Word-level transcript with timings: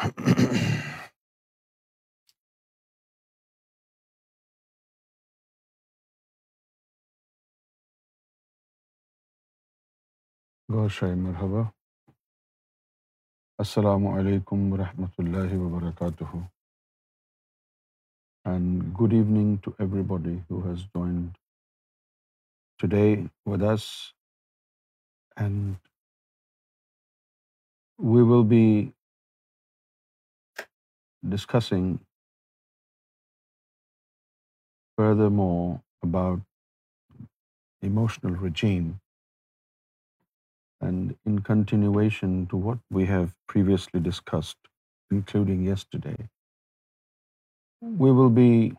مرحبا 0.00 0.40
السلام 13.58 14.06
علیکم 14.06 14.72
ورحمۃ 14.72 15.18
اللہ 15.18 15.54
وبرکاتہ 15.54 16.36
and 18.46 19.00
good 19.00 19.12
evening 19.12 19.56
to 19.56 19.70
every 19.78 20.02
body 20.02 20.38
who 20.50 20.68
has 20.68 20.86
today 22.80 23.14
with us 23.46 23.82
and 25.36 25.74
we 27.98 28.22
will 28.22 28.48
be 28.48 28.90
discussing 31.26 32.00
furthermore 34.96 35.82
about 36.02 36.40
emotional 37.82 38.34
regime, 38.34 39.00
and 40.80 41.16
in 41.26 41.40
continuation 41.40 42.46
to 42.46 42.56
what 42.56 42.78
we 42.90 43.06
have 43.06 43.34
previously 43.48 44.00
discussed, 44.00 44.56
including 45.10 45.64
yesterday, 45.64 46.28
we 47.80 48.12
will 48.12 48.30
be 48.30 48.74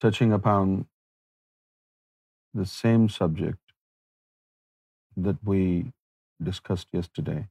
touching 0.00 0.32
upon 0.32 0.86
the 2.54 2.66
same 2.66 3.08
subject 3.08 3.63
that 5.16 5.38
we 5.44 5.92
discussed 6.42 6.88
yesterday. 6.92 7.48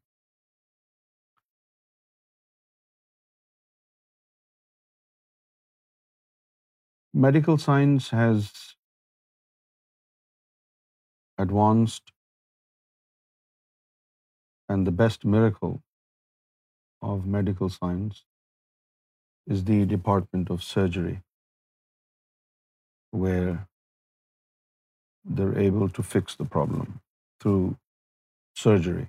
Medical 7.14 7.58
science 7.58 8.10
has 8.10 8.52
advanced, 11.38 12.12
and 14.70 14.88
the 14.88 14.92
best 14.92 15.26
miracle 15.26 15.82
of 17.02 17.26
medical 17.28 17.70
science 17.70 18.26
is 19.48 19.66
the 19.66 19.86
department 19.86 20.50
of 20.50 20.64
surgery, 20.64 21.22
where 23.12 23.68
they're 25.26 25.58
able 25.60 25.90
to 25.90 26.04
fix 26.04 26.36
the 26.36 26.46
problem 26.46 27.02
through 27.44 27.78
surgery. 28.56 29.09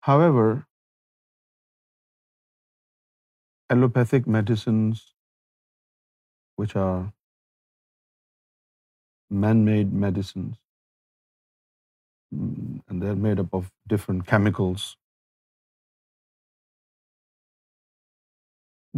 However, 0.08 0.66
allopathic 3.70 4.26
medicines, 4.26 5.14
which 6.56 6.76
are 6.76 7.12
man-made 9.30 9.92
medicines, 9.92 10.56
mm, 12.34 12.80
and 12.88 13.02
they're 13.02 13.16
made 13.28 13.40
up 13.40 13.54
of 13.54 13.70
different 13.88 14.26
chemicals. 14.26 14.96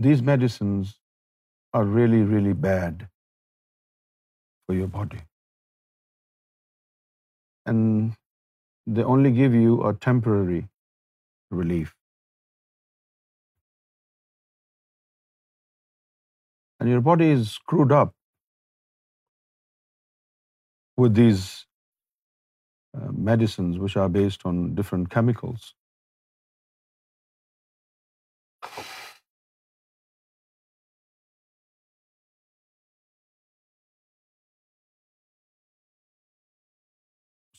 These 0.00 0.22
medicines 0.22 0.98
are 1.74 1.84
really, 1.84 2.22
really 2.22 2.54
bad 2.54 3.08
for 4.66 4.74
your 4.74 4.88
body 4.88 5.20
and 7.66 8.14
they 8.86 9.02
only 9.02 9.30
give 9.32 9.54
you 9.54 9.82
a 9.84 9.94
temporary 9.94 10.68
relief. 11.50 11.94
And 16.80 16.90
your 16.90 17.00
body 17.00 17.30
is 17.30 17.50
screwed 17.52 17.92
up 17.92 18.12
with 20.96 21.14
these 21.14 21.66
uh, 22.96 23.12
medicines 23.12 23.78
which 23.78 23.96
are 23.96 24.08
based 24.08 24.42
on 24.44 24.74
different 24.74 25.10
chemicals. 25.10 25.74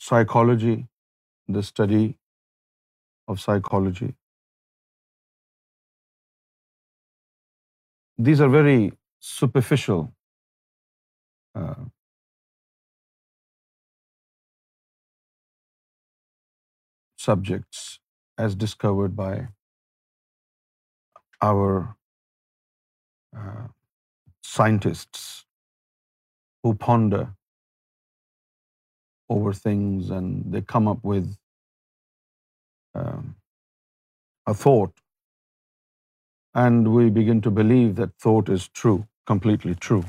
psychology, 0.08 0.76
the 1.48 1.62
study 1.62 2.04
of 3.28 3.40
psychology. 3.40 4.14
These 8.18 8.40
are 8.40 8.48
very 8.48 8.92
superficial 9.20 10.12
uh, 11.54 11.84
subjects 17.16 18.00
as 18.38 18.54
discovered 18.54 19.16
by 19.16 19.48
our 21.42 21.96
uh, 23.36 23.68
scientists 24.42 25.46
who 26.62 26.74
ponder 26.74 27.35
over 29.30 29.52
things, 29.54 30.10
and 30.10 30.44
they 30.52 30.62
come 30.62 30.88
up 30.88 31.04
with 31.04 31.36
um, 32.94 33.36
a 34.46 34.54
thought, 34.54 34.92
and 36.54 36.94
we 36.94 37.10
begin 37.10 37.40
to 37.42 37.50
believe 37.50 37.96
that 37.96 38.14
thought 38.20 38.48
is 38.50 38.68
true, 38.68 39.06
completely 39.26 39.74
true. 39.76 40.04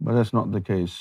But 0.00 0.14
that's 0.14 0.32
not 0.34 0.52
the 0.52 0.60
case. 0.62 1.01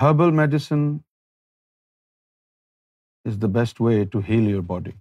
Herbal 0.00 0.32
medicine 0.32 1.04
is 3.24 3.38
the 3.38 3.48
best 3.48 3.80
way 3.80 4.04
to 4.06 4.20
heal 4.20 4.44
your 4.44 4.62
body. 4.62 4.94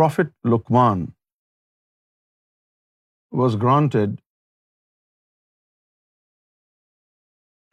Prophet 0.00 0.28
Luqman 0.50 1.00
was 3.40 3.56
granted 3.64 4.12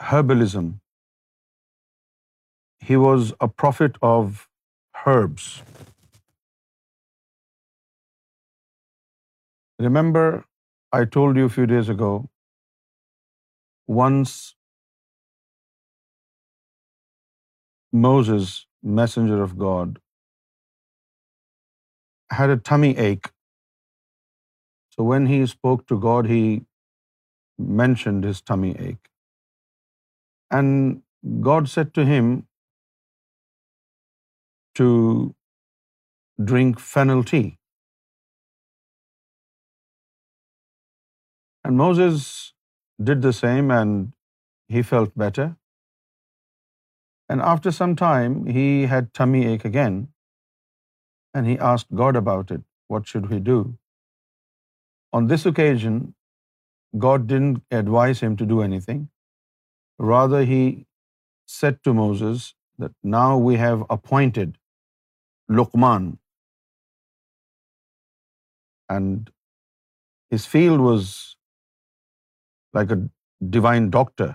herbalism. 0.08 0.66
He 2.90 2.98
was 3.04 3.32
a 3.48 3.48
prophet 3.48 3.96
of 4.10 4.42
herbs. 5.06 5.48
Remember, 9.88 10.26
I 10.92 11.06
told 11.06 11.38
you 11.38 11.46
a 11.46 11.54
few 11.60 11.68
days 11.76 11.94
ago, 11.96 12.12
once 14.02 14.56
Moses, 18.10 18.66
messenger 18.84 19.42
of 19.48 19.58
God, 19.58 20.00
had 22.30 22.50
a 22.50 22.56
tummy 22.66 22.90
ache 22.98 23.28
so 24.98 25.06
when 25.06 25.28
he 25.28 25.42
spoke 25.44 25.88
to 25.88 25.98
God 26.00 26.30
he 26.30 26.44
mentioned 27.60 28.26
his 28.26 28.42
ache 28.78 29.08
and 30.52 30.98
God 31.46 31.68
said 31.70 31.94
to 31.96 32.02
him 32.02 32.40
to 34.76 34.88
drink 36.40 36.80
fennel tea 36.80 37.50
Moses 41.66 42.00
is 42.00 42.26
the 43.00 43.32
same 43.32 43.72
and 43.72 44.10
he 44.70 44.82
felt 44.82 45.18
better 45.18 45.48
and 47.30 47.42
after 47.42 47.72
some 47.72 47.96
time 47.96 48.46
had 48.92 49.08
tummy 49.14 49.46
ache 49.46 49.66
again 49.66 50.06
and 51.38 51.48
he 51.54 51.58
asked 51.72 51.96
God 52.04 52.20
about 52.24 52.52
it. 52.58 52.64
What 52.94 53.08
should 53.14 53.28
he 53.34 53.40
do? 53.52 53.60
On 55.20 55.28
this 55.34 55.46
occasion, 55.52 55.98
God 57.06 57.28
didn't 57.34 57.64
advise 57.82 58.22
him 58.28 58.38
to 58.44 58.48
do 58.54 58.62
anything. 58.68 59.02
Rather, 60.00 60.44
he 60.54 60.62
said 61.48 61.84
to 61.88 61.94
Moses 61.94 62.54
that 62.84 62.94
now 63.04 63.38
we 63.50 63.58
have 63.58 63.84
appointed 63.98 64.58
Luqman, 65.60 66.18
and 68.90 69.32
his 70.36 70.46
field 70.56 70.82
was 70.82 71.38
like 72.74 72.92
a 72.92 73.00
divine 73.58 73.90
doctor. 73.90 74.30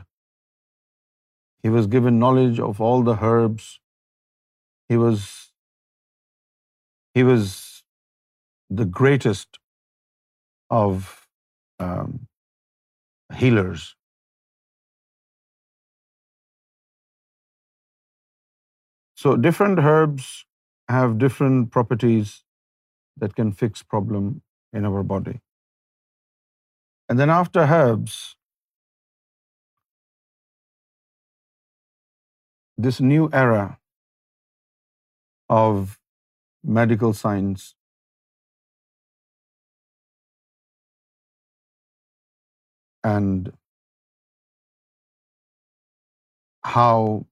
He 1.62 1.70
was 1.70 1.87
given 1.87 2.19
knowledge 2.19 2.61
of 2.61 2.81
all 2.81 3.02
the 3.11 3.19
herbs. 3.31 3.81
He 4.88 4.96
was 4.96 5.51
he 7.14 7.23
was 7.23 7.82
the 8.70 8.84
greatest 8.84 9.58
of 10.70 11.26
um, 11.79 12.26
healers. 13.34 13.94
So 19.17 19.37
different 19.37 19.79
herbs 19.79 20.46
have 20.88 21.19
different 21.19 21.70
properties 21.70 22.44
that 23.19 23.37
can 23.37 23.52
fix 23.52 23.82
problem 23.82 24.43
in 24.73 24.84
our 24.87 25.02
body. 25.02 25.40
And 27.08 27.19
then 27.19 27.31
after 27.31 27.61
herbs, 27.61 28.37
this 32.79 33.00
new 33.00 33.29
era 33.32 33.79
of 35.49 35.99
medical 36.64 37.12
science. 37.12 37.75
And 43.05 43.52
how 46.64 47.26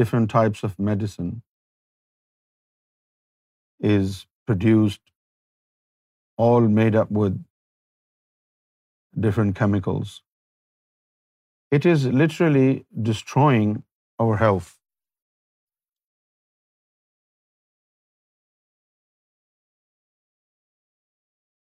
different 0.00 0.30
types 0.30 0.62
of 0.62 0.78
medicine 0.78 1.42
is 3.80 4.26
produced, 4.46 5.00
all 6.36 6.62
made 6.62 6.96
up 6.96 7.10
with 7.10 7.44
different 9.18 9.56
chemicals. 9.56 10.22
It 11.70 11.86
is 11.86 12.06
literally 12.06 12.86
destroying 13.02 13.84
our 14.20 14.38
health. 14.38 14.77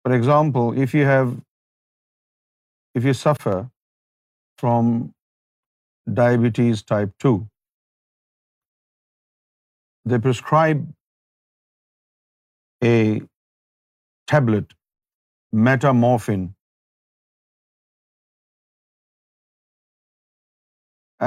For 0.07 0.15
example, 0.15 0.67
if 0.81 0.93
you 3.07 3.13
suffer 3.13 3.55
from 4.57 5.13
diabetes 6.19 6.83
type 6.91 7.11
2, 7.19 7.31
they 10.05 10.19
prescribe 10.27 10.87
a 12.81 13.21
tablet, 14.27 14.73
metamorphin. 15.51 16.55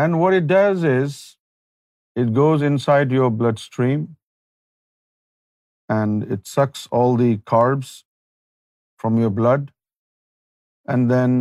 And 0.00 0.20
what 0.20 0.32
it 0.32 0.46
does 0.46 0.84
is, 0.84 1.36
it 2.16 2.32
goes 2.32 2.62
inside 2.62 3.12
your 3.12 3.30
bloodstream 3.30 4.16
and 5.90 6.22
it 6.38 6.46
sucks 6.46 6.88
all 6.90 7.18
the 7.18 7.36
carbs 7.56 8.04
from 9.02 9.18
your 9.24 9.30
blood, 9.42 9.70
and 10.94 11.10
then 11.10 11.36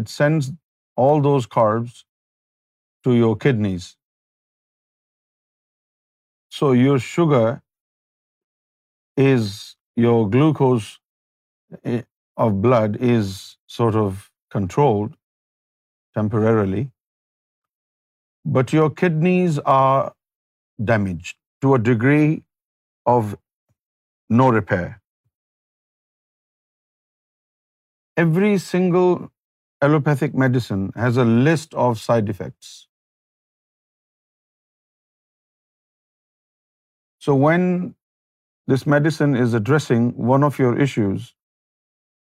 it 0.00 0.08
sends 0.16 0.52
all 0.96 1.22
those 1.28 1.46
carbs 1.56 2.04
to 3.04 3.14
your 3.22 3.36
kidneys. 3.46 3.88
So 6.58 6.72
your 6.72 6.98
sugar 6.98 7.62
is, 9.16 9.76
your 9.96 10.28
glucose 10.30 10.90
eh, 11.84 12.02
of 12.36 12.60
blood 12.62 12.96
is 13.00 13.56
sort 13.66 13.94
of 13.94 14.30
controlled 14.50 15.14
temporarily, 16.14 16.90
but 18.44 18.72
your 18.72 18.90
kidneys 18.90 19.58
are 19.66 20.12
damaged 20.92 21.36
to 21.62 21.74
a 21.74 21.78
degree 21.78 22.42
of 23.06 23.36
no 24.30 24.50
repair. 24.50 24.99
Every 28.20 28.58
single 28.58 29.30
allopathic 29.86 30.34
medicine 30.34 30.92
has 31.02 31.16
a 31.16 31.24
list 31.48 31.74
of 31.74 32.00
side 32.00 32.28
effects. 32.32 32.88
So 37.18 37.34
when 37.34 37.94
this 38.66 38.86
medicine 38.86 39.36
is 39.44 39.54
addressing 39.54 40.10
one 40.32 40.44
of 40.48 40.58
your 40.58 40.78
issues, 40.86 41.34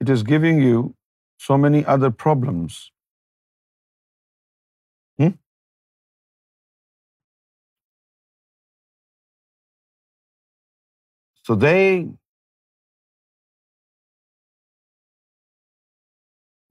it 0.00 0.10
is 0.16 0.24
giving 0.24 0.62
you 0.62 0.96
so 1.50 1.58
many 1.58 1.84
other 1.86 2.12
problems. 2.12 2.80
Hmm? 5.19 5.30
So 11.44 11.56
they 11.56 12.10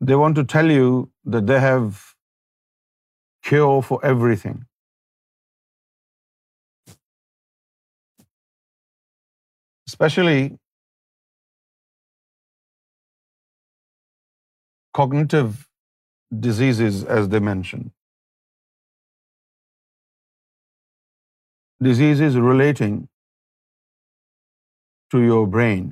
they 0.00 0.16
want 0.16 0.36
to 0.36 0.44
tell 0.44 0.70
you 0.70 1.10
that 1.24 1.46
they 1.52 1.60
have 1.60 2.02
cure 3.50 3.82
for 3.82 4.00
everything. 4.12 4.64
Especially 9.88 10.58
cognitive 15.00 15.68
diseases, 16.48 17.04
as 17.04 17.28
they 17.30 17.40
mentioned. 17.40 17.90
Diseases 21.82 22.36
relating 22.36 23.08
to 25.12 25.22
your 25.22 25.46
brain, 25.46 25.92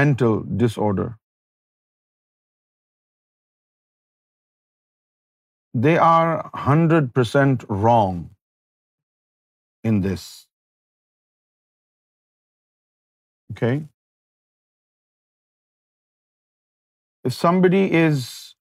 mental 0.00 0.40
disorder. 0.64 1.08
They 5.74 5.98
are 5.98 6.50
100% 6.54 7.64
wrong 7.68 8.30
in 9.84 10.00
this. 10.02 10.46
Okay? 13.52 13.84
If 17.24 17.34
somebody 17.34 17.92
is 17.92 18.54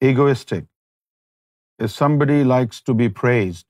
egoistic, 0.02 0.66
if 1.78 1.90
somebody 1.90 2.44
likes 2.44 2.80
to 2.82 2.94
be 2.94 3.08
praised, 3.08 3.66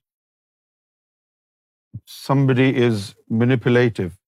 if 1.95 2.01
somebody 2.05 2.75
is 2.75 3.15
manipulative, 3.29 4.17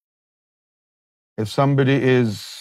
if 1.37 1.49
somebody 1.49 1.93
is 1.93 2.61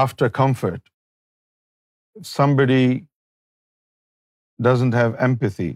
after 0.00 0.28
comfort, 0.40 0.82
if 2.20 2.26
somebody 2.26 3.06
doesn't 4.68 4.94
have 5.00 5.16
empathy, 5.28 5.70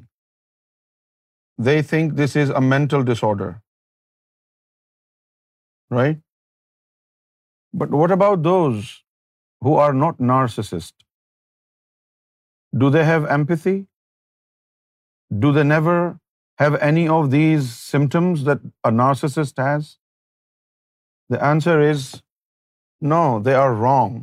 they 1.68 1.82
think 1.82 2.14
this 2.22 2.36
is 2.44 2.50
a 2.50 2.60
mental 2.60 3.04
disorder, 3.12 3.50
right? 5.90 6.20
But 7.82 7.90
what 8.02 8.10
about 8.18 8.42
those 8.42 8.92
who 9.66 9.74
are 9.86 9.92
not 10.04 10.18
narcissists? 10.18 11.06
Do 12.84 12.90
they 12.90 13.04
have 13.04 13.26
empathy? 13.38 13.76
Do 15.46 15.52
they 15.52 15.64
never 15.64 15.96
have 16.58 16.76
any 16.90 17.08
of 17.08 17.30
these 17.30 17.70
symptoms 17.94 18.44
that 18.44 18.60
a 18.84 18.92
narcissist 19.02 19.58
has? 19.68 19.98
The 21.34 21.42
answer 21.52 21.80
is 21.90 22.22
no 23.02 23.42
they 23.42 23.54
are 23.54 23.70
wrong 23.82 24.22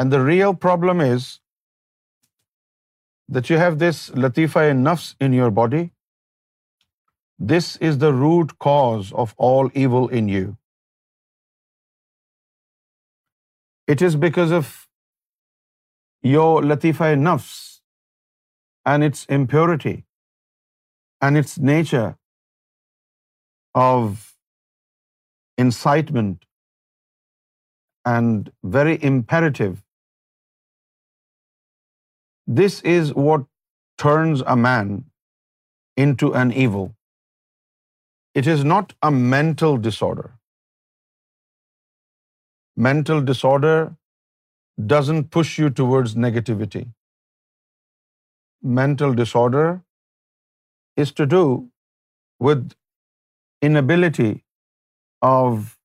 and 0.00 0.12
the 0.12 0.18
real 0.28 0.56
problem 0.62 1.00
is 1.00 1.26
that 3.34 3.50
you 3.50 3.58
have 3.58 3.74
this 3.78 4.10
لطیفہ 4.14 4.58
نفس 4.74 5.14
in 5.20 5.34
your 5.34 5.50
body 5.50 5.84
this 7.38 7.76
is 7.80 8.00
the 8.00 8.10
root 8.10 8.52
cause 8.58 9.12
of 9.14 9.34
all 9.38 9.66
evil 9.74 10.06
in 10.10 10.28
you 10.28 10.50
it 13.88 14.02
is 14.02 14.16
because 14.16 14.52
of 14.52 14.70
your 16.24 16.62
لطیفہ 16.62 17.14
نفس 17.16 17.50
and 18.84 19.04
its 19.04 19.26
impurity 19.28 20.00
and 21.20 21.38
its 21.38 21.58
nature 21.58 22.08
of 23.74 24.37
incitement 25.66 26.46
and 28.14 28.50
very 28.78 28.96
imperative. 29.12 29.76
This 32.60 32.80
is 32.96 33.14
what 33.28 33.46
turns 34.04 34.42
a 34.54 34.56
man 34.68 34.94
into 36.06 36.32
an 36.42 36.52
evil. 36.66 36.88
It 38.42 38.48
is 38.56 38.64
not 38.74 38.94
a 39.08 39.10
mental 39.36 39.78
disorder. 39.88 40.28
Mental 42.88 43.22
disorder 43.30 43.76
doesn't 44.94 45.30
push 45.36 45.58
you 45.62 45.70
towards 45.82 46.14
negativity. 46.26 46.84
Mental 48.80 49.14
disorder 49.22 49.66
is 51.04 51.12
to 51.20 51.26
do 51.36 51.44
with 52.48 52.74
inability 53.68 54.30
of 55.22 55.78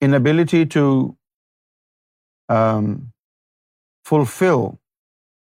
inability 0.00 0.66
to 0.66 1.16
um, 2.48 3.12
fulfill 4.04 4.80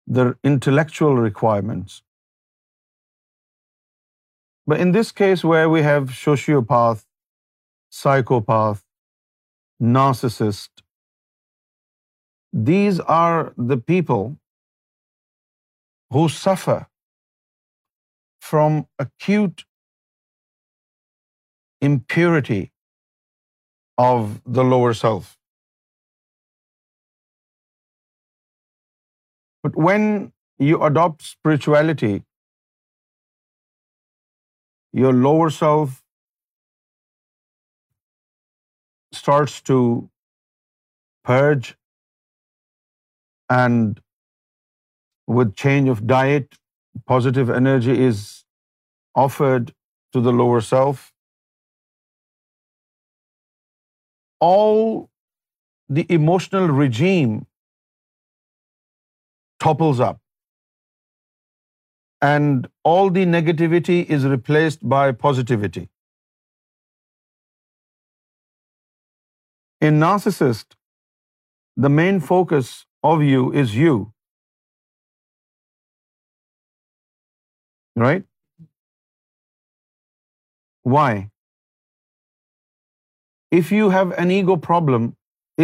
their 0.08 0.38
intellectual 0.44 1.16
requirements. 1.16 2.02
But 4.66 4.80
in 4.82 4.92
this 4.92 5.12
case 5.12 5.44
where 5.44 5.70
we 5.70 5.82
have 5.82 6.10
sociopath, 6.10 7.06
psychopath, 7.90 8.84
narcissist, 9.82 10.70
these 12.52 13.00
are 13.00 13.54
the 13.58 13.78
people 13.78 14.38
who 16.12 16.28
suffer 16.30 16.88
from 18.42 18.86
acute 19.00 19.66
impurity 21.82 22.72
of 23.98 24.42
the 24.46 24.64
lower 24.64 24.94
self. 24.94 25.38
But 29.64 29.76
when 29.76 30.32
you 30.60 30.82
adopt 30.90 31.24
spirituality, 31.24 32.24
your 34.94 35.14
lower 35.14 35.50
self 35.50 36.04
starts 39.14 39.62
to 39.62 39.80
purge 41.24 41.76
and 43.50 44.00
with 45.28 45.56
change 45.56 45.90
of 45.90 46.06
diet, 46.08 46.58
positive 47.06 47.50
energy 47.50 47.98
is 48.06 48.46
offered 49.16 49.74
to 50.14 50.22
the 50.22 50.32
lower 50.32 50.62
self. 50.62 51.12
All 54.40 55.10
the 55.90 56.06
emotional 56.10 56.68
regime 56.68 57.36
topples 59.60 60.00
up, 60.00 60.22
and 62.22 62.68
all 62.84 63.10
the 63.10 63.26
negativity 63.26 64.00
is 64.18 64.26
replaced 64.26 64.88
by 64.98 65.12
positivity. 65.12 65.88
In 69.88 70.00
narcissist, 70.00 70.76
the 71.86 71.90
main 71.90 72.20
focus 72.20 72.86
of 73.04 73.24
you 73.24 73.52
is 73.64 73.76
you, 73.76 73.96
Right? 78.06 78.26
Why? 80.96 81.32
If 83.60 83.72
you 83.72 83.90
have 83.92 84.12
an 84.24 84.32
ego 84.32 84.58
problem, 84.58 85.16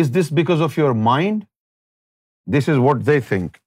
is 0.00 0.12
this 0.12 0.30
because 0.42 0.62
of 0.62 0.78
your 0.78 0.94
mind? 0.94 1.48
This 2.56 2.70
is 2.76 2.80
what 2.80 3.06
they 3.06 3.20
think. 3.22 3.60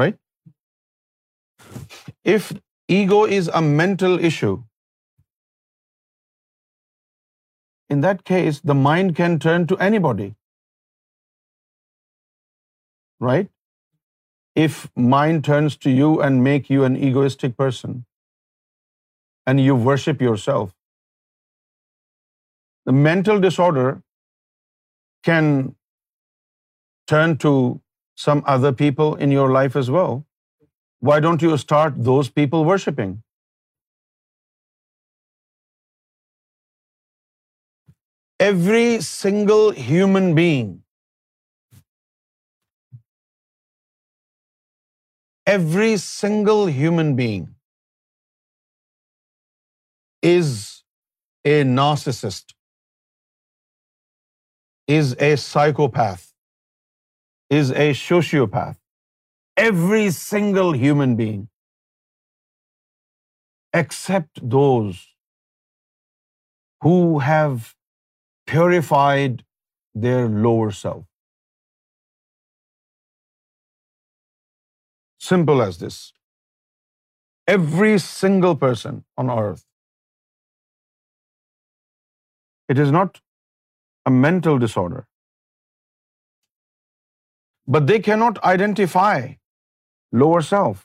Right? 0.00 0.18
If 2.24 2.52
ego 2.88 3.24
is 3.40 3.50
a 3.60 3.62
mental 3.62 4.18
issue, 4.30 4.54
in 7.90 8.02
that 8.02 8.24
case, 8.24 8.60
the 8.72 8.74
mind 8.74 9.16
can 9.16 9.38
turn 9.48 9.66
to 9.68 9.78
anybody 9.90 10.28
right? 13.20 13.48
If 14.54 14.90
mind 14.96 15.44
turns 15.44 15.76
to 15.86 15.90
you 15.90 16.20
and 16.28 16.44
make 16.44 16.70
you 16.70 16.84
an 16.84 16.96
egoistic 16.96 17.56
person 17.56 18.04
and 19.46 19.60
you 19.60 19.76
worship 19.90 20.20
yourself, 20.20 20.74
the 22.86 22.92
mental 22.92 23.40
disorder 23.40 24.02
can 25.28 25.74
turn 27.12 27.36
to 27.44 27.52
some 28.26 28.42
other 28.56 28.72
people 28.72 29.14
in 29.26 29.30
your 29.30 29.50
life 29.58 29.76
as 29.76 29.90
well. 29.90 30.24
Why 31.00 31.20
don't 31.20 31.42
you 31.42 31.56
start 31.56 32.02
those 32.10 32.30
people 32.40 32.64
worshiping? 32.64 33.22
Every 38.40 39.00
single 39.02 39.70
human 39.72 40.34
being 40.34 40.82
every 45.50 45.96
single 45.96 46.66
human 46.78 47.12
being 47.18 47.44
is 50.30 50.84
a 51.52 51.54
narcissist, 51.68 52.54
is 54.98 55.14
a 55.28 55.30
psychopath, 55.44 56.26
is 57.60 57.72
a 57.86 57.88
sociopath. 58.02 58.76
Every 59.68 60.10
single 60.18 60.72
human 60.84 61.16
being, 61.22 61.48
except 63.82 64.46
those 64.58 65.02
who 66.82 67.20
have 67.30 67.74
purified 68.46 69.44
their 70.06 70.28
lower 70.48 70.70
self. 70.70 71.07
Simple 75.30 75.62
as 75.68 75.78
this. 75.84 75.98
Every 77.54 77.94
single 78.06 78.56
person 78.66 78.98
on 79.22 79.30
earth, 79.38 79.64
it 82.74 82.80
is 82.86 82.92
not 82.98 83.20
a 84.10 84.12
mental 84.26 84.58
disorder, 84.66 85.02
but 87.76 87.88
they 87.92 88.00
cannot 88.10 88.42
identify 88.52 89.16
lower 90.24 90.42
self. 90.50 90.84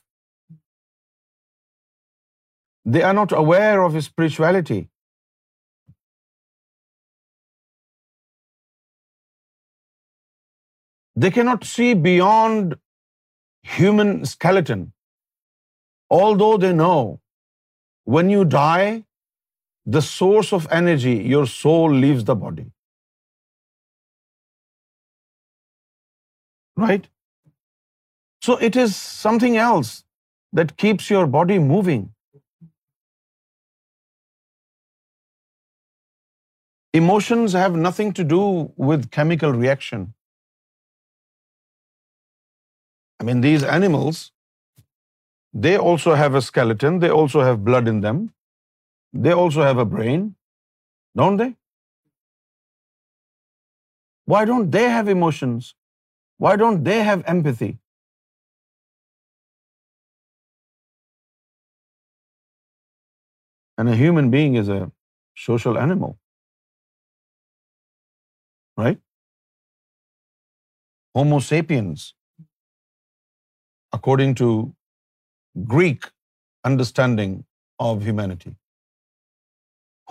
They 2.96 3.04
are 3.10 3.16
not 3.22 3.36
aware 3.44 3.84
of 3.88 4.00
spirituality. 4.10 4.82
They 11.24 11.32
cannot 11.40 11.66
see 11.74 11.94
beyond 12.10 12.76
human 13.64 14.26
skeleton, 14.26 14.94
although 16.10 16.58
they 16.58 16.74
know 16.74 17.20
when 18.06 18.30
you 18.30 18.46
die, 18.46 19.04
the 19.98 20.02
source 20.02 20.54
of 20.54 20.68
energy, 20.72 21.16
your 21.36 21.46
soul, 21.48 21.92
leaves 22.06 22.26
the 22.32 22.36
body. 22.36 22.66
Right? 26.78 27.08
So 28.48 28.58
it 28.70 28.76
is 28.86 28.96
something 28.96 29.58
else 29.58 30.04
that 30.54 30.76
keeps 30.78 31.10
your 31.10 31.28
body 31.28 31.60
moving. 31.60 32.04
Emotions 36.94 37.54
have 37.54 37.76
nothing 37.76 38.14
to 38.20 38.24
do 38.24 38.44
with 38.78 39.12
chemical 39.12 39.54
reaction. 39.64 40.14
I 43.24 43.26
mean, 43.26 43.42
these 43.44 43.64
animals, 43.74 44.22
they 45.66 45.76
also 45.90 46.16
have 46.22 46.34
a 46.36 46.42
skeleton, 46.46 47.00
they 47.04 47.12
also 47.18 47.44
have 47.50 47.60
blood 47.68 47.88
in 47.92 48.02
them, 48.06 48.18
they 49.26 49.36
also 49.44 49.62
have 49.68 49.78
a 49.84 49.86
brain, 49.94 50.26
don't 51.22 51.38
they? 51.44 51.50
Why 54.34 54.42
don't 54.50 54.72
they 54.76 54.84
have 54.96 55.12
emotions? 55.14 55.70
Why 56.48 56.56
don't 56.64 56.84
they 56.90 56.98
have 57.12 57.24
empathy? 57.36 57.72
And 63.78 63.94
a 63.94 63.96
human 64.02 64.30
being 64.36 64.60
is 64.64 64.74
a 64.80 64.82
social 65.46 65.80
animal, 65.86 66.18
right? 68.86 69.00
Homo 71.16 71.40
sapiens 71.52 72.10
according 73.98 74.36
to 74.42 74.50
Greek 75.74 76.10
understanding 76.72 77.34
of 77.80 78.04
humanity. 78.10 78.56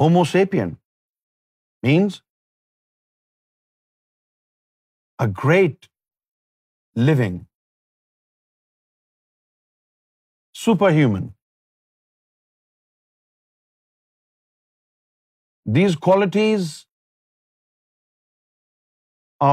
Homo 0.01 0.25
sapien 0.35 0.77
means 1.89 2.23
a 5.27 5.29
great 5.43 5.89
living, 7.11 7.47
superhuman. 10.65 11.33
These 15.79 15.97
qualities 15.97 16.87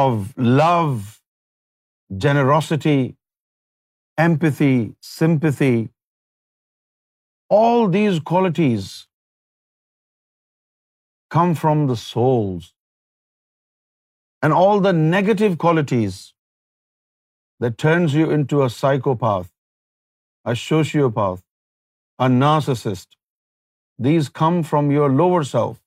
of 0.00 0.33
love, 0.37 1.21
generosity, 2.25 3.15
empathy, 4.23 4.95
sympathy, 5.09 5.75
all 7.59 7.87
these 7.99 8.19
qualities 8.31 8.89
come 11.35 11.55
from 11.63 11.87
the 11.93 11.97
souls. 12.07 12.73
And 14.47 14.53
all 14.63 14.79
the 14.87 14.91
negative 14.97 15.57
qualities 15.61 16.17
that 17.63 17.77
turns 17.83 18.13
you 18.19 18.27
into 18.35 18.61
a 18.65 18.69
psychopath, 18.75 19.49
a 20.53 20.53
sociopath, 20.61 21.41
a 22.27 22.29
narcissist, 22.43 23.17
these 24.07 24.29
come 24.41 24.61
from 24.71 24.91
your 24.97 25.09
lower 25.21 25.43
self. 25.51 25.81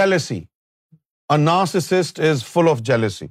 Jealousy, 0.00 0.40
a 1.36 1.38
narcissist 1.48 2.20
is 2.30 2.42
full 2.54 2.68
of 2.74 2.82
jealousy. 2.90 3.30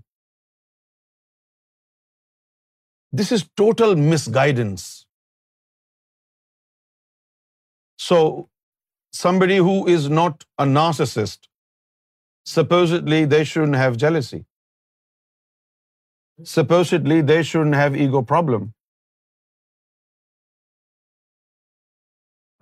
This 3.22 3.32
is 3.38 3.46
total 3.64 3.96
misguidance. 4.14 4.88
So 8.08 8.18
somebody 9.22 9.58
who 9.70 9.78
is 9.96 10.10
not 10.10 10.46
a 10.66 10.68
narcissist, 10.74 11.50
supposedly 12.46 13.26
they 13.36 13.44
shouldn't 13.54 13.82
have 13.84 13.98
jealousy. 14.06 14.46
Supposedly 16.56 17.22
they 17.34 17.44
shouldn't 17.44 17.76
have 17.76 17.98
ego 18.08 18.22
problem. 18.34 18.74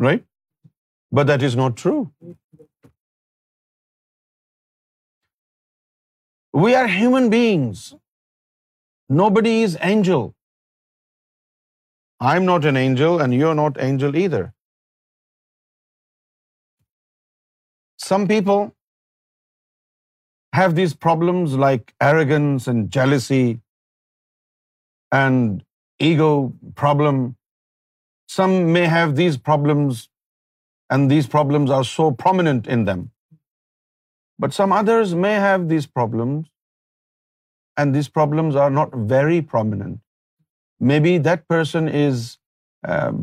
Right? 0.00 0.25
But 1.11 1.27
that 1.27 1.43
is 1.43 1.55
not 1.55 1.77
true. 1.77 2.01
We 6.63 6.73
are 6.79 6.87
human 6.87 7.29
beings. 7.31 7.79
Nobody 9.09 9.61
is 9.61 9.77
angel. 9.87 10.33
I'm 12.21 12.45
not 12.45 12.67
an 12.71 12.77
angel 12.77 13.19
and 13.23 13.33
you're 13.33 13.55
not 13.61 13.79
angel 13.87 14.15
either. 14.15 14.43
Some 17.97 18.27
people 18.29 18.73
have 20.53 20.75
these 20.75 20.93
problems 21.07 21.57
like 21.65 21.93
arrogance 22.09 22.67
and 22.73 22.89
jealousy 22.99 23.59
and 25.11 25.63
ego 25.99 26.53
problem. 26.83 27.35
Some 28.37 28.71
may 28.77 28.85
have 28.85 29.17
these 29.17 29.37
problems, 29.37 30.07
and 30.89 31.11
these 31.11 31.27
problems 31.27 31.69
are 31.79 31.83
so 31.83 32.11
prominent 32.23 32.67
in 32.77 32.85
them 32.85 33.11
but 34.37 34.53
some 34.53 34.71
others 34.71 35.13
may 35.15 35.33
have 35.33 35.67
these 35.69 35.85
problems, 35.85 36.47
and 37.77 37.93
these 37.95 38.07
problems 38.07 38.55
are 38.55 38.69
not 38.69 38.95
very 38.95 39.41
prominent. 39.41 39.99
Maybe 40.79 41.17
that 41.17 41.47
person 41.47 41.87
is 41.87 42.37
um, 42.87 43.22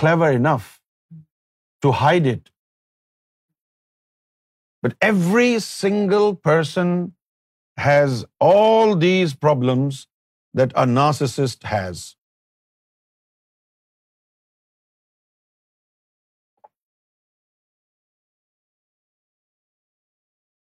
clever 0.00 0.30
enough 0.30 0.80
to 1.82 1.92
hide 1.92 2.26
it. 2.26 2.50
But 4.82 4.94
every 5.00 5.58
single 5.60 6.34
person 6.34 7.14
has 7.76 8.24
all 8.40 8.96
these 8.96 9.34
problems 9.34 10.06
that 10.52 10.72
a 10.76 10.86
narcissist 10.86 11.64
has. 11.64 12.16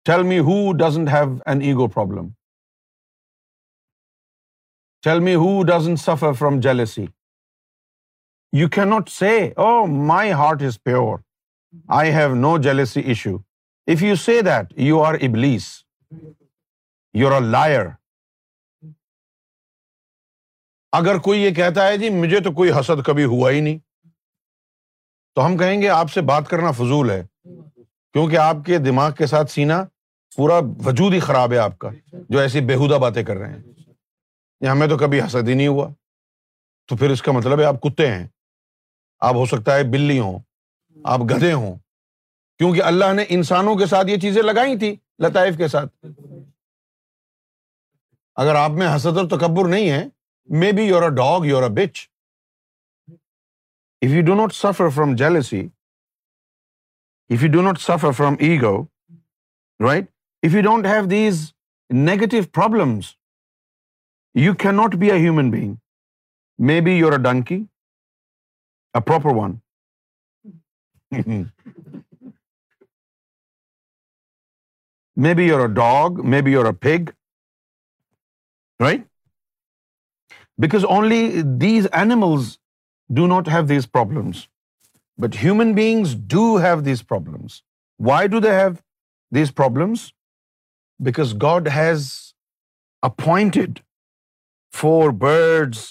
tell 0.05 0.23
me 0.23 0.39
who 0.39 0.55
doesn't 0.77 1.09
have 1.09 1.35
an 1.45 1.61
ego 1.61 1.87
problem 1.87 2.29
tell 5.03 5.19
me 5.19 5.35
who 5.35 5.51
doesn't 5.63 5.99
suffer 5.99 6.33
from 6.33 6.59
jealousy 6.59 7.05
you 8.53 8.67
not 8.85 9.09
say 9.09 9.37
oh 9.57 9.85
my 10.07 10.31
heart 10.33 10.61
is 10.61 10.83
pure 10.83 11.19
I 11.89 12.11
have 12.11 12.35
no 12.35 12.57
jealousy 12.57 13.01
issue 13.01 13.35
if 13.87 14.03
you 14.03 14.15
say 14.15 14.41
that 14.41 14.73
you 14.79 15.03
are 15.03 15.13
ابلیس 15.13 15.67
you 17.13 17.27
are 17.27 17.41
a 17.41 17.47
liar 17.51 17.85
اگر 20.93 21.17
کوئی 21.17 21.41
یہ 21.41 21.53
کہتا 21.55 21.87
ہے 21.87 21.97
جی 21.97 22.09
مجھے 22.09 22.39
تو 22.39 22.51
کوئی 22.51 22.71
حسد 22.71 23.05
کبھی 23.05 23.25
ہوا 23.25 23.51
ہی 23.51 23.59
نہیں 23.59 23.77
تو 25.37 25.45
ہم 25.45 25.57
کہیں 25.57 25.81
گے 25.81 25.89
آپ 25.89 26.11
سے 26.11 26.21
بات 26.21 26.49
کرنا 26.49 26.71
فضول 26.71 27.09
ہے 27.09 27.21
کیونکہ 28.13 28.37
آپ 28.37 28.55
کے 28.65 28.77
دماغ 28.77 29.11
کے 29.11 29.25
ساتھ 29.25 29.51
سینا 29.51 29.85
پورا 30.35 30.59
وجود 30.85 31.13
ہی 31.13 31.19
خراب 31.19 31.53
ہے 31.53 31.57
آپ 31.57 31.79
کا 31.79 31.89
جو 32.29 32.39
ایسی 32.39 32.61
بےحدہ 32.61 32.93
باتیں 32.93 33.23
کر 33.23 33.35
رہے 33.35 33.53
ہیں 33.53 33.63
یا 34.61 34.71
ہمیں 34.71 34.87
تو 34.87 34.97
کبھی 34.97 35.21
حسد 35.21 35.47
ہی 35.47 35.53
نہیں 35.53 35.67
ہوا 35.67 35.89
تو 36.87 36.95
پھر 36.95 37.09
اس 37.09 37.21
کا 37.21 37.31
مطلب 37.31 37.59
ہے 37.59 37.65
آپ 37.65 37.81
کتے 37.81 38.07
ہیں 38.07 38.27
آپ 39.19 39.35
ہو 39.35 39.45
سکتا 39.45 39.75
ہے 39.75 39.83
بلی 39.83 40.19
ہوں 40.19 40.39
آپ 41.03 41.19
گدے 41.19 41.53
ہوں 41.53 41.75
کیونکہ 42.57 42.83
اللہ 42.83 43.13
نے 43.13 43.23
انسانوں 43.29 43.75
کے 43.75 43.85
ساتھ 43.85 44.07
یہ 44.07 44.17
چیزیں 44.17 44.41
لگائی 44.41 44.77
تھی 44.77 44.95
لطائف 45.19 45.57
کے 45.57 45.67
ساتھ 45.67 46.05
اگر 48.35 48.55
آپ 48.55 48.71
میں 48.71 48.95
حسد 48.95 49.17
اور 49.17 49.25
تکبر 49.25 49.67
نہیں 49.67 49.89
ہے 49.89 50.05
may 50.49 50.71
be 50.71 50.83
you're 50.83 51.03
a 51.03 51.09
dog 51.09 51.45
you're 51.45 51.63
a 51.63 51.69
bitch 51.69 52.07
if 54.01 54.09
you 54.09 54.25
do 54.25 54.35
not 54.35 54.53
suffer 54.53 54.89
from 54.89 55.15
jealousy 55.15 55.67
if 57.35 57.43
you 57.45 57.49
do 57.55 57.61
not 57.67 57.81
suffer 57.87 58.11
from 58.19 58.37
ego, 58.51 58.71
right? 59.87 60.07
If 60.49 60.55
you 60.57 60.63
don't 60.67 60.89
have 60.91 61.09
these 61.13 61.41
negative 62.07 62.51
problems, 62.59 63.11
you 64.45 64.53
cannot 64.63 64.97
be 65.03 65.11
a 65.17 65.19
human 65.25 65.51
being. 65.55 65.71
Maybe 66.71 66.95
you're 67.01 67.15
a 67.19 67.21
donkey, 67.29 67.59
a 68.99 69.01
proper 69.11 69.31
one. 69.41 69.55
Maybe 75.23 75.45
you're 75.45 75.65
a 75.65 75.73
dog, 75.77 76.19
maybe 76.33 76.51
you're 76.51 76.67
a 76.67 76.77
pig, 76.85 77.09
right? 78.83 79.01
Because 80.65 80.85
only 80.97 81.43
these 81.63 81.89
animals 82.03 82.45
do 83.19 83.27
not 83.33 83.51
have 83.55 83.67
these 83.73 83.85
problems. 83.97 84.47
But 85.21 85.35
human 85.35 85.73
beings 85.77 86.13
do 86.33 86.43
have 86.65 86.83
these 86.83 87.01
problems. 87.03 87.61
Why 88.09 88.19
do 88.33 88.39
they 88.39 88.53
have 88.53 88.81
these 89.39 89.51
problems? 89.51 90.05
Because 91.09 91.33
God 91.33 91.67
has 91.67 92.33
appointed 93.09 93.81
for 94.71 95.11
birds 95.11 95.91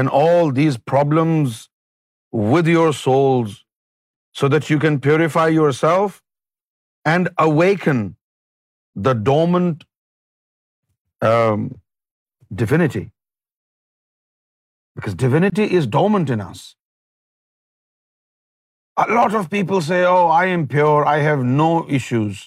and 0.00 0.08
all 0.08 0.52
these 0.60 0.78
problems 0.92 1.68
with 2.32 2.66
your 2.66 2.92
souls 2.92 3.64
so 4.32 4.48
that 4.54 4.70
you 4.70 4.78
can 4.78 5.00
purify 5.00 5.48
yourself 5.48 6.22
and 7.04 7.28
awaken 7.48 8.16
the 8.94 9.14
dormant 9.14 9.84
um, 11.20 11.68
divinity. 12.64 13.04
Because 14.94 15.14
divinity 15.26 15.70
is 15.82 15.86
dormant 15.86 16.30
in 16.30 16.40
us. 16.40 16.75
A 18.98 19.12
lot 19.12 19.34
of 19.34 19.50
people 19.50 19.80
say, 19.80 20.04
oh, 20.04 20.28
I 20.28 20.46
am 20.46 20.66
pure, 20.66 21.04
I 21.04 21.18
have 21.18 21.44
no 21.44 21.86
issues. 21.88 22.46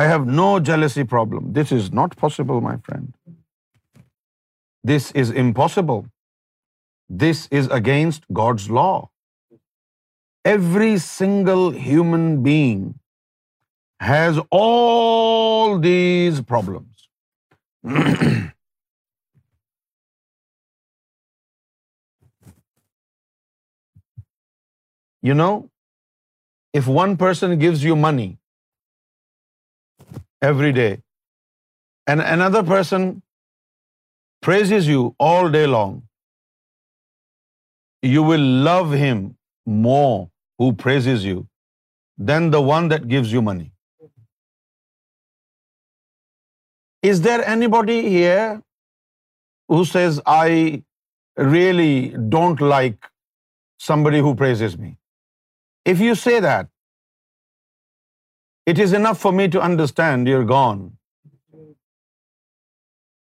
I 0.00 0.04
have 0.04 0.26
no 0.26 0.60
jealousy 0.60 1.04
problem. 1.04 1.52
This 1.52 1.72
is 1.72 1.92
not 1.92 2.16
possible, 2.16 2.60
my 2.60 2.76
friend. 2.76 3.12
This 4.84 5.10
is 5.12 5.30
impossible. 5.30 6.06
This 7.08 7.48
is 7.50 7.66
against 7.68 8.22
God's 8.32 8.70
law. 8.70 9.10
Every 10.44 10.98
single 10.98 11.70
human 11.70 12.42
being 12.42 12.94
has 13.98 14.38
all 14.50 15.78
these 15.78 16.40
problems. 16.40 17.08
You 25.28 25.34
know, 25.34 25.54
if 26.80 26.86
one 27.00 27.16
person 27.22 27.58
gives 27.64 27.84
you 27.88 27.96
money 27.96 28.28
every 30.50 30.72
day 30.80 30.92
and 32.06 32.22
another 32.36 32.62
person 32.74 33.08
praises 34.48 34.88
you 34.92 35.02
all 35.18 35.50
day 35.58 35.66
long, 35.66 36.02
you 38.14 38.22
will 38.30 38.46
love 38.70 38.92
him 39.04 39.36
more 39.66 40.30
who 40.58 40.72
praises 40.84 41.24
you 41.30 41.46
than 42.30 42.50
the 42.56 42.62
one 42.70 42.88
that 42.94 43.08
gives 43.08 43.32
you 43.32 43.42
money. 43.42 43.72
Is 47.02 47.22
there 47.22 47.44
anybody 47.56 47.98
here 48.08 48.62
who 49.68 49.84
says, 49.84 50.20
I 50.26 50.82
really 51.36 52.14
don't 52.36 52.60
like 52.60 53.10
somebody 53.90 54.20
who 54.20 54.34
praises 54.44 54.78
me? 54.78 54.96
If 55.84 56.00
you 56.00 56.14
say 56.14 56.40
that, 56.40 56.68
it 58.66 58.78
is 58.78 58.92
enough 58.92 59.18
for 59.18 59.32
me 59.32 59.48
to 59.48 59.60
understand 59.68 60.28
you're 60.28 60.44
gone. 60.44 60.82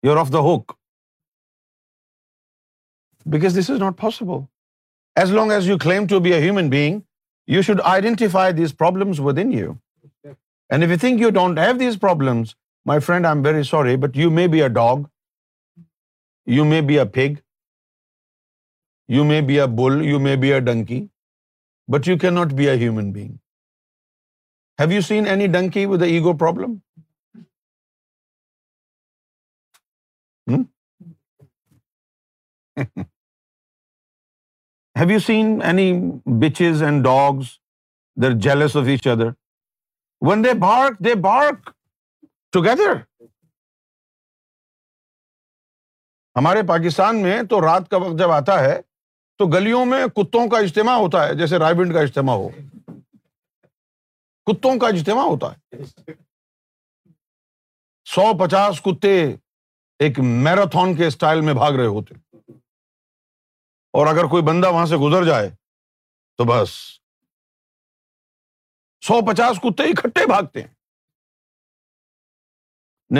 You're 0.02 0.18
off 0.18 0.30
the 0.30 0.42
hook. 0.42 0.76
Because 3.28 3.54
this 3.54 3.68
is 3.68 3.78
not 3.78 3.96
possible. 3.96 4.48
As 5.16 5.32
long 5.32 5.52
as 5.52 5.68
you 5.68 5.76
claim 5.78 6.06
to 6.06 6.20
be 6.20 6.32
a 6.32 6.40
human 6.40 6.70
being, 6.70 7.04
you 7.46 7.62
should 7.62 7.80
identify 7.92 8.52
these 8.52 8.72
problems 8.72 9.20
within 9.20 9.52
you. 9.52 9.78
And 10.70 10.84
if 10.84 10.90
you 10.90 10.96
think 10.96 11.20
you 11.20 11.30
don't 11.30 11.56
have 11.56 11.78
these 11.78 11.96
problems, 11.96 12.56
my 12.86 12.98
friend, 13.00 13.26
I'm 13.26 13.42
very 13.42 13.64
sorry, 13.64 13.96
but 13.96 14.16
you 14.16 14.30
may 14.30 14.46
be 14.46 14.60
a 14.60 14.68
dog, 14.68 15.08
you 16.46 16.64
may 16.64 16.80
be 16.80 16.96
a 16.96 17.06
pig, 17.06 17.42
you 19.08 19.24
may 19.24 19.40
be 19.40 19.58
a 19.58 19.68
bull, 19.68 20.02
you 20.10 20.18
may 20.18 20.36
be 20.36 20.52
a 20.52 20.60
donkey, 20.60 21.00
but 21.92 22.08
you 22.08 22.18
can 22.18 22.34
not 22.34 22.52
be 22.56 22.68
a 22.68 22.76
human 22.76 23.12
being 23.12 23.30
have 24.78 24.92
you 24.92 25.00
seen 25.00 25.26
any 25.26 25.46
donkey 25.46 25.86
with 25.86 26.02
a 26.02 26.08
ego 26.08 26.36
problem 26.38 26.74
have 34.96 35.10
you 35.10 35.18
seen 35.18 35.62
any 35.62 35.92
bitches 36.40 36.82
and 36.82 37.04
dogs 37.04 37.58
they're 38.16 38.38
jealous 38.40 38.76
of 38.76 38.84
each 38.86 39.06
other 39.06 39.28
when 40.22 40.44
they 40.44 40.52
bark 40.60 41.04
they 41.04 41.14
بارک 41.14 41.70
together 42.52 42.94
ہمارے 46.36 46.62
پاکستان 46.68 47.22
میں 47.22 47.42
تو 47.42 47.60
رات 47.60 47.88
کا 47.90 47.96
وقت 47.96 48.18
جب 48.18 48.30
آتا 48.30 48.58
ہے 48.60 48.80
تو 49.40 49.46
گلیوں 49.46 49.84
میں 49.84 50.06
کتوں 50.06 50.48
کا 50.48 50.58
اجتماع 50.58 50.94
ہوتا 50.94 51.26
ہے 51.26 51.34
جیسے 51.34 51.58
بنڈ 51.74 51.92
کا 51.94 52.00
اجتماع 52.00 52.34
ہو 52.34 52.48
کتوں 54.46 54.78
کا 54.78 54.88
اجتماع 54.88 55.24
ہوتا 55.24 55.52
ہے 55.52 55.82
سو 58.06 58.24
پچاس 58.38 58.80
کتے 58.80 59.12
ایک 60.00 60.18
میراتھن 60.42 60.94
کے 60.96 61.06
اسٹائل 61.06 61.40
میں 61.40 61.54
بھاگ 61.54 61.72
رہے 61.72 61.86
ہوتے 61.86 62.14
اور 63.94 64.06
اگر 64.06 64.28
کوئی 64.30 64.42
بندہ 64.42 64.72
وہاں 64.72 64.86
سے 64.86 64.96
گزر 64.96 65.24
جائے 65.24 65.50
تو 66.38 66.44
بس 66.44 66.76
سو 69.02 69.20
پچاس 69.26 69.60
کتے 69.60 69.82
اکٹھے 69.82 70.26
بھاگتے 70.26 70.62
ہیں 70.62 70.74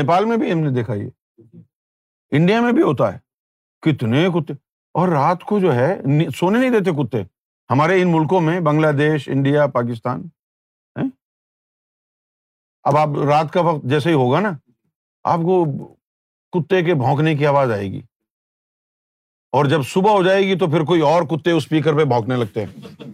نیپال 0.00 0.25
میں 0.25 0.37
بھی 0.37 0.53
ہم 0.53 0.59
نے 0.59 0.75
دیکھا 0.75 0.95
یہ 0.95 1.11
انڈیا 2.33 2.61
میں 2.61 2.73
بھی 2.73 2.83
ہوتا 2.83 3.13
ہے 3.15 3.19
کتنے 3.83 4.29
کتے 4.29 4.70
اور 4.95 5.09
رات 5.09 5.45
کو 5.45 5.59
جو 5.61 5.75
ہے 5.75 5.95
سونے 6.37 6.59
نہیں 6.59 6.71
دیتے 6.71 6.91
کتے 6.91 7.23
ہمارے 7.71 8.03
ان 8.03 8.13
ملکوں 8.13 8.41
میں 8.41 8.61
بنگلہ 8.61 8.93
دیش 8.93 9.29
انڈیا 9.29 9.67
پاکستان 9.67 10.23
اب 12.85 12.97
آپ 12.97 13.09
رات 13.29 13.53
کا 13.53 13.61
وقت 13.61 13.85
جیسے 13.85 14.11
ہی 14.11 14.15
ہوگا 14.15 14.41
نا 14.41 14.51
آپ 15.25 15.39
کو 15.39 15.65
کتے 16.53 16.83
کے 16.83 16.95
بھونکنے 16.95 17.35
کی 17.35 17.47
آواز 17.47 17.71
آئے 17.71 17.91
گی 17.93 18.01
اور 19.53 19.65
جب 19.65 19.83
صبح 19.83 20.11
ہو 20.11 20.23
جائے 20.23 20.43
گی 20.43 20.59
تو 20.59 20.67
پھر 20.67 20.85
کوئی 20.85 21.01
اور 21.01 21.23
کتے 21.23 21.51
اسپیکر 21.51 21.97
پہ 21.97 22.05
بھونکنے 22.05 22.37
لگتے 22.37 22.65
ہیں 22.65 22.81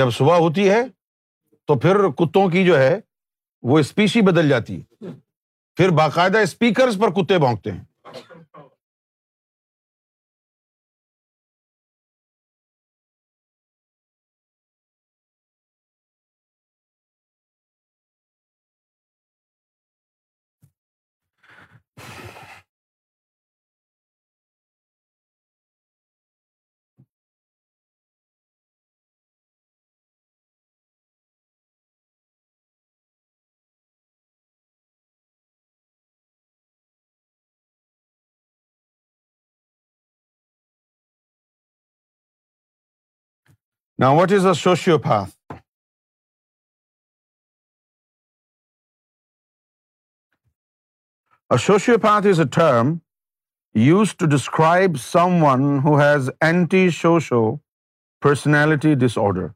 جب 0.00 0.10
صبح 0.10 0.36
ہوتی 0.36 0.70
ہے 0.70 0.80
تو 1.68 1.78
پھر 1.78 2.08
کتوں 2.08 2.48
کی 2.48 2.64
جو 2.64 2.78
ہے 2.78 3.00
وہ 3.62 3.78
اسپیشی 3.78 4.20
بدل 4.20 4.48
جاتی 4.48 4.80
ہے 4.80 5.10
پھر 5.76 5.88
باقاعدہ 5.88 6.38
اسپیکرس 6.38 6.98
پر 7.00 7.10
کتے 7.10 7.38
بھونکتے 7.38 7.72
ہیں 7.72 7.84
نا 44.00 44.10
واٹ 44.10 44.32
از 44.32 44.46
اوشیو 44.46 44.98
پا 44.98 45.24
A 51.50 51.56
sociopath 51.56 52.26
is 52.26 52.38
a 52.38 52.44
term 52.44 53.00
used 53.72 54.18
to 54.18 54.26
describe 54.26 54.98
someone 54.98 55.78
who 55.84 55.96
has 55.98 56.30
antisocial 56.42 57.62
personality 58.20 58.94
disorder. 59.04 59.54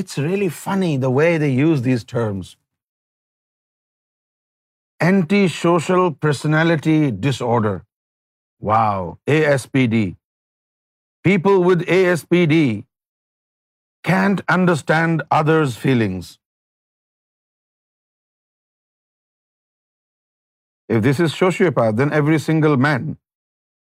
It's 0.00 0.16
really 0.18 0.48
funny 0.48 0.96
the 0.96 1.10
way 1.10 1.36
they 1.38 1.50
use 1.50 1.82
these 1.82 2.04
terms. 2.04 2.56
Antisocial 5.08 6.12
personality 6.12 7.10
disorder. 7.10 7.74
Wow, 8.60 9.18
ASPD. 9.26 10.16
People 11.22 11.62
with 11.62 11.82
ASPD 11.98 12.86
can't 14.04 14.40
understand 14.48 15.22
others' 15.30 15.76
feelings. 15.76 16.38
If 20.88 21.02
this 21.02 21.20
is 21.20 21.32
sociopath, 21.32 21.96
then 21.96 22.12
every 22.12 22.38
single 22.38 22.76
man 22.76 23.16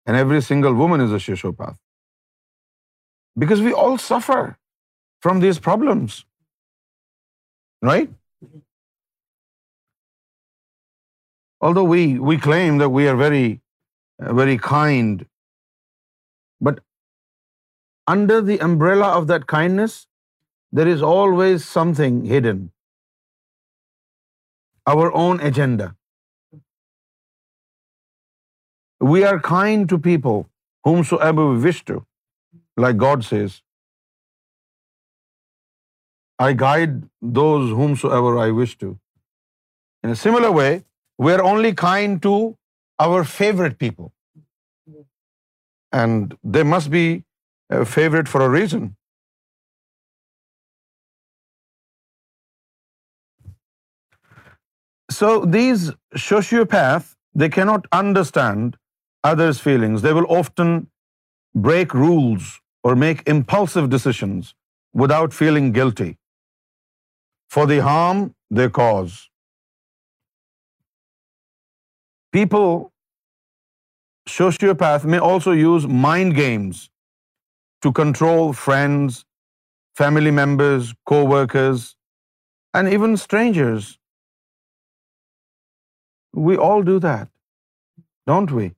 and 0.06 0.18
every 0.18 0.42
single 0.42 0.74
woman 0.74 1.02
is 1.02 1.12
a 1.12 1.20
sociopath. 1.32 1.78
Because 3.38 3.62
we 3.62 3.74
all 3.74 3.98
suffer 3.98 4.58
from 5.22 5.40
these 5.40 5.60
problems. 5.60 6.26
Right? 7.82 8.10
Although 11.62 11.84
we 11.84 12.38
claim 12.38 12.78
that 12.80 12.90
we 12.90 13.08
are 13.08 13.18
uh, 13.22 14.34
very 14.34 14.58
kind, 14.58 15.26
but 16.62 16.80
under 18.08 18.42
the 18.42 18.60
umbrella 18.60 19.10
of 19.20 19.28
that 19.28 19.48
kindness, 19.48 20.08
there 20.72 20.88
is 20.88 21.02
always 21.02 21.66
something 21.66 22.26
hidden. 22.26 22.72
Our 24.88 25.14
own 25.14 25.40
agenda. 25.40 25.96
We 29.00 29.24
are 29.24 29.40
kind 29.40 29.88
to 29.90 29.98
people 29.98 30.50
whomsoever 30.84 31.48
we 31.50 31.58
wish 31.66 31.84
to, 31.86 32.06
like 32.76 32.98
God 32.98 33.24
says, 33.24 33.62
I 36.40 36.54
guide 36.54 37.02
those 37.22 37.72
whomsoever 37.80 38.38
I 38.38 38.52
wish 38.52 38.78
to. 38.78 38.98
In 40.04 40.10
a 40.10 40.16
similar 40.16 40.52
way, 40.52 40.84
we 41.18 41.34
are 41.34 41.44
only 41.44 41.74
kind 41.74 42.22
to 42.24 42.36
our 43.08 43.24
favorite 43.24 43.78
people. 43.78 44.12
And 45.92 46.38
they 46.44 46.64
must 46.64 46.90
be 46.92 47.24
a 47.72 47.82
uh, 47.82 47.86
favorite 47.86 48.28
for 48.28 48.42
a 48.42 48.50
reason. 48.50 48.96
So 55.12 55.30
these 55.56 55.92
sociopaths, 56.16 57.16
they 57.34 57.50
cannot 57.50 57.88
understand 57.92 58.78
others 59.24 59.62
feelings 59.62 60.04
they 60.04 60.12
will 60.12 60.26
often 60.38 60.80
break 61.56 61.96
rules 61.96 62.52
or 62.84 62.96
make 62.96 63.22
impulsive 63.30 63.86
decisions 63.92 64.54
without 64.96 65.34
feeling 65.34 65.74
guilty 65.76 66.12
for 67.52 67.66
the 67.66 67.80
harm 67.82 68.28
they 68.58 68.70
cause 68.74 69.18
people 72.34 72.68
sociopath 74.28 75.06
may 75.06 75.20
also 75.24 75.54
use 75.56 75.86
mind 76.02 76.36
games 76.38 76.88
to 77.84 77.92
control 77.94 78.52
friends 78.56 79.24
family 79.98 80.32
members 80.32 80.94
کو 81.04 81.16
workers 81.28 81.86
and 82.74 82.90
even 82.90 83.14
strangers 83.14 83.92
we 86.34 86.58
all 86.64 86.86
do 86.86 87.00
that 87.00 87.28
don't 88.28 88.52
we 88.52 88.70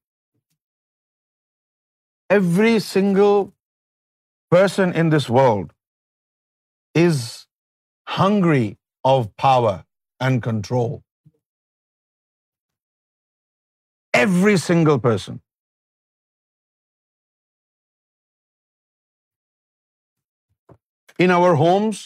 every 2.36 2.80
single 2.88 3.54
person 4.56 4.94
in 5.02 5.10
this 5.16 5.30
world 5.38 5.74
is 7.04 7.48
hungry 8.18 8.68
of 9.12 9.30
power 9.46 9.76
and 10.28 10.44
control. 10.48 11.04
Every 14.22 14.58
single 14.58 15.00
person. 15.00 15.42
In 21.26 21.32
our 21.38 21.56
homes, 21.56 22.04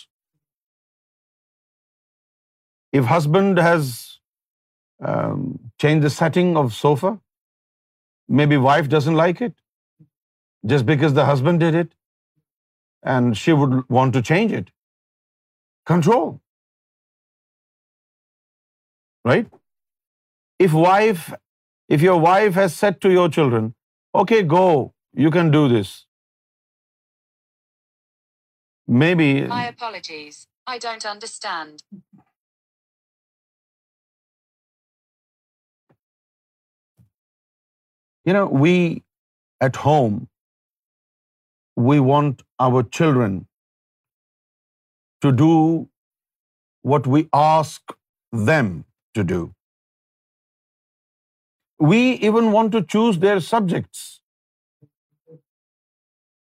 if 3.02 3.06
husband 3.14 3.60
has 3.68 3.92
um, 5.12 5.44
changed 5.84 6.06
the 6.06 6.10
setting 6.10 6.58
of 6.64 6.74
sofa, 6.74 7.14
maybe 8.42 8.58
wife 8.58 8.90
doesn't 8.96 9.22
like 9.24 9.42
it, 9.50 9.65
just 10.74 10.86
because 10.86 11.14
the 11.14 11.26
husband 11.26 11.60
did 11.60 11.76
it, 11.76 11.92
and 13.04 13.38
she 13.38 13.54
would 13.54 13.76
want 13.90 14.14
to 14.14 14.22
change 14.22 14.52
it. 14.52 14.72
Control. 15.86 16.40
Right? 19.24 19.48
If 20.60 22.02
your 22.02 22.20
wife 22.20 22.54
has 22.56 22.76
said 22.76 23.00
to 23.02 23.12
your 23.12 23.30
children, 23.30 23.74
okay, 24.24 24.42
go, 24.44 24.94
you 25.14 25.32
can 25.32 25.52
do 25.52 25.68
this. 25.68 25.94
Maybe... 28.88 29.30
My 29.48 29.66
apologies. 29.68 30.48
I 30.68 30.78
don't 30.78 31.06
understand. 31.06 31.84
You 38.26 38.34
know, 38.34 38.46
we 38.48 39.04
at 39.62 39.76
home 39.76 40.28
we 41.76 42.00
want 42.00 42.44
our 42.68 42.84
children 43.00 43.38
to 45.26 45.32
do 45.44 45.54
what 46.94 47.08
we 47.16 47.28
ask 47.34 47.96
them 48.50 48.74
to 49.20 49.24
do. 49.34 49.42
We 51.92 52.02
even 52.30 52.52
want 52.58 52.72
to 52.78 52.82
choose 52.96 53.20
their 53.26 53.40
subjects 53.40 54.04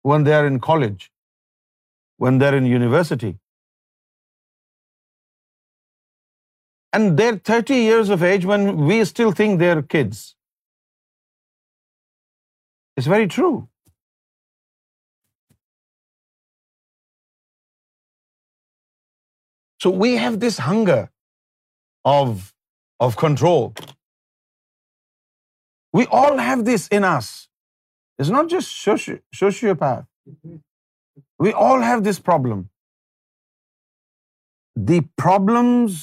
when 0.11 0.23
they 0.29 0.33
are 0.39 0.45
in 0.51 0.59
college, 0.69 1.11
when 2.25 2.39
they 2.39 2.47
are 2.51 2.57
in 2.61 2.65
university. 2.73 3.33
And 6.97 7.17
they're 7.21 7.37
30 7.37 7.75
years 7.75 8.09
of 8.17 8.23
age 8.23 8.45
when 8.45 8.69
we 8.91 9.03
still 9.05 9.31
think 9.41 9.59
they're 9.59 9.81
kids. 9.95 10.35
It's 12.97 13.07
very 13.07 13.27
true. 13.27 13.55
So 19.87 19.91
we 19.91 20.15
have 20.17 20.41
this 20.41 20.57
hunger 20.57 21.09
of 22.13 23.13
control. 23.19 23.73
We 25.93 26.07
all 26.07 26.39
have 26.45 26.65
this 26.69 26.87
in 26.97 27.05
us. 27.09 27.29
It's 28.19 28.31
not 28.37 28.49
just 28.49 28.73
sociopath. 28.85 30.05
We 31.39 31.53
all 31.53 31.85
have 31.91 32.03
this 32.09 32.19
problem. 32.19 32.69
The 34.75 34.99
problems 35.23 36.03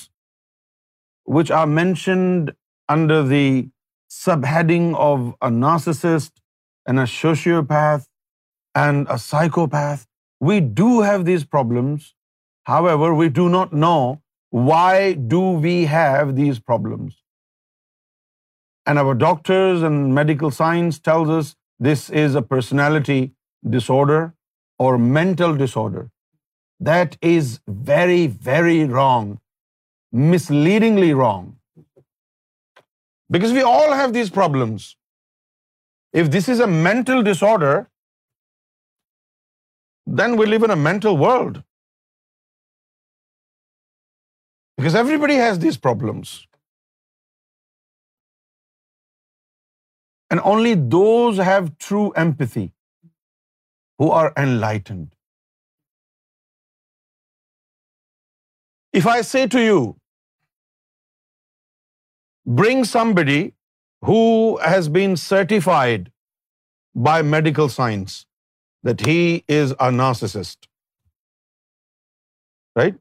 which 1.38 1.54
are 1.60 1.66
mentioned 1.66 2.54
under 2.88 3.22
the 3.34 3.68
subheading 4.10 4.90
of 5.10 5.30
a 5.42 5.54
narcissist 5.60 6.30
and 6.86 6.98
a 7.06 7.08
sociopath 7.18 8.10
and 8.74 9.06
a 9.10 9.22
psychopath, 9.28 10.06
we 10.40 10.60
do 10.82 11.00
have 11.12 11.30
these 11.32 11.44
problems 11.44 12.14
However, 12.72 13.14
we 13.14 13.28
do 13.28 13.48
not 13.48 13.72
know 13.72 14.22
why 14.70 15.12
do 15.34 15.42
we 15.66 15.74
have 15.84 16.34
these 16.36 16.58
problems. 16.70 17.20
And 18.86 18.98
our 18.98 19.14
doctors 19.14 19.82
and 19.82 20.14
medical 20.14 20.50
science 20.50 20.98
tells 20.98 21.28
us 21.36 21.54
this 21.88 22.08
is 22.24 22.34
a 22.34 22.42
personality 22.42 23.20
disorder 23.76 24.34
or 24.78 24.98
mental 24.98 25.56
disorder. 25.62 26.04
That 26.80 27.16
is 27.22 27.60
very, 27.66 28.26
very 28.26 28.84
wrong, 28.84 29.40
misleadingly 30.12 31.12
wrong. 31.14 31.56
Because 33.30 33.52
we 33.52 33.62
all 33.62 33.92
have 33.92 34.12
these 34.12 34.30
problems. 34.30 34.96
If 36.12 36.30
this 36.30 36.48
is 36.48 36.60
a 36.60 36.66
mental 36.66 37.22
disorder, 37.22 37.88
then 40.06 40.36
we 40.36 40.46
live 40.46 40.62
in 40.62 40.70
a 40.70 40.82
mental 40.88 41.16
world. 41.16 41.62
Because 44.76 44.94
everybody 44.94 45.34
has 45.34 45.58
these 45.64 45.76
problems. 45.76 46.46
And 50.30 50.40
only 50.52 50.74
those 50.74 51.38
have 51.38 51.76
true 51.78 52.10
empathy 52.26 52.72
who 53.98 54.10
are 54.10 54.32
enlightened. 54.36 55.10
If 58.92 59.06
I 59.06 59.20
say 59.22 59.46
to 59.54 59.60
you, 59.60 59.78
bring 62.46 62.84
somebody 62.84 63.54
who 64.10 64.58
has 64.58 64.88
been 64.88 65.16
certified 65.16 66.10
by 66.94 67.22
medical 67.22 67.68
science 67.68 68.26
that 68.82 69.00
he 69.00 69.44
is 69.48 69.72
a 69.72 69.90
narcissist, 70.02 70.68
right? 72.76 72.94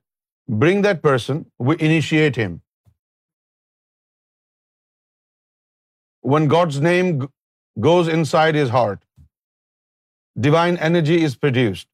bring 0.62 0.84
that 0.88 1.02
person, 1.02 1.46
we 1.70 1.76
initiate 1.90 2.36
him. 2.36 2.62
When 6.34 6.48
God's 6.56 6.82
name 6.82 7.28
goes 7.88 8.08
inside 8.18 8.56
his 8.56 8.70
heart, 8.70 9.00
divine 10.48 10.78
energy 10.90 11.22
is 11.30 11.36
produced. 11.46 11.88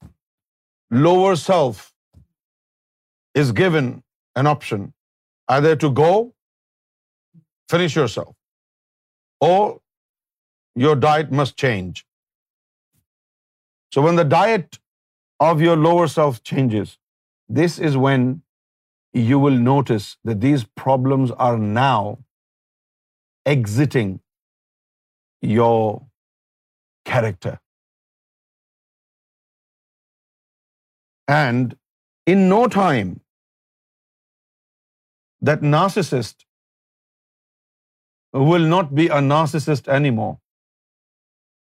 Lower 1.08 1.36
self 1.36 1.94
is 3.44 3.52
given 3.62 3.88
an 4.42 4.48
option, 4.54 4.94
either 5.58 5.76
to 5.86 5.92
go, 6.02 6.14
finish 7.76 7.96
yourself, 7.96 8.36
or 9.50 9.80
your 10.86 10.96
diet 11.08 11.32
must 11.42 11.58
change. 11.66 12.06
So 13.94 14.02
when 14.08 14.16
the 14.22 14.30
diet 14.36 14.80
of 15.40 15.62
your 15.68 15.78
lower 15.88 16.08
self 16.08 16.44
changes, 16.52 16.98
this 17.60 17.80
is 17.90 17.98
when 17.98 18.42
you 19.14 19.40
will 19.40 19.60
notice 19.68 20.18
that 20.24 20.42
these 20.42 20.66
problems 20.84 21.32
are 21.32 21.58
now 21.58 22.20
exiting 23.46 24.20
your 25.42 26.08
character. 27.06 27.60
And 31.28 31.76
in 32.26 32.50
no 32.50 32.68
time, 32.68 33.22
that 35.50 35.62
narcissist 35.62 36.46
will 38.34 38.68
not 38.76 38.94
be 38.96 39.08
a 39.08 39.22
narcissist 39.32 39.88
anymore 40.00 40.40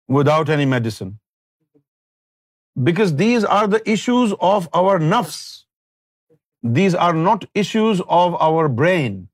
without 0.08 0.48
any 0.56 0.66
medicine. 0.66 1.18
Because 2.88 3.14
these 3.16 3.44
are 3.44 3.66
the 3.68 3.82
issues 3.90 4.34
of 4.40 4.68
our 4.72 4.98
nafs. 4.98 5.64
These 6.62 6.94
are 6.94 7.12
not 7.12 7.44
issues 7.54 8.00
of 8.08 8.34
our 8.46 8.68
brain. 8.68 9.28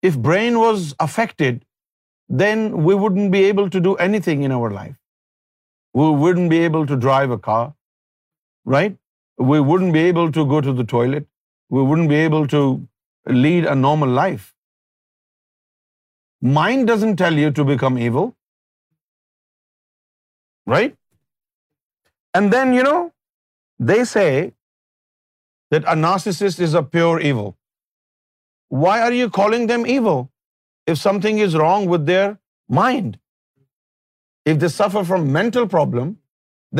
If 0.02 0.18
brain 0.18 0.58
was 0.58 0.94
affected, 0.98 1.64
then 2.28 2.84
we 2.84 2.94
wouldn't 2.94 3.30
be 3.32 3.44
able 3.44 3.68
to 3.70 3.80
do 3.80 3.94
anything 4.06 4.42
in 4.42 4.52
our 4.52 4.70
life. 4.70 4.94
We 5.94 6.08
wouldn't 6.22 6.50
be 6.50 6.60
able 6.68 6.86
to 6.86 6.96
drive 6.96 7.30
a 7.30 7.38
car, 7.38 7.74
right? 8.64 8.96
We 9.38 9.60
wouldn't 9.60 9.92
be 9.92 10.00
able 10.12 10.32
to 10.32 10.46
go 10.54 10.60
to 10.60 10.72
the 10.72 10.84
toilet. 10.84 11.26
We 11.68 11.82
wouldn't 11.82 12.08
be 12.08 12.16
able 12.16 12.46
to 12.54 12.62
lead 13.26 13.66
a 13.66 13.74
normal 13.74 14.08
life. 14.08 14.54
Mind 16.40 16.86
doesn't 16.86 17.16
tell 17.16 17.38
you 17.42 17.50
to 17.58 17.64
become 17.64 17.98
evil, 17.98 18.34
right? 20.66 20.96
And 22.34 22.52
then, 22.52 22.74
you 22.78 22.82
know, 22.82 23.12
they 23.78 24.04
say 24.04 24.52
that 25.72 25.88
a 25.92 25.96
narcissist 26.04 26.60
is 26.68 26.74
a 26.78 26.82
pure 26.94 27.18
evil. 27.32 27.50
Why 28.84 29.00
are 29.06 29.12
you 29.18 29.28
calling 29.40 29.66
them 29.72 29.86
evil 29.96 30.18
if 30.92 30.98
something 31.02 31.38
is 31.46 31.56
wrong 31.62 31.86
with 31.92 32.06
their 32.12 32.28
mind? 32.80 33.18
If 34.52 34.58
they 34.64 34.68
suffer 34.76 35.04
from 35.10 35.32
mental 35.36 35.68
problem, 35.74 36.18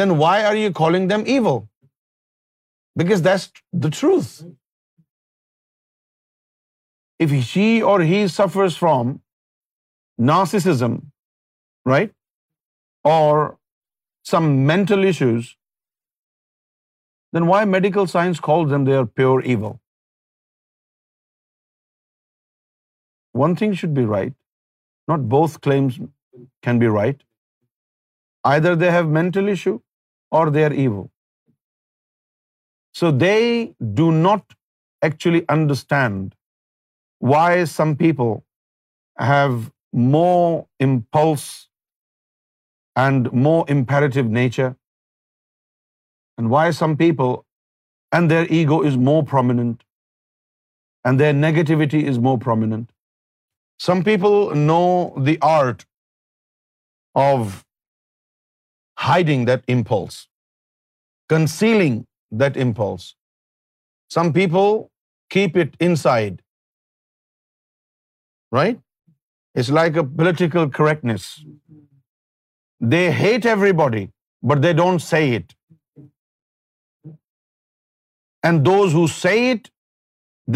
then 0.00 0.16
why 0.22 0.34
are 0.50 0.56
you 0.62 0.72
calling 0.80 1.08
them 1.12 1.24
evil? 1.36 1.58
Because 3.02 3.22
that's 3.28 3.50
the 3.84 3.90
truth. 4.00 4.44
If 7.26 7.34
she 7.52 7.66
or 7.94 7.98
he 8.12 8.20
suffers 8.36 8.76
from 8.84 9.14
narcissism, 10.32 11.00
right, 11.94 12.12
or 13.04 13.58
some 14.34 14.52
mental 14.72 15.10
issues, 15.12 15.56
then 17.32 17.46
why 17.52 17.64
medical 17.64 18.06
science 18.14 18.40
calls 18.48 18.70
them 18.70 18.84
they 18.90 18.96
are 19.02 19.06
pure 19.06 19.42
evil? 19.54 19.78
One 23.44 23.56
thing 23.56 23.74
should 23.82 23.94
be 24.00 24.04
right. 24.14 24.34
Not 25.12 25.28
both 25.36 25.60
claims 25.66 26.00
can 26.62 26.78
be 26.84 26.90
right. 26.98 27.22
Either 28.44 28.74
they 28.82 28.90
have 28.90 29.08
mental 29.08 29.48
issue 29.56 29.78
or 30.30 30.44
they 30.50 30.64
are 30.68 30.74
evil. 30.84 31.10
So 33.00 33.10
they 33.24 33.74
do 34.00 34.10
not 34.12 34.56
actually 35.08 35.44
understand 35.48 36.34
why 37.32 37.64
some 37.64 37.96
people 37.96 38.44
have 39.18 39.70
more 39.92 40.66
impulse 40.86 41.68
and 43.04 43.32
more 43.32 43.64
imperative 43.74 44.30
nature 44.38 44.70
and 46.38 46.50
why 46.50 46.70
some 46.70 46.96
people, 46.96 47.44
and 48.12 48.30
their 48.30 48.46
ego 48.60 48.82
is 48.90 48.96
more 48.96 49.22
prominent, 49.34 49.84
and 51.04 51.20
their 51.20 51.34
negativity 51.34 52.02
is 52.12 52.18
more 52.18 52.38
prominent. 52.38 52.90
Some 53.78 54.04
people 54.04 54.54
know 54.54 55.14
the 55.28 55.38
art 55.42 55.86
of 57.14 57.64
hiding 59.06 59.46
that 59.46 59.64
impulse, 59.76 60.28
concealing 61.28 62.06
that 62.30 62.56
impulse. 62.56 63.14
Some 64.16 64.32
people 64.32 64.90
keep 65.30 65.56
it 65.56 65.76
inside, 65.80 66.42
right? 68.60 68.80
It's 69.54 69.70
like 69.70 69.96
a 69.96 70.04
political 70.04 70.68
correctness. 70.68 71.44
They 72.80 73.04
hate 73.22 73.46
everybody, 73.46 74.04
but 74.42 74.62
they 74.62 74.72
don't 74.82 75.00
say 75.00 75.24
it 75.40 75.54
and 78.42 78.64
those 78.64 78.92
who 78.92 79.08
say 79.08 79.50
it, 79.50 79.70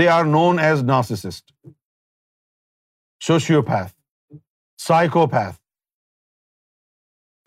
they 0.00 0.09
are 0.09 0.25
known 0.25 0.59
as 0.59 0.83
narcissist, 0.83 1.45
sociopath, 3.23 3.95
psychopath. 4.79 5.61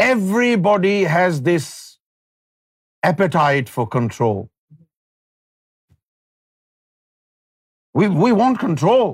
Everybody 0.00 1.03
has 1.03 1.41
this 1.41 1.99
appetite 3.03 3.69
for 3.69 3.87
control. 3.87 4.49
We 7.93 8.07
want 8.43 8.59
control. 8.59 9.14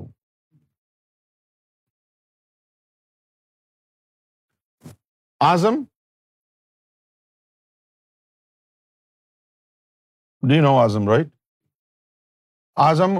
Azam 5.42 5.88
Do 10.48 10.56
you 10.56 10.62
know 10.62 10.76
Azam, 10.84 11.08
right? 11.12 11.30
Azam 12.78 13.16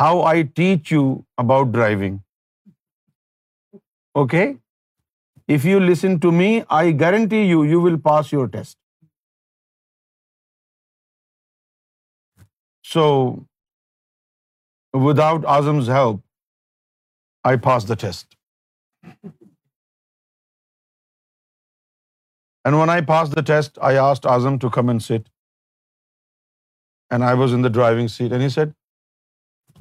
how 0.02 0.12
I 0.22 0.42
teach 0.60 0.90
you 0.90 1.02
about 1.38 1.72
driving. 1.72 2.22
Okay? 4.24 4.46
If 5.56 5.64
you 5.64 5.80
listen 5.80 6.18
to 6.20 6.32
me, 6.32 6.64
I 6.68 6.90
guarantee 7.02 7.44
you, 7.52 7.62
you 7.72 7.80
will 7.80 7.98
pass 8.08 8.32
your 8.32 8.48
test. 8.48 8.76
So 12.82 13.02
without 15.08 15.42
Azam's 15.58 15.88
help, 15.98 16.22
I 17.44 17.56
passed 17.68 17.88
the 17.88 17.96
test. 17.96 18.35
And 22.64 22.78
when 22.80 22.90
I 22.90 23.00
passed 23.00 23.34
the 23.34 23.42
test, 23.42 23.78
I 23.80 23.94
asked 23.94 24.24
Azam 24.24 24.60
to 24.60 24.70
come 24.70 24.88
and 24.88 25.02
sit. 25.02 25.28
And 27.10 27.24
I 27.24 27.34
was 27.34 27.52
in 27.52 27.62
the 27.62 27.70
driving 27.70 28.08
seat. 28.08 28.32
And 28.32 28.42
he 28.42 28.50
said, 28.50 28.74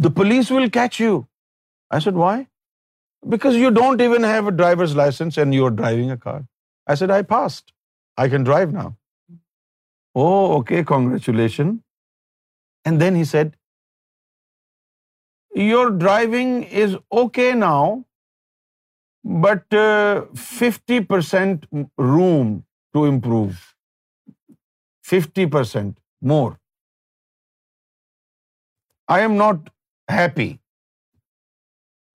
the 0.00 0.11
police 0.11 0.51
will 0.51 0.69
catch 0.69 0.99
you. 0.99 1.27
I 1.91 1.99
said, 1.99 2.15
why? 2.15 2.47
Because 3.29 3.55
you 3.55 3.71
don't 3.71 4.01
even 4.01 4.23
have 4.23 4.47
a 4.47 4.51
driver's 4.51 4.95
license 4.95 5.38
and 5.38 5.53
you're 5.53 5.71
driving 5.71 6.11
a 6.11 6.17
car. 6.17 6.45
I 6.88 6.95
said, 6.95 7.11
I 7.11 7.23
passed. 7.23 7.73
I 8.17 8.29
can 8.29 8.43
drive 8.43 8.73
now. 8.73 8.95
Oh, 10.15 10.57
okay, 10.59 10.83
congratulations. 10.83 11.81
And 12.85 13.01
then 13.01 13.15
he 13.15 13.25
said, 13.25 13.55
your 15.55 15.89
driving 15.91 16.63
is 16.63 16.97
okay 17.11 17.53
now, 17.53 18.04
but 19.25 19.69
50% 19.69 21.63
uh, 21.65 21.83
room 21.97 22.63
to 22.93 23.05
improve, 23.05 23.75
50% 25.07 25.95
more. 26.21 26.59
I 29.07 29.21
am 29.21 29.35
not 29.38 29.71
happy 30.07 30.59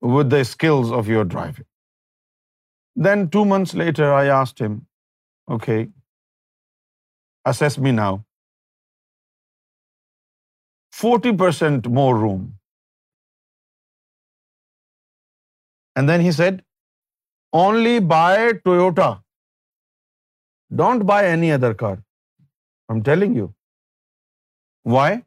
with 0.01 0.31
the 0.31 0.45
skills 0.45 0.93
of 0.93 1.09
your 1.09 1.25
driving. 1.25 1.67
Then 2.95 3.29
2 3.29 3.45
months 3.45 3.75
later, 3.75 4.13
I 4.13 4.27
asked 4.27 4.59
him, 4.59 4.87
okay, 5.59 5.89
assess 7.45 7.79
me 7.79 7.93
now. 7.93 8.25
40% 11.03 11.89
more 12.01 12.17
room. 12.17 12.41
And 15.97 16.09
then 16.09 16.21
he 16.21 16.33
said, 16.33 16.63
only 17.53 17.99
buy 18.01 18.53
Toyota. 18.65 19.23
Don't 20.75 21.07
buy 21.07 21.27
any 21.27 21.53
other 21.53 21.75
car. 21.75 21.99
I'm 22.89 23.03
telling 23.03 23.35
you. 23.35 23.55
Why? 24.83 25.25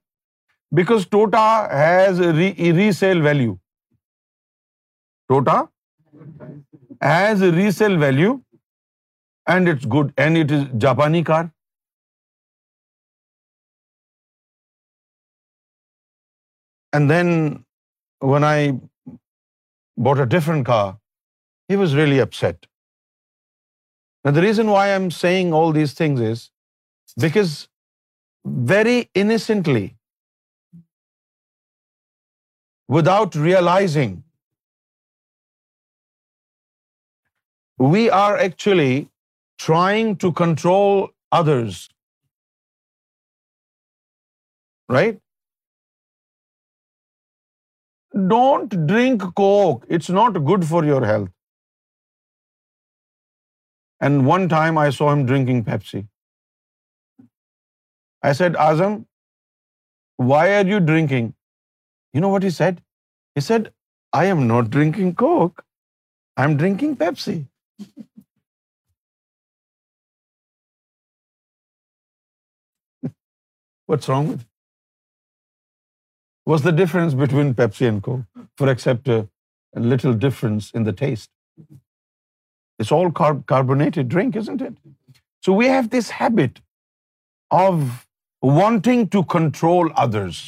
Because 0.74 1.06
Toyota 1.06 1.70
has 1.72 2.20
a 2.20 2.32
resale 2.34 3.22
value. 3.22 3.58
Toyota 5.32 5.70
has 7.02 7.42
a 7.42 7.52
resale 7.52 7.98
value 7.98 8.42
and 9.48 9.68
it's 9.68 9.86
good 9.86 10.14
and 10.18 10.38
it 10.38 10.52
is 10.52 10.66
Japanese 10.78 11.26
car. 11.26 11.52
And 16.94 17.10
then 17.10 17.66
when 18.20 18.44
I 18.44 18.80
bought 19.98 20.20
a 20.20 20.26
different 20.26 20.66
car, 20.66 20.98
he 21.68 21.76
was 21.76 21.96
really 21.96 22.20
upset. 22.20 22.68
Now, 24.26 24.32
the 24.32 24.42
reason 24.42 24.68
why 24.68 24.88
I'm 24.96 25.12
saying 25.12 25.54
all 25.54 25.74
these 25.74 25.94
things 25.94 26.22
is 26.22 26.50
because 27.26 27.68
very 28.46 29.10
innocently, 29.14 29.96
without 32.88 33.36
realizing, 33.36 34.24
we 37.80 38.10
are 38.10 38.38
actually 38.38 39.10
trying 39.58 40.16
to 40.24 40.32
control 40.32 41.10
others. 41.32 41.90
Right? 44.90 45.20
Don't 48.34 48.76
drink 48.88 49.24
Coke. 49.36 49.86
It's 49.90 50.10
not 50.10 50.44
good 50.46 50.66
for 50.74 50.86
your 50.86 51.04
health. 51.06 51.30
And 54.08 54.26
one 54.30 54.48
time 54.54 54.80
I 54.84 54.90
saw 55.00 55.12
him 55.14 55.26
drinking 55.32 55.64
Pepsi. 55.70 56.02
I 58.30 58.34
said, 58.40 58.56
Azam, 58.70 58.96
why 60.32 60.44
are 60.58 60.66
you 60.74 60.80
drinking? 60.92 61.34
You 62.14 62.22
know 62.26 62.30
what 62.36 62.44
he 62.44 62.52
said? 62.62 62.82
He 63.36 63.42
said, 63.42 63.72
I 64.22 64.26
am 64.36 64.48
not 64.48 64.70
drinking 64.78 65.16
Coke. 65.24 65.64
I 66.38 66.44
am 66.50 66.58
drinking 66.64 66.98
Pepsi. 67.04 67.38
What's 73.94 74.10
wrong 74.10 74.30
with 74.30 74.42
it? 74.42 74.48
What's 76.46 76.64
the 76.64 76.74
difference 76.84 77.14
between 77.26 77.54
Pepsi 77.62 77.88
and 77.90 78.04
Coke? 78.04 78.48
For 78.58 78.70
except 78.70 79.08
a 79.08 79.30
little 79.76 80.14
difference 80.14 80.72
in 80.72 80.84
the 80.84 80.94
taste. 80.94 81.30
It's 82.84 82.92
all 83.00 83.12
carbonated 83.52 84.10
drink, 84.14 84.38
isn't 84.44 84.62
it? 84.70 84.74
So 85.48 85.54
we 85.62 85.68
have 85.74 85.90
this 85.96 86.10
habit 86.22 86.62
of 87.60 87.84
wanting 88.56 89.06
to 89.16 89.24
control 89.34 89.92
others. 90.06 90.40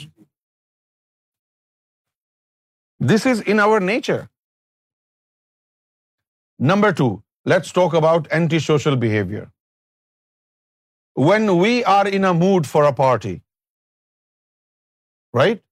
This 3.12 3.26
is 3.34 3.42
in 3.54 3.62
our 3.66 3.80
nature. 3.90 4.22
Number 6.72 6.92
two, 7.02 7.12
let's 7.54 7.72
talk 7.80 7.96
about 8.02 8.28
antisocial 8.40 8.98
behavior. 9.06 9.46
When 11.30 11.58
we 11.64 11.74
are 11.96 12.08
in 12.20 12.26
a 12.32 12.34
mood 12.34 12.68
for 12.74 12.84
a 12.90 12.94
party, 13.02 13.34
right, 15.42 15.62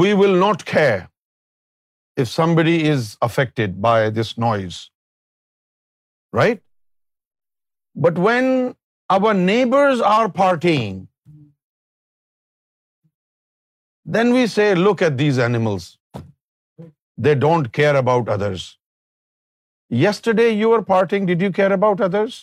we 0.00 0.14
will 0.22 0.40
not 0.46 0.64
care 0.64 1.10
if 2.24 2.34
somebody 2.38 2.76
is 2.96 3.16
affected 3.28 3.80
by 3.90 3.98
this 4.18 4.36
noise 4.48 4.82
right? 6.34 6.60
But 8.04 8.18
when 8.26 8.46
our 9.16 9.34
neighbors 9.34 10.00
are 10.12 10.28
partying, 10.28 11.06
then 14.04 14.32
we 14.36 14.46
say, 14.54 14.74
look 14.74 15.02
at 15.02 15.16
these 15.16 15.38
animals. 15.38 15.98
They 17.16 17.34
don't 17.34 17.70
care 17.72 17.94
about 17.96 18.28
others. 18.28 18.64
Yesterday 19.88 20.48
you 20.62 20.68
were 20.70 20.82
partying, 20.82 21.26
did 21.26 21.40
you 21.40 21.52
care 21.52 21.72
about 21.72 22.00
others? 22.00 22.42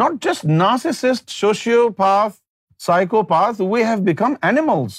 Not 0.00 0.18
just 0.20 0.46
narcissist, 0.46 1.30
sociopath, 1.34 2.40
psychopath, 2.76 3.60
we 3.60 3.82
have 3.82 4.04
become 4.04 4.36
animals. 4.42 4.98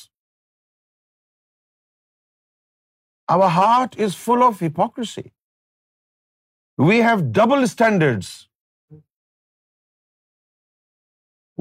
Our 3.36 3.50
heart 3.58 3.98
is 4.08 4.16
full 4.28 4.44
of 4.50 4.60
hypocrisy. 4.68 5.26
We 6.90 7.00
have 7.10 7.26
double 7.40 7.68
standards. 7.76 8.32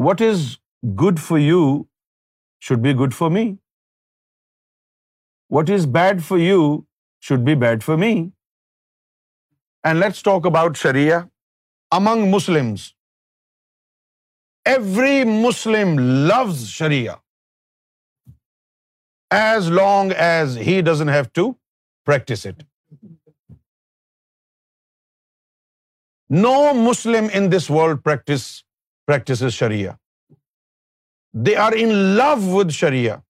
What 0.08 0.20
is 0.28 0.44
good 1.02 1.20
for 1.28 1.38
you 1.46 1.62
should 2.68 2.82
be 2.88 2.94
good 3.02 3.14
for 3.20 3.30
me. 3.38 3.46
What 5.56 5.70
is 5.78 5.86
bad 5.98 6.24
for 6.30 6.38
you 6.44 6.60
should 7.28 7.44
be 7.50 7.54
bad 7.66 7.84
for 7.88 7.96
me. 8.04 8.12
And 9.84 10.00
let's 10.06 10.22
talk 10.30 10.46
about 10.52 10.76
Sharia. 10.84 11.20
Among 11.96 12.30
Muslims, 12.32 12.82
every 14.74 15.24
Muslim 15.24 15.96
loves 16.32 16.68
Sharia 16.78 17.14
as 19.30 19.70
long 19.70 20.12
as 20.12 20.54
he 20.54 20.80
doesn't 20.82 21.08
have 21.08 21.32
to 21.32 21.56
practice 22.04 22.44
it. 22.46 22.64
No 26.30 26.74
Muslim 26.74 27.30
in 27.30 27.48
this 27.50 27.70
world 27.70 28.02
practices 28.04 29.54
Sharia. 29.54 29.98
They 31.32 31.56
are 31.56 31.74
in 31.74 32.16
love 32.16 32.46
with 32.48 32.72
Sharia. 32.72 33.22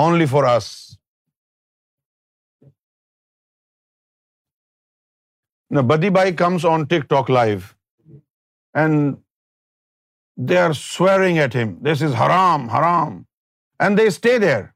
Only 0.00 0.26
for 0.26 0.44
us. 0.46 0.98
Now, 5.70 5.82
Badi 5.82 6.08
Bhai 6.08 6.32
comes 6.32 6.64
on 6.64 6.86
TikTok 6.86 7.28
live 7.28 7.76
and 8.74 9.18
they 10.36 10.56
are 10.56 10.72
swearing 10.72 11.38
at 11.38 11.52
him. 11.52 11.78
This 11.82 12.00
is 12.00 12.14
haram, 12.14 12.68
haram. 12.68 13.26
And 13.80 13.98
they 13.98 14.10
stay 14.10 14.38
there. 14.38 14.74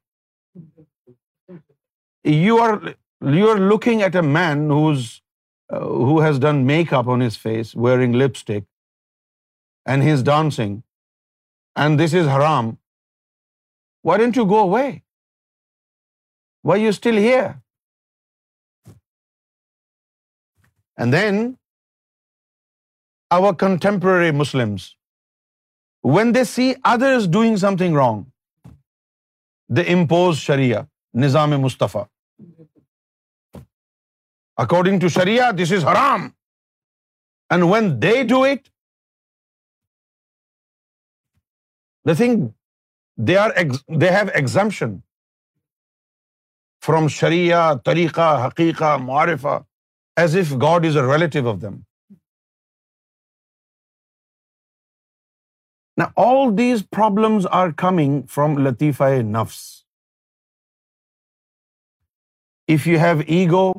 You 2.23 2.59
are 2.59 3.59
looking 3.59 4.01
at 4.01 4.15
a 4.15 4.21
man 4.21 4.71
uh, 5.69 5.79
who 5.79 6.19
has 6.21 6.39
done 6.39 6.65
makeup 6.65 7.07
on 7.07 7.19
his 7.19 7.35
face, 7.35 7.75
wearing 7.75 8.13
lipstick, 8.13 8.63
and 9.85 10.03
he's 10.03 10.23
dancing, 10.23 10.83
and 11.75 11.99
this 11.99 12.13
is 12.13 12.27
haram. 12.27 12.77
Why 14.03 14.17
don't 14.17 14.35
you 14.35 14.45
go 14.45 14.59
away? 14.59 15.03
Why 16.61 16.75
are 16.75 16.83
you 16.85 16.93
still 16.93 17.15
here? 17.15 17.61
And 20.97 21.13
then 21.13 21.57
our 23.31 23.53
contemporary 23.53 24.31
Muslims, 24.31 24.95
when 26.01 26.33
they 26.33 26.43
see 26.45 26.75
others 26.83 27.27
doing 27.27 27.57
something 27.57 27.93
wrong, 27.93 28.25
they 29.69 29.87
impose 29.87 30.39
Sharia, 30.39 30.87
Nizam-e 31.15 31.57
Mustafa. 31.57 32.07
According 34.57 34.99
to 34.99 35.07
Shreya 35.09 35.49
this 35.59 35.71
is 35.71 35.85
حرام 35.85 36.27
and 37.49 37.63
when 37.63 37.89
they 38.01 38.11
do 38.29 38.43
it 38.43 38.67
the 42.05 42.13
thing 42.17 42.47
they 43.17 43.37
are 43.37 43.49
they 44.01 44.09
have 44.09 44.27
exemption 44.33 44.97
from 46.83 47.07
sharia 47.07 47.73
tariqa 47.85 48.29
haqiqa 48.47 48.95
marifa 48.97 49.59
as 50.17 50.35
if 50.37 50.51
God 50.61 50.85
is 50.85 50.97
a 50.97 51.03
relative 51.03 51.49
of 51.49 51.61
them 51.61 51.79
all 56.17 56.57
these 56.57 56.83
problems 56.89 57.45
are 57.51 57.69
coming 57.77 58.21
from 58.25 58.57
latifa 58.57 59.09
nafs 59.23 59.61
if 62.69 62.87
you 62.87 62.99
have 62.99 63.19
ego 63.27 63.71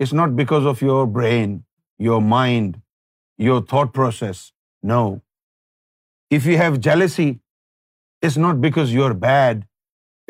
It's 0.00 0.12
not 0.12 0.36
because 0.36 0.66
of 0.72 0.82
your 0.82 1.06
brain, 1.18 1.64
your 1.98 2.20
mind, 2.20 2.80
your 3.38 3.60
thought 3.72 3.92
process. 3.92 4.52
No. 4.82 5.22
If 6.30 6.46
you 6.46 6.56
have 6.56 6.80
jealousy, 6.88 7.40
it's 8.28 8.36
not 8.36 8.60
because 8.60 8.92
you're 8.92 9.14
bad. 9.14 9.66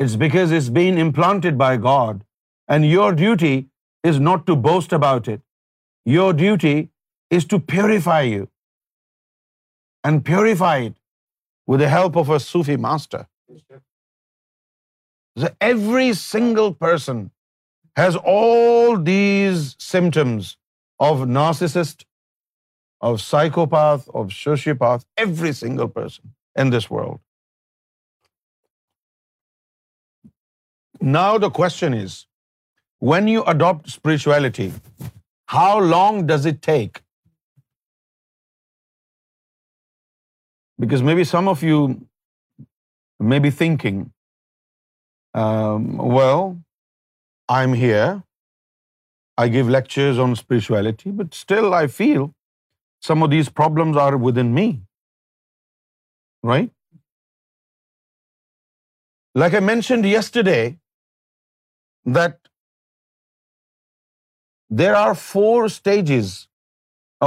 It's 0.05 0.15
because 0.15 0.51
it's 0.51 0.69
been 0.69 0.97
implanted 1.05 1.57
by 1.57 1.77
God. 1.77 2.23
And 2.67 2.89
your 2.91 3.11
duty 3.13 3.53
is 4.03 4.19
not 4.19 4.45
to 4.47 4.55
boast 4.55 4.93
about 4.99 5.27
it. 5.27 5.41
Your 6.17 6.33
duty 6.33 6.89
is 7.39 7.45
to 7.53 7.59
purify 7.59 8.21
you. 8.21 8.47
And 10.03 10.23
purify 10.25 10.77
it 10.89 10.95
with 11.67 11.79
the 11.79 11.89
help 11.89 12.15
of 12.23 12.29
a 12.29 12.39
Sufi 12.39 12.77
master. 12.77 13.27
So 15.37 15.49
every 15.69 16.13
single 16.13 16.73
person 16.73 17.31
has 17.95 18.15
all 18.15 18.97
these 18.97 19.75
symptoms 19.79 20.57
of 20.99 21.19
narcissist, 21.21 22.03
of 23.01 23.21
psychopath, 23.21 24.09
of 24.09 24.27
sociopath, 24.27 25.05
every 25.17 25.53
single 25.53 25.87
person 25.87 26.33
in 26.55 26.69
this 26.69 26.89
world. 26.89 27.19
Now 31.01 31.37
the 31.37 31.49
question 31.49 31.93
is, 31.93 32.25
when 32.99 33.27
you 33.27 33.43
adopt 33.43 33.89
spirituality, 33.89 34.73
how 35.47 35.79
long 35.79 36.25
does 36.25 36.45
it 36.45 36.61
take? 36.61 37.01
Because 40.79 41.03
maybe 41.03 41.23
some 41.23 41.47
of 41.47 41.63
you 41.63 42.07
may 43.19 43.39
be 43.39 43.49
thinking, 43.49 44.11
um, 45.33 45.97
well, 45.97 46.57
I 47.49 47.65
am 47.67 47.73
here 47.73 48.13
I 49.37 49.51
give 49.51 49.69
lectures 49.69 50.19
on 50.19 50.31
spirituality 50.31 51.11
but 51.11 51.33
still 51.33 51.73
I 51.73 51.87
feel 51.87 52.21
some 53.03 53.23
of 53.23 53.31
these 53.31 53.49
are 53.99 54.13
with 54.21 54.37
in 54.37 54.53
me 54.55 54.69
right 56.43 56.69
like 59.35 59.53
this 59.53 59.87
problem 59.87 60.05
yes 60.05 60.33
that 62.05 62.47
there 64.71 64.93
are 64.93 65.13
four 65.13 65.65
stages 65.65 66.33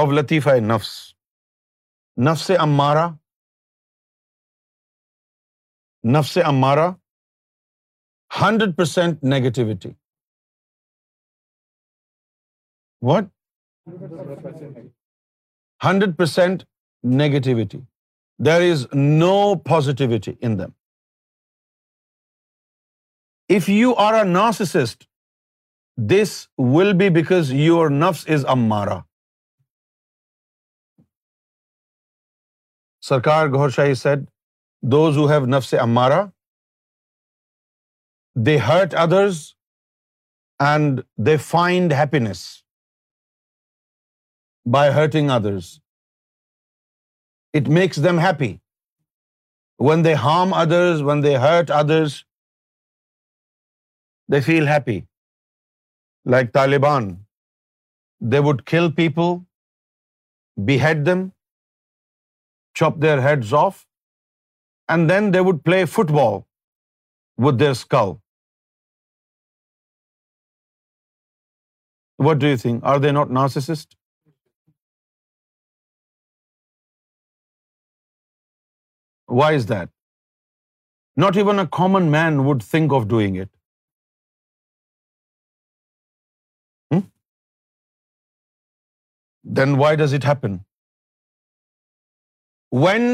of 0.00 0.12
latifa 0.12 0.58
نفس 0.62 0.90
nafs 2.16 2.50
ammara 2.60 3.08
nafs 6.04 6.38
ammara 6.46 6.88
hundred 8.30 8.76
percent 8.76 9.24
negativity 9.24 9.88
what 13.02 13.24
hundred 15.84 16.16
percent 16.18 16.62
negativity 17.04 17.78
there 18.38 18.70
is 18.72 18.86
no 18.94 19.54
positivity 19.54 20.32
in 20.40 20.58
them 20.58 20.70
if 23.50 23.68
you 23.68 23.92
are 23.98 24.14
a 24.14 24.22
narcissist 24.22 25.04
this 25.98 26.48
will 26.58 26.92
be 26.92 27.08
because 27.08 27.52
your 27.52 27.90
نفس 27.90 28.28
is 28.28 28.46
امارا 28.46 29.00
سرکار 33.02 33.46
گور 33.46 33.68
شاہی 33.68 33.94
set 33.94 34.18
those 34.82 35.16
who 35.16 35.28
have 35.28 35.46
نفس 35.46 35.74
امارا 35.74 36.24
they 38.36 38.58
hurt 38.58 38.94
others 38.94 39.40
and 40.60 41.00
they 41.26 41.36
find 41.36 41.92
happiness 41.92 42.67
by 44.66 44.90
hurting 44.98 45.30
others. 45.30 45.80
It 47.60 47.68
makes 47.80 47.96
them 48.08 48.18
happy. 48.18 48.50
When 49.88 50.02
they 50.08 50.14
harm 50.24 50.54
others, 50.62 51.02
when 51.10 51.20
they 51.28 51.34
hurt 51.46 51.70
others, 51.82 52.16
they 54.34 54.40
feel 54.50 54.66
happy. 54.74 54.98
Like 56.34 56.52
Taliban, 56.52 57.10
they 58.32 58.40
would 58.48 58.64
kill 58.72 58.90
people, 59.02 59.34
behead 60.70 61.04
them, 61.10 61.22
chop 62.80 63.00
their 63.06 63.20
heads 63.28 63.52
off, 63.64 63.84
and 64.94 65.10
then 65.14 65.30
they 65.36 65.44
would 65.50 65.64
play 65.70 65.84
football 65.98 66.46
with 67.46 67.58
their 67.64 67.74
skull. 67.84 68.20
What 72.28 72.40
do 72.44 72.48
you 72.54 72.58
think? 72.66 72.84
Are 72.92 72.98
they 73.06 73.12
not 73.20 73.30
narcissists? 73.40 73.97
Why 79.28 79.56
is 79.56 79.68
that 79.68 79.88
not 81.16 81.36
even 81.36 81.58
a 81.58 81.64
common 81.70 82.12
man 82.12 82.38
would 82.38 82.62
think 82.70 82.92
of 82.94 83.02
doing 83.10 83.40
it 83.40 83.56
then 89.44 89.74
why 89.78 89.96
does 89.96 90.14
it 90.14 90.24
happen 90.24 90.56
when 92.72 93.14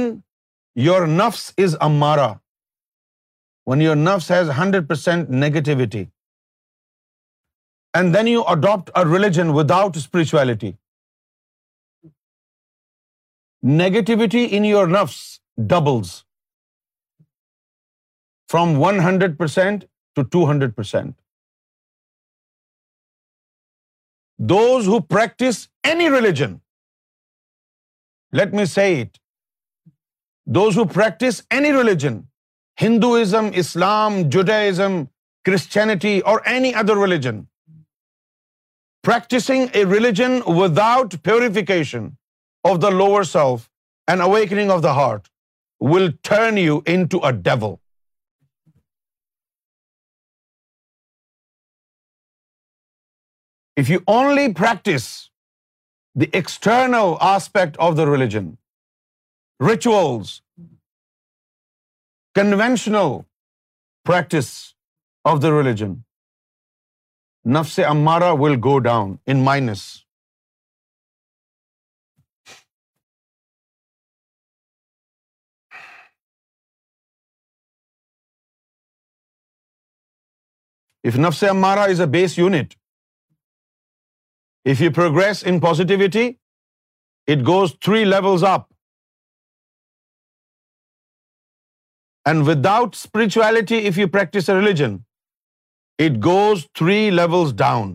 your 0.76 1.06
نفس 1.06 1.52
is 1.58 1.76
ammara 1.80 2.32
when 3.66 3.82
your 3.82 3.96
nafs 3.96 4.30
has 4.30 4.50
hundred 4.58 4.88
percent 4.88 5.30
negativity 5.30 6.04
and 7.94 8.16
then 8.16 8.28
you 8.28 8.42
adopt 8.46 8.90
a 8.94 9.04
religion 9.04 9.46
with 9.48 9.70
out 9.70 9.96
spirituality 9.96 10.72
negativity 13.62 14.46
in 14.50 14.64
your 14.64 14.86
nafs 14.86 15.43
doubles 15.56 16.24
from 18.48 18.76
100% 18.76 19.84
to 20.16 20.24
200%. 20.24 21.14
Those 24.38 24.86
who 24.86 25.00
practice 25.00 25.68
any 25.84 26.08
religion, 26.08 26.60
let 28.32 28.52
me 28.52 28.66
say 28.66 29.00
it, 29.00 29.18
those 30.46 30.74
who 30.74 30.86
practice 30.86 31.42
any 31.50 31.72
religion, 31.72 32.28
Hinduism, 32.76 33.52
Islam, 33.54 34.30
Judaism, 34.30 35.08
Christianity, 35.44 36.22
or 36.22 36.46
any 36.46 36.74
other 36.74 36.96
religion, 36.96 37.46
practicing 39.02 39.70
a 39.74 39.84
religion 39.84 40.42
without 40.62 41.22
purification 41.22 42.16
of 42.64 42.80
the 42.80 42.90
lower 42.90 43.24
self 43.24 43.70
and 44.08 44.20
awakening 44.20 44.70
of 44.70 44.82
the 44.82 44.94
heart 44.94 45.30
will 45.92 46.10
turn 46.22 46.58
you 46.58 46.80
in 46.86 47.06
to 47.08 47.18
a 47.26 47.32
devil 47.42 47.74
if 53.76 53.90
you 53.90 53.98
only 54.06 54.46
practise 54.54 55.06
the 56.16 56.26
external 56.32 57.14
aspect 57.20 57.78
of 57.78 57.96
the 57.96 58.04
religion 58.04 58.50
rituals 59.60 60.40
conventional 62.34 63.20
practice 64.06 64.52
of 65.24 65.42
the 65.42 65.50
religion 65.50 65.94
نفس 67.44 67.78
امارا 67.88 68.30
will 68.32 68.56
go 68.64 68.78
down 68.78 69.16
in 69.26 69.44
minus 69.44 70.03
if 81.04 81.16
nafs 81.18 81.42
ammara 81.50 81.82
is 81.90 82.00
a 82.00 82.06
base 82.10 82.38
unit 82.38 82.74
if 84.66 84.80
you 84.80 84.90
progress 84.96 85.42
in 85.46 85.60
positivity 85.60 86.28
it 87.28 87.46
goes 87.46 87.74
three 87.84 88.04
level 88.04 88.46
up 88.46 88.72
and 92.26 92.48
with 92.48 92.66
out 92.66 92.94
spirituality 92.94 93.86
if 93.88 93.98
you 93.98 94.08
practise 94.12 94.48
a 94.50 94.56
religion 94.60 94.96
it 95.98 96.16
goes 96.24 96.66
three 96.78 96.98
level 97.10 97.56
down 97.56 97.95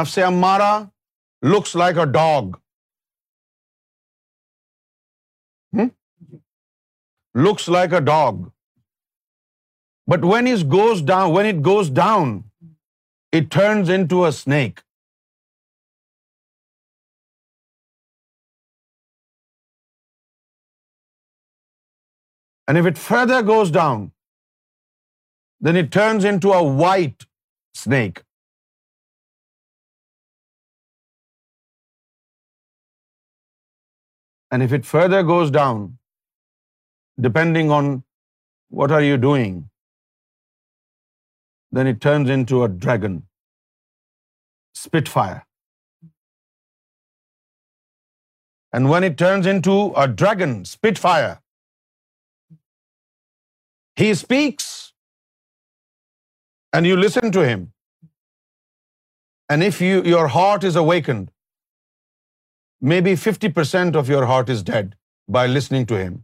نفس 0.00 0.18
امارا 0.26 0.72
looks 1.42 1.76
like 1.76 1.98
a 1.98 2.10
dog 2.12 2.50
looks 7.34 7.68
like 7.68 7.92
a 7.92 8.00
dog. 8.00 8.50
But 10.06 10.24
when 10.24 10.46
it 10.46 10.68
goes 10.68 11.90
down, 11.90 12.44
it 13.32 13.50
turns 13.50 13.88
into 13.88 14.24
a 14.26 14.32
snake. 14.32 14.82
And 22.66 22.78
if 22.78 22.86
it 22.86 22.98
further 22.98 23.42
goes 23.42 23.70
down, 23.70 24.10
then 25.60 25.76
it 25.76 25.92
turns 25.92 26.24
into 26.24 26.52
a 26.52 26.62
white 26.62 27.26
snake. 27.74 28.22
And 34.50 34.62
if 34.62 34.72
it 34.72 34.84
further 34.84 35.22
goes 35.22 35.50
down, 35.50 35.99
depending 37.28 37.70
on 37.78 38.02
what 38.80 38.90
are 38.96 39.02
you 39.02 39.16
doing, 39.26 39.58
then 41.78 41.90
it 41.92 42.00
turns 42.06 42.30
into 42.38 42.62
a 42.64 42.68
dragon, 42.86 43.22
spitfire. 44.74 45.46
And 48.72 48.88
when 48.94 49.04
it 49.08 49.18
turns 49.18 49.46
into 49.52 49.76
a 50.04 50.06
dragon, 50.22 50.64
spitfire, 50.64 51.40
he 53.96 54.14
speaks 54.14 54.94
and 56.72 56.86
you 56.86 56.96
listen 56.96 57.32
to 57.38 57.44
him. 57.50 57.72
And 59.48 59.64
if 59.68 59.80
your 59.80 60.28
heart 60.28 60.64
is 60.72 60.76
awakened, 60.76 61.30
maybe 62.80 63.14
50% 63.14 63.96
of 64.02 64.08
your 64.08 64.26
heart 64.32 64.48
is 64.48 64.62
dead 64.62 64.94
by 65.28 65.46
listening 65.46 65.86
to 65.92 65.98
him. 66.02 66.24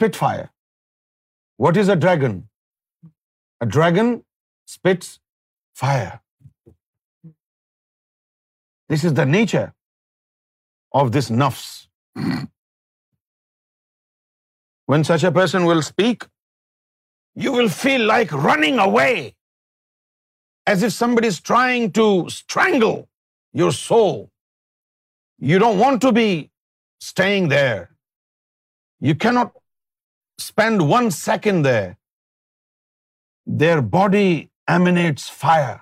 spitfire. 0.00 0.48
What 1.64 1.76
is 1.82 1.90
a 1.94 1.96
dragon? 2.04 2.36
A 3.64 3.66
dragon 3.76 4.08
spits 4.74 5.10
fire. 5.82 6.20
This 8.92 9.04
is 9.10 9.14
the 9.20 9.26
nature 9.26 9.66
of 11.00 11.12
this 11.16 11.30
nafs. 11.42 11.66
When 14.92 15.04
such 15.10 15.26
a 15.30 15.32
person 15.40 15.66
will 15.70 15.82
speak, 15.90 16.26
you 17.44 17.52
will 17.58 17.68
feel 17.82 18.06
like 18.14 18.32
running 18.48 18.80
away, 18.86 19.14
as 20.74 20.82
if 20.88 20.92
somebody 21.02 21.28
is 21.34 21.40
trying 21.52 21.92
to 22.00 22.06
strangle 22.38 22.98
your 23.62 23.72
soul. 23.72 24.16
You 25.50 25.60
don't 25.64 25.78
want 25.84 26.02
to 26.08 26.12
be 26.12 26.50
staying 27.12 27.48
there. 27.56 27.90
You 29.00 29.14
cannot 29.26 29.52
spend 30.40 30.80
one 30.88 31.10
second 31.10 31.66
there 33.46 33.80
body 33.90 34.28
emanates 34.66 35.30
fire 35.32 35.74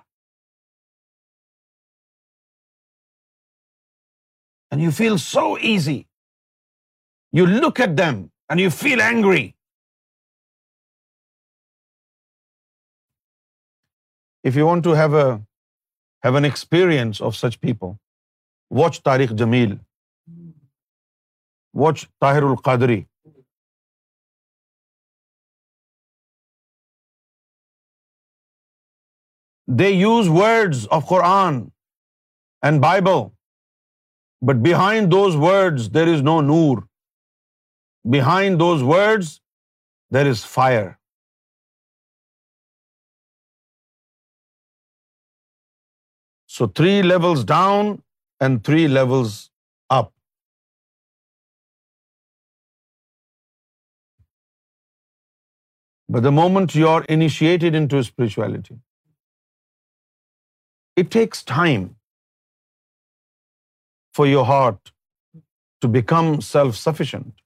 and 4.73 4.83
you 4.83 4.91
feel 4.91 5.17
so 5.17 5.53
easy 5.61 6.03
you 7.33 7.47
look 7.47 7.81
at 7.81 7.97
them 7.99 8.23
and 8.49 8.61
you 8.61 8.71
feel 8.71 9.01
angry 9.01 9.47
if 14.45 14.57
you 14.57 14.67
want 14.69 14.85
to 14.85 14.95
have 14.95 15.17
a 15.17 15.31
have 16.25 16.35
an 16.35 16.45
experience 16.45 17.23
of 17.23 17.37
such 17.37 17.61
people 17.61 17.93
watch 18.71 19.01
Tariq 19.03 19.31
Jameel 19.39 19.77
watch 21.75 22.07
Tahir 22.21 22.43
ul-Qadri 22.43 23.03
They 29.69 29.91
use 29.93 30.29
words 30.31 30.87
of 30.87 31.07
Quran 31.09 31.57
and 32.63 32.81
Bible, 32.81 33.35
but 34.41 34.63
behind 34.63 35.13
those 35.13 35.37
words 35.37 35.91
there 35.97 36.09
is 36.13 36.23
no 36.23 36.41
noor. 36.41 36.85
Behind 38.17 38.61
those 38.65 38.83
words 38.83 39.41
there 40.11 40.27
is 40.27 40.45
fire. 40.45 40.99
So 46.47 46.67
3 46.67 47.03
levels 47.03 47.45
down 47.45 48.03
and 48.41 48.65
3 48.65 48.89
levels 48.89 49.37
up. 49.91 50.13
But 56.09 56.23
the 56.23 56.33
moment 56.33 56.75
you 56.75 56.89
are 56.89 57.05
initiated 57.05 57.75
into 57.75 58.03
spirituality, 58.03 58.79
it 61.03 61.11
takes 61.17 61.43
time 61.51 61.85
for 64.19 64.27
your 64.27 64.45
heart 64.45 64.93
to 65.83 65.89
become 65.97 66.31
self-sufficient. 66.41 67.35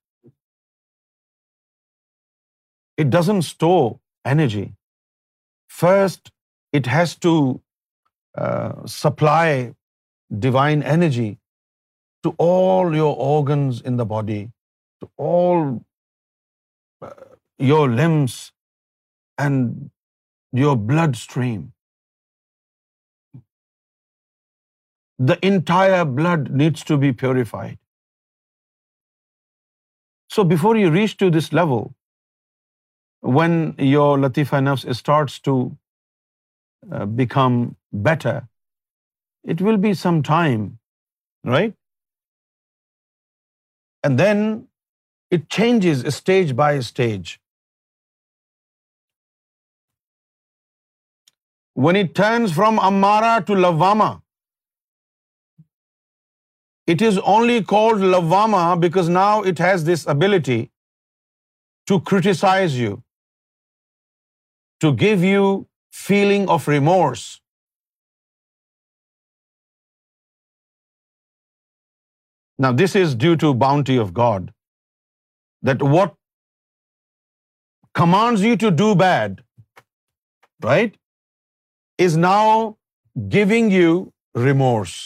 It 3.02 3.10
doesn't 3.16 3.42
store 3.42 3.98
energy. 4.34 4.64
First, 5.82 6.32
it 6.80 6.86
has 6.86 7.14
to 7.26 7.34
uh, 8.46 8.86
supply 8.86 9.74
divine 10.46 10.82
energy 10.96 11.30
to 12.22 12.34
all 12.48 12.94
your 12.94 13.14
organs 13.16 13.80
in 13.90 13.96
the 13.96 14.08
body, 14.14 14.40
to 15.02 15.10
all 15.28 15.84
uh, 17.02 17.10
your 17.72 17.88
limbs 18.00 18.40
and 19.46 19.90
your 20.64 20.76
bloodstream. 20.92 21.72
The 25.28 25.34
entire 25.42 26.04
blood 26.14 26.50
needs 26.52 26.84
to 26.84 26.96
be 26.96 27.10
purified 27.12 27.76
so 30.30 30.42
before 30.48 30.76
you 30.76 30.92
reach 30.94 31.16
to 31.16 31.28
this 31.38 31.52
love 31.52 31.82
when 33.22 33.52
your 33.78 34.18
لطیفہ 34.18 34.60
nafs 34.60 34.86
starts 34.86 35.40
to 35.42 35.54
become 37.16 37.62
better 38.04 38.38
it 39.44 39.62
will 39.62 39.76
be 39.80 39.92
some 39.94 40.20
time 40.22 40.68
right 41.44 41.74
and 44.04 44.18
then 44.18 44.42
it 45.32 45.48
changes 45.50 46.04
stage 46.06 46.52
by 46.52 46.78
stage 46.78 47.36
when 51.76 51.96
it 51.96 52.16
turns 52.16 52.54
from 52.56 52.80
ammara 52.80 53.38
to 53.46 53.54
lawwama 53.54 54.12
It 56.86 57.02
is 57.02 57.18
only 57.32 57.62
called 57.62 58.00
Lawwama 58.00 58.80
because 58.80 59.08
now 59.08 59.42
it 59.42 59.58
has 59.58 59.84
this 59.84 60.06
ability 60.06 60.70
to 61.86 62.00
criticize 62.00 62.78
you, 62.78 63.02
to 64.80 64.92
give 64.92 65.22
you 65.24 65.66
feeling 65.92 66.48
of 66.48 66.68
remorse. 66.68 67.28
Now, 72.58 72.72
this 72.72 72.96
is 72.96 73.14
due 73.14 73.36
to 73.36 73.54
bounty 73.54 73.96
of 73.96 74.12
God, 74.14 74.52
that 75.62 75.82
what 75.82 76.14
commands 77.94 78.42
you 78.42 78.56
to 78.56 78.70
do 78.70 78.94
bad, 78.94 79.42
right, 80.62 80.94
is 81.98 82.16
now 82.16 82.76
giving 83.28 83.70
you 83.70 84.12
remorse. 84.34 85.05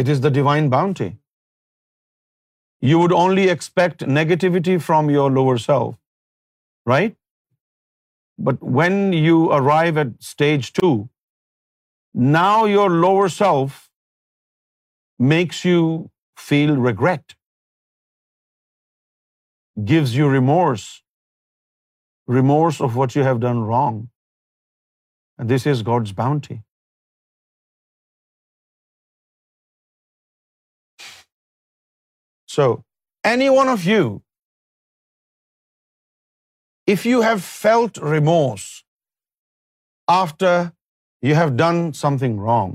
It 0.02 0.08
is 0.14 0.20
the 0.26 0.32
divine 0.40 0.70
bounty. 0.76 1.10
You 2.90 2.98
would 3.00 3.14
only 3.22 3.48
expect 3.54 4.04
negativity 4.18 4.76
from 4.88 5.10
your 5.16 5.30
lower 5.38 5.58
self, 5.68 5.96
right? 6.94 7.16
But 8.48 8.62
when 8.80 9.12
you 9.26 9.36
arrive 9.58 9.98
at 10.04 10.14
stage 10.32 10.72
2, 10.80 11.08
now 12.14 12.66
your 12.76 12.90
lower 13.06 13.28
self 13.28 13.90
makes 15.34 15.64
you 15.64 15.82
feel 16.48 16.76
regret, 16.88 17.36
gives 19.92 20.16
you 20.20 20.28
remorse, 20.38 20.88
remorse 22.40 22.80
of 22.88 22.96
what 23.02 23.16
you 23.16 23.24
have 23.30 23.40
done 23.48 23.62
wrong. 23.72 24.08
And 25.38 25.48
this 25.54 25.66
is 25.74 25.82
God's 25.92 26.12
bounty. 26.24 26.62
So, 32.50 32.64
any 33.30 33.48
one 33.56 33.68
of 33.72 33.84
you, 33.88 34.04
if 36.92 37.04
you 37.10 37.20
have 37.26 37.44
felt 37.48 38.00
remorse 38.12 38.64
after 40.14 40.54
you 41.28 41.36
have 41.36 41.56
done 41.60 41.92
something 42.00 42.40
wrong, 42.46 42.74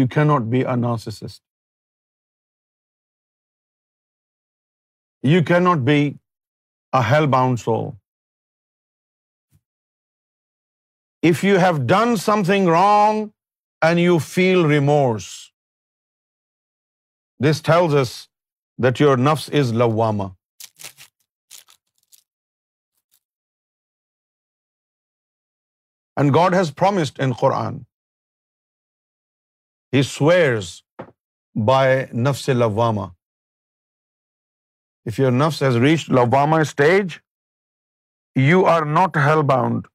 you 0.00 0.08
cannot 0.16 0.50
be 0.56 0.62
a 0.74 0.76
narcissist. 0.86 1.40
You 5.34 5.42
cannot 5.52 5.84
be 5.84 6.18
a 6.92 7.06
hell-bound 7.12 7.60
soul. 7.60 7.96
If 11.22 11.44
you 11.44 11.58
have 11.68 11.84
done 11.98 12.16
something 12.28 12.66
wrong 12.76 13.26
and 13.82 14.00
you 14.08 14.18
feel 14.36 14.66
remorse, 14.78 15.52
this 17.40 17.62
tells 17.62 17.94
us 17.94 18.12
that 18.78 19.00
your 19.00 19.18
نفس 19.18 19.50
is 19.52 19.72
and 26.16 26.34
God 26.34 26.54
has 26.54 26.74
promised 26.76 27.20
in 27.20 27.32
Quran 27.32 27.78
he 29.92 30.02
swears 30.02 30.74
by 31.54 32.06
نفس 32.14 32.48
لواما 32.48 33.06
نفس 35.38 35.62
has 35.62 35.76
reach 35.76 36.08
لواما 36.10 36.60
stage 36.60 37.18
you 38.36 38.64
are 38.66 38.82
not 38.82 39.16
hell 39.16 39.42
bound 39.46 39.86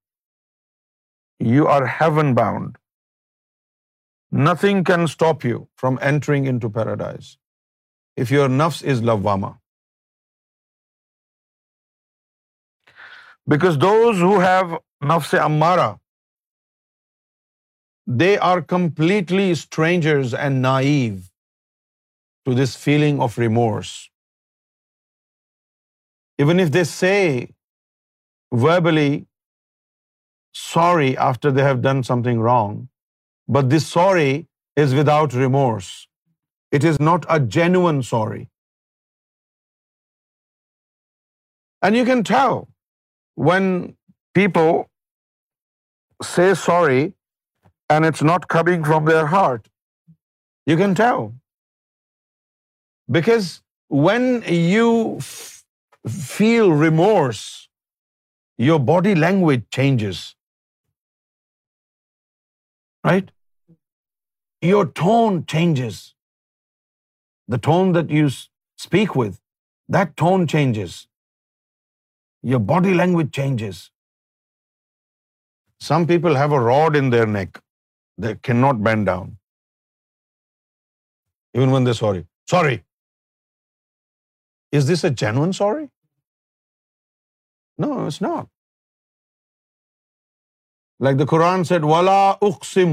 you 1.39 1.68
are 1.68 1.82
heaven 2.01 2.34
bound 2.36 2.78
nothing 4.32 4.84
can 4.84 5.01
stop 5.03 5.45
you 5.45 5.64
from 5.82 5.95
entering 6.01 6.45
in 6.47 6.59
to 6.59 6.70
paradise 6.72 7.36
if 8.18 8.32
your 8.32 8.49
نفس 8.49 8.84
is 8.91 9.01
love 9.01 9.18
واما 9.22 9.49
because 13.47 13.76
those 13.82 14.22
who 14.24 14.39
have 14.39 14.78
نفس 15.07 15.34
امارا 15.43 15.91
they 18.07 18.36
are 18.41 18.59
completely 18.68 19.49
strangers 19.51 20.36
and 20.36 20.62
naive 20.62 21.16
to 22.45 22.53
this 22.53 22.78
feeling 22.78 23.22
of 23.22 23.39
remorse 23.39 23.91
even 26.39 26.59
if 26.59 26.74
they 26.74 26.84
say 26.84 27.14
verbally 28.51 29.24
sorry 30.55 31.16
after 31.18 31.49
they 31.49 31.64
have 31.64 31.82
done 31.82 32.01
some 32.03 32.24
thing 32.24 32.43
wrong 32.43 32.86
But 33.47 33.70
this 33.70 33.88
sorry 33.88 34.47
is 34.76 34.93
without 34.93 35.34
remorse. 35.34 36.07
It 36.72 36.84
is 36.84 36.99
not 36.99 37.26
a 37.30 37.39
genuine 37.39 38.03
sorry. 38.03 38.49
And 41.82 41.95
you 41.95 42.05
can 42.05 42.24
tell 42.24 42.68
when 43.36 43.95
people 44.36 44.89
say 46.24 46.53
sorry 46.53 47.14
and 47.89 48.05
it's 48.05 48.24
not 48.32 48.47
coming 48.47 48.84
from 48.84 49.05
their 49.05 49.26
heart. 49.26 49.70
You 50.66 50.78
can 50.78 50.95
tell. 50.95 51.34
Because 53.18 53.62
when 53.89 54.43
you 54.47 55.20
feel 56.07 56.72
remorse, 56.72 57.70
your 58.57 58.80
body 58.80 59.16
language 59.16 59.64
changes 59.72 60.36
right? 63.03 63.32
Your 64.62 64.86
tone 65.01 65.45
changes. 65.53 66.01
The 67.47 67.57
tone 67.57 67.93
that 67.93 68.09
you 68.09 68.30
speak 68.78 69.16
with, 69.16 69.39
that 69.89 70.16
tone 70.18 70.45
changes. 70.47 71.07
Your 72.51 72.59
body 72.59 72.93
language 72.93 73.32
changes. 73.32 73.82
Some 75.89 76.05
people 76.12 76.36
have 76.36 76.51
a 76.51 76.59
rod 76.59 76.95
in 76.95 77.09
their 77.09 77.26
neck. 77.26 77.59
They 78.18 78.36
cannot 78.49 78.84
bend 78.84 79.07
down. 79.07 79.38
Even 81.53 81.72
when 81.72 81.84
they're 81.84 82.01
sorry. 82.05 82.26
Sorry. 82.47 82.84
Is 84.72 84.88
this 84.88 85.03
a 85.03 85.12
genuine 85.24 85.53
sorry? 85.53 85.89
No, 87.78 88.05
it's 88.07 88.22
not. 88.22 88.47
Like 91.01 91.20
the 91.20 91.26
Quran 91.30 91.64
set 91.64 91.82
ولا 91.84 92.30
اقسم 92.30 92.91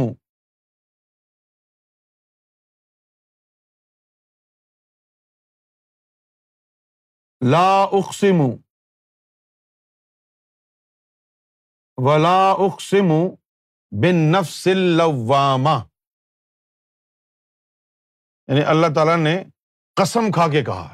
لا 7.41 7.83
اقسم 7.83 8.41
ولا 11.99 12.51
اقسم 12.51 13.09
بن 13.93 14.17
نفس 14.33 14.67
لوامہ 14.67 15.79
یعنی 18.49 18.65
اللہ 18.65 18.87
تعالیٰ 18.95 19.17
نے 19.17 19.45
قسم 19.97 20.31
کھا 20.31 20.49
کے 20.53 20.65
کہا 20.65 20.94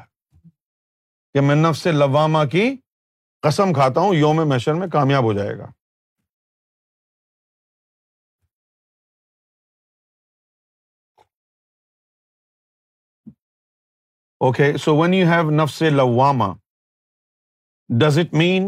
کہ 1.33 1.41
میں 1.41 1.55
نفس 1.55 1.87
لواما 1.87 2.45
کی 2.45 2.75
قسم 3.41 3.73
کھاتا 3.73 4.01
ہوں 4.01 4.15
یوم 4.15 4.49
میشر 4.49 4.73
میں 4.73 4.87
کامیاب 4.87 5.23
ہو 5.23 5.33
جائے 5.33 5.57
گا 5.57 5.71
okay 14.45 14.65
so 14.77 14.95
when 14.97 15.13
you 15.13 15.27
have 15.27 15.49
نفس 15.49 15.81
لواما 15.81 16.53
does 17.89 18.17
it 18.19 18.33
main 18.33 18.68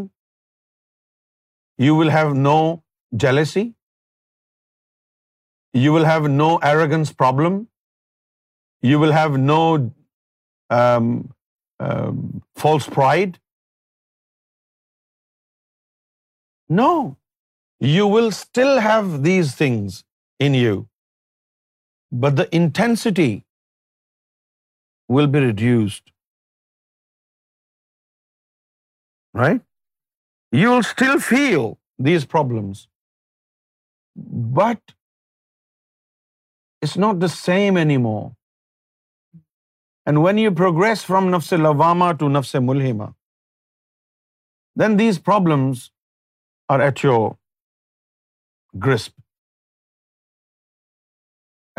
you 1.79 1.95
will 1.95 2.09
have 2.09 2.33
no 2.33 2.75
jealousy 3.11 3.71
you 5.73 5.93
will 5.93 6.05
have 6.05 6.27
no 6.27 6.47
arrogance 6.67 7.15
problem 7.17 7.63
you 8.83 8.99
will 8.99 9.11
have 9.11 9.37
no 9.37 9.75
false 12.61 12.85
pride 12.85 13.37
no 16.69 16.89
you 17.81 18.09
will 18.09 18.27
still 18.27 18.79
have 18.79 19.23
these 19.25 19.55
things 19.55 20.03
in 20.39 20.55
you 20.55 20.81
but 22.11 22.37
the 22.37 22.43
intensity 22.51 23.39
will 25.09 25.31
be 25.31 25.39
reduced 25.39 26.09
right 29.33 29.61
you 30.53 30.71
will 30.71 30.79
still 30.79 31.19
feel 31.29 31.65
these 32.05 32.27
problems 32.27 32.87
but 34.55 34.91
it's 36.81 36.97
not 36.97 37.21
the 37.21 37.27
same 37.27 37.75
any 37.75 37.97
more 37.97 38.29
and 40.05 40.17
when 40.17 40.39
you 40.39 40.51
progress 40.55 41.05
from 41.05 41.29
نفس 41.29 41.53
لواما 41.53 42.11
to 42.11 42.29
نفس 42.29 42.55
ملحما 42.61 43.05
then 44.75 44.99
these 44.99 45.23
problems 45.23 45.89
are 46.69 46.79
at 46.79 47.05
your 47.05 47.29
گرسپ 48.85 49.19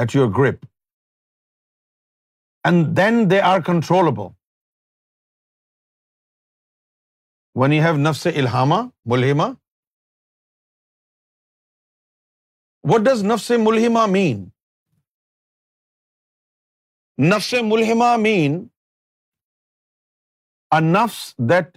at 0.00 0.16
your 0.16 0.29
grip 0.29 0.66
and 2.64 2.97
then 2.97 3.31
they 3.31 3.41
are 3.43 3.61
controllable 3.61 4.29
when 7.55 7.72
you 7.72 7.83
have 7.83 7.97
نفس 7.97 8.26
الحاما 8.26 8.81
ملحما 9.05 9.49
what 12.85 13.01
does 13.01 13.24
نفس 13.24 13.53
ملحما 13.59 14.07
مین 14.07 14.49
نفس 17.18 17.55
ملحما 17.62 18.16
means 18.16 18.68
a 20.70 20.81
نفس 20.81 21.35
that 21.51 21.77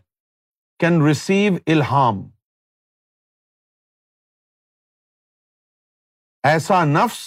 can 0.80 1.02
receive 1.08 1.54
الحام 1.68 2.16
ایسا 6.44 6.86
نفس 6.86 7.20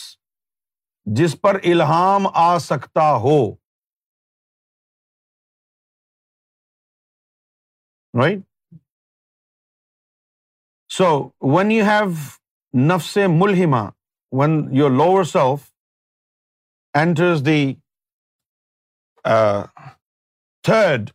جس 1.07 1.41
پر 1.41 1.55
الہام 1.55 2.27
آ 2.35 2.59
سکتا 2.59 3.11
ہو 3.22 3.39
right 8.14 8.39
so 10.91 11.07
when 11.55 11.72
you 11.72 11.85
have 11.85 12.12
نفس 12.75 13.16
ملحما 13.31 13.83
when 14.33 14.51
your 14.72 14.91
lower 14.91 15.25
self 15.25 15.70
enters 16.95 17.47
the 17.47 17.75
third 20.64 21.11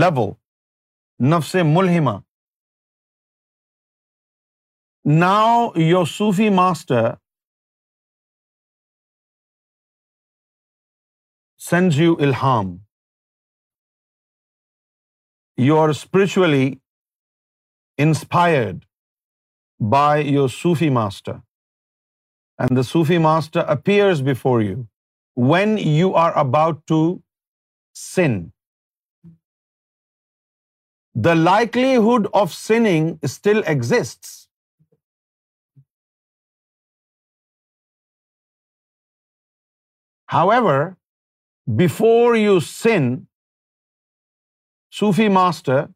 level 0.00 0.30
نفس 1.20 1.56
ملحما 1.64 2.16
now 5.04 5.68
your 5.76 6.04
Sufi 6.06 6.48
master 6.48 7.21
sends 11.64 11.98
you 12.02 12.14
ilham. 12.28 12.70
You 15.66 15.76
are 15.82 15.92
spiritually 15.98 16.68
inspired 18.04 18.86
by 19.96 20.12
your 20.36 20.48
Sufi 20.54 20.88
master, 20.96 21.34
and 22.58 22.80
the 22.80 22.84
Sufi 22.92 23.18
master 23.26 23.64
appears 23.76 24.22
before 24.30 24.60
you 24.68 24.78
when 25.52 25.76
you 26.00 26.14
are 26.24 26.32
about 26.44 26.80
to 26.92 26.98
sin. 28.04 28.40
The 31.28 31.34
likelihood 31.34 32.28
of 32.42 32.52
sinning 32.62 33.12
still 33.36 33.62
exists. 33.74 34.34
However, 40.38 40.80
before 41.66 42.36
you 42.36 42.60
sin, 42.60 43.26
Sufi 44.90 45.28
master 45.28 45.88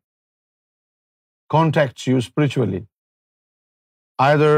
contacts 1.51 2.07
you 2.07 2.21
spiritually. 2.21 2.87
Either 4.19 4.58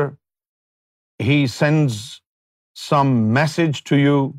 he 1.19 1.47
sends 1.47 2.23
some 2.75 3.33
message 3.33 3.83
to 3.85 3.97
you, 3.97 4.35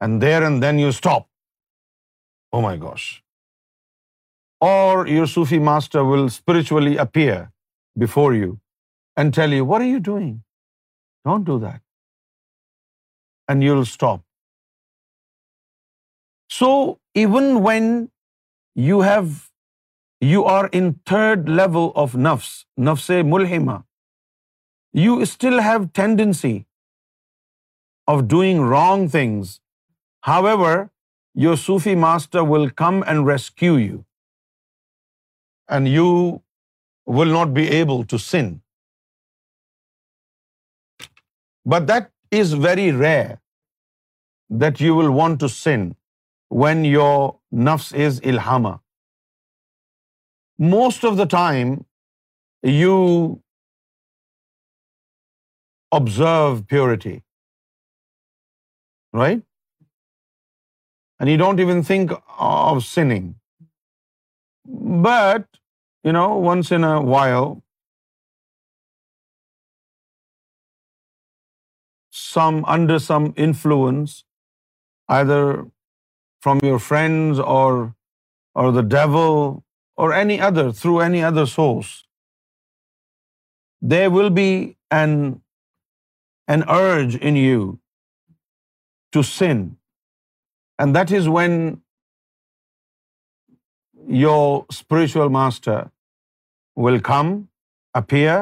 and 0.00 0.22
then 0.22 0.78
you 0.78 0.92
stop. 0.92 1.28
Oh 2.52 2.60
my 2.60 2.76
gosh. 2.76 3.22
Or 4.60 5.06
your 5.06 5.26
Sufi 5.26 5.58
master 5.58 6.04
will 6.04 6.28
spiritually 6.28 6.96
appear 6.96 7.52
before 7.96 8.34
you 8.34 8.58
and 9.16 9.32
tell 9.32 9.52
you, 9.52 9.64
what 9.64 9.80
are 9.80 9.90
you 9.92 10.00
doing? 10.00 10.42
Don't 11.24 11.44
do 11.44 11.58
that. 11.60 11.80
And 13.48 13.62
you'll 13.62 13.84
stop. 13.84 14.22
So 16.58 16.70
even 17.14 17.62
when 17.66 17.84
you 18.86 19.00
are 20.54 20.66
in 20.78 20.88
third 21.10 21.48
level 21.60 21.92
of 22.04 22.16
nafs 22.26 22.54
mulhima, 23.34 23.76
you 25.04 25.24
still 25.32 25.60
have 25.66 25.92
tendency 26.00 26.54
of 28.14 28.26
doing 28.34 28.62
wrong 28.72 29.08
things. 29.16 29.60
However, 30.30 30.72
your 31.34 31.56
Sufi 31.56 31.94
master 32.06 32.42
will 32.52 32.68
come 32.82 33.02
and 33.12 33.26
rescue 33.26 33.76
you, 33.76 34.04
and 35.68 35.88
you 35.98 36.08
will 37.18 37.32
not 37.38 37.54
be 37.60 37.68
able 37.78 38.04
to 38.14 38.18
sin. 38.18 38.50
But 41.64 41.86
that 41.92 42.10
is 42.42 42.52
very 42.66 42.90
rare, 43.06 43.40
that 44.64 44.80
you 44.88 44.94
will 45.00 45.12
want 45.22 45.40
to 45.46 45.48
sin. 45.48 45.96
When 46.50 46.84
your 46.84 47.32
نفس 47.64 47.92
is 48.06 48.20
ilhama 48.24 48.76
most 50.58 51.04
of 51.04 51.18
the 51.18 51.24
time 51.30 51.74
you 52.62 52.96
observe 55.92 56.62
purity 56.70 57.16
right 59.14 59.38
and 61.20 61.30
you 61.30 61.38
don't 61.38 61.60
even 61.60 61.82
think 61.82 62.12
of 62.38 62.82
sinning 62.84 63.32
but 65.02 65.56
you 66.04 66.12
know 66.12 66.28
once 66.48 66.72
in 66.72 66.84
while 67.08 67.54
some 72.12 72.64
under 72.68 72.98
some 72.98 73.24
influence 73.36 74.24
I 75.08 75.24
there 75.24 75.52
from 76.40 76.60
your 76.62 76.78
friends 76.78 77.38
or 77.38 77.94
the 78.78 78.82
devil 78.82 79.64
or 79.96 80.12
any 80.12 80.40
other, 80.40 80.72
through 80.72 81.00
any 81.00 81.22
other 81.22 81.46
source, 81.46 81.90
there 83.82 84.10
will 84.10 84.30
be 84.30 84.76
an 84.90 85.42
urge 86.48 87.16
in 87.16 87.36
you 87.36 87.78
to 89.12 89.22
sin. 89.22 89.76
And 90.78 90.96
that 90.96 91.10
is 91.10 91.28
when 91.28 91.82
your 94.08 94.66
spiritual 94.70 95.28
master 95.28 95.90
will 96.74 97.00
come, 97.00 97.48
appear, 97.94 98.41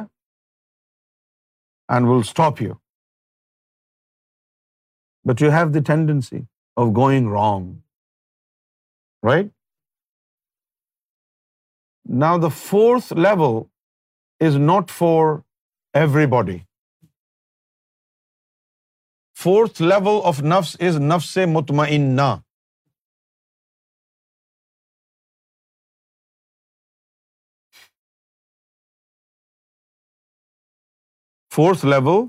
and 1.89 2.09
will 2.09 2.23
stop 2.23 2.61
you. 2.61 2.79
But 5.25 5.41
you 5.41 5.51
have 5.51 5.73
the 5.73 5.83
tendency 5.91 6.47
of 6.77 6.95
going 6.95 7.29
wrong. 7.29 7.83
Right 9.23 9.47
now 12.21 12.39
the 12.43 12.49
fourth 12.49 13.13
level 13.13 13.63
is 14.47 14.57
not 14.57 14.91
for 14.91 15.39
every 15.93 16.27
body 16.27 16.59
fourth 19.37 19.83
level 19.83 20.21
of 20.25 20.41
nafs 20.43 20.77
is 20.81 21.01
نفس 21.01 21.39
مطمئن 21.53 22.19
fourth 31.53 31.85
level 31.87 32.27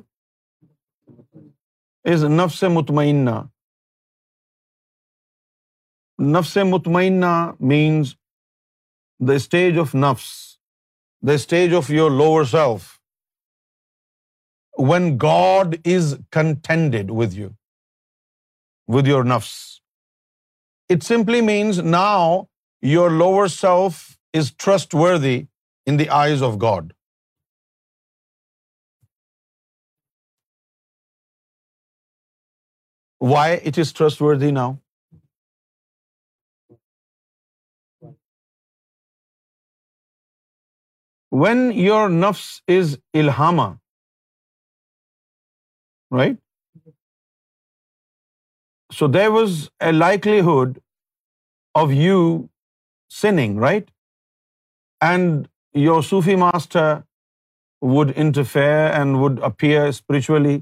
از 2.03 2.23
نفس 2.29 2.63
مطمئنہ 2.63 3.39
نفس 6.19 6.57
مطمئنہ 6.57 7.51
means 7.59 8.15
the 9.27 9.33
stage 9.33 9.77
of 9.79 9.95
نفس 9.95 10.27
the 11.27 11.33
stage 11.33 11.75
of 11.75 11.89
your 11.89 12.11
lower 12.11 12.43
self 12.43 12.87
when 14.79 15.17
God 15.21 15.75
is 15.85 16.15
contented 16.31 17.11
with 17.11 17.33
you 17.33 17.49
with 18.87 19.07
your 19.07 19.23
نفس 19.23 19.51
it 20.89 21.03
simply 21.03 21.41
means 21.41 21.79
now 21.79 22.43
your 22.81 23.09
lower 23.09 23.47
self 23.47 24.17
is 24.33 24.55
trust 24.55 24.95
وردی 24.95 25.45
in 25.85 25.99
the 25.99 26.09
eyes 26.09 26.43
of 26.43 26.53
God 26.61 26.93
why 33.21 33.57
it 33.63 33.79
is 33.79 33.93
trust 33.93 34.21
وردی 34.21 34.51
now 34.51 34.73
when 41.31 41.71
your 41.71 42.09
نفس 42.09 42.61
is 42.67 42.97
الحاما 43.13 43.73
right 46.11 46.39
so 48.91 49.07
there 49.07 49.27
was 49.27 49.69
a 49.79 49.91
likelihood 49.91 50.79
of 51.75 51.87
you 51.91 52.47
sinning 53.09 53.59
right 53.59 53.91
and 55.01 55.47
your 55.75 56.01
Sufi 56.01 56.35
master 56.35 56.93
would 57.81 58.11
interfere 58.15 58.91
and 58.91 59.15
would 59.15 59.43
appear 59.43 59.87
spiritually 59.87 60.59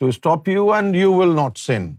to 0.00 0.06
stop 0.06 0.48
you 0.48 0.72
and 0.72 0.96
you 0.96 1.12
will 1.12 1.36
not 1.36 1.58
scene 1.58 1.94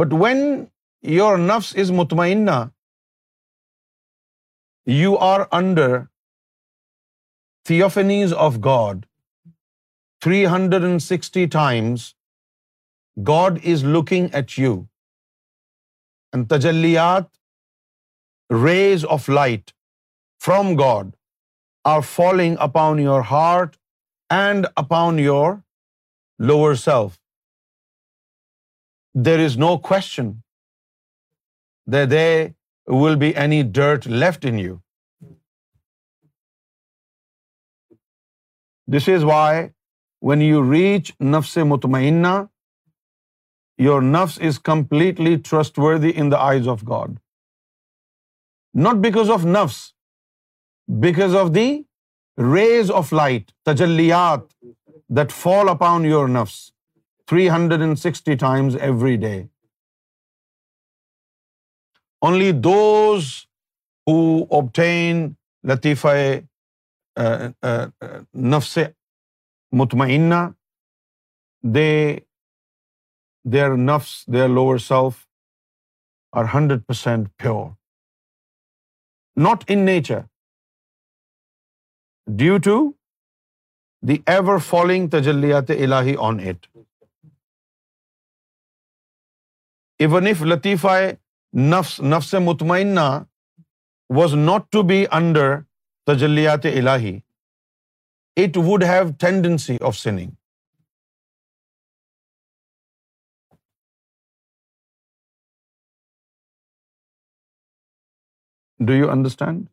but 0.00 0.12
when 0.12 0.64
your 1.02 1.38
نفس 1.38 1.76
is 1.76 1.90
مطمئنہ 1.90 2.64
you 4.86 5.18
are 5.18 5.48
under 5.50 6.08
theophanies 7.68 8.32
of 8.32 8.60
God 8.60 9.06
360 10.22 11.46
times. 11.48 12.14
God 13.30 13.58
is 13.74 13.82
looking 13.96 14.32
at 14.40 14.56
you. 14.58 14.88
And 16.32 16.48
tajalliyat, 16.48 17.28
rays 18.50 19.04
of 19.04 19.28
light 19.28 19.72
from 20.38 20.74
God, 20.76 21.12
are 21.84 22.02
falling 22.02 22.56
upon 22.60 22.98
your 22.98 23.22
heart 23.22 23.76
and 24.30 24.66
upon 24.76 25.18
your 25.18 25.64
lower 26.38 26.74
self. 26.76 27.18
There 29.14 29.40
is 29.40 29.56
no 29.56 29.78
question 29.78 30.42
that 31.86 32.10
they 32.10 32.54
will 32.88 33.16
be 33.16 33.30
any 33.30 33.62
dirt 33.74 34.06
left 34.06 34.46
in 34.46 34.58
you 34.58 34.76
this 38.88 39.08
is 39.08 39.24
why 39.24 39.68
when 40.22 40.42
you 40.42 40.72
reach 40.72 41.12
نفس 41.20 41.56
مطمئنہ 41.56 42.44
your 43.78 44.02
نفس 44.02 44.38
is 44.42 44.60
completely 44.60 45.36
trust 45.50 45.78
وردی 45.78 46.12
in 46.14 46.32
the 46.32 46.36
eyes 46.38 46.68
of 46.68 46.82
God 46.88 47.18
not 48.74 48.94
because 48.94 49.30
of 49.30 49.44
نفس 49.44 49.92
because 50.88 51.36
of 51.36 51.54
the 51.54 51.82
rays 52.54 52.90
of 52.90 53.12
light 53.12 53.50
تجلیات 53.64 54.40
that 55.08 55.32
fall 55.32 55.68
upon 55.68 56.04
your 56.04 56.28
نفس 56.28 56.72
three 57.26 57.50
hundred 57.50 57.80
and 57.80 57.98
sixty 57.98 58.36
times 58.36 58.76
every 58.76 59.16
day 59.16 59.42
only 62.22 62.50
those 62.64 63.24
who 64.06 64.18
obtain 64.50 65.32
لطیفہ 65.64 66.08
نفس 68.34 68.78
مطمئنہ 69.72 70.34
they 71.64 72.18
their 73.44 73.76
نفس 73.76 74.12
their 74.26 74.48
lower 74.48 74.78
self 74.78 75.24
are 76.32 76.44
hundred 76.54 76.86
percent 76.86 77.28
pure 77.36 77.68
not 79.36 79.64
in 79.68 79.84
nature 79.86 80.20
due 82.26 82.58
to 82.58 82.78
the 84.02 84.16
ever 84.26 84.58
following 84.58 85.08
تجلیات 85.08 85.70
الہی 85.70 86.14
on 86.18 86.40
it 86.40 86.66
even 90.00 90.26
if 90.26 90.42
لطیفہ 90.42 90.96
نفس 91.54 92.00
نفس 92.00 92.34
مطمئنہ 92.34 93.00
was 94.10 94.34
not 94.34 94.70
to 94.72 94.82
be 94.82 95.04
under 95.10 95.56
تجلیات 96.06 96.66
الہی 96.66 97.18
it 98.36 98.56
would 98.56 98.84
have 98.84 99.08
tendency 99.20 99.76
of 99.80 99.96
sinning 99.96 100.30
do 108.80 108.92
you 108.92 109.10
understand 109.10 109.66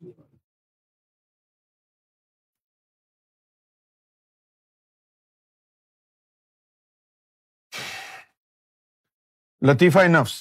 لطیفہ 9.62 10.00
نفس 10.08 10.41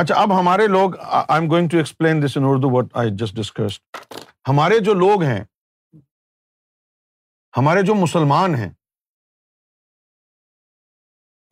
اچھا 0.00 0.14
اب 0.14 0.40
ہمارے 0.40 0.66
لوگ 0.66 0.96
I 1.00 1.40
am 1.40 1.50
going 1.50 1.68
to 1.68 1.76
explain 1.76 2.22
this 2.22 2.36
in 2.36 2.44
Urdu 2.46 2.70
what 2.70 2.96
I 2.96 3.10
just 3.10 3.36
discussed 3.36 3.96
ہمارے 4.48 4.78
جو 4.78 4.94
لوگ 4.94 5.22
ہیں 5.22 5.44
ہمارے 7.54 7.82
جو 7.82 7.94
مسلمان 7.94 8.54
ہیں 8.54 8.70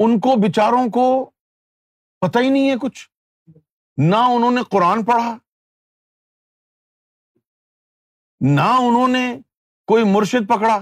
ان 0.00 0.19
کو 0.21 0.35
بچاروں 0.37 0.89
کو 0.91 1.31
پتہ 2.23 2.39
ہی 2.39 2.51
نہیں 2.51 2.71
ہے 2.71 2.75
کچھ 2.83 3.09
نہ 3.99 4.17
انہوں 4.17 4.51
نے 4.51 4.61
قرآن 4.71 5.05
پڑھا 5.05 5.37
نہ 8.41 8.71
انہوں 8.81 9.09
نے 9.09 9.27
کوئی 9.89 10.05
مرشد 10.05 10.49
پکڑا 10.49 10.79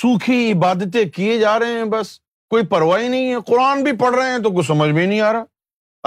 سوکھی 0.00 0.52
عبادتیں 0.52 1.04
کیے 1.04 1.38
جا 1.38 1.58
رہے 1.58 1.78
ہیں 1.78 1.84
بس 1.84 2.18
کوئی 2.50 2.66
پرواہ 2.66 3.08
نہیں 3.08 3.30
ہے 3.30 3.40
قرآن 3.46 3.82
بھی 3.82 3.96
پڑھ 3.96 4.14
رہے 4.16 4.30
ہیں 4.30 4.38
تو 4.38 4.58
کچھ 4.58 4.66
سمجھ 4.66 4.90
میں 4.90 5.06
نہیں 5.06 5.20
آ 5.20 5.32
رہا 5.32 5.51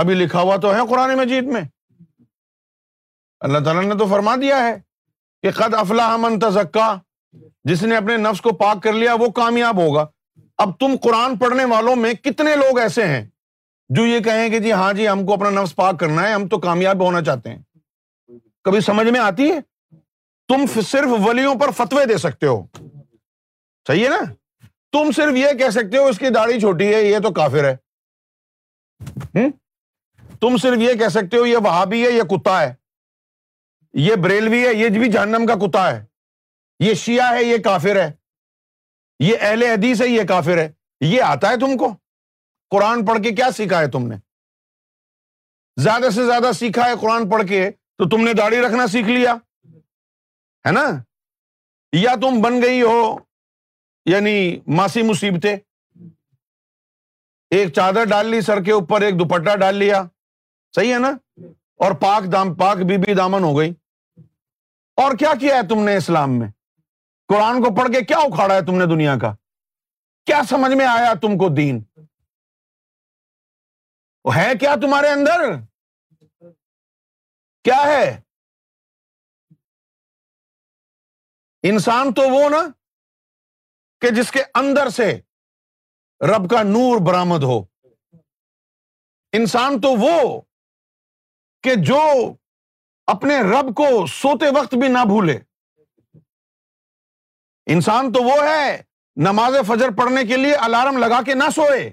ابھی 0.00 0.15
لکھا 0.15 0.41
ہوا 0.41 0.55
تو 0.55 0.73
ہے 0.75 0.79
قرآن 0.89 1.17
مجید 1.17 1.43
میں 1.43 1.61
اللہ 3.41 3.57
تعالیٰ 3.57 3.83
نے 3.83 3.95
تو 3.95 4.05
فرما 4.05 4.35
دیا 4.35 4.63
ہے 4.63 4.75
کہ 5.43 5.51
قد 5.51 5.73
افلاح 5.73 6.15
من 6.17 6.39
تزکا 6.39 6.95
جس 7.63 7.83
نے 7.83 7.97
اپنے 7.97 8.17
نفس 8.17 8.41
کو 8.41 8.51
پاک 8.51 8.83
کر 8.83 8.93
لیا 8.93 9.13
وہ 9.13 9.27
کامیاب 9.27 9.77
ہوگا 9.77 10.05
اب 10.57 10.79
تم 10.79 10.95
قرآن 11.03 11.37
پڑھنے 11.37 11.65
والوں 11.65 11.95
میں 11.95 12.13
کتنے 12.13 12.55
لوگ 12.55 12.79
ایسے 12.79 13.05
ہیں 13.05 13.25
جو 13.89 14.05
یہ 14.05 14.19
کہیں 14.19 14.49
کہ 14.49 14.59
جی 14.59 14.71
ہاں 14.71 14.93
جی 14.93 15.07
ہم 15.09 15.25
کو 15.25 15.33
اپنا 15.33 15.49
نفس 15.61 15.75
پاک 15.75 15.99
کرنا 15.99 16.27
ہے 16.27 16.33
ہم 16.33 16.47
تو 16.47 16.59
کامیاب 16.59 17.01
ہونا 17.01 17.21
چاہتے 17.21 17.49
ہیں 17.49 17.59
کبھی 18.63 18.79
سمجھ 18.79 19.07
میں 19.07 19.19
آتی 19.19 19.51
ہے 19.51 19.59
تم 20.49 20.65
صرف 20.81 21.27
ولیوں 21.27 21.55
پر 21.55 21.71
فتوے 21.71 22.05
دے 22.05 22.17
سکتے 22.17 22.47
ہو 22.47 22.65
صحیح 23.87 24.03
ہے 24.03 24.09
نا 24.09 24.23
تم 24.91 25.11
صرف 25.11 25.35
یہ 25.35 25.57
کہہ 25.59 25.69
سکتے 25.69 25.97
ہو 25.97 26.05
اس 26.05 26.19
کی 26.19 26.29
داڑھی 26.29 26.59
چھوٹی 26.59 26.93
ہے 26.95 27.03
یہ 27.03 27.19
تو 27.19 27.31
کافر 27.33 27.63
ہے 27.63 27.75
تم 30.45 30.57
صرف 30.57 30.77
یہ 30.79 30.93
کہہ 30.93 31.09
سکتے 31.09 31.37
ہو 31.37 31.45
یہ 31.45 31.57
وہاں 31.57 31.85
بھی 31.85 32.05
ہے 32.05 32.11
یہ 32.11 32.23
کتا 32.23 32.61
ہے 32.61 32.73
یہ 33.93 34.15
بریلوی 34.15 34.67
ہے 34.67 34.73
یہ 34.73 34.89
بھی 34.89 35.11
جہنم 35.11 35.45
کا 35.45 35.55
کتا 35.55 35.97
ہے 35.97 36.05
یہ 36.79 36.93
شیعہ 36.93 37.33
ہے 37.33 37.43
یہ 37.43 37.57
کافر 37.57 37.95
ہے 37.95 38.11
یہ 39.19 39.37
اہل 39.41 39.63
حدیث 39.63 40.01
ہے 40.01 40.07
یہ 40.07 40.23
کافر 40.23 40.57
ہے 40.57 40.71
یہ 41.01 41.21
آتا 41.21 41.49
ہے 41.49 41.57
تم 41.57 41.77
کو 41.77 41.95
قرآن 42.71 43.05
پڑھ 43.05 43.23
کے 43.23 43.31
کیا 43.31 43.51
سیکھا 43.51 43.79
ہے 43.79 43.87
تم 43.87 44.07
نے 44.07 44.15
زیادہ 45.77 46.09
سے 46.09 46.25
زیادہ 46.25 46.51
سیکھا 46.51 46.85
ہے 46.85 46.95
قرآن 47.01 47.29
پڑھ 47.29 47.47
کے 47.47 47.69
تو 47.71 48.09
تم 48.09 48.23
نے 48.23 48.33
داڑھی 48.33 48.61
رکھنا 48.61 48.87
سیکھ 48.87 49.07
لیا 49.07 49.33
ہے 50.65 50.71
نا 50.71 50.85
یا 51.93 52.15
تم 52.21 52.41
بن 52.41 52.61
گئی 52.61 52.81
ہو 52.81 53.17
یعنی 54.05 54.59
ماسی 54.67 55.01
مصیبتیں 55.01 55.55
ایک 57.51 57.73
چادر 57.73 58.03
ڈال 58.03 58.27
لی 58.27 58.41
سر 58.41 58.63
کے 58.63 58.71
اوپر 58.71 59.01
ایک 59.01 59.19
دوپٹہ 59.19 59.55
ڈال 59.55 59.75
لیا 59.75 60.03
صحیح 60.75 60.93
ہے 60.93 60.99
نا 60.99 61.09
اور 61.75 61.91
پاک 61.91 62.31
دام 62.31 62.53
پاک 62.55 62.77
بی 62.77 62.97
بی 62.97 63.13
دامن 63.13 63.43
ہو 63.43 63.57
گئی 63.57 63.73
اور 64.95 65.17
کیا 65.17 65.31
کیا 65.39 65.55
ہے 65.55 65.61
تم 65.61 65.83
نے 65.83 65.95
اسلام 65.95 66.39
میں 66.39 66.47
قرآن 67.29 67.63
کو 67.63 67.75
پڑھ 67.75 67.91
کے 67.93 68.01
کیا 68.01 68.17
اکھاڑا 68.17 68.55
ہے 68.55 68.61
تم 68.61 68.77
نے 68.77 68.85
دنیا 68.85 69.15
کا 69.21 69.33
کیا 70.25 70.41
سمجھ 70.49 70.73
میں 70.75 70.85
آیا 70.85 71.13
تم 71.13 71.37
کو 71.37 71.49
دین 71.49 71.83
ہے 74.35 74.53
کیا 74.59 74.75
تمہارے 74.81 75.09
اندر 75.09 75.41
کیا 77.63 77.81
ہے 77.85 78.21
انسان 81.63 82.13
تو 82.13 82.21
وہ 82.21 82.49
نا 82.49 82.61
کہ 84.01 84.09
جس 84.09 84.31
کے 84.31 84.39
اندر 84.53 84.89
سے 84.89 85.21
رب 86.21 86.49
کا 86.49 86.63
نور 86.63 86.99
برامد 87.07 87.43
ہو 87.43 87.59
انسان 89.33 89.81
تو 89.81 89.89
وہ 89.97 90.41
کہ 91.65 91.75
جو 91.75 92.01
اپنے 93.07 93.37
رب 93.41 93.73
کو 93.75 93.85
سوتے 94.07 94.49
وقت 94.55 94.73
بھی 94.75 94.87
نہ 94.87 95.03
بھولے 95.07 95.37
انسان 97.67 98.11
تو 98.11 98.23
وہ 98.23 98.41
ہے 98.43 98.81
نماز 99.17 99.55
فجر 99.67 99.91
پڑھنے 99.97 100.23
کے 100.23 100.37
لیے 100.37 100.55
الارم 100.61 100.97
لگا 100.97 101.21
کے 101.25 101.33
نہ 101.33 101.49
سوئے 101.55 101.89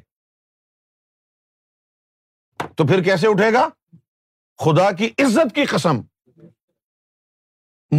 تو 2.76 2.87
پھر 2.87 3.03
کیسے 3.03 3.28
اٹھے 3.28 3.53
گا 3.53 3.68
خدا 4.59 4.91
کی 4.93 5.11
عزت 5.18 5.55
کی 5.55 5.64
قسم 5.64 6.01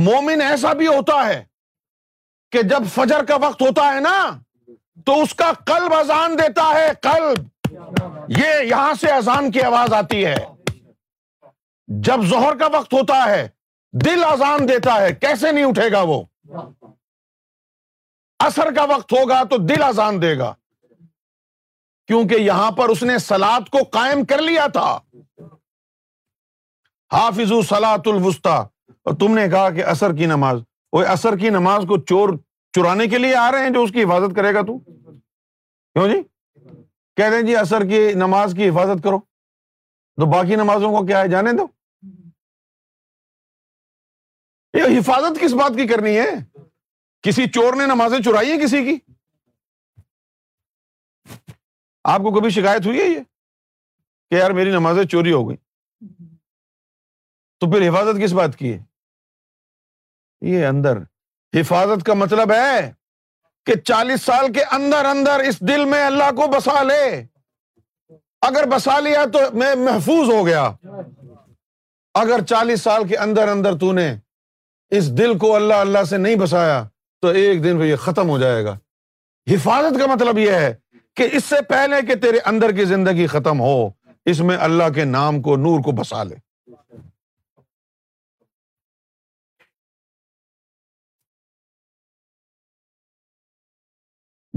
مومن 0.00 0.42
ایسا 0.42 0.74
بھی 0.74 0.88
ہوتا 0.88 1.26
ہے 1.28 1.44
کہ 2.52 2.62
جب 2.62 2.88
فجر 2.94 3.26
کا 3.26 3.36
وقت 3.42 3.62
ہوتا 3.62 3.94
ہے 3.94 4.00
نا 4.00 4.18
تو 5.06 5.22
اس 5.22 5.36
کا 5.36 5.52
قلب 5.66 5.94
اذان 5.94 6.38
دیتا 6.38 6.72
ہے 6.74 6.90
قلب 7.02 7.70
یہ 8.38 8.64
یہاں 8.64 8.94
سے 8.94 9.12
اذان 9.12 9.52
کی 9.52 9.62
آواز 9.62 9.94
آتی 9.94 10.26
ہے 10.26 10.53
جب 12.02 12.22
زہر 12.26 12.58
کا 12.58 12.68
وقت 12.74 12.94
ہوتا 12.94 13.26
ہے 13.26 13.48
دل 13.94 14.24
آزان 14.24 14.68
دیتا 14.68 15.02
ہے 15.02 15.14
کیسے 15.14 15.52
نہیں 15.52 15.66
اٹھے 15.66 15.92
گا 15.92 16.02
وہ 16.02 16.22
اثر 18.40 18.74
کا 18.76 18.84
وقت 18.84 19.14
ہوگا 19.14 19.44
تو 19.44 19.58
دل 19.58 19.84
آزان 19.84 20.22
دے 20.22 20.38
گا 20.38 20.54
کیونکہ 22.10 22.36
یہاں 22.36 22.72
پر 22.72 22.90
اس 22.90 23.04
نے 23.04 23.18
سلاد 23.18 23.70
کو 23.70 23.84
قائم 23.92 24.26
کر 24.26 24.42
لیا 24.42 24.68
تھا 24.68 25.00
حافظ 27.12 27.52
سلاد 27.70 28.08
الوسطی 28.08 28.50
اور 29.06 29.16
تم 29.16 29.36
نے 29.36 29.48
کہا 29.50 29.70
کہ 29.70 29.86
اثر 29.86 30.14
کی 30.14 30.26
نماز 30.26 30.62
وہ 30.94 31.04
اثر 31.06 31.38
کی 31.38 31.50
نماز 31.50 31.84
کو 31.88 31.98
چور 31.98 32.30
چرانے 32.74 33.08
کے 33.08 33.18
لیے 33.18 33.36
آ 33.36 33.52
رہے 33.52 33.64
ہیں 33.64 33.70
جو 33.70 33.84
اس 33.84 33.92
کی 33.92 34.04
حفاظت 34.04 34.36
کرے 34.36 34.54
گا 34.54 34.62
تو 34.62 34.78
کیوں 34.80 36.08
جی 36.08 36.22
کہہ 37.18 37.26
رہے 37.26 37.36
ہیں 37.36 37.44
جی 37.44 37.56
اثر 37.56 37.86
کی 37.86 38.14
نماز 38.14 38.54
کی 38.58 38.70
حفاظت 38.70 39.04
کرو 39.04 39.20
تو 40.18 40.26
باقی 40.26 40.56
نمازوں 40.56 40.92
کو 40.92 41.06
کیا 41.06 41.22
ہے 41.22 41.28
جانے 41.28 41.52
دو 41.52 41.68
یہ 44.74 45.00
حفاظت 45.00 45.40
کس 45.42 45.54
بات 45.54 45.72
کی 45.78 45.88
کرنی 45.88 46.18
ہے 46.20 46.30
کسی 47.24 47.48
چور 47.50 47.74
نے 47.74 47.86
نمازیں 47.86 48.20
چرائی 48.20 48.52
ہیں 48.52 48.60
کسی 48.60 48.84
کی 48.84 48.98
آپ 52.06 52.20
کو 52.20 52.40
کبھی 52.40 52.50
شکایت 52.50 52.86
ہوئی 52.86 53.00
ہے 53.00 53.06
یہ 53.06 53.20
کہ 54.32 54.36
یار 54.36 54.52
میری 54.52 54.72
نمازیں 54.72 55.04
چوری 55.04 55.34
ہو 55.34 55.50
گئی 55.50 55.58
تو 57.62 57.72
پھر 57.72 57.88
حفاظت 57.90 58.22
کس 58.24 58.34
بات 58.34 58.56
کی 58.56 58.74
ہے 58.74 58.80
یہ 60.42 60.66
اندر 60.68 60.98
حفاظت 61.54 62.06
کا 62.06 62.14
مطلب 62.14 62.52
ہے 62.52 62.92
کہ 63.66 63.76
چالیس 63.82 64.22
سال 64.22 64.52
کے 64.54 64.64
اندر 64.72 65.06
اندر 65.06 65.40
اس 65.40 65.60
دل 65.60 65.86
میں 65.86 66.06
اللہ 66.06 66.32
کو 66.32 66.48
بسا 66.48 66.82
لے 66.84 67.06
اگر 68.42 68.66
بسا 68.68 69.00
لیا 69.00 69.24
تو 69.34 69.40
میں 69.54 69.76
محفوظ 69.76 70.30
ہو 70.30 70.46
گیا 70.46 70.72
اگر 72.14 72.44
چالیس 72.46 72.82
سال 72.82 73.08
کے 73.08 73.18
اندر 73.18 73.48
اندر 73.48 73.78
تو 73.78 73.92
نے 73.92 74.10
اس 74.98 75.10
دل 75.18 75.38
کو 75.38 75.56
اللہ 75.56 75.74
اللہ 75.74 76.04
سے 76.04 76.18
نہیں 76.18 76.36
بسایا 76.36 76.84
تو 77.24 77.28
ایک 77.28 77.64
دن 77.64 77.80
پہ 77.80 77.84
یہ 77.84 77.96
ختم 77.96 78.30
ہو 78.30 78.38
جائے 78.40 78.64
گا 78.66 78.78
حفاظت 79.48 80.00
کا 80.00 80.08
مطلب 80.08 80.38
یہ 80.38 80.52
ہے 80.52 80.74
کہ 81.18 81.28
اس 81.32 81.44
سے 81.44 81.62
پہلے 81.70 82.02
کہ 82.02 82.16
تیرے 82.16 82.40
اندر 82.46 82.72
کی 82.72 82.86
زندگی 82.86 83.28
ختم 83.28 83.60
ہو 83.60 83.90
اس 84.26 84.40
میں 84.40 84.58
اللہ 84.58 84.90
کے 84.96 85.04
نام 85.04 85.42
کو 85.42 85.56
نور 85.58 85.84
کو 85.84 85.92
بسا 85.92 86.24
لے 86.24 86.36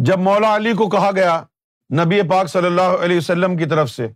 جب 0.00 0.18
مولا 0.18 0.54
علی 0.56 0.72
کو 0.72 0.88
کہا 0.88 1.10
گیا 1.10 1.42
نبی 1.90 2.20
پاک 2.28 2.46
صلی 2.46 2.66
اللہ 2.66 2.96
علیہ 3.00 3.16
وسلم 3.16 3.56
کی 3.56 3.64
طرف 3.64 3.90
سے 3.90 4.06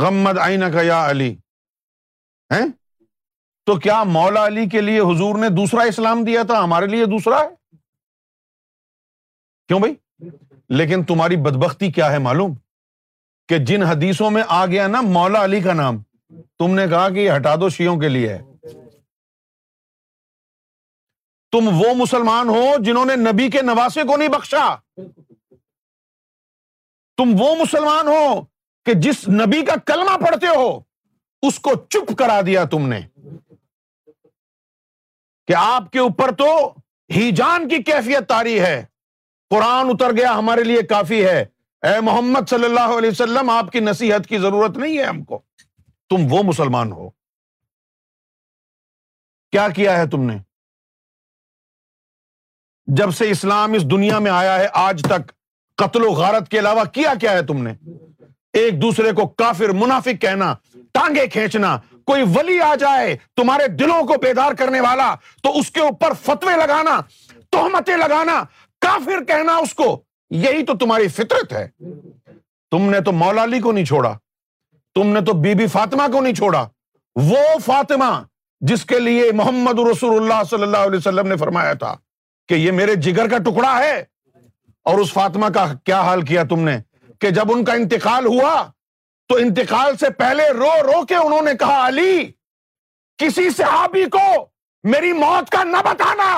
غمد 0.00 0.38
آئینہ 0.38 0.64
کا 0.72 0.82
یا 0.82 1.10
علی 1.10 1.34
تو 3.66 3.78
کیا 3.78 4.02
مولا 4.02 4.46
علی 4.46 4.68
کے 4.68 4.80
لیے 4.80 5.00
حضور 5.00 5.38
نے 5.38 5.48
دوسرا 5.48 5.82
اسلام 5.82 6.24
دیا 6.24 6.42
تھا 6.42 6.62
ہمارے 6.64 6.86
لیے 6.86 7.04
دوسرا 7.06 7.40
ہے 7.40 7.48
کیوں 9.68 9.78
بھائی 9.80 9.94
لیکن 10.68 11.04
تمہاری 11.04 11.36
بدبختی 11.36 11.90
کیا 11.92 12.10
ہے 12.12 12.18
معلوم 12.18 12.54
کہ 13.48 13.58
جن 13.58 13.82
حدیثوں 13.82 14.30
میں 14.30 14.42
آ 14.48 14.64
گیا 14.66 14.86
نا 14.86 15.00
مولا 15.00 15.44
علی 15.44 15.60
کا 15.60 15.72
نام 15.72 16.02
تم 16.58 16.74
نے 16.74 16.86
کہا 16.88 17.08
کہ 17.08 17.18
یہ 17.18 17.36
ہٹا 17.36 17.54
دو 17.56 17.68
شیوں 17.68 17.96
کے 18.00 18.08
لیے 18.08 18.38
تم 21.52 21.68
وہ 21.72 21.94
مسلمان 21.94 22.48
ہو 22.48 22.64
جنہوں 22.78 23.04
نے 23.04 23.16
نبی 23.16 23.48
کے 23.50 23.62
نواسے 23.62 24.02
کو 24.02 24.16
نہیں 24.16 24.28
بخشا 24.28 24.74
تم 27.18 27.34
وہ 27.38 27.54
مسلمان 27.54 28.08
ہو 28.08 28.44
کہ 28.86 28.92
جس 29.00 29.28
نبی 29.28 29.64
کا 29.64 29.74
کلمہ 29.86 30.16
پڑھتے 30.16 30.46
ہو 30.46 30.80
اس 31.42 31.58
کو 31.58 31.74
چپ 31.90 32.18
کرا 32.18 32.40
دیا 32.40 32.64
تم 32.64 32.88
نے 32.88 33.00
کہ 35.50 35.54
آپ 35.58 35.90
کے 35.92 35.98
اوپر 35.98 36.30
تو 36.34 36.46
ہی 37.10 37.30
جان 37.30 37.68
کی 37.68 37.82
کیفیت 37.82 38.28
تاری 38.28 38.60
ہے 38.60 38.84
قرآن 39.50 39.88
اتر 39.90 40.12
گیا 40.16 40.34
ہمارے 40.38 40.64
لیے 40.64 40.82
کافی 40.82 41.24
ہے 41.24 41.40
اے 41.82 42.00
محمد 42.00 42.50
صلی 42.50 42.64
اللہ 42.64 42.92
علیہ 42.98 43.10
وسلم 43.10 43.50
آپ 43.50 43.72
کی 43.72 43.80
نصیحت 43.80 44.26
کی 44.26 44.38
ضرورت 44.38 44.76
نہیں 44.76 44.98
ہے 44.98 45.04
ہم 45.04 45.24
کو 45.24 45.40
تم 46.10 46.26
وہ 46.30 46.42
مسلمان 46.42 46.92
ہو 46.92 47.08
کیا 49.52 49.68
کیا 49.68 49.98
ہے 49.98 50.06
تم 50.06 50.22
نے 50.22 50.38
جب 52.86 53.14
سے 53.14 53.30
اسلام 53.30 53.72
اس 53.72 53.90
دنیا 53.90 54.18
میں 54.18 54.30
آیا 54.30 54.58
ہے 54.58 54.66
آج 54.74 55.02
تک 55.02 55.32
قتل 55.78 56.04
و 56.04 56.12
غارت 56.12 56.48
کے 56.48 56.58
علاوہ 56.58 56.84
کیا 56.84 57.14
کیا 57.20 57.32
ہے 57.32 57.42
تم 57.42 57.62
نے 57.62 57.74
ایک 58.54 58.80
دوسرے 58.82 59.12
کو 59.12 59.26
کافر 59.38 59.68
منافق 59.74 60.20
کہنا 60.20 60.54
ٹانگے 60.94 61.26
کھینچنا 61.26 61.76
کوئی 62.04 62.22
ولی 62.34 62.60
آ 62.60 62.74
جائے 62.74 63.16
تمہارے 63.36 63.66
دلوں 63.68 64.06
کو 64.06 64.14
بیدار 64.22 64.52
کرنے 64.52 64.80
والا 64.80 65.14
تو 65.42 65.58
اس 65.58 65.70
کے 65.70 65.80
اوپر 65.80 66.12
فتوے 66.22 66.56
لگانا 66.56 67.00
تہمتیں 67.50 67.96
لگانا 67.96 68.42
کافر 68.82 69.24
کہنا 69.24 69.56
اس 69.56 69.74
کو 69.74 69.86
یہی 70.30 70.64
تو 70.66 70.76
تمہاری 70.76 71.08
فطرت 71.08 71.52
ہے 71.52 71.66
تم 72.72 72.90
نے 72.90 73.00
تو 73.00 73.12
مولا 73.12 73.44
علی 73.44 73.60
کو 73.60 73.72
نہیں 73.72 73.84
چھوڑا 73.84 74.16
تم 74.96 75.06
نے 75.06 75.20
تو 75.20 75.32
بی 75.32 75.54
بی 75.54 75.66
فاطمہ 75.66 76.02
کو 76.12 76.20
نہیں 76.20 76.34
چھوڑا 76.34 76.66
وہ 77.16 77.58
فاطمہ 77.64 78.10
جس 78.60 78.84
کے 78.84 78.98
لیے 78.98 79.30
محمد 79.32 79.78
رسول 79.90 80.16
اللہ 80.16 80.42
صلی 80.50 80.62
اللہ 80.62 80.86
علیہ 80.86 80.98
وسلم 80.98 81.26
نے 81.26 81.36
فرمایا 81.36 81.72
تھا 81.72 81.94
کہ 82.48 82.54
یہ 82.54 82.70
میرے 82.72 82.94
جگر 82.94 83.28
کا 83.28 83.38
ٹکڑا 83.38 83.78
ہے 83.78 83.98
اور 84.86 84.98
اس 84.98 85.12
فاطمہ 85.12 85.46
کا 85.46 85.66
کیا 85.84 86.00
حال 86.00 86.22
کیا 86.22 86.42
تم 86.42 86.60
نے 86.60 86.78
کہ 87.20 87.30
جب 87.30 87.52
ان 87.52 87.64
کا 87.64 87.72
انتقال 87.72 88.26
ہوا 88.26 88.54
تو 89.30 89.36
انتقال 89.36 89.96
سے 89.96 90.10
پہلے 90.10 90.48
رو 90.52 90.72
رو 90.82 91.04
کے 91.06 91.14
انہوں 91.14 91.42
نے 91.42 91.54
کہا 91.60 91.86
علی 91.88 92.30
کسی 93.18 93.50
صحابی 93.50 94.04
کو 94.10 94.28
میری 94.84 95.12
موت 95.12 95.50
کا 95.50 95.64
نہ 95.64 95.82
بتانا 95.84 96.30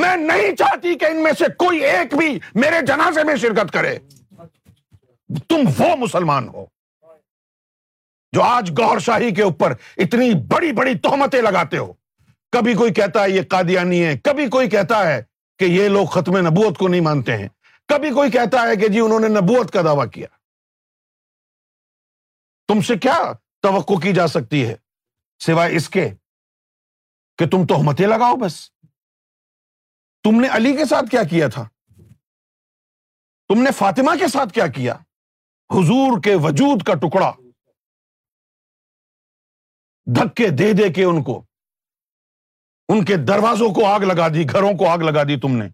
میں 0.00 0.16
نہیں 0.16 0.56
چاہتی 0.56 0.94
کہ 0.94 1.04
ان 1.04 1.22
میں 1.22 1.32
سے 1.38 1.44
کوئی 1.56 1.84
ایک 1.84 2.14
بھی 2.14 2.38
میرے 2.54 2.80
جنازے 2.86 3.24
میں 3.24 3.36
شرکت 3.36 3.72
کرے 3.72 3.98
تم 5.48 5.68
وہ 5.78 5.94
مسلمان 5.96 6.48
ہو 6.48 6.64
جو 8.32 8.42
آج 8.42 8.70
گور 8.70 8.98
شاہی 8.98 9.34
کے 9.34 9.42
اوپر 9.42 9.72
اتنی 9.96 10.32
بڑی 10.48 10.72
بڑی 10.72 10.94
تہمتیں 10.98 11.40
لگاتے 11.42 11.78
ہو 11.78 11.92
کبھی 12.52 12.74
کوئی 12.74 12.92
کہتا 12.92 13.22
ہے 13.24 13.30
یہ 13.30 13.42
قادیانی 13.48 14.04
ہے 14.04 14.16
کبھی 14.24 14.46
کوئی 14.48 14.68
کہتا 14.68 15.06
ہے 15.08 15.22
کہ 15.60 15.64
یہ 15.64 15.88
لوگ 15.88 16.06
ختم 16.06 16.36
نبوت 16.46 16.78
کو 16.78 16.88
نہیں 16.88 17.00
مانتے 17.00 17.36
ہیں 17.36 17.48
کبھی 17.88 18.10
کوئی 18.10 18.30
کہتا 18.30 18.62
ہے 18.62 18.76
کہ 18.76 18.88
جی 18.88 19.00
انہوں 19.00 19.20
نے 19.20 19.28
نبوت 19.28 19.72
کا 19.72 19.82
دعویٰ 19.82 20.10
کیا 20.12 20.28
تم 22.68 22.80
سے 22.80 22.96
کیا 22.98 23.18
توقع 23.62 23.98
کی 24.02 24.12
جا 24.12 24.26
سکتی 24.26 24.66
ہے 24.68 24.74
سوائے 25.40 25.76
اس 25.76 25.88
کے 25.88 26.08
کہ 27.38 27.46
تم 27.46 27.66
تہمتیں 27.66 28.06
لگاؤ 28.06 28.36
بس 28.36 28.58
تم 30.24 30.40
نے 30.40 30.48
علی 30.48 30.76
کے 30.76 30.84
ساتھ 30.84 31.10
کیا 31.10 31.22
کیا 31.22 31.48
تھا 31.48 31.68
تم 33.50 33.62
نے 33.62 33.70
فاطمہ 33.70 34.14
کے 34.18 34.28
ساتھ 34.28 34.52
کیا 34.52 34.66
کیا 34.66 34.94
حضور 35.70 36.20
کے 36.22 36.34
وجود 36.34 36.82
کا 36.82 36.94
ٹکڑا 36.94 37.32
دھکے 40.06 40.48
دے 40.48 40.72
دے 40.72 40.92
کے 40.92 41.04
ان 41.04 41.22
کو 41.22 41.44
ان 42.88 43.04
کے 43.04 43.16
دروازوں 43.16 43.68
کو 43.74 43.86
آگ 43.86 44.00
لگا 44.00 44.28
دی 44.28 44.44
گھروں 44.52 44.72
کو 44.78 44.88
آگ 44.88 44.98
لگا 44.98 45.22
دی 45.22 45.40
تم 45.40 45.56
نے 45.56 45.68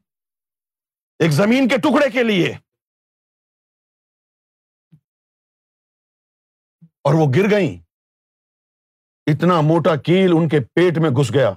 ایک 1.22 1.32
زمین 1.32 1.68
کے 1.68 1.76
ٹکڑے 1.78 2.08
کے 2.10 2.22
لیے 2.22 2.52
اور 7.04 7.14
وہ 7.14 7.26
گر 7.36 7.50
گئیں 7.50 7.76
اتنا 9.26 9.60
موٹا 9.60 9.94
کیل 9.96 10.32
ان 10.36 10.48
کے 10.48 10.60
پیٹ 10.64 10.98
میں 10.98 11.10
گھس 11.10 11.30
گیا 11.34 11.52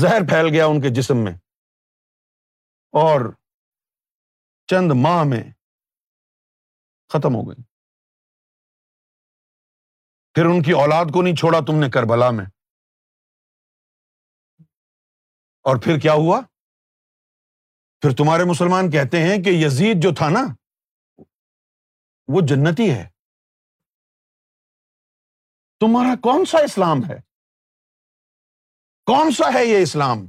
زہر 0.00 0.26
پھیل 0.28 0.52
گیا 0.52 0.66
ان 0.66 0.80
کے 0.80 0.94
جسم 0.94 1.24
میں 1.24 1.32
اور 2.94 3.32
چند 4.68 4.92
ماہ 5.02 5.24
میں 5.24 5.42
ختم 7.10 7.34
ہو 7.34 7.48
گئی 7.48 7.62
پھر 10.36 10.44
ان 10.44 10.62
کی 10.62 10.72
اولاد 10.72 11.12
کو 11.12 11.22
نہیں 11.22 11.36
چھوڑا 11.36 11.58
تم 11.66 11.80
نے 11.80 11.90
کربلا 11.90 12.30
میں 12.30 12.44
اور 15.64 15.76
پھر 15.76 15.98
کیا 15.98 16.12
ہوا 16.12 16.40
پھر 18.02 18.10
تمہارے 18.10 18.44
مسلمان 18.44 18.90
کہتے 18.90 19.22
ہیں 19.22 19.42
کہ 19.42 19.50
یزید 19.64 20.02
جو 20.02 20.14
تھا 20.14 20.28
نا 20.28 20.46
وہ 22.28 22.40
جنتی 22.40 22.90
ہے 22.90 23.08
تمہارا 25.80 26.14
کون 26.20 26.44
سا 26.44 26.58
اسلام 26.58 27.04
ہے 27.04 27.18
کون 29.06 29.30
سا 29.30 29.52
ہے 29.54 29.64
یہ 29.64 29.82
اسلام 29.82 30.26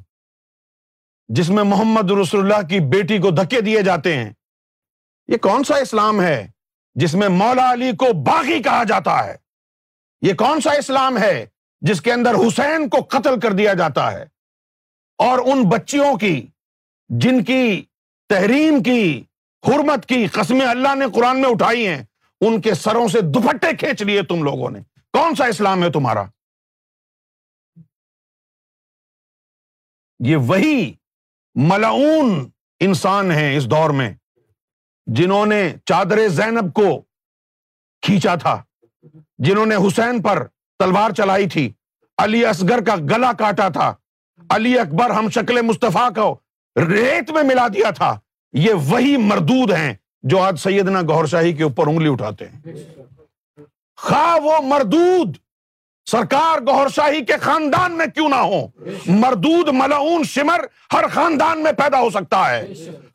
جس 1.30 1.50
میں 1.50 1.64
محمد 1.64 2.12
رسول 2.12 2.40
اللہ 2.40 2.68
کی 2.68 2.80
بیٹی 2.80 3.18
کو 3.18 3.30
دھکے 3.32 3.62
دیے 3.62 3.82
جاتے 3.82 4.16
ہیں 4.18 4.34
یہ 5.28 5.38
کون 5.38 5.64
سا 5.64 5.76
اسلام 5.76 6.22
ہے 6.22 6.48
جس 6.96 7.14
میں 7.16 7.28
مولا 7.28 7.72
علی 7.74 7.92
کو 7.92 8.06
باغی 8.24 8.62
کہا 8.64 8.84
جاتا 8.84 9.26
ہے 9.26 9.36
یہ 10.22 10.34
کون 10.34 10.62
سا 10.62 10.72
اسلام 10.72 11.18
ہے 11.18 11.46
جس 11.82 12.02
کے 12.02 12.14
اندر 12.14 12.36
حسین 12.48 12.90
کو 12.90 12.98
قتل 13.10 13.40
کر 13.40 13.52
دیا 13.52 13.74
جاتا 13.74 14.12
ہے 14.12 14.26
اور 15.20 15.40
ان 15.46 15.64
بچیوں 15.70 16.16
کی 16.18 16.36
جن 17.10 17.44
کی 17.44 17.86
تحریم 18.30 18.82
کی 18.84 19.24
حرمت 19.64 20.06
کی 20.06 20.26
قسم 20.28 20.62
اللہ 20.70 20.96
نے 20.96 21.06
قرآن 21.16 21.42
میں 21.42 21.50
اٹھائی 21.50 21.88
ہیں 21.88 22.04
ان 22.42 22.62
کے 22.62 22.74
سروں 22.74 23.08
سے 23.08 23.22
دوپٹے 23.22 23.76
کھینچ 23.78 24.02
لیے 24.02 24.22
تم 24.22 24.44
لوگوں 24.44 24.70
نے 24.70 24.80
کون 25.14 25.36
سا 25.36 25.46
اسلام 25.46 25.84
ہے 25.84 25.92
تمہارا 25.92 26.24
یہ 30.20 30.38
وہی 30.38 30.94
ملعون 31.56 32.50
انسان 32.80 33.32
ہیں 33.32 33.58
اس 33.58 33.66
دور 33.66 33.90
میں 33.90 34.14
جنہوں 35.08 35.46
نے 35.46 35.62
چادر 35.86 36.28
زینب 36.28 36.74
کو 36.74 37.02
کھینچا 38.04 38.36
تھا 38.36 38.62
جنہوں 39.38 39.66
نے 39.66 39.76
حسین 39.88 40.22
پر 40.22 40.48
تلوار 40.80 41.12
چلائی 41.12 41.50
تھی 41.50 41.72
علی 42.18 42.46
اصغر 42.46 42.84
کا 42.86 42.96
گلا 43.10 43.32
کاٹا 43.34 43.70
تھا 43.70 43.94
علی 44.50 44.78
اکبر 44.80 45.10
ہم 45.10 45.30
شکل 45.30 45.62
مصطفیٰ 45.62 46.10
کو 46.16 46.36
ریت 46.76 47.32
میں 47.32 47.44
ملا 47.44 47.68
دیا 47.68 47.90
تھا 47.92 48.18
یہ 48.54 48.74
وہی 48.88 49.16
مردود 49.18 49.72
ہیں 49.72 49.94
جو 50.24 50.40
آج 50.40 50.60
سیدنا 50.60 51.02
گور 51.02 51.26
شاہی 51.26 51.54
کے 51.54 51.64
اوپر 51.64 51.88
انگلی 51.88 52.12
اٹھاتے 52.12 52.48
ہیں 52.48 52.74
خواہ 53.98 54.36
وہ 54.44 54.60
مردود 54.64 55.38
سرکار 56.08 56.60
گور 56.60 56.88
شاہی 56.88 57.26
کے 57.26 57.38
خاندان 57.42 57.98
میں 57.98 58.06
کیوں 58.06 58.30
نہ 58.30 58.36
ہو 58.36 58.66
مردود 59.08 59.68
ملعون 59.74 60.24
شمر 60.24 60.66
ہر 60.94 61.08
خاندان 61.08 61.64
میں 61.64 61.72
پیدا 61.72 62.00
ہو 62.02 62.10
سکتا 62.10 62.50
ہے 62.52 62.74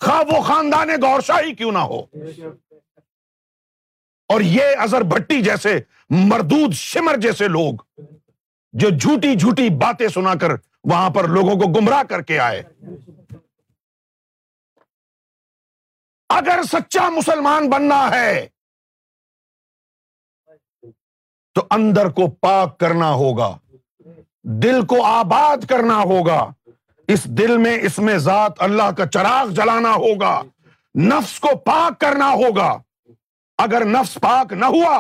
خواہ 0.01 0.22
وہ 0.31 0.41
خاندان 0.43 0.91
گور 1.03 1.20
شاہی 1.20 1.55
کیوں 1.55 1.72
نہ 1.72 1.79
ہو 1.91 2.01
اور 4.31 4.41
یہ 4.41 4.77
ازر 4.79 5.03
بھٹی 5.05 5.41
جیسے 5.43 5.79
مردود 6.11 6.72
شمر 6.74 7.16
جیسے 7.16 7.49
لوگ 7.49 7.74
جو 8.74 8.89
جھوٹی 8.91 9.35
جھوٹی 9.35 9.68
باتیں 9.79 10.09
سنا 10.09 10.35
کر 10.35 10.55
وہاں 10.87 11.11
پر 11.11 11.29
لوگوں 11.29 11.55
کو 11.57 11.72
گمراہ 11.72 12.03
کر 12.03 12.22
کے 12.22 12.39
آئے 12.39 12.62
اگر 16.31 16.62
سچا 16.62 17.09
مسلمان 17.09 17.68
بننا 17.68 18.01
ہے 18.11 18.47
تو 21.57 21.66
اندر 21.70 22.09
کو 22.09 22.29
پاک 22.41 22.79
کرنا 22.81 23.11
ہوگا 23.14 23.57
دل 24.62 24.85
کو 24.87 25.05
آباد 25.05 25.64
کرنا 25.68 25.99
ہوگا 26.03 26.41
اس 27.09 27.24
دل 27.39 27.57
میں 27.59 27.79
اس 27.83 27.99
میں 27.99 28.16
ذات 28.18 28.62
اللہ 28.62 28.91
کا 28.97 29.07
چراغ 29.07 29.53
جلانا 29.53 29.95
ہوگا 29.95 30.41
نفس 30.95 31.39
کو 31.41 31.57
پاک 31.57 32.01
کرنا 32.01 32.31
ہوگا 32.33 32.77
اگر 33.59 33.85
نفس 33.85 34.18
پاک 34.20 34.53
نہ 34.53 34.66
ہوا 34.66 34.97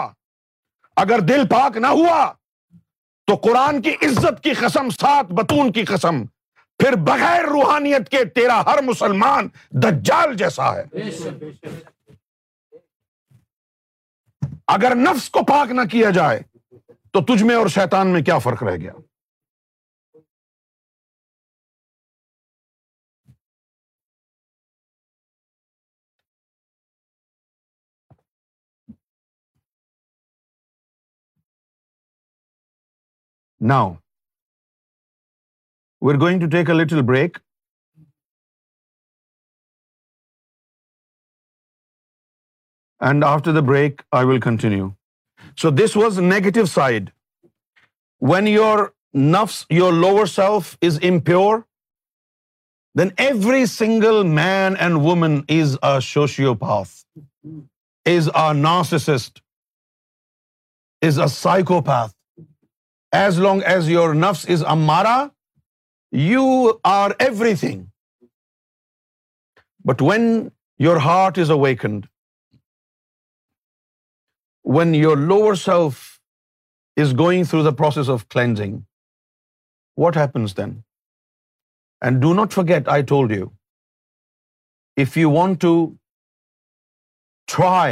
اگر 0.96 1.20
دل 1.20 1.46
پاک 1.46 1.76
نہ 1.76 1.86
ہوا 1.86 2.32
تو 3.28 3.34
قرآن 3.36 3.80
کی 3.82 3.90
عزت 4.02 4.42
کی 4.42 4.52
قسم 4.52 4.88
سات 4.90 5.32
بتون 5.32 5.72
کی 5.72 5.84
قسم 5.84 6.24
پھر 6.80 6.96
بغیر 6.96 7.44
روحانیت 7.44 8.08
کے 8.08 8.24
تیرا 8.24 8.60
ہر 8.66 8.82
مسلمان 8.82 9.48
دجال 9.70 10.34
جیسا 10.36 10.74
ہے 10.76 10.84
اگر 14.66 14.94
نفس 14.94 15.30
کو 15.30 15.42
پاک 15.42 15.70
نہ 15.70 15.80
کیا 15.90 16.10
جائے 16.10 16.40
تو 17.10 17.20
تجھ 17.24 17.42
میں 17.42 17.54
اور 17.54 17.66
شیطان 17.66 18.06
میں 18.06 18.22
کیا 18.22 18.38
فرق 18.38 18.62
رہ 18.62 18.76
گیا 18.76 18.92
Now, 33.70 33.98
we're 36.00 36.18
going 36.22 36.40
to 36.40 36.48
take 36.54 36.68
a 36.74 36.78
little 36.80 37.02
break. 37.02 37.40
And 43.08 43.24
after 43.30 43.54
the 43.56 43.62
break, 43.70 44.04
I 44.20 44.24
will 44.30 44.40
continue. 44.44 44.86
So 45.62 45.72
this 45.82 45.96
was 46.02 46.20
negative 46.28 46.70
side. 46.74 47.12
When 48.30 48.46
your 48.46 48.92
nafs, 49.34 49.58
your 49.80 49.92
lower 50.06 50.26
self 50.34 50.78
is 50.90 50.98
impure, 51.10 51.66
then 52.94 53.12
every 53.18 53.66
single 53.66 54.24
man 54.38 54.76
and 54.86 55.04
woman 55.10 55.44
is 55.60 55.74
a 55.82 55.96
sociopath, 56.10 56.92
is 58.16 58.28
a 58.28 58.48
narcissist, 58.66 59.42
is 61.10 61.18
a 61.18 61.28
psychopath 61.28 62.15
as 63.16 63.38
long 63.46 63.62
as 63.74 63.90
your 63.94 64.08
nafs 64.22 64.44
is 64.56 64.62
ammara, 64.74 65.18
you 66.28 66.46
are 66.96 67.14
everything. 67.28 67.78
But 69.90 70.02
when 70.10 70.26
your 70.86 70.98
heart 71.06 71.38
is 71.44 71.52
awakened, 71.56 72.08
when 74.76 74.94
your 74.94 75.16
lower 75.32 75.54
self 75.64 76.02
is 77.04 77.12
going 77.22 77.44
through 77.50 77.62
the 77.68 77.76
process 77.82 78.08
of 78.16 78.28
cleansing, 78.34 78.74
what 80.04 80.18
happens 80.22 80.54
then? 80.54 80.74
And 82.06 82.20
do 82.24 82.32
not 82.40 82.56
forget, 82.58 82.90
I 82.96 83.02
told 83.12 83.36
you, 83.36 83.44
if 85.04 85.16
you 85.20 85.30
want 85.36 85.60
to 85.66 85.72
try 87.54 87.91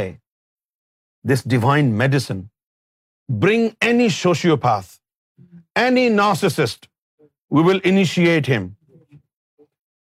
this 1.31 1.43
divine 1.55 1.95
medicine, 2.03 2.43
bring 3.45 3.71
any 3.93 4.11
sociopath 4.19 4.91
any 5.75 6.07
narcissist 6.09 6.85
we 7.51 7.63
will 7.67 7.79
initiate 7.83 8.49
ہم 8.49 8.67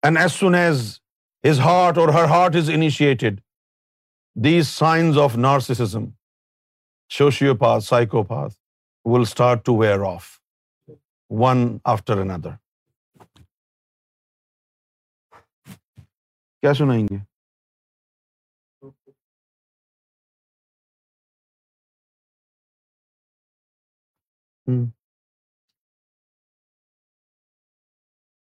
and 0.03 0.19
as 0.19 0.32
soon 0.32 0.55
as 0.55 1.01
his 1.44 1.61
heart 1.61 1.98
or 1.98 2.09
her 2.09 2.24
heart 2.24 2.57
is 2.57 2.70
initiated 2.70 3.40
these 4.36 4.69
signs 4.69 5.19
of 5.19 5.36
narcissism 5.36 6.05
psychopath 7.81 8.55
will 9.05 9.20
start 9.20 9.65
to 9.65 9.77
wear 9.77 10.05
off 10.15 10.28
one 11.31 11.66
after 11.85 12.19
N 12.19 12.31
other 12.31 12.55
کیا 16.62 16.74
سنائیں 16.74 17.07
گے 17.11 17.16
ہوں 24.66 24.86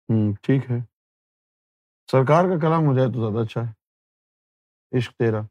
ہوں 0.10 0.34
ٹھیک 0.44 0.72
ہے 0.72 0.80
سرکار 2.10 2.46
کا 2.46 2.60
کلام 2.62 2.86
ہو 2.88 2.94
جائے 2.94 3.10
تو 3.12 3.20
زیادہ 3.22 3.44
اچھا 3.46 3.62
ہے 3.62 3.72
عشق 4.92 5.14
تیرا 5.18 5.42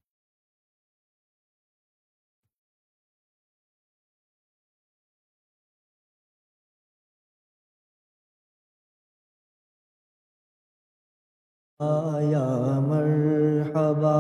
آیا 11.81 12.47
مرحبا 12.81 14.17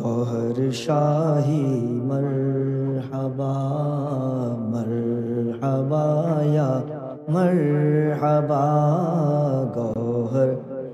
گوہر 0.00 0.70
شاہی 0.72 1.62
مرحبا 2.02 3.52
مرحبا 4.66 6.04
یا 6.46 6.68
مرحبا 7.28 8.64
گوہر 9.76 10.52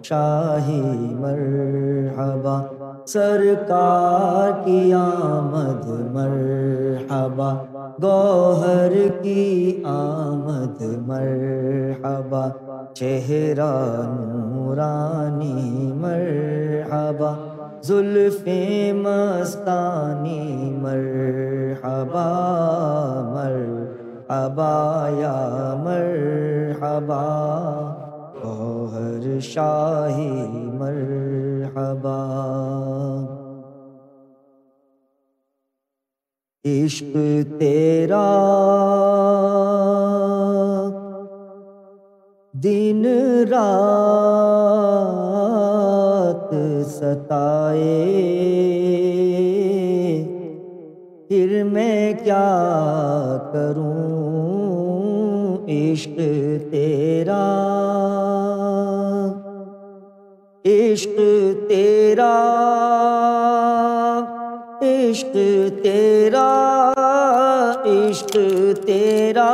شاہی 0.02 0.80
مرحبا 1.20 2.60
سرکار 3.06 4.50
کی 4.64 4.92
آمد 4.92 5.86
مرحبا 6.14 7.52
گوہر 8.02 8.92
کی 9.22 9.82
آمد 9.86 10.82
مرحبا 11.06 12.46
چہرہ 12.94 13.70
نورانی 14.14 15.92
مرحبا 15.96 17.34
زلفیں 17.82 18.92
مستانی 18.92 20.74
مرحبا 20.82 22.24
مرحبا 23.34 23.79
ابا 24.30 25.08
یا 25.18 25.74
مرحبا 25.84 27.22
گوہر 28.34 29.26
ہر 29.26 29.40
شاہی 29.40 30.30
مرحبا 30.78 32.18
عشق 36.64 37.16
تیرا 37.58 38.28
دن 42.54 43.04
رات 43.50 43.70
ستائے 46.90 47.98
پھر 51.28 51.62
میں 51.64 52.12
کیا 52.24 52.46
کروں 53.52 53.89
عشق 55.70 56.16
تیرا 56.70 57.44
عشق 60.64 61.18
تیرا 61.68 62.32
عشق 64.82 65.32
تیرا 65.82 66.48
عشق 67.84 68.36
تیرا 68.86 69.50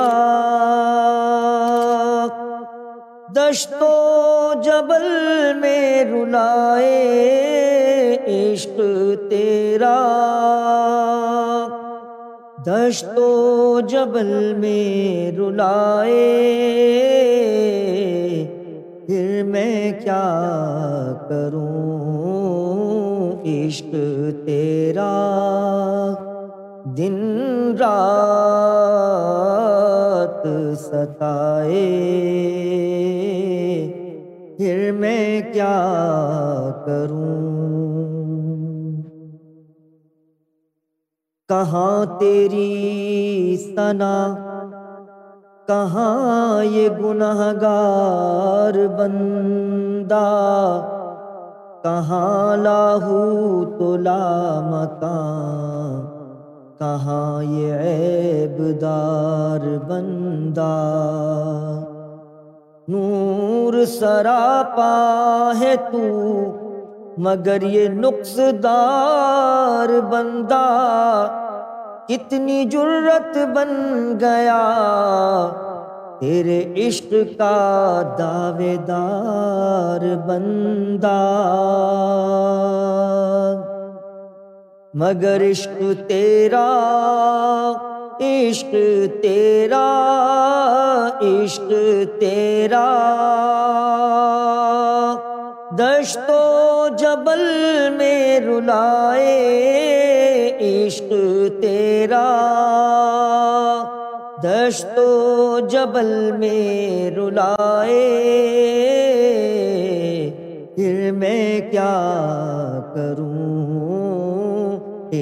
دشت 3.37 3.83
و 3.83 4.53
جبل 4.65 5.09
میں 5.61 6.05
رلائے 6.05 6.95
عشق 8.27 8.81
تیرا 9.31 9.95
دشت 12.67 13.19
و 13.19 13.81
جبل 13.81 14.55
میں 14.55 15.31
رلائے 15.37 16.15
پھر 19.07 19.43
میں 19.45 19.93
کیا 20.01 20.23
کروں 21.29 21.67
عشق 23.47 23.95
تیرا 24.47 25.13
دن 26.97 27.17
رات 27.81 27.97
ستائے 30.81 31.87
پھر 34.59 34.91
میں 34.93 35.41
کیا 35.53 35.77
کروں 36.87 37.36
کہاں 41.49 42.19
تیری 42.19 43.57
سنا 43.57 44.15
کہاں 45.69 46.65
یہ 46.65 46.89
گار 47.61 48.79
بندہ 48.97 50.25
کہاں 51.85 52.57
لاہو 52.57 53.23
تو 53.79 53.97
لا 53.97 54.19
مکان 54.65 56.05
کہاں 56.79 57.43
یہ 57.45 58.73
دار 58.81 59.69
بندہ 59.89 60.73
نور 62.89 63.85
سراپا 63.91 64.93
ہے 65.61 65.75
تو 65.93 66.66
مگر 67.17 67.63
یہ 67.63 67.89
نقص 67.91 68.37
دار 68.63 69.89
بندہ 70.11 70.65
کتنی 72.09 72.65
جرت 72.71 73.37
بن 73.55 73.71
گیا 74.21 74.59
تیرے 76.21 76.59
عشق 76.87 77.13
کا 77.39 78.03
دعوے 78.19 78.77
دار 78.87 80.05
بندہ 80.27 81.17
مگر 84.95 85.43
عشق 85.51 85.81
تیرا 86.09 86.67
عشق 88.21 88.75
تیرا 89.23 89.87
عشق 91.23 91.73
تیرا 92.21 92.85
دشت 95.79 96.31
و 96.31 96.89
جبل 96.99 97.41
میں 97.97 98.41
رلائے 98.41 99.33
عشق 100.61 101.11
تیرا 101.61 102.23
دشت 104.45 104.99
و 104.99 105.59
جبل 105.71 106.13
میں 106.39 107.11
رلائے 107.11 108.07
پھر 110.77 111.11
میں 111.13 111.61
کیا 111.71 111.95
کروں 112.95 114.79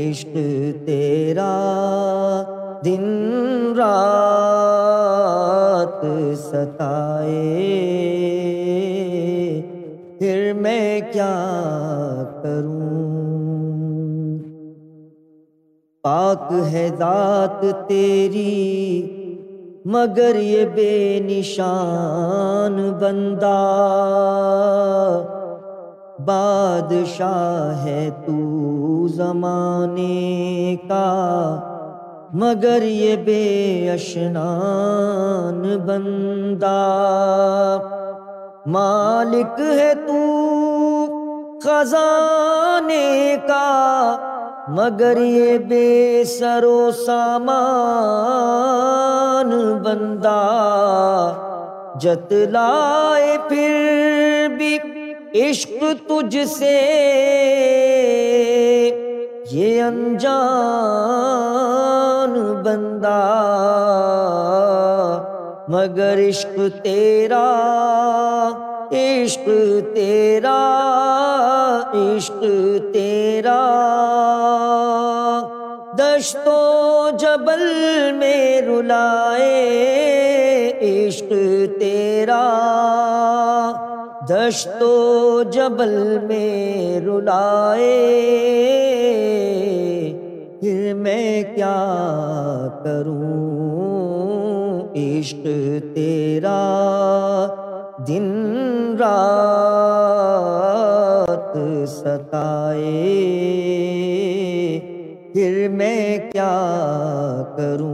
عشق 0.00 0.32
تیرا 0.86 1.52
دن 2.84 3.04
رات 3.76 4.94
ستائے 6.38 7.83
پاک 16.14 16.52
ہے 16.72 16.88
ذات 16.98 17.62
تیری 17.88 18.50
مگر 19.84 20.36
یہ 20.36 20.66
بے 20.74 21.18
نشان 21.22 22.76
بندہ 23.00 23.54
بادشاہ 26.26 27.84
ہے 27.84 28.08
تو 28.26 29.06
زمانے 29.14 30.76
کا 30.88 31.08
مگر 32.34 32.82
یہ 32.82 33.16
بے 33.16 33.40
اشنان 33.90 35.62
بندہ 35.86 36.76
مالک 38.66 39.60
ہے 39.60 39.92
تو 40.06 40.22
خزانے 41.64 43.36
کا 43.48 43.64
مگر 44.68 45.16
یہ 45.16 45.58
بے 45.58 46.24
سر 46.26 46.64
و 46.64 46.90
سامان 46.96 47.50
بندہ 49.82 50.36
جتلائے 52.00 53.36
پھر 53.48 54.54
بھی 54.58 54.78
عشق 55.40 55.82
تجھ 56.08 56.36
سے 56.48 56.78
یہ 59.52 59.82
انجان 59.82 60.32
بندہ 62.64 63.20
مگر 65.68 66.18
عشق 66.28 66.56
تیرا 66.82 67.44
عشق 68.92 69.46
تیرا 69.94 70.60
عشق 71.94 72.40
تیرا 72.92 73.60
دشت 75.98 76.46
و 76.48 77.08
جبل 77.20 77.62
رلائے 78.66 79.50
عشق 80.82 81.28
تیرا 81.78 82.40
دشت 84.30 84.82
و 84.82 85.42
جبل 85.52 85.94
پھر 90.60 90.94
میں 90.94 91.42
کیا 91.54 91.76
کروں 92.84 93.32
عشق 94.96 95.46
تیرا 95.94 96.58
دن 98.08 98.26
رات 98.98 99.54
ستائے 101.88 103.43
پھر 105.34 105.68
میں 105.68 106.18
کیا 106.32 106.50
کروں 107.56 107.92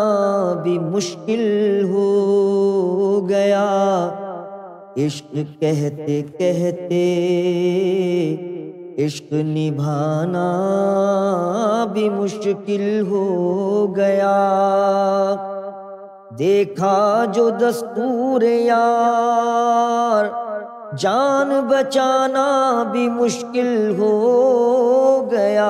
بھی 0.64 0.78
مشکل 0.80 1.44
ہو 1.90 3.28
گیا 3.30 3.66
عشق 4.98 5.36
کہتے 5.60 6.22
کہتے 6.38 7.04
عشق 9.06 9.34
نبھانا 9.34 10.46
بھی 11.94 12.10
مشکل 12.10 13.02
ہو 13.10 13.26
گیا 13.96 14.34
دیکھا 16.38 17.26
جو 17.34 17.50
دستور 17.60 18.42
یار 18.42 20.26
جان 21.00 21.50
بچانا 21.68 22.48
بھی 22.92 23.08
مشکل 23.10 23.96
ہو 24.00 25.30
گیا 25.32 25.70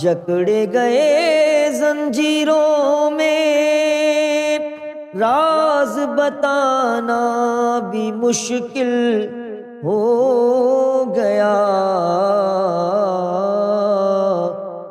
جکڑے 0.00 0.64
گئے 0.72 1.68
زنجیروں 1.78 3.10
میں 3.10 4.58
راز 5.20 5.98
بتانا 6.16 7.20
بھی 7.90 8.10
مشکل 8.12 8.92
ہو 9.84 10.02
گیا 11.16 11.54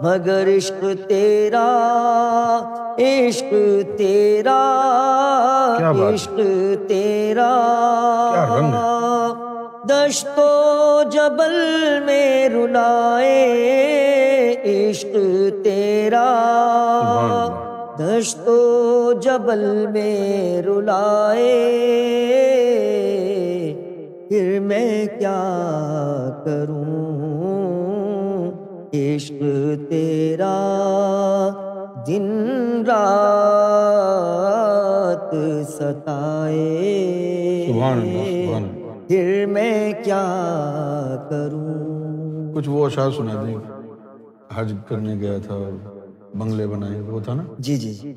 مگر 0.03 0.47
عشق 0.47 0.81
تیرا 1.07 1.67
عشق 2.99 3.51
تیرا 3.97 4.63
عشق 5.79 6.35
تیرا 6.87 7.51
دشت 9.89 10.39
و 10.39 11.01
جبل 11.11 11.55
میں 12.05 12.49
رلائے 12.49 13.37
عشق 14.65 15.15
تیرا 15.63 16.27
دشت 17.99 18.47
و 18.49 19.11
جبل 19.21 19.65
میں 19.87 20.61
رلائے 20.61 21.51
پھر 24.29 24.59
میں 24.59 25.05
کیا 25.19 25.39
کروں 26.45 26.82
عشق 28.93 29.39
تیرا 29.89 30.57
دن 32.07 32.25
رات 32.87 33.73
ستائے 35.67 36.67
پھر 39.07 39.45
میں 39.45 39.93
کیا 40.03 40.23
کروں 41.29 42.53
کچھ 42.55 42.69
وہ 42.69 42.85
اشعار 42.85 43.11
سنا 43.11 43.43
دیں 43.43 43.55
حج 44.55 44.73
کرنے 44.87 45.15
گیا 45.19 45.37
تھا 45.37 45.57
بنگلے 46.35 46.65
بنائے 46.67 46.99
وہ 46.99 47.19
تھا 47.19 47.33
نا 47.33 47.43
جی 47.59 47.75
جی, 47.77 47.93
جی۔ 47.93 48.11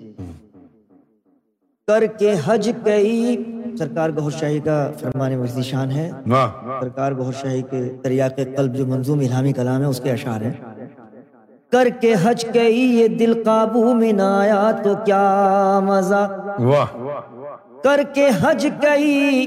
کر 1.89 2.03
کے 2.19 2.31
حج 2.45 2.71
کئی 2.85 3.37
سرکار 3.79 4.11
گہر 4.11 4.31
شاہی 4.31 4.61
کا 4.61 4.77
فرمان 5.01 5.63
شان 5.63 5.91
ہے 5.91 6.11
سرکار 6.25 7.13
گہر 7.13 7.33
شاہی 7.33 7.63
کے 7.63 7.83
دریا 8.05 8.29
کے 8.29 8.45
قلب 8.57 8.77
جو 8.77 8.87
منظوم 8.87 9.19
الہامی 9.19 9.53
کلام 9.53 9.83
ہے 9.83 9.87
اس 9.87 10.01
کے 10.01 10.15
ہیں 10.25 10.53
کر 11.73 11.89
کے 12.01 12.15
حج 12.23 12.45
کے 12.53 12.69
یہ 12.69 13.09
دل 13.09 13.43
قابو 13.45 13.93
میں 13.95 14.13
آیا 14.23 14.71
تو 14.85 14.95
کیا 15.05 15.81
مزہ 15.83 16.27
کر 17.85 18.01
کے 18.15 18.29
حج 18.43 18.67
کئی 18.83 19.47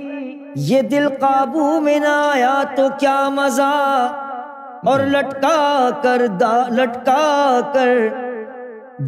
یہ 0.58 0.82
دل 0.82 1.08
قابو 1.20 1.80
میں 1.80 2.00
نہ 2.00 2.16
آیا 2.26 2.62
تو 2.76 2.88
کیا 3.00 3.18
مزہ 3.30 3.72
اور 4.86 5.00
لٹکا 5.08 5.90
کر 6.04 6.22
لٹکا 6.72 7.60
کر 7.74 8.08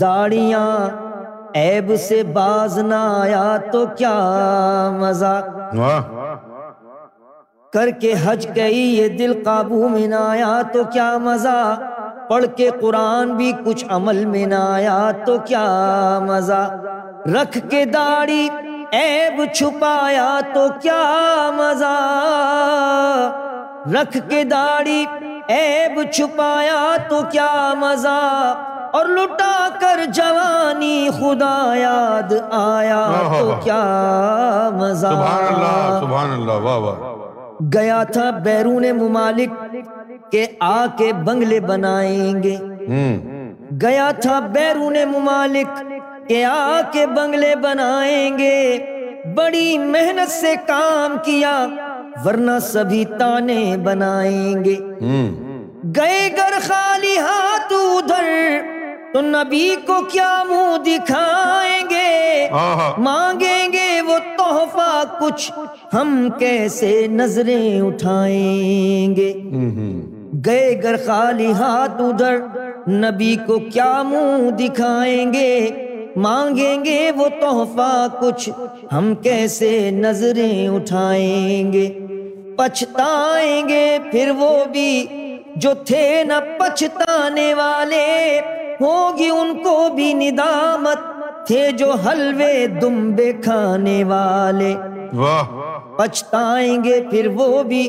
داڑیاں 0.00 0.68
عیب 1.56 1.96
سے 2.00 2.22
باز 2.34 2.78
نہ 2.80 2.96
آیا 2.96 3.46
تو 3.72 3.86
کیا 3.98 4.12
مزہ 4.94 5.40
کر 7.74 7.90
کے 8.00 8.14
حج 8.24 8.48
گئی 8.56 8.80
یہ 8.98 9.08
دل 9.18 9.34
قابو 9.44 9.88
میں 9.90 10.08
نہ 10.08 10.16
آیا 10.18 10.62
تو 10.74 10.84
کیا 10.94 11.18
مزہ 11.18 11.76
پڑھ 12.30 12.46
کے 12.58 12.70
قرآن 12.82 13.36
بھی 13.38 13.52
کچھ 13.66 13.86
عمل 13.90 14.24
میں 14.26 14.46
نہ 14.46 14.56
آیا 14.68 15.00
تو 15.26 15.38
کیا 15.46 15.68
مزہ 16.22 16.64
رکھ 17.28 17.58
کے 17.70 17.84
داڑھی 17.86 18.48
عیب 18.94 19.42
چھپایا 19.54 20.30
تو 20.54 20.68
کیا 20.82 21.02
مزہ 21.54 21.96
رکھ 23.94 24.18
کے 24.30 24.44
داڑھی 24.44 25.06
عیب 25.50 26.02
چھپایا 26.12 26.96
تو 27.10 27.22
کیا 27.32 27.52
مزہ 27.78 28.20
اور 28.94 29.06
لٹا 29.08 29.68
کر 29.82 30.00
جوانی 30.14 31.10
خدا 31.20 31.56
یاد 31.78 32.34
آیا 32.52 33.02
تو 33.32 33.54
کیا 33.64 33.82
مزہ 34.74 35.12
گیا 37.74 38.02
تھا 38.04 38.30
بیرون 38.44 38.86
ممالک 38.98 39.76
کے 40.32 40.46
آ 40.60 40.86
کے 40.98 41.12
بنگلے 41.26 41.60
بنائیں 41.60 42.44
گے 42.44 42.58
گیا 43.82 44.10
تھا 44.22 44.40
بیرون 44.54 44.98
ممالک 45.08 45.80
کے 46.28 46.44
آ 46.46 46.80
کے 46.92 47.06
بنگلے 47.08 47.54
بنائیں 47.62 48.38
گے 48.38 48.58
بڑی 49.36 49.78
محنت 49.78 50.32
سے 50.32 50.54
کام 50.68 51.18
کیا 51.24 51.56
ورنہ 52.26 52.60
سبھی 52.64 53.04
تانے 53.20 53.64
بنائیں 53.84 54.64
گے 54.66 54.76
گئے 55.96 56.30
گھر 56.38 56.60
خالی 56.62 57.18
ہاتھ 57.18 57.74
ادھر 57.74 58.26
تو 59.14 59.22
نبی 59.22 59.76
کو 59.86 60.00
کیا 60.12 60.32
منہ 60.50 60.78
دکھائیں 60.86 61.82
گے 61.90 62.48
مانگیں 62.98 63.74
گے 63.74 63.90
وہ 64.08 64.18
تحفہ 64.38 65.04
کچھ 65.20 65.52
ہم 65.94 66.28
کیسے 66.40 66.92
نظریں 67.12 67.82
اٹھائیں 67.82 69.16
گے 69.16 69.32
گئے 70.46 70.82
گر 70.84 70.96
خالی 71.06 71.52
ہاتھ 71.52 72.02
ادھر 72.02 72.38
نبی 72.90 73.36
کو 73.48 73.60
کیا 73.72 73.92
منہ 74.04 74.50
دکھائیں 74.60 75.34
گے 75.34 75.52
مانگیں 76.18 76.86
گے 76.86 77.00
وہ 77.18 77.28
تحفہ 77.42 78.08
کچھ 78.22 78.50
ہم 78.94 79.14
کیسے 79.24 79.90
نظریں 79.94 80.68
اٹھائیں 80.68 81.74
گے 81.74 81.88
پچھتائیں 82.58 83.68
گے 83.70 83.86
پھر 84.12 84.32
وہ 84.38 84.54
بھی 84.72 85.06
جو 85.56 85.74
تھے 85.86 86.24
نہ 86.24 86.40
پچھتانے 86.60 87.54
والے 87.54 88.08
ہوگی 88.82 89.30
ان 89.30 89.54
کو 89.64 89.78
بھی 89.96 90.14
ندامت 90.14 91.10
تھے 91.48 91.70
جو 91.78 91.92
حلوے 92.06 92.66
دمبے 92.82 93.32
کھانے 93.44 94.04
والے 94.04 94.74
پچھتائیں 95.98 96.84
گے 96.84 97.00
پھر 97.10 97.28
وہ 97.36 97.64
بھی 97.64 97.88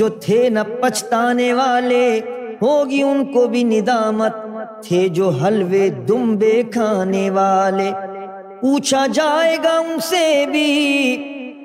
جو 0.00 0.08
تھے 0.24 0.48
نہ 0.48 0.60
پچھتانے 0.80 1.52
والے 1.52 2.04
ہوگی 2.62 3.02
ان 3.02 3.24
کو 3.32 3.46
بھی 3.46 3.62
ندامت 3.64 4.36
تھے 4.84 5.08
جو 5.08 5.28
حلوے 5.42 5.88
دمبے 6.08 6.62
کھانے 6.72 7.28
والے 7.30 7.90
پوچھا 8.60 9.06
جائے 9.12 9.56
گا 9.64 9.76
ان 9.78 10.00
سے 10.00 10.24
بھی 10.50 11.65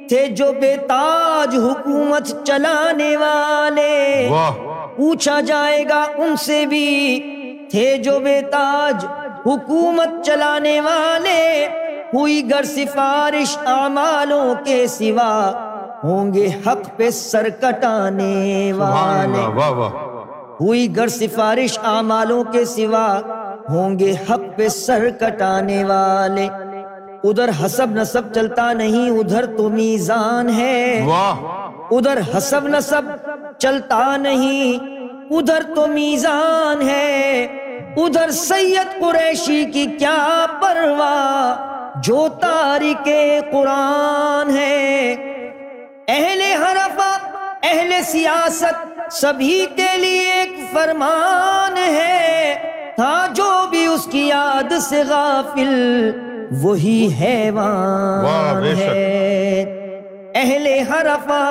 تھے 0.09 0.25
جو 0.37 0.51
بے 0.61 0.75
تاج 0.87 1.55
حکومت 1.57 2.33
چلانے 2.45 3.15
والے 3.17 4.29
پوچھا 4.95 5.39
جائے 5.41 5.83
گا 5.89 6.03
ان 6.17 6.35
سے 6.37 6.65
بھی 6.65 6.89
تھے 7.73 7.85
جو 7.97 8.19
بے 8.19 8.41
تاج 8.51 9.05
حکومت 9.45 10.09
چلانے 10.25 10.79
والے 10.79 11.39
ہوئی 12.13 12.41
گر 12.49 12.63
سفارش 12.63 13.57
آمالوں 13.65 14.43
کے 14.65 14.75
سوا 14.87 15.31
ہوں 16.03 16.33
گے 16.33 16.45
حق 16.67 16.83
پہ 16.97 17.09
سر 17.09 17.49
کٹانے 17.61 18.73
والے 18.73 19.41
ہوئی 20.59 20.85
گر 20.97 21.07
سفارش 21.07 21.79
آمالوں 21.83 22.43
کے 22.51 22.63
سوا 22.65 23.07
ہوں 23.69 23.97
گے 23.99 24.13
حق 24.29 24.45
پہ 24.57 24.67
سر 24.67 25.09
کٹانے 25.19 25.83
والے 25.83 26.47
ادھر 27.23 27.49
حسب 27.63 27.95
نصب 27.95 28.31
چلتا 28.33 28.71
نہیں 28.73 29.09
ادھر 29.09 29.45
تو 29.57 29.69
میزان 29.69 30.49
ہے 30.49 31.07
ادھر 31.91 32.19
حسب 32.35 32.67
نصب 32.67 33.11
چلتا 33.57 34.15
نہیں 34.17 34.91
ادھر 35.31 35.63
تو 35.75 35.87
میزان 35.87 36.81
ہے 36.89 37.62
ادھر 37.97 38.29
سید 38.31 38.99
قریشی 38.99 39.63
کی 39.71 39.85
کیا 39.99 40.45
پرواہ 40.61 42.01
جو 42.03 42.27
تاریخ 42.41 43.07
قرآن 43.51 44.49
ہے 44.55 45.15
اہل 46.07 46.41
حرفہ 46.61 47.11
اہل 47.63 47.91
سیاست 48.05 49.11
سبھی 49.13 49.65
کے 49.75 49.95
لیے 49.97 50.31
ایک 50.31 50.55
فرمان 50.73 51.77
ہے 51.77 52.55
تھا 52.95 53.13
جو 53.35 53.49
بھی 53.69 53.85
اس 53.85 54.07
کی 54.11 54.27
یاد 54.27 54.73
سے 54.81 55.01
غافل 55.07 55.73
وہی 56.61 57.07
حیوان 57.19 58.65
ہے 58.77 59.61
اہل 60.35 60.67
حرفہ 60.89 61.43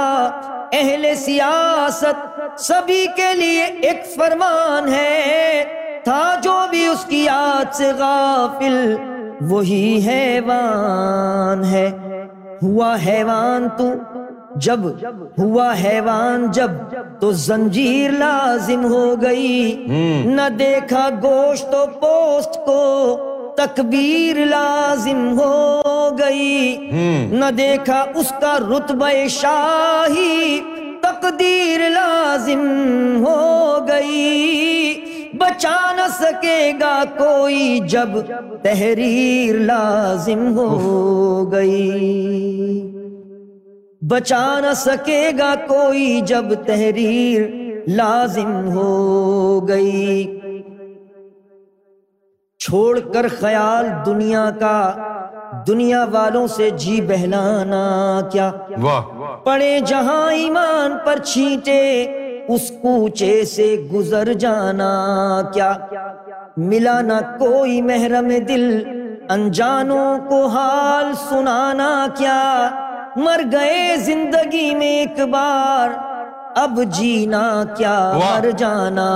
اہل 0.72 1.06
سیاست 1.16 2.60
سبھی 2.60 3.04
کے 3.16 3.32
لیے 3.34 3.64
ایک 3.64 4.04
فرمان 4.14 4.92
ہے 4.94 5.81
تھا 6.04 6.22
جو 6.44 6.54
بھی 6.70 6.86
اس 6.86 7.04
کی 7.08 7.22
یاد 7.24 7.74
سے 7.74 7.90
غافل 7.98 8.76
وہی 9.50 9.84
حیوان 10.06 11.64
ہے 11.64 11.88
ہوا 12.62 12.94
حیوان 13.06 13.68
تو 13.78 13.92
جب 14.60 14.86
ہوا 15.38 15.72
حیوان 15.74 16.46
جب 16.52 16.70
تو 17.20 17.30
زنجیر 17.40 18.10
لازم 18.18 18.84
ہو 18.84 19.04
گئی 19.22 19.86
نہ 20.26 20.48
دیکھا 20.58 21.08
گوشت 21.22 21.74
و 21.74 21.84
پوست 22.00 22.58
کو 22.66 22.82
تکبیر 23.56 24.44
لازم 24.46 25.38
ہو 25.38 26.10
گئی 26.18 26.76
نہ 27.32 27.50
دیکھا 27.56 28.04
اس 28.14 28.32
کا 28.40 28.56
رتبہ 28.60 29.10
شاہی 29.30 30.60
تقدیر 31.02 31.88
لازم 31.90 32.66
ہو 33.24 33.78
گئی 33.88 35.11
بچا 35.40 35.76
نہ 35.96 36.06
سکے 36.12 36.72
گا 36.80 37.02
کوئی 37.18 37.78
جب 37.88 38.18
تحریر 38.62 39.58
لازم 39.60 40.46
ہو 40.56 41.52
گئی 41.52 42.80
بچا 44.02 44.44
نہ 44.60 44.72
سکے 44.76 45.22
گا 45.38 45.54
کوئی 45.68 46.20
جب 46.26 46.52
تحریر 46.66 47.42
لازم 47.88 48.70
ہو 48.72 49.68
گئی 49.68 50.38
چھوڑ 52.60 52.98
کر 53.14 53.26
خیال 53.40 53.86
دنیا 54.06 54.50
کا 54.60 54.78
دنیا 55.66 56.04
والوں 56.12 56.46
سے 56.46 56.68
جی 56.76 57.00
بہلانا 57.00 57.80
کیا 58.32 58.50
پڑے 59.44 59.78
جہاں 59.86 60.30
ایمان 60.32 60.96
پر 61.04 61.18
چھینٹے 61.24 61.82
اس 62.52 62.70
کوچے 62.82 63.44
سے 63.44 63.66
گزر 63.92 64.32
جانا 64.40 64.90
کیا 65.54 65.72
ملا 66.58 67.00
نہ 67.00 67.18
کوئی 67.38 67.80
محرم 67.82 68.28
دل 68.48 68.66
انجانوں 69.30 70.06
کو 70.28 70.44
حال 70.46 71.12
سنانا 71.28 71.90
کیا 72.18 72.40
مر 73.16 73.40
گئے 73.52 73.96
زندگی 74.04 74.74
میں 74.74 74.90
ایک 74.98 75.20
بار 75.30 75.90
اب 76.56 76.80
جینا 76.90 77.42
کیا 77.76 77.96
مر 78.14 78.50
جانا 78.58 79.10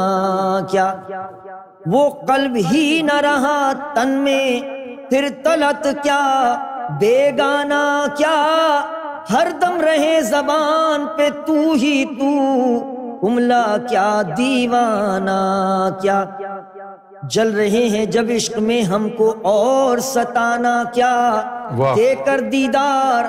کیا 0.70 0.92
وہ 1.86 2.08
قلب 2.26 2.56
ہی 2.72 3.00
نہ 3.04 3.20
رہا 3.22 3.72
تن 3.94 4.18
میں 4.18 4.60
پھر 5.10 5.28
تلت 5.44 5.86
کیا 6.02 6.22
بے 7.00 7.30
گانا 7.38 7.84
کیا 8.16 8.36
ہر 9.30 9.48
دم 9.60 9.80
رہے 9.80 10.20
زبان 10.24 11.06
پہ 11.16 11.28
تو 11.46 11.72
ہی 11.72 12.04
تو 12.10 13.04
املا 13.22 13.76
کیا 13.88 14.22
کیا 16.00 16.24
جل 17.28 17.54
رہے 17.54 17.86
ہیں 17.88 18.04
جب 18.06 18.30
عشق 18.36 18.58
میں 18.58 18.80
ہم 18.82 19.08
کو 19.08 19.34
اور 19.44 19.98
ستانا 19.98 20.82
کیا 20.94 21.14
دے 21.96 22.14
کر 22.26 22.40
دیدار 22.52 23.24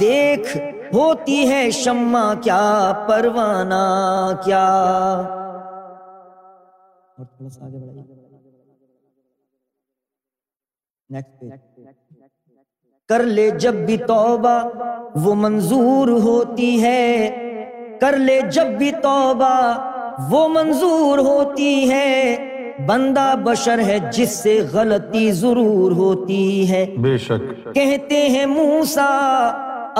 دیکھ 0.00 0.56
ہوتی 0.94 1.48
ہے 1.48 1.70
شما 1.70 2.32
کیا 2.42 2.92
پروانا 3.08 3.84
کیا 4.44 4.66
کر 13.08 13.22
لے 13.22 13.50
جب 13.50 13.74
بھی 13.86 13.96
توبہ 13.96 14.58
وہ 15.16 15.34
منظور 15.34 16.08
ہوتی 16.22 16.82
ہے 16.82 17.49
کر 18.00 18.16
لے 18.18 18.40
جب 18.52 18.66
بھی 18.78 18.90
توبہ 19.02 19.56
وہ 20.30 20.46
منظور 20.48 21.18
ہوتی 21.18 21.90
ہے 21.90 22.36
بندہ 22.86 23.32
بشر 23.42 23.78
ہے 23.78 23.98
جس 24.12 24.36
سے 24.42 24.58
غلطی 24.72 25.30
ضرور 25.32 25.92
ہوتی 25.92 26.70
ہے 26.70 26.84
بے 26.98 27.16
شک 27.18 27.74
کہتے 27.74 28.20
ہیں 28.28 28.46
موسا 28.46 29.08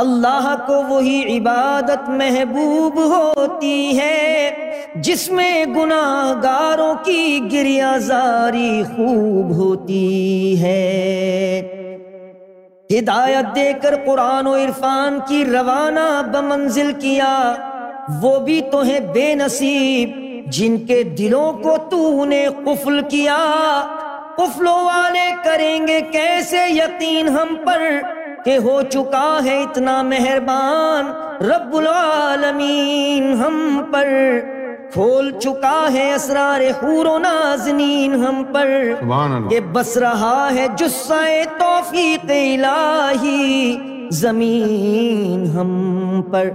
اللہ 0.00 0.54
کو 0.66 0.82
وہی 0.88 1.38
عبادت 1.38 2.08
محبوب 2.10 2.98
ہوتی 3.04 3.98
ہے 3.98 4.50
جس 4.96 5.28
میں 5.30 5.64
گاروں 6.42 6.94
کی 7.04 7.40
گریا 7.52 7.96
زاری 7.98 8.82
خوب 8.86 9.54
ہوتی 9.56 10.62
ہے 10.62 10.78
ہدایت 12.90 13.54
دے 13.56 13.72
کر 13.82 13.94
قرآن 14.06 14.46
و 14.46 14.54
عرفان 14.54 15.18
کی 15.28 15.44
روانہ 15.44 16.08
بمنزل 16.32 16.92
کیا 17.00 17.32
وہ 18.22 18.38
بھی 18.38 18.60
تو 18.72 18.82
ہیں 18.82 19.00
بے 19.14 19.34
نصیب 19.34 20.18
جن 20.52 20.76
کے 20.86 21.02
دلوں 21.18 21.52
کو 21.62 21.76
تو 21.90 22.24
نے 22.24 22.44
قفل 22.64 23.00
کیا 23.10 23.38
قفلوں 24.36 24.78
والے 24.84 25.28
کریں 25.44 25.86
گے 25.86 26.00
کیسے 26.12 26.66
یقین 26.68 27.28
ہم 27.28 27.54
پر 27.66 27.82
کہ 28.44 28.56
ہو 28.56 28.80
چکا 28.82 29.38
ہے 29.44 29.56
اتنا 29.62 30.00
مہربان 30.02 31.10
رب 31.44 31.76
العالمین 31.76 33.32
ہم 33.34 33.82
پر 33.92 34.08
کھول 34.92 35.30
چکا 35.40 35.86
ہے 35.92 36.12
اسرار 36.12 36.60
خور 36.80 37.06
و 37.06 37.18
نازنین 37.18 38.14
ہم 38.24 38.42
پر 38.44 39.60
بس 39.72 39.96
رہا 39.96 40.48
ہے 40.54 40.66
جسہ 40.76 41.22
توفیق 41.58 42.30
الہی 42.30 43.76
زمین 44.12 45.46
ہم 45.46 46.22
پر 46.32 46.48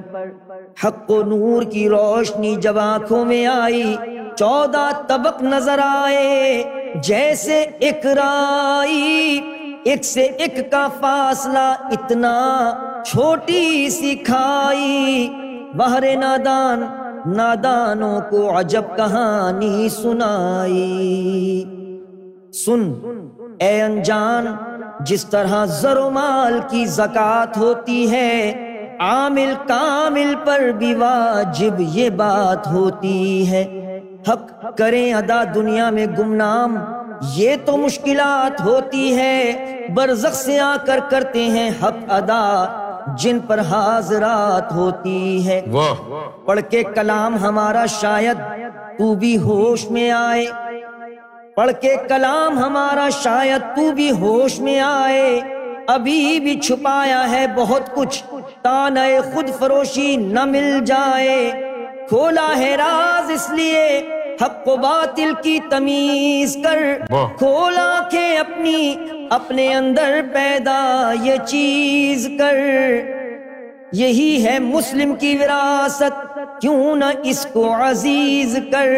حق 0.78 1.10
و 1.12 1.22
نور 1.24 1.64
کی 1.64 1.88
روشنی 1.90 2.56
جب 2.56 2.78
آنکھوں 2.80 3.24
میں 3.26 3.46
آئی 3.48 3.96
چودہ 4.38 4.90
طبق 5.08 5.42
نظر 5.44 5.80
آئے 5.84 6.64
جیسے 7.04 7.60
ایک 7.80 8.06
رائی 8.16 9.40
ایک 9.86 10.06
سے 10.06 10.24
ایک 10.24 10.60
کا 10.72 10.88
فاصلہ 11.00 11.68
اتنا 11.92 12.34
چھوٹی 13.06 13.90
سی 13.90 14.14
کھائی 14.26 15.28
بہر 15.76 16.04
نادان 16.18 16.84
نادانوں 17.36 18.20
کو 18.30 18.50
عجب 18.60 18.96
کہانی 18.98 19.88
سنائی 19.92 21.64
سن 22.56 22.92
اے 23.62 23.82
انجان 23.82 24.46
جس 25.06 25.26
طرح 25.26 25.66
زر 25.80 26.02
مال 26.10 26.60
کی 26.70 26.86
زکات 26.90 27.58
ہوتی 27.58 28.10
ہے 28.12 28.65
عامل 29.02 29.54
کامل 29.68 30.34
پر 30.46 30.70
بھی 30.78 30.94
واجب 30.96 31.80
یہ 31.94 32.10
بات 32.18 32.68
ہوتی 32.68 33.52
ہے 33.52 33.64
حق 34.30 34.78
کریں 34.78 35.14
ادا 35.14 35.44
دنیا 35.56 35.90
میں 35.90 36.06
گمنام 36.20 36.78
یہ 37.36 37.56
تو 37.66 37.78
مشکلات 37.78 38.62
ہوتی 38.62 39.16
ہے 39.18 39.88
برزخ 39.96 40.34
سے 40.36 40.60
آ 40.60 40.76
کر 40.86 41.00
کرتے 41.10 41.44
ہیں 41.50 41.70
حق 41.84 42.12
ادا 42.12 42.44
جن 43.18 43.40
پر 43.40 43.60
حاضرات 43.70 44.72
ہوتی 44.72 45.48
ہے 45.48 45.62
پڑھ 46.46 46.60
کے 46.70 46.84
کلام 46.96 47.38
ہمارا 47.38 47.86
شاید 47.92 48.38
تو 48.98 49.14
بھی 49.16 49.38
ہوش 49.38 49.90
میں 49.92 50.10
آئے 50.12 50.46
پڑھ 51.56 51.72
کے 51.82 51.96
کلام 52.10 52.58
ہمارا 52.58 53.10
شاید 53.24 53.76
تو 53.76 53.92
بھی 53.92 54.10
ہوش 54.12 54.60
میں 54.60 54.80
آئے 54.80 55.40
ابھی 55.88 56.40
بھی 56.40 56.60
چھپایا 56.60 57.24
ہے 57.32 57.46
بہت 57.56 57.94
کچھ 57.96 58.24
نئے 58.66 59.20
خود 59.34 59.50
فروشی 59.60 60.16
نہ 60.16 60.46
مل 60.46 60.80
جائے 60.86 61.52
کھولا 62.10 62.48
ہے 62.58 62.76
راز 62.78 63.32
اس 63.32 63.50
لیے 63.50 63.86
حق 64.42 64.68
و 64.68 64.76
باطل 64.78 65.34
کی 65.44 65.60
تمیز 65.70 66.58
کر 66.64 66.80
کھولا 67.38 68.00
کر 68.12 68.64
یہی 73.94 74.46
ہے 74.46 74.58
مسلم 74.60 75.14
کی 75.16 75.38
وراثت 75.38 76.38
کیوں 76.62 76.96
نہ 76.96 77.12
اس 77.24 77.46
کو 77.54 77.68
عزیز 77.82 78.58
کر 78.72 78.94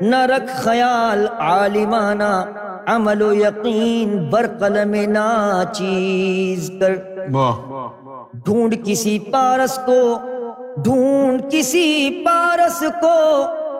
نہ 0.00 0.24
رکھ 0.26 0.50
خیال 0.56 1.26
عالمانہ 1.38 2.32
عمل 2.86 3.22
و 3.22 3.32
یقین 3.34 4.16
برقلم 4.30 4.90
میں 4.90 5.06
نہ 5.06 5.62
چیز 5.74 6.70
کر 6.80 6.94
ڈھونڈ 8.34 8.74
کسی 8.84 9.18
پارس 9.32 9.78
کو 9.86 10.02
ڈھونڈ 10.84 11.40
کسی 11.50 12.10
پارس 12.24 12.82
کو 13.00 13.16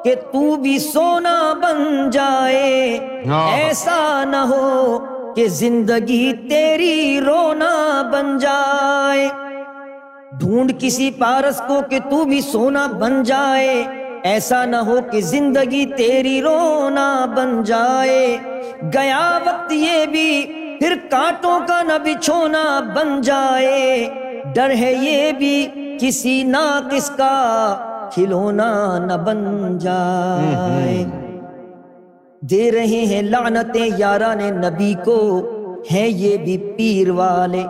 کہ 0.04 0.14
تو 0.32 0.56
بھی 0.56 0.78
سونا 0.78 1.52
بن 1.62 2.10
جائے 2.10 2.98
ہاں۔ 3.28 3.46
ایسا 3.52 4.24
نہ 4.24 4.44
ہو 4.48 4.98
کہ 5.36 5.46
زندگی 5.54 6.32
تیری 6.48 7.20
رونا 7.20 8.02
بن 8.12 8.36
جائے 8.38 9.28
ڈھونڈ 10.32 10.72
کسی 10.78 11.10
پارس 11.18 11.60
کو 11.68 11.80
کہ 11.90 11.98
تو 12.10 12.24
بھی 12.24 12.40
سونا 12.42 12.86
بن 13.00 13.22
جائے 13.22 13.82
ایسا 14.24 14.64
نہ 14.64 14.76
ہو 14.86 14.96
کہ 15.12 15.20
زندگی 15.26 15.84
تیری 15.96 16.40
رونا 16.42 17.08
بن 17.36 17.62
جائے 17.64 18.36
گیا 18.94 19.38
وقت 19.44 19.72
یہ 19.72 20.04
بھی 20.06 20.30
پھر 20.80 20.94
کانٹوں 21.10 21.58
کا 21.68 21.82
نہ 21.82 21.98
بچھونا 22.04 22.64
بن 22.94 23.20
جائے 23.20 24.29
ڈر 24.54 24.74
ہے 24.76 24.92
یہ 24.94 25.30
بھی 25.38 25.54
کسی 26.00 26.42
ناقص 26.44 27.10
کا 27.16 27.36
کھلونا 28.12 28.72
نہ 28.98 29.16
بن 29.24 29.78
جائے 29.78 31.04
دے 32.42 32.70
رہے 32.72 32.86
ہیں 32.86 33.06
ہیں 33.06 33.22
لعنتیں 33.22 33.88
یاران 33.98 34.40
نبی 34.56 34.92
کو 35.04 35.20
یہ 35.90 36.36
بھی 36.36 36.56
پیر 36.76 37.10
والے 37.12 37.62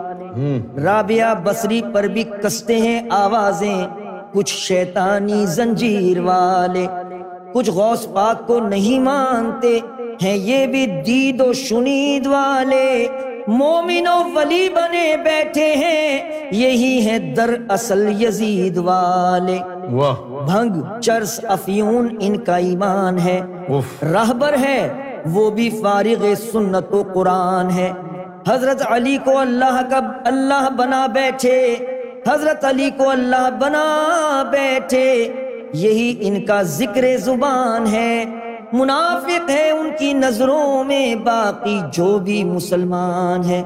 رابعہ 0.83 1.33
بسری 1.43 1.81
پر 1.93 2.07
بھی 2.07 2.23
کستے 2.43 2.77
ہیں 2.77 2.99
آوازیں 3.11 3.85
کچھ 4.33 4.53
شیطانی 4.53 5.45
زنجیر 5.45 6.19
والے 6.21 6.85
کچھ 7.53 7.69
غوث 7.69 8.07
پاک 8.13 8.45
کو 8.47 8.59
نہیں 8.67 8.99
مانتے 9.01 9.79
ہیں 10.21 10.35
یہ 10.37 10.65
بھی 10.67 10.85
دید 11.05 11.41
و 11.41 11.51
شنید 11.59 12.27
والے 12.27 13.07
مومن 13.47 14.07
و 14.07 14.17
ولی 14.35 14.67
بنے 14.69 15.15
بیٹھے 15.23 15.73
ہیں 15.75 16.49
یہی 16.51 17.05
ہے 17.05 17.17
ان 22.21 22.37
کا 22.39 22.55
ایمان 22.55 23.19
ہے 23.19 23.39
رہبر 24.03 24.57
ہے 24.57 24.79
وہ 25.25 25.49
بھی 25.51 25.69
فارغ 25.81 26.33
سنت 26.51 26.93
و 26.93 27.03
قرآن 27.13 27.69
ہے 27.69 27.91
حضرت 28.47 28.81
علی 28.89 29.17
کو 29.25 29.37
اللہ 29.39 29.81
کا 29.89 29.99
اللہ 30.25 30.69
بنا 30.77 31.05
بیٹھے 31.13 31.59
حضرت 32.27 32.65
علی 32.65 32.89
کو 32.97 33.09
اللہ 33.09 33.49
بنا 33.61 34.43
بیٹھے 34.51 35.07
یہی 35.73 36.13
ان 36.21 36.45
کا 36.45 36.61
ذکر 36.69 37.05
زبان 37.17 37.87
ہے 37.87 38.23
منافق 38.73 39.49
ہے 39.49 39.69
ان 39.69 39.89
کی 39.99 40.11
نظروں 40.13 40.83
میں 40.83 41.15
باقی 41.15 41.77
جو 41.93 42.17
بھی 42.19 42.43
مسلمان 42.43 43.43
ہیں 43.43 43.63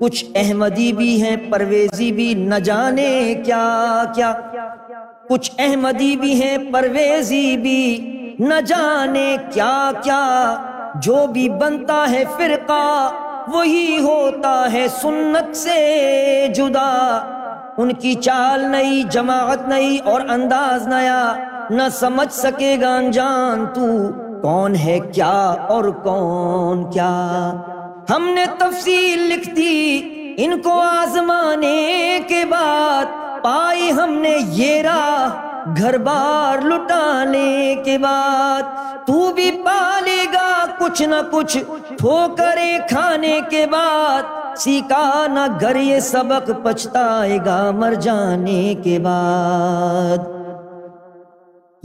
کچھ 0.00 0.24
احمدی 0.34 0.92
بھی 0.92 1.10
ہیں 1.22 1.36
پرویزی 1.50 2.10
بھی 2.12 2.32
نہ 2.34 2.58
جانے 2.64 3.34
کیا 3.44 4.02
کیا 4.14 4.32
کچھ 5.28 5.50
احمدی 5.58 6.14
بھی 6.16 6.32
ہیں 6.42 6.56
پرویزی 6.72 7.56
بھی 7.56 7.80
نہ 8.40 8.60
جانے 8.66 9.36
کیا 9.52 9.90
کیا 10.02 10.22
جو 11.02 11.26
بھی 11.32 11.48
بنتا 11.58 12.04
ہے 12.10 12.22
فرقہ 12.36 13.10
وہی 13.48 13.98
ہوتا 13.98 14.54
ہے 14.72 14.86
سنت 15.00 15.56
سے 15.56 15.78
جدا 16.54 16.88
ان 17.76 17.92
کی 17.92 18.14
چال 18.14 18.64
نئی 18.70 19.02
جماعت 19.10 19.68
نئی 19.68 19.98
اور 20.04 20.20
انداز 20.28 20.86
نیا 20.88 21.22
نہ 21.70 21.88
سمجھ 21.92 22.32
سکے 22.32 22.76
گا 22.80 22.94
انجان 22.96 23.64
تو 23.74 23.86
کون 24.42 24.74
ہے 24.76 24.98
کیا 25.12 25.32
اور 25.68 25.84
کون 26.02 26.90
کیا 26.90 27.10
ہم 28.10 28.28
نے 28.34 28.44
تفصیل 28.58 29.22
لکھتی 29.28 30.34
ان 30.38 30.60
کو 30.60 30.80
آزمانے 30.82 32.18
کے 32.28 32.44
بعد 32.50 33.16
پائی 33.42 33.90
ہم 33.90 34.12
نے 34.12 34.36
یہ 34.52 34.80
راہ 34.82 35.74
گھر 35.76 35.98
بار 35.98 36.62
لٹانے 36.62 37.74
کے 37.84 37.98
بعد 37.98 38.62
تو 39.06 39.32
بھی 39.32 39.50
پالے 39.64 40.24
گا 40.32 40.64
کچھ 40.78 41.02
نہ 41.02 41.20
کچھ 41.30 41.58
ٹھوکرے 41.98 42.72
کھانے 42.88 43.38
کے 43.50 43.66
بعد 43.66 44.36
سیکھا 44.58 45.26
نہ 45.26 45.46
گھر 45.60 45.76
یہ 45.76 46.00
سبق 46.04 46.50
پچھتائے 46.62 47.38
گا 47.46 47.60
مر 47.70 47.94
جانے 48.00 48.74
کے 48.84 48.98
بعد 48.98 50.37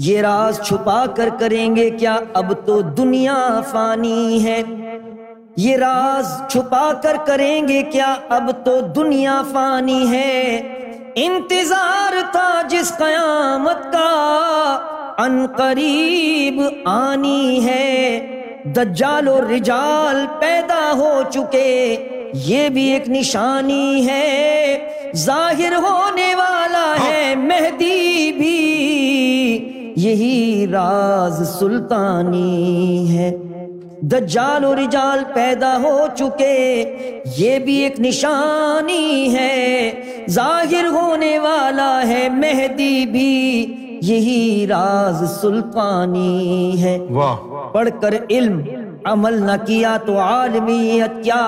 یہ 0.00 0.22
راز 0.22 0.60
چھپا 0.60 1.04
کر 1.16 1.30
کریں 1.40 1.76
گے 1.76 1.90
کیا 1.90 2.18
اب 2.34 2.54
تو 2.66 2.80
دنیا 2.98 3.62
فانی 3.72 4.44
ہے 4.44 4.62
یہ 5.58 5.76
راز 5.78 6.32
چھپا 6.50 6.92
کر 7.04 7.18
کریں 7.26 7.68
گے 7.68 7.82
کیا 7.92 8.14
اب 8.30 8.50
تو 8.66 8.80
دنیا 8.96 9.42
فانی 9.52 10.08
ہے 10.10 10.58
انتظار 11.16 12.14
تھا 12.32 12.50
جس 12.70 12.92
قیامت 12.98 13.84
کا 13.94 14.10
ان 15.20 15.46
قریب 15.58 16.62
آنی 16.86 17.66
ہے 17.66 18.20
دجال 18.76 19.28
و 19.28 19.40
رجال 19.44 20.26
پیدا 20.40 20.92
ہو 20.94 21.22
چکے 21.32 21.96
یہ 22.46 22.70
بھی 22.70 22.84
ایک 22.92 23.10
نشانی 23.10 24.08
ہے 24.08 25.12
ظاہر 25.16 25.76
ہونے 25.78 26.34
والا 26.36 26.94
ہے 27.00 27.34
مہدی 27.38 28.32
بھی 28.38 29.03
یہی 29.98 30.68
راز 30.72 31.42
سلطانی 31.50 33.18
ہے 33.18 33.32
دجال 34.04 34.66
و 34.66 34.74
رجال 34.76 35.24
پیدا 35.34 35.76
ہو 35.84 35.98
چکے 36.16 37.24
یہ 37.38 37.60
بھی 37.60 37.76
ایک 37.84 38.00
نشانی 38.00 39.36
ہے 39.36 40.26
ظاہر 40.30 40.88
ہونے 40.94 41.38
والا 41.40 41.92
ہے 42.08 42.28
مہدی 42.32 43.06
بھی 43.12 44.00
یہی 44.02 44.66
راز 44.70 45.24
سلطانی 45.42 46.82
ہے 46.82 46.98
پڑھ 47.74 47.90
کر 48.02 48.14
علم 48.30 48.62
عمل 49.06 49.42
نہ 49.42 49.56
کیا 49.66 49.96
تو 50.06 50.18
عالمیت 50.20 51.24
کیا 51.24 51.48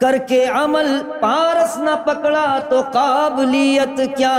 کر 0.00 0.16
کے 0.28 0.44
عمل 0.54 0.86
پارس 1.20 1.76
نہ 1.78 1.94
پکڑا 2.04 2.58
تو 2.70 2.80
قابلیت 2.92 4.00
کیا 4.16 4.34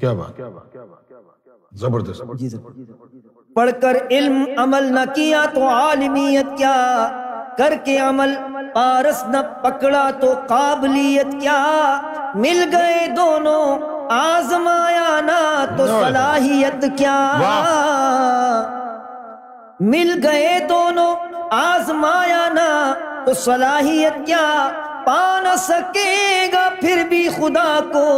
کیا 0.00 0.12
بات 0.12 0.40
زبردست 1.72 2.22
جی 2.38 2.48
پڑھ 3.56 3.70
کر 3.80 3.96
علم 4.10 4.44
عمل 4.58 4.92
نہ 4.92 5.04
کیا 5.14 5.44
تو 5.54 5.68
عالمیت 5.68 6.56
کیا 6.58 6.76
کر 7.58 7.74
کے 7.84 7.98
عمل 7.98 8.34
پارس 8.74 9.24
نہ 9.28 9.36
پکڑا 9.62 10.08
تو 10.20 10.32
قابلیت 10.48 11.32
کیا 11.40 11.60
مل 12.34 12.62
گئے 12.72 13.06
دونوں 13.16 13.62
آزمایا 14.10 15.20
نہ 15.20 15.40
تو 15.78 15.86
صلاحیت 15.86 16.84
کیا 16.98 17.16
مل 19.80 20.18
گئے 20.22 20.58
دونوں 20.68 21.14
آزمایا 21.56 22.46
نہ 22.52 22.68
تو 23.26 23.34
صلاحیت 23.36 24.26
کیا 24.26 24.46
پا 25.08 25.38
نہ 25.42 25.54
سکے 25.58 26.46
گا 26.52 26.68
پھر 26.80 27.02
بھی 27.08 27.26
خدا 27.36 27.68
کو 27.92 28.18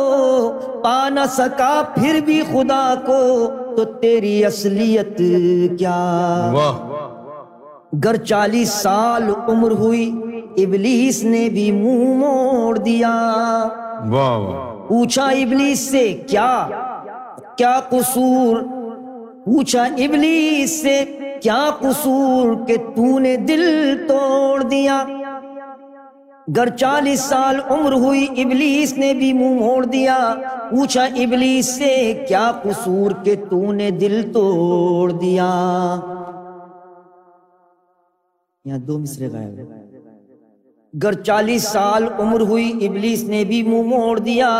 پا 0.84 1.08
نہ 1.08 1.26
سکا 1.30 1.70
پھر 1.94 2.18
بھی 2.24 2.40
خدا 2.42 2.82
کو 3.06 3.20
تو 3.76 3.84
تیری 4.00 4.32
اصلیت 4.44 5.18
کیا 5.78 6.00
گر 8.04 8.16
چالیس 8.24 8.72
سال 8.72 9.30
عمر 9.48 9.70
ہوئی 9.80 10.10
ابلیس 10.58 11.22
نے 11.24 11.48
بھی 11.48 11.70
منہ 11.72 12.12
موڑ 12.18 12.76
دیا 12.78 13.14
پوچھا 14.88 15.26
ابلیس 15.36 15.88
سے 15.90 16.06
کیا 16.26 16.50
کیا 17.56 17.78
قصور 17.90 18.62
پوچھا 19.44 19.84
ابلیس 19.98 20.80
سے 20.82 20.98
کیا 21.42 21.64
قصور 21.80 22.54
کہ 22.66 22.76
تو 22.96 23.18
نے 23.18 23.36
دل 23.48 23.64
توڑ 24.08 24.62
دیا 24.62 25.02
گر 26.56 26.68
چالیس 26.76 27.20
سال 27.20 27.58
عمر 27.70 27.92
ہوئی 27.92 28.26
ابلیس 28.42 28.96
نے 28.98 29.12
بھی 29.14 29.32
منہ 29.32 29.54
موڑ 29.54 29.84
دیا 29.86 30.16
پوچھا 30.70 31.02
ابلیس 31.16 31.66
سے 31.74 31.92
کیا 32.28 32.50
قصور 32.62 33.10
کے 33.24 33.34
تو 33.50 33.72
نے 33.72 33.90
دل 33.90 34.20
توڑ 34.32 35.10
دیا 35.12 35.48
یہاں 38.64 38.78
دو 38.78 38.98
مصرے 38.98 39.28
گر 40.94 41.20
چالیس 41.22 41.62
سال 41.62 42.06
عمر 42.18 42.40
ہوئی 42.48 42.70
ابلیس 42.86 43.22
نے 43.24 43.44
بھی 43.44 43.62
منہ 43.62 43.88
موڑ 43.88 44.18
دیا 44.18 44.50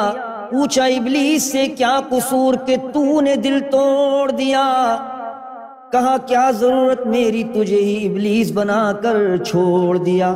پوچھا 0.50 0.84
ابلیس 0.84 1.50
سے 1.52 1.66
کیا 1.76 1.98
قصور 2.10 2.54
کے 2.66 2.76
تو 2.92 3.20
نے 3.20 3.34
دل 3.36 3.58
توڑ 3.70 4.30
دیا 4.30 4.66
کہا 5.92 6.16
کیا 6.26 6.50
ضرورت 6.50 7.06
میری 7.06 7.42
تجھے 7.54 7.80
ہی 7.80 8.06
ابلیس 8.06 8.52
بنا 8.52 8.80
کر 9.02 9.36
چھوڑ 9.44 9.96
دیا 9.98 10.34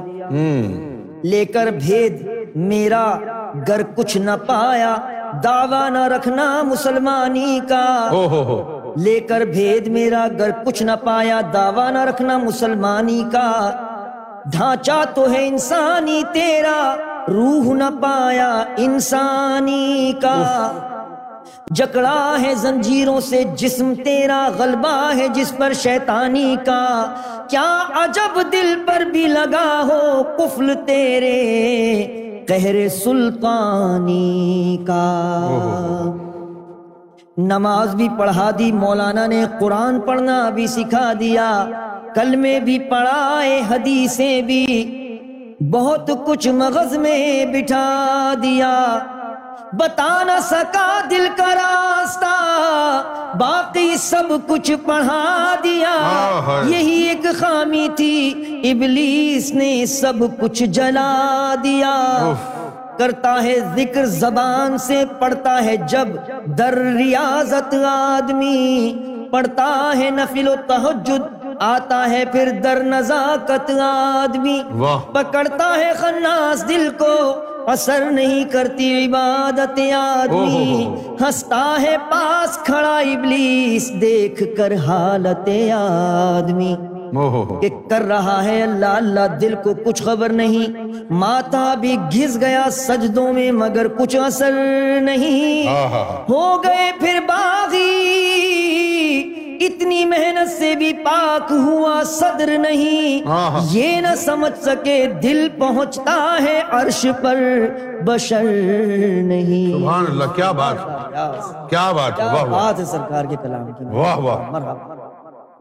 لے 1.25 1.45
کر 1.45 1.71
بھید 1.77 2.27
میرا 2.55 3.05
گر 3.69 3.83
کچھ 3.95 4.17
نہ 4.19 4.31
پایا 4.47 4.95
دعویٰ 5.45 5.89
نہ 5.91 6.07
رکھنا 6.09 6.47
مسلمانی 6.63 7.59
کا 7.69 7.85
لے 8.97 9.19
کر 9.21 9.45
بھید 9.47 9.87
میرا 9.89 10.27
گر 10.39 10.51
کچھ 10.65 10.83
نہ 10.83 10.93
پایا 11.05 11.41
دعویٰ 11.53 11.91
نہ 11.93 12.05
رکھنا 12.05 12.37
مسلمانی 12.39 13.23
کا 13.33 13.51
ڈھانچہ 14.47 15.03
تو 15.15 15.31
ہے 15.33 15.47
انسانی 15.47 16.23
تیرا 16.33 16.79
روح 17.29 17.73
نہ 17.75 17.89
پایا 18.03 18.53
انسانی 18.77 20.13
کا 20.23 20.39
جکڑا 21.75 22.37
ہے 22.41 22.55
زنجیروں 22.55 23.21
سے 23.21 23.43
جسم 23.59 23.93
تیرا 24.05 24.47
غلبہ 24.59 24.97
ہے 25.17 25.27
جس 25.35 25.53
پر 25.59 25.73
شیطانی 25.73 26.55
کا 26.67 26.85
کیا 27.51 27.69
عجب 28.03 28.39
دل 28.53 28.75
پر 28.87 29.05
بھی 29.13 29.27
لگا 29.27 29.69
ہو 29.89 30.23
قفل 30.37 30.73
تیرے 30.87 31.33
قہر 32.49 32.77
سلطانی 32.95 34.77
کا 34.87 35.05
نماز 37.45 37.95
بھی 37.95 38.09
پڑھا 38.19 38.51
دی 38.59 38.71
مولانا 38.75 39.27
نے 39.27 39.43
قرآن 39.61 40.01
پڑھنا 40.01 40.39
بھی 40.51 40.67
سکھا 40.67 41.13
دیا 41.21 41.49
کلمے 42.15 42.59
بھی 42.61 42.79
پڑھائے 42.91 43.61
حدیثیں 43.71 44.41
بھی 44.43 44.67
بہت 45.71 46.11
کچھ 46.27 46.49
مغز 46.55 46.97
میں 46.99 47.45
بٹھا 47.53 48.35
دیا 48.43 48.75
بتا 49.77 50.23
نہ 50.27 50.39
سکا 50.43 50.89
دل 51.11 51.27
کا 51.37 51.55
راستہ 51.55 52.33
باقی 53.39 53.97
سب 53.99 54.33
کچھ 54.47 54.71
پڑھا 54.85 55.55
دیا 55.63 55.93
ہاں، 55.93 56.41
ہاں۔ 56.43 56.63
یہی 56.65 57.01
ایک 57.05 57.27
خامی 57.39 57.87
تھی 57.97 58.71
ابلیس 58.71 59.53
نے 59.55 59.71
سب 59.91 60.23
کچھ 60.41 60.63
جلا 60.71 61.55
دیا 61.65 61.95
کرتا 62.99 63.33
ہے 63.43 63.55
ذکر 63.77 64.05
زبان 64.15 64.77
سے 64.79 65.03
پڑھتا 65.19 65.57
ہے 65.65 65.77
جب 65.89 66.09
در 66.59 66.75
ریاضت 66.97 67.75
آدمی 67.87 68.93
پڑھتا 69.31 69.71
ہے 69.97 70.11
نفل 70.13 70.49
و 70.49 70.55
تحجد 70.67 71.55
آتا 71.63 72.05
ہے 72.11 72.25
پھر 72.33 72.51
در 72.65 72.83
نزاکت 72.85 73.71
آدمی 73.81 74.61
پکڑتا 75.13 75.75
ہے 75.77 75.93
خناس 75.99 76.69
دل 76.69 76.89
کو 76.99 77.15
اثر 77.67 78.11
نہیں 78.11 78.45
کرتی 78.45 78.93
عبادت 79.05 79.79
آدمی 79.97 80.87
ہستا 81.21 81.65
ہے 81.81 81.97
پاس 82.11 82.59
کھڑا 82.65 82.97
ابلیس 82.99 83.91
دیکھ 84.01 84.43
کر 84.57 84.73
حالت 84.87 85.49
آدمی 85.75 86.75
ایک 87.63 87.73
کر 87.91 88.03
رہا 88.03 88.43
ہے 88.45 88.63
اللہ 88.63 88.95
اللہ 88.97 89.37
دل 89.41 89.55
کو 89.65 89.75
کچھ 89.85 90.03
خبر 90.03 90.33
نہیں 90.33 91.05
ماتا 91.15 91.63
بھی 91.81 91.97
گھز 92.13 92.41
گیا 92.41 92.65
سجدوں 92.71 93.33
میں 93.33 93.51
مگر 93.53 93.89
کچھ 93.99 94.17
اثر 94.17 94.53
نہیں 95.03 95.69
ہو 96.29 96.43
گئے 96.65 96.91
پھر 97.01 97.21
باغی 97.29 98.84
اتنی 99.61 100.05
محنت 100.05 100.51
سے 100.51 100.75
بھی 100.79 100.93
پاک 101.05 101.53
ہوا 101.53 102.03
صدر 102.09 102.57
نہیں 102.59 103.27
ہاں، 103.27 103.51
ہاں۔ 103.51 103.61
یہ 103.71 104.01
نہ 104.01 104.15
سمجھ 104.17 104.53
سکے 104.59 104.97
دل 105.23 105.47
پہنچتا 105.59 106.17
ہے 106.43 106.61
عرش 106.73 107.05
پر 107.23 107.43
بشر 108.05 108.45
نہیں 109.25 109.73
سبحان 109.73 110.07
اللہ 110.07 110.35
کیا 110.37 110.51
بات 110.53 111.71
کیا 111.71 111.91
بات 111.93 112.79
ہے 112.79 112.85
سرکار 112.85 113.25
کے 113.25 113.37
کلام 113.43 113.73
کی 113.73 113.85
واہ 113.93 114.19
واہ 114.19 115.04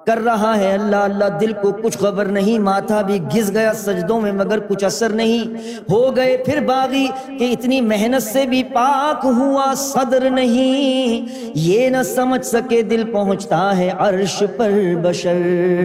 کر 0.08 0.20
رہا 0.20 0.56
ہے 0.58 0.72
اللہ 0.74 1.04
اللہ 1.04 1.38
دل 1.42 1.52
کو 1.54 1.72
کچھ 1.74 1.98
خبر 1.98 2.26
نہیں 2.28 2.60
ماتھا 2.60 3.02
بھی 3.02 3.20
گز 3.36 3.52
گیا 3.54 3.74
سجدوں 3.76 4.20
میں 4.22 4.32
مگر 4.32 4.60
کچھ 4.68 4.84
اثر 4.84 5.14
نہیں 5.14 5.54
ہو 5.92 6.16
گئے 6.16 6.36
پھر 6.46 6.60
باغی 6.64 7.06
کہ 7.30 7.52
اتنی 7.52 7.80
محنت 7.84 8.24
سے 8.24 8.46
بھی 8.46 8.62
پاک 8.74 9.26
ہوا 9.28 9.74
صدر 9.78 10.30
نہیں 10.30 11.28
یہ 11.58 11.90
نہ 11.90 12.04
سمجھ 12.06 12.46
سکے 12.46 12.82
دل 12.84 13.12
پہنچتا 13.12 13.66
ہے 13.78 13.90
عرش 14.00 14.42
پر 14.58 14.72
بشر 15.04 15.42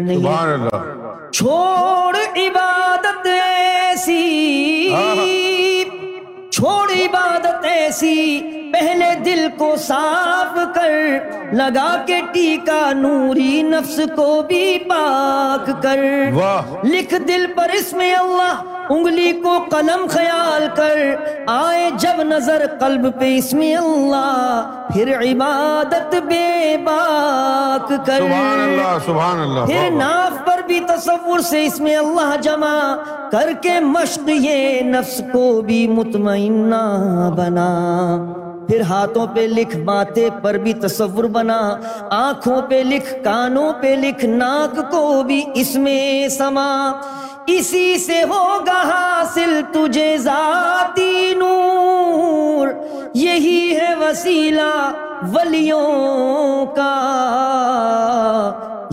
نہیں 0.00 0.22
چھوڑ 1.32 2.16
عبادت 2.38 3.26
ایسی 3.28 4.92
ہاں، 4.92 5.14
ہاں۔ 5.16 5.26
چھوڑ 6.50 6.90
عبادت 6.92 7.64
ایسی 7.66 8.40
پہلے 8.72 9.14
دل 9.24 9.46
کو 9.58 9.74
صاف 9.78 10.58
کر 10.74 11.54
لگا 11.54 11.90
کے 12.06 12.20
ٹیکا 12.32 12.80
نوری 12.94 13.62
نفس 13.64 14.00
کو 14.16 14.30
بھی 14.48 14.78
پاک 14.88 15.70
کر 15.82 16.02
لکھ 16.84 17.14
دل 17.28 17.46
پر 17.56 17.70
اس 17.74 17.92
میں 17.92 18.14
اللہ 18.14 18.62
انگلی 18.90 19.32
کو 19.42 19.58
قلم 19.70 20.06
خیال 20.08 20.66
کر 20.76 20.98
آئے 21.48 21.88
جب 21.98 22.22
نظر 22.24 22.64
قلب 22.80 23.06
پہ 23.20 23.34
اس 23.36 23.52
میں 23.54 23.74
اللہ 23.76 24.86
پھر 24.92 25.12
عبادت 25.18 26.14
بے 26.28 26.76
پاک 26.86 27.92
ناف 29.92 30.44
پر 30.46 30.60
بھی 30.66 30.80
تصور 30.88 31.40
سے 31.40 31.64
اس 31.66 31.80
میں 31.80 31.96
اللہ 31.96 32.34
جمع 32.42 32.76
کر 33.32 33.52
کے 33.62 33.78
مشق 33.82 34.28
یہ 34.30 34.80
نفس 34.86 35.20
کو 35.32 35.60
بھی 35.62 35.86
مطمئنہ 35.88 36.82
بنا 37.36 37.68
پھر 38.68 38.80
ہاتھوں 38.88 39.26
پہ 39.26 39.40
لکھ 39.50 39.76
باتیں 39.84 40.28
پر 40.42 40.56
بھی 40.58 40.72
تصور 40.80 41.24
بنا 41.32 41.60
آنکھوں 42.12 42.60
پہ 42.70 42.82
لکھ 42.86 43.12
کانوں 43.24 43.72
پہ 43.82 43.94
لکھ 43.98 44.24
ناک 44.26 44.76
کو 44.90 45.22
بھی 45.26 45.42
اس 45.54 45.74
میں 45.76 46.28
سما 46.28 46.68
اسی 47.48 47.98
سے 47.98 48.22
ہوگا 48.22 48.80
حاصل 48.84 49.60
تجھے 49.72 50.16
ذاتی 50.18 51.34
نور 51.36 52.68
یہی 53.16 53.76
ہے 53.76 53.94
وسیلہ 54.00 54.70
ولیوں 55.32 56.66
کا 56.76 56.94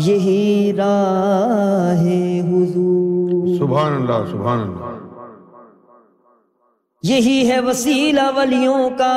یہی 0.00 0.72
راہ 0.78 2.02
حضور 2.48 3.58
سبحان 3.58 3.94
اللہ 3.94 4.14
اللہ 4.14 4.32
سبحان 4.32 4.95
یہی 7.06 7.50
ہے 7.50 7.60
وسیلہ 7.60 8.30
ولیوں 8.36 8.90
کا 8.90 9.18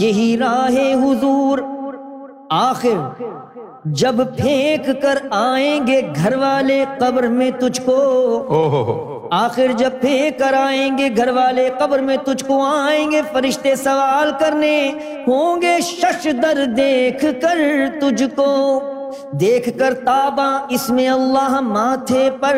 یہی 0.00 0.36
راہ 0.40 0.76
حضور 1.02 1.58
آخر 2.50 3.22
جب 3.92 4.20
پھینک 4.36 4.86
کر 5.02 5.18
آئیں 5.30 5.86
گے 5.86 6.00
گھر 6.16 6.36
والے 6.36 6.84
قبر 6.98 7.26
میں 7.28 7.50
تجھ 7.60 7.80
کو 7.80 7.98
آخر 9.32 9.72
جب 9.76 10.00
پھینک 10.00 10.38
کر 10.38 10.54
آئیں 10.54 10.98
گے 10.98 11.08
گھر 11.16 11.30
والے 11.30 11.68
قبر 11.78 12.00
میں 12.00 12.16
تجھ 12.24 12.44
کو 12.44 12.62
آئیں 12.64 13.10
گے 13.10 13.22
فرشتے 13.32 13.74
سوال 13.76 14.30
کرنے 14.40 14.76
ہوں 15.26 15.62
گے 15.62 15.78
شش 15.80 16.26
در 16.42 16.64
دیکھ 16.76 17.24
کر 17.42 17.58
تجھ 18.00 18.22
کو 18.36 18.48
دیکھ 19.40 19.68
کر 19.78 19.94
تابا 20.04 20.48
اس 20.70 20.88
میں 20.90 21.08
اللہ 21.08 21.58
ماتھے 21.60 22.28
پر 22.40 22.56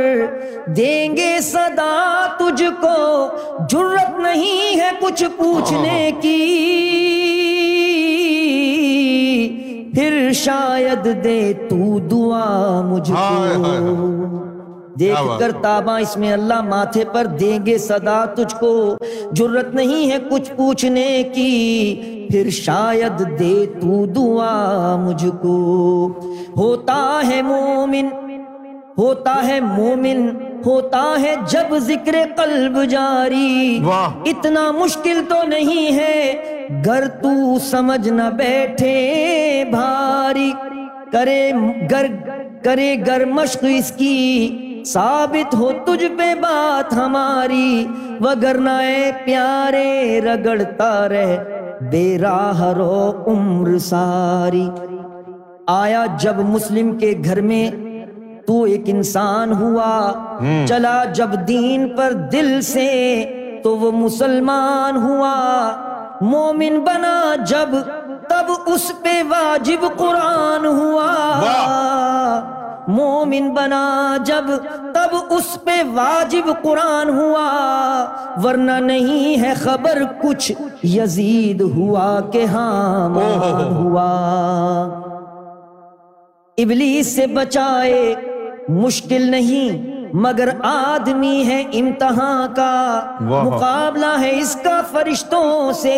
دیں 0.77 1.17
گے 1.17 1.31
صدا 1.43 2.27
تجھ 2.39 2.62
کو 2.81 2.97
جرت 3.71 4.19
نہیں 4.21 4.81
ہے 4.81 4.91
کچھ 5.01 5.25
پوچھنے 5.37 6.11
کی 6.21 6.39
پھر 9.95 10.31
شاید 10.35 11.07
دے 11.25 11.53
تو 11.71 11.99
دعا 12.11 12.81
مجھ 12.83 13.11
کو 13.11 14.50
دیکھ 15.01 15.39
کر 15.41 15.53
تابا 15.62 15.97
اس 15.99 16.17
میں 16.17 16.33
اللہ 16.33 16.61
ماتھے 16.62 17.05
پر 17.12 17.27
دیں 17.41 17.59
گے 17.67 17.77
صدا 17.79 18.25
تجھ 18.35 18.55
کو 18.55 18.73
جرت 19.33 19.75
نہیں 19.75 20.11
ہے 20.11 20.19
کچھ 20.31 20.51
پوچھنے 20.57 21.23
کی 21.35 22.27
پھر 22.31 22.51
شاید 22.53 23.21
دے 23.39 23.55
تو 23.81 24.05
دعا 24.07 24.97
مجھ 25.01 25.27
کو 25.43 25.57
ہوتا 26.57 27.01
ہے 27.27 27.41
مومن 27.43 28.09
ہوتا 28.99 29.35
ہے 29.47 29.59
مومن 29.61 30.29
ہوتا 30.67 31.03
ہے 31.21 31.35
جب 31.51 31.77
ذکر 31.83 32.17
قلب 32.37 32.79
جاری 32.91 33.79
اتنا 34.31 34.71
مشکل 34.73 35.21
تو 35.29 35.43
نہیں 35.49 35.99
ہے 35.99 36.73
گر 36.87 37.07
تو 37.23 37.59
سمجھ 37.71 38.09
نہ 38.09 38.29
بیٹھے 38.37 38.93
بھاری 39.71 40.51
کرے 41.12 41.51
گر 41.91 42.07
کرے 42.62 42.95
گر 43.07 43.25
مشق 43.29 43.65
اس 43.69 43.93
کی 43.93 44.70
ثابت 44.87 45.55
ہو 45.55 45.71
تجھ 45.87 46.05
پہ 46.19 46.35
بات 46.35 46.93
ہماری 46.93 47.87
اے 48.81 49.11
پیارے 49.25 50.21
رگڑتا 50.21 51.09
رہ 51.09 51.37
انسان 58.87 59.53
ہوا 59.53 60.12
چلا 60.69 61.05
جب 61.05 61.35
دین 61.49 61.89
پر 61.97 62.12
دل 62.33 62.61
سے 62.61 62.91
تو 63.65 63.77
وہ 63.77 63.93
مسلمان 63.93 64.97
ہوا 64.97 65.35
مومن 66.21 66.81
بنا 66.81 67.35
جب 67.47 67.69
تب 68.29 68.51
اس 68.67 68.93
پہ 69.03 69.23
واجب 69.29 69.87
قرآن 69.97 70.67
ہوا 70.67 71.07
مومن 72.91 73.49
بنا 73.55 74.17
جب 74.27 74.51
تب 74.95 75.15
اس 75.31 75.57
پہ 75.65 75.83
واجب 75.95 76.49
قرآن 76.62 77.09
ہوا 77.11 77.47
ورنہ 78.45 78.79
نہیں 78.85 79.43
ہے 79.43 79.53
خبر 79.57 80.03
کچھ 80.23 80.51
یزید 80.87 81.61
ہوا 81.77 82.09
کہ 82.33 82.45
ہاں 82.45 83.09
ہوا 83.71 84.11
ابلیس 86.59 87.15
سے 87.17 87.27
بچائے 87.35 88.15
مشکل 88.71 89.31
نہیں 89.31 89.89
مگر 90.17 90.49
آدمی 90.65 91.43
ہے 91.47 91.61
امتحان 91.75 92.55
کا 92.55 93.01
مقابلہ 93.21 94.19
ہے 94.21 94.31
اس 94.41 94.57
کا 94.65 94.81
فرشتوں 94.91 95.73
سے 95.73 95.98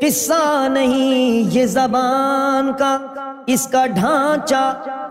قصہ 0.00 0.68
نہیں 0.68 1.54
یہ 1.54 1.66
زبان 1.66 2.72
کا 2.78 2.96
اس 3.46 3.66
کا 3.66 3.84
ڈھانچہ 3.86 4.62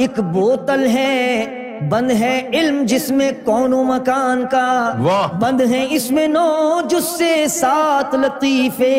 ایک 0.00 0.19
بوتل 0.32 0.86
ہے 0.88 1.61
بند 1.90 2.11
ہے 2.11 2.34
علم 2.53 2.84
جس 2.88 3.10
میں 3.11 3.32
کون 3.44 3.73
و 3.73 3.84
مکان 3.84 4.45
کا 4.52 5.30
بند 5.40 5.61
ہے 5.72 5.86
اس 5.90 6.10
میں 6.11 6.27
نو 6.27 6.80
جس 6.90 7.03
سے 7.18 7.34
سات 7.49 8.15
لطیفے 8.15 8.95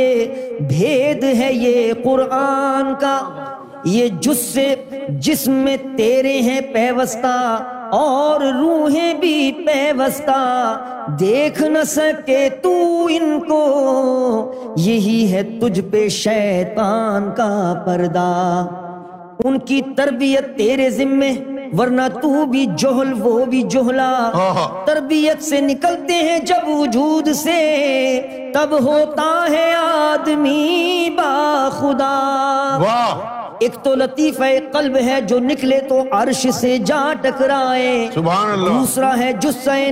بھید 0.68 1.24
ہے 1.34 1.52
یہ 1.52 1.92
قرآن 2.04 2.94
کا 3.00 3.18
یہ 3.86 4.08
جس 4.20 4.38
سے 4.44 4.74
جسم 5.20 5.52
میں 5.64 5.76
تیرے 5.96 6.38
ہیں 6.40 6.60
پیوستہ 6.72 7.36
اور 7.92 8.40
روحیں 8.52 9.12
بھی 9.14 9.50
پیوستہ 9.66 10.38
دیکھ 11.20 11.62
نہ 11.64 11.82
سکے 11.86 12.48
تو 12.62 12.72
ان 13.10 13.38
کو 13.40 13.60
یہی 14.76 15.32
ہے 15.32 15.42
تجھ 15.60 15.80
پہ 15.90 16.08
شیطان 16.08 17.30
کا 17.36 17.52
پردہ 17.86 18.26
ان 19.44 19.58
کی 19.58 19.80
تربیت 19.96 20.56
تیرے 20.56 20.88
ذمے 20.90 21.32
ورنہ 21.72 22.02
تو 22.12 22.44
بھی 22.46 22.64
جوہل 22.78 23.12
وہ 23.18 23.44
بھی 23.44 23.62
جوہلا 23.68 24.10
تربیت 24.86 25.42
سے 25.42 25.60
نکلتے 25.60 26.14
ہیں 26.20 26.38
جب 26.46 26.68
وجود 26.70 27.32
سے 27.34 27.60
تب 28.54 28.74
ہوتا 28.80 29.30
ہے 29.50 29.70
آدمی 29.74 31.08
با 31.16 31.32
باخا 31.78 33.35
ایک 33.60 33.74
تو 33.84 33.94
لطیفہ 33.94 34.44
قلب 34.72 34.96
ہے 34.96 35.20
جو 35.26 35.38
نکلے 35.40 35.78
تو 35.88 36.02
عرش 36.12 36.46
سے 36.54 36.76
جا 36.86 37.02
ٹکرائے 37.22 38.08
سبحان 38.14 38.50
اللہ 38.50 38.68
دوسرا 38.68 39.12
ہے 39.18 39.32
جسے 39.40 39.90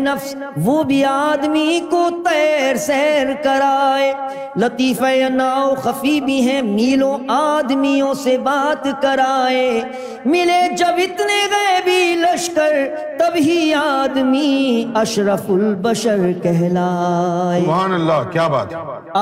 وہ 0.64 0.82
بھی 0.82 1.04
آدمی 1.04 1.80
کو 1.90 2.08
تیر 2.24 2.76
سیر 2.76 3.32
کرائے 3.44 4.12
لطیفہ 4.56 5.12
آدمیوں 7.30 8.12
سے 8.14 8.36
بات 8.38 8.86
کرائے 9.02 9.80
ملے 10.26 10.60
جب 10.78 11.00
اتنے 11.02 11.40
غیبی 11.50 12.14
لشکر 12.16 12.74
تب 13.18 13.36
ہی 13.38 13.72
آدمی 13.74 14.84
اشرف 14.96 15.50
البشر 15.50 16.30
کہلائے 16.42 17.62
سبحان 17.62 17.92
اللہ 17.92 18.30
کیا 18.32 18.46
بات 18.48 18.74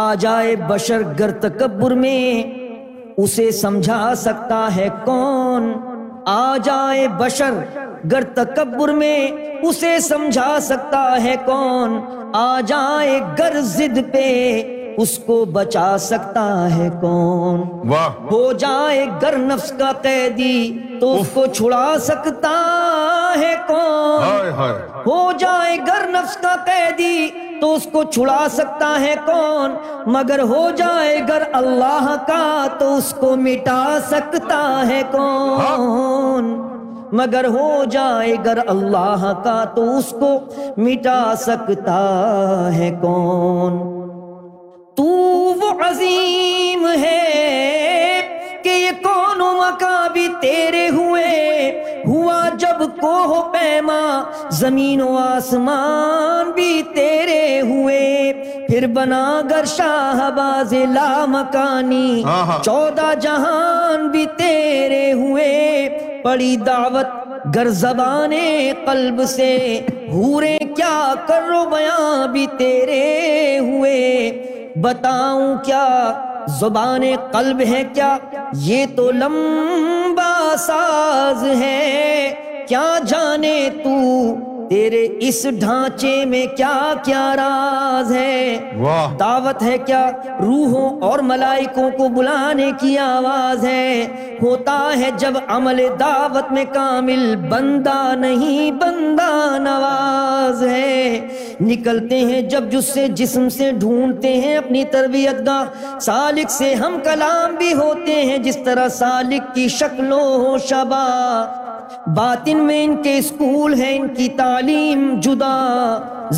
آ 0.00 0.15
جائے 0.21 0.57
بشر 0.69 1.03
گر 1.19 1.31
تکبر 1.41 1.95
میں 1.95 2.62
اسے 3.19 3.51
سمجھا 3.53 4.15
سکتا 4.17 4.67
ہے 4.77 4.89
کون 5.05 5.73
آ 6.27 6.57
جائے 6.65 7.07
بشر 7.19 7.55
گر 8.13 8.23
تکبر 8.35 8.93
میں 8.93 9.17
اسے 9.63 9.99
سمجھا 10.01 10.57
سکتا 10.61 11.05
ہے 11.23 11.35
کون 11.45 11.99
آ 12.35 12.61
جائے 12.67 13.19
گر 13.39 13.61
زد 13.63 13.99
پہ 14.13 14.31
اس 14.99 15.19
کو 15.19 15.45
بچا 15.45 15.97
سکتا 15.99 16.47
ہے 16.77 16.89
کون 17.01 17.61
ہو 18.31 18.53
جائے 18.53 19.05
گر 19.23 19.37
نفس 19.39 19.73
کا 19.79 19.91
قیدی 20.03 20.79
تو 21.01 21.15
اس 21.21 21.29
کو 21.35 21.47
چھڑا 21.47 21.95
سکتا 22.01 22.57
ہے 23.39 23.55
کون 23.67 24.51
ہو 25.07 25.31
جائے 25.39 25.77
گر 25.87 26.09
نفس 26.11 26.37
کا 26.37 26.55
قیدی 26.67 27.29
تو 27.63 27.75
اس 27.75 27.87
کو 27.93 28.03
چھڑا 28.05 28.47
سکتا 28.51 28.87
ہے 29.01 29.15
کون 29.27 29.75
مگر 30.13 30.41
ہو 30.45 30.63
جائے 30.77 31.19
گر 31.29 31.43
اللہ 31.53 32.15
کا 32.29 32.67
تو 32.79 32.95
اس 32.97 33.13
کو 33.19 33.35
مٹا 33.37 33.85
سکتا 34.09 34.63
ہے 34.89 35.03
کون 35.13 36.51
مگر 37.13 37.47
ہو 37.49 37.69
جائے 37.91 38.35
گر 38.47 38.59
اللہ 38.67 39.31
کا 39.45 39.55
تو 39.75 39.85
اس 39.99 40.09
کو 40.21 40.33
مٹا 40.79 41.23
سکتا 41.37 42.01
ہے 42.75 42.91
کون 43.01 43.79
تو 44.97 45.05
وہ 45.61 45.71
عظیم 45.89 46.87
ہے 46.99 47.21
کہ 48.65 48.69
یہ 48.69 49.03
کون 49.03 49.41
مکاں 49.59 50.09
بھی 50.13 50.27
تیرے 50.41 50.89
ہوئے 50.89 51.82
ہوا 52.13 52.41
جب 52.59 52.81
کوہ 53.01 53.41
پیما 53.53 54.03
زمین 54.53 55.01
و 55.01 55.17
آسمان 55.17 56.51
بھی 56.55 56.83
تیرے 56.95 57.61
ہوئے 57.61 58.33
پھر 58.69 58.87
بنا 58.95 59.25
گر 59.51 59.65
شاہ 59.67 60.29
باز 60.37 60.75
لا 60.95 61.25
مکانی 61.29 62.23
ہاں، 62.25 62.45
ہاں۔ 62.47 62.63
چودہ 62.63 63.13
جہان 63.21 64.09
بھی 64.09 64.25
تیرے 64.37 65.13
ہوئے 65.13 65.89
پڑی 66.25 66.57
دعوت 66.67 67.21
گر 67.55 67.69
زبان 67.77 68.33
قلب 68.87 69.23
سے 69.29 69.55
ہورے 70.09 70.57
کیا 70.77 71.15
کرو 71.29 71.65
بیاں 71.71 72.27
بھی 72.33 72.47
تیرے 72.59 73.59
ہوئے 73.59 74.31
بتاؤں 74.83 75.57
کیا 75.65 75.87
زبان 76.49 77.03
قلب 77.33 77.61
ہے 77.67 77.83
کیا 77.95 78.17
یہ 78.53 78.87
تو 78.97 79.11
لمبا 79.11 80.57
ساز 80.59 81.45
ہے 81.61 82.33
کیا 82.69 82.99
جانے 83.07 83.69
تو 83.85 83.99
تیرے 84.73 85.01
اس 85.21 85.45
ڈھانچے 85.61 86.25
میں 86.25 86.45
کیا 86.57 86.77
کیا 87.05 87.25
راز 87.37 88.13
ہے 88.13 88.59
دعوت 89.21 89.63
ہے 89.63 89.77
کیا 89.87 90.05
روحوں 90.41 90.89
اور 91.01 91.19
ملائکوں 91.23 91.91
کو 91.91 92.09
بلانے 92.09 92.71
کی 92.81 92.97
آواز 92.99 93.65
ہے 93.65 94.07
ہوتا 94.43 94.79
ہے 94.99 95.11
جب 95.19 95.35
عمل 95.49 95.83
دعوت 96.01 96.51
میں 96.53 96.65
کامل 96.73 97.35
بندہ 97.51 98.01
نہیں 98.19 98.71
بندہ 98.81 99.59
نواز 99.61 100.63
ہے 100.63 101.21
نکلتے 101.61 102.21
ہیں 102.21 102.41
جب 102.51 102.71
جس 102.71 102.93
سے 102.95 103.07
جسم 103.15 103.49
سے 103.49 103.71
ڈھونڈتے 103.71 104.35
ہیں 104.37 104.57
اپنی 104.57 104.85
تربیت 104.93 105.47
گاہ 105.47 105.99
سالک 106.01 106.51
سے 106.51 106.75
ہم 106.75 106.99
کلام 107.05 107.55
بھی 107.55 107.73
ہوتے 107.75 108.23
ہیں 108.23 108.39
جس 108.39 108.59
طرح 108.65 108.89
سالک 108.95 109.55
کی 109.55 109.69
شکلوں 109.71 110.59
شبا 110.69 111.05
باطن 112.07 112.59
میں 112.59 112.83
ان 112.85 113.03
کے 113.03 113.17
اسکول 113.19 113.75
ہے 113.75 113.95
ان 113.97 114.09
کی 114.15 114.29
تعلیم 114.37 115.09
جدا 115.21 115.99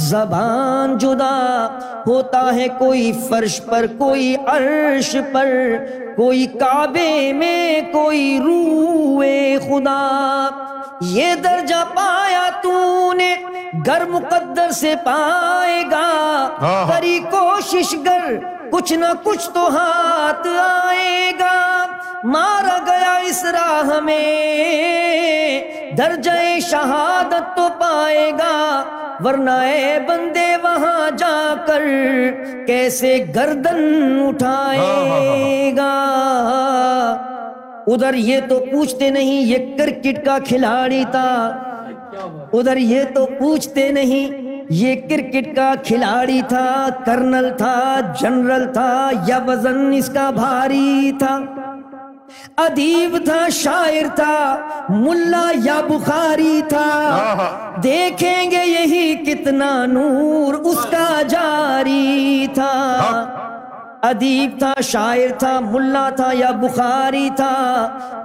زبان 0.00 0.96
جدا 0.98 1.66
ہوتا 2.06 2.42
ہے 2.54 2.66
کوئی 2.78 3.12
فرش 3.28 3.60
پر 3.66 3.86
کوئی 3.98 4.34
عرش 4.46 5.14
پر 5.32 5.48
کوئی 6.16 6.46
کعبے 6.60 7.32
میں 7.32 7.80
کوئی 7.92 8.38
روح 8.38 9.24
خدا 9.60 10.00
یہ 11.02 11.34
درجہ 11.34 11.82
پایا 11.94 12.48
تو 12.62 13.12
نے 13.12 13.34
گر 13.86 14.04
مقدر 14.10 14.70
سے 14.72 14.94
پائے 15.04 15.82
گا 15.90 16.08
کری 16.88 17.18
ہاں، 17.18 17.24
ہاں۔ 17.24 17.30
کوشش 17.30 17.94
گر 18.06 18.36
کچھ 18.70 18.92
نہ 18.92 19.12
کچھ 19.22 19.48
تو 19.50 19.68
ہاتھ 19.68 20.46
آئے 20.60 21.30
گا 21.40 21.54
مارا 22.24 22.76
گیا 22.86 23.14
اس 23.28 23.44
راہ 23.44 23.88
میں 24.00 24.20
درجہ 25.98 26.58
شہادت 26.62 27.56
تو 27.56 27.68
پائے 27.78 28.30
گا 28.38 28.54
ورنہ 29.24 29.50
اے 29.64 29.98
بندے 30.06 30.46
وہاں 30.62 31.10
جا 31.18 31.36
کر 31.66 31.82
کیسے 32.66 33.16
گردن 33.34 33.80
اٹھائے 34.26 34.78
ہاں، 34.78 35.04
ہاں، 35.06 35.20
ہاں، 35.20 35.70
گا 35.76 35.92
ادھر 37.86 38.14
یہ 38.14 38.40
تو 38.48 38.58
پوچھتے 38.70 39.10
نہیں 39.10 39.42
یہ 39.42 39.76
کرکٹ 39.78 40.24
کا 40.24 40.38
کھلاڑی 40.44 41.02
تھا 41.10 41.30
ادھر 42.52 42.76
یہ 42.76 43.04
تو 43.14 43.26
پوچھتے 43.38 43.90
نہیں 43.90 44.32
یہ 44.72 44.94
کرکٹ 45.08 45.54
کا 45.56 45.72
کھلاڑی 45.84 46.40
تھا 46.48 46.88
کرنل 47.06 47.50
تھا 47.56 48.00
جنرل 48.20 48.64
تھا 48.72 49.10
یا 49.28 49.38
وزن 49.46 49.92
اس 49.94 50.10
کا 50.14 50.28
بھاری 50.30 51.12
تھا 51.18 51.38
ادیب 52.58 53.16
تھا 53.24 53.38
شاعر 53.52 54.06
تھا 54.16 54.34
ملا 54.90 55.46
یا 55.64 55.80
بخاری 55.88 56.60
تھا 56.68 56.88
دیکھیں 57.82 58.50
گے 58.50 58.64
یہی 58.64 59.14
کتنا 59.24 59.74
نور 59.86 60.54
اس 60.54 60.84
کا 60.90 61.08
جاری 61.28 62.46
تھا 62.54 62.72
ہاں۔ 63.00 63.24
ادیب 64.02 64.58
تھا 64.58 64.72
شاعر 64.82 65.30
تھا 65.38 65.58
ملا 65.62 66.08
تھا 66.10 66.30
یا 66.34 66.50
بخاری 66.60 67.28
تھا 67.36 67.54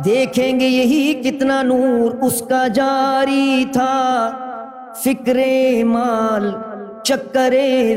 دیکھیں 0.06 0.60
گے 0.60 0.68
یہی 0.68 1.14
کتنا 1.23 1.61
نور 1.64 2.18
اس 2.22 2.41
کا 2.49 2.68
جاری 2.73 3.64
تھا 3.73 3.93
فکر 5.03 5.38
مال 5.85 6.51
چکر 7.03 7.53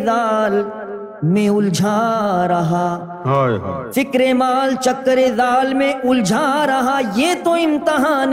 دال 0.06 0.62
میں 1.22 1.48
الجھا 1.48 2.46
رہا 2.48 3.90
فکر 3.94 4.22
مال 4.34 4.74
چکر 4.80 5.18
زال 5.36 5.72
میں 5.74 5.92
الجھا 6.04 6.66
رہا 6.66 6.98
یہ 7.14 7.34
تو 7.44 7.52
امتحان 7.54 8.32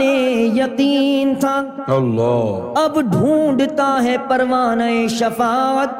یقین 0.56 1.34
تھا 1.40 1.56
اب 2.76 3.00
ڈھونڈتا 3.02 3.92
ہے 4.04 4.16
پروان 4.28 4.82
شفاعت 5.08 5.94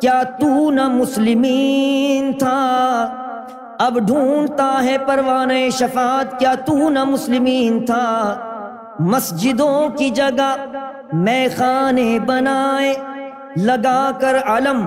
کیا 0.00 0.22
تو 0.40 0.70
نہ 0.70 0.88
مسلمین 0.88 2.32
تھا 2.38 2.58
اب 3.78 3.98
ڈھونڈتا 3.98 4.72
ہے 4.84 4.96
پروان 5.06 5.50
شفاعت 5.70 6.38
کیا 6.40 6.54
تو 6.66 6.90
نہ 6.90 7.04
مسلمین 7.04 7.84
تھا 7.84 8.04
مسجدوں 9.00 9.88
کی 9.98 10.10
جگہ 10.10 10.54
میں 11.12 11.46
خانے 11.56 12.18
بنائے 12.26 12.94
لگا 13.56 14.10
کر 14.20 14.36
علم 14.46 14.86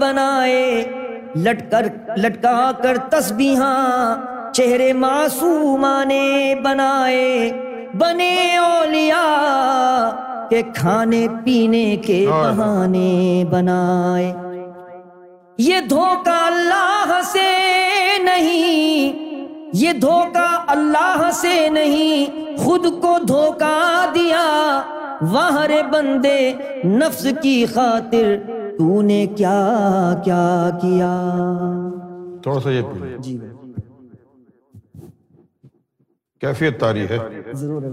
بنائے 0.00 0.84
لٹ 1.36 1.60
کر 1.70 1.86
لٹکا 2.16 2.70
کر 2.82 2.96
تسبیحاں 3.10 4.16
چہرے 4.54 4.92
معصومانے 4.94 6.54
بنائے 6.62 7.50
بنے 7.94 8.56
اولیاء 8.56 10.10
کے 10.50 10.62
کھانے 10.74 11.26
پینے 11.44 11.96
کے 11.96 12.24
ہاں۔ 12.26 12.42
بہانے 12.44 13.44
بنائے 13.50 14.32
یہ 15.58 15.80
دھوکہ 15.90 16.38
اللہ 16.42 17.20
سے 17.24 17.48
نہیں 18.24 19.18
یہ 19.74 19.92
دھوکہ 20.00 20.48
اللہ 20.68 21.28
سے 21.32 21.68
نہیں 21.70 22.56
خود 22.58 22.86
کو 23.02 23.18
دھوکہ 23.28 24.06
دیا 24.14 24.46
بندے 25.22 26.52
نفس 26.86 27.26
کی 27.42 27.64
خاطر 27.66 28.36
تو 28.78 29.00
نے 29.02 29.26
کیا 29.36 30.14
کیا 30.24 30.70
کیا 30.80 31.10
تھوڑا 32.42 32.60
سا 32.60 32.70
یہ 32.70 33.16
جی 33.18 33.38
کیفیت 36.42 36.80
تاری 36.80 37.06
ہے 37.08 37.18
ضرور 37.52 37.82
ہے 37.82 37.92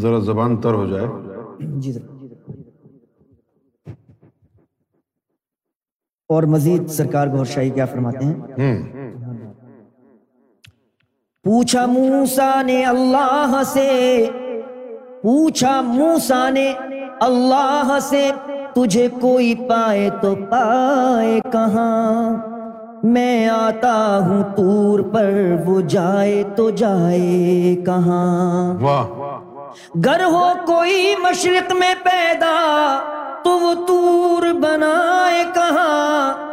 ذرا 0.00 0.18
زبان 0.18 0.60
تر 0.60 0.74
ہو 0.74 0.86
جائے 0.86 1.66
جی 1.80 1.92
اور 6.30 6.42
مزید 6.44 6.88
سرکار 6.88 7.28
گور 7.28 7.44
شاہی 7.44 7.70
کیا 7.70 7.84
فرماتے 7.86 8.24
ہیں 8.24 8.97
پوچھا 11.48 11.84
موسا 11.86 12.50
نے 12.62 12.82
اللہ 12.84 13.52
سے 13.64 13.90
پوچھا 15.22 15.80
موسا 15.80 16.48
نے 16.50 16.66
اللہ 17.20 17.96
سے 18.00 18.20
تجھے 18.74 19.06
کوئی 19.20 19.54
پائے 19.68 20.10
تو 20.22 20.34
پائے 20.50 21.38
کہاں 21.52 22.32
میں 23.04 23.48
آتا 23.48 23.94
ہوں 24.26 24.42
تور 24.56 25.00
پر 25.12 25.32
وہ 25.66 25.80
جائے 25.88 26.42
تو 26.56 26.68
جائے 26.72 27.74
کہاں 27.86 28.74
گر 30.04 30.24
ہو 30.24 30.46
کوئی 30.66 31.14
مشرق 31.20 31.72
میں 31.76 31.94
پیدا 32.02 32.52
تو 33.44 33.58
وہ 33.58 33.74
تور 33.86 34.52
بنائے 34.60 35.42
کہاں 35.54 36.47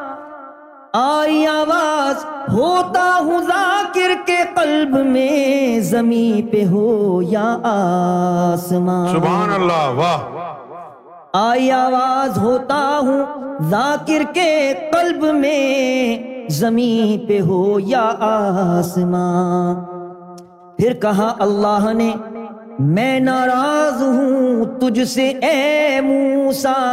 آئی 0.96 1.46
آواز 1.48 2.24
ہوتا 2.50 3.06
ہوں 3.20 3.42
ذاکر 3.48 4.12
کے 4.26 4.38
قلب 4.56 4.96
میں 5.06 5.80
زمین 5.84 6.48
پہ 6.48 6.64
ہو 6.66 7.22
یا 7.24 7.48
آسمان 7.64 9.08
سبحان 9.14 9.52
اللہ 9.54 9.90
واہ 9.96 10.54
آئی 11.40 11.72
آواز 11.72 12.38
ہوتا 12.38 12.80
ہوں 13.02 13.24
ذاکر 13.70 14.24
کے 14.34 14.52
قلب 14.92 15.26
میں 15.36 16.48
زمین 16.52 17.26
پہ 17.28 17.40
ہو 17.42 17.80
یا 17.86 18.08
آسمان 18.30 19.84
پھر 20.78 20.94
کہا 21.02 21.34
اللہ 21.40 21.92
نے 21.94 22.12
میں 22.92 23.20
ناراض 23.22 24.02
ہوں 24.04 24.66
تجھ 24.80 25.08
سے 25.10 25.28
اے 25.42 26.02
موسیٰ 26.04 26.74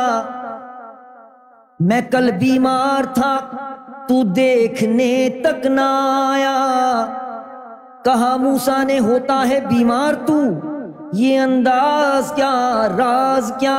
میں 1.80 2.00
کل 2.10 2.30
بیمار 2.40 3.14
تھا 3.14 3.36
تو 4.12 4.22
دیکھنے 4.36 5.12
تک 5.44 5.66
نہ 5.66 5.80
آیا 6.30 6.56
کہا 8.04 8.82
نے 8.84 8.98
ہوتا 8.98 9.36
ہے 9.48 9.60
بیمار 9.60 10.14
تو 10.26 10.34
یہ 11.12 11.38
انداز 11.40 12.32
کیا 12.36 12.52
راز 12.98 13.52
کیا 13.60 13.78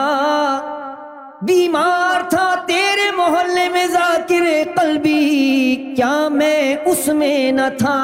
بیمار 1.41 2.29
تھا 2.29 2.47
تیرے 2.67 3.09
محلے 3.17 3.67
میں 3.69 3.85
ذاکر 3.87 4.47
قلبی 4.75 5.75
کیا 5.95 6.27
میں 6.31 6.75
اس 6.85 7.07
میں 7.15 7.51
نہ 7.51 7.69
تھا 7.77 7.97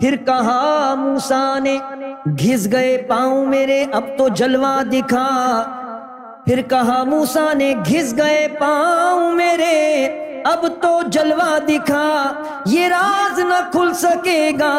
پھر 0.00 0.16
کہا 0.26 0.94
نے 1.62 1.76
گھس 2.30 2.68
گئے 2.72 2.96
پاؤں 3.08 3.46
میرے 3.46 3.84
اب 3.92 4.16
تو 4.18 4.28
جلوہ 4.34 4.80
دکھا 4.92 5.26
پھر 6.46 6.60
کہا 6.62 7.02
موسا 7.04 7.52
نے 7.52 7.72
گھس 7.86 8.12
گئے 8.16 8.46
پاؤں 8.58 9.34
میرے 9.34 9.76
اب 10.46 10.66
تو 10.82 10.90
جلوا 11.10 11.56
دکھا 11.68 12.32
یہ 12.66 12.86
راز 12.88 13.38
نہ 13.38 13.58
کھل 13.72 13.92
سکے 13.94 14.50
گا 14.60 14.74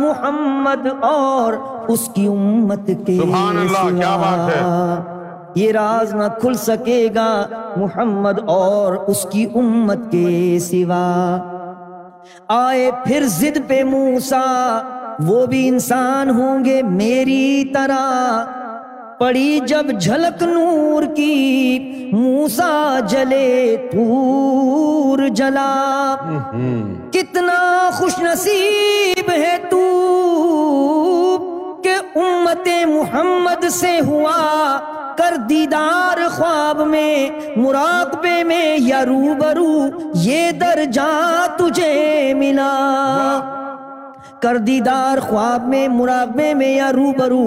محمد 0.00 0.86
اور 1.02 1.52
اس 1.88 2.08
کی 2.14 2.26
امت 2.26 2.90
کے 3.06 3.16
سوا 3.18 5.00
یہ 5.54 5.72
راز 5.72 6.12
نہ 6.14 6.28
کھل 6.40 6.54
سکے 6.56 7.06
گا 7.14 7.28
محمد 7.76 8.40
اور 8.48 8.96
اس 9.06 9.26
کی 9.30 9.46
امت 9.54 10.10
کے 10.10 10.58
سوا 10.60 11.06
آئے 12.48 12.90
پھر 13.04 13.26
ضد 13.28 13.58
پہ 13.66 13.82
موسا 13.84 14.42
وہ 15.20 15.46
بھی 15.46 15.66
انسان 15.68 16.30
ہوں 16.30 16.64
گے 16.64 16.80
میری 16.82 17.64
طرح 17.74 18.62
پڑی 19.18 19.58
جب 19.68 19.90
جھلک 19.90 20.42
نور 20.42 21.02
کی 21.16 22.08
موسا 22.12 22.98
جلے 23.08 23.76
تور 23.92 25.26
جلا 25.34 26.14
کتنا 27.12 27.58
خوش 27.94 28.18
نصیب 28.18 29.30
ہے 29.30 29.56
تو 29.70 29.80
کہ 31.84 31.96
امت 32.18 32.68
محمد 32.88 33.68
سے 33.70 33.98
ہوا 34.06 34.78
کر 35.18 35.36
دیدار 35.48 36.26
خواب 36.30 36.86
میں 36.86 37.28
مراقبے 37.56 38.42
میں 38.44 38.76
یا 38.78 39.04
روبرو 39.04 39.74
یہ 40.22 40.50
درجہ 40.60 41.10
تجھے 41.58 42.32
ملا 42.36 42.72
کر 44.44 44.56
دیدار 44.60 45.18
خواب 45.20 45.68
میں 45.68 45.86
مراقبے 45.88 46.52
میں 46.54 46.68
یا 46.68 46.90
رو 46.92 47.12
برو 47.18 47.44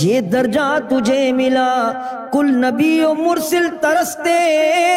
یہ 0.00 0.20
درجہ 0.32 0.68
تجھے 0.88 1.20
ملا 1.32 1.72
کل 2.32 2.54
نبی 2.64 3.00
و 3.04 3.12
مرسل 3.14 3.66
ترستے 3.80 4.38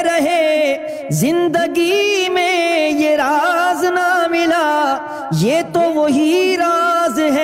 رہے 0.05 1.07
زندگی 1.11 2.29
میں 2.33 2.89
یہ 2.89 3.15
راز 3.15 3.83
نہ 3.85 4.27
ملا 4.31 4.97
یہ 5.41 5.61
تو 5.73 5.81
وہی 5.93 6.55
راز 6.59 7.19
ہے 7.33 7.44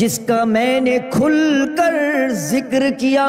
جس 0.00 0.18
کا 0.28 0.42
میں 0.44 0.80
نے 0.80 0.98
کھل 1.10 1.74
کر 1.76 1.94
ذکر 2.40 2.88
کیا 2.98 3.26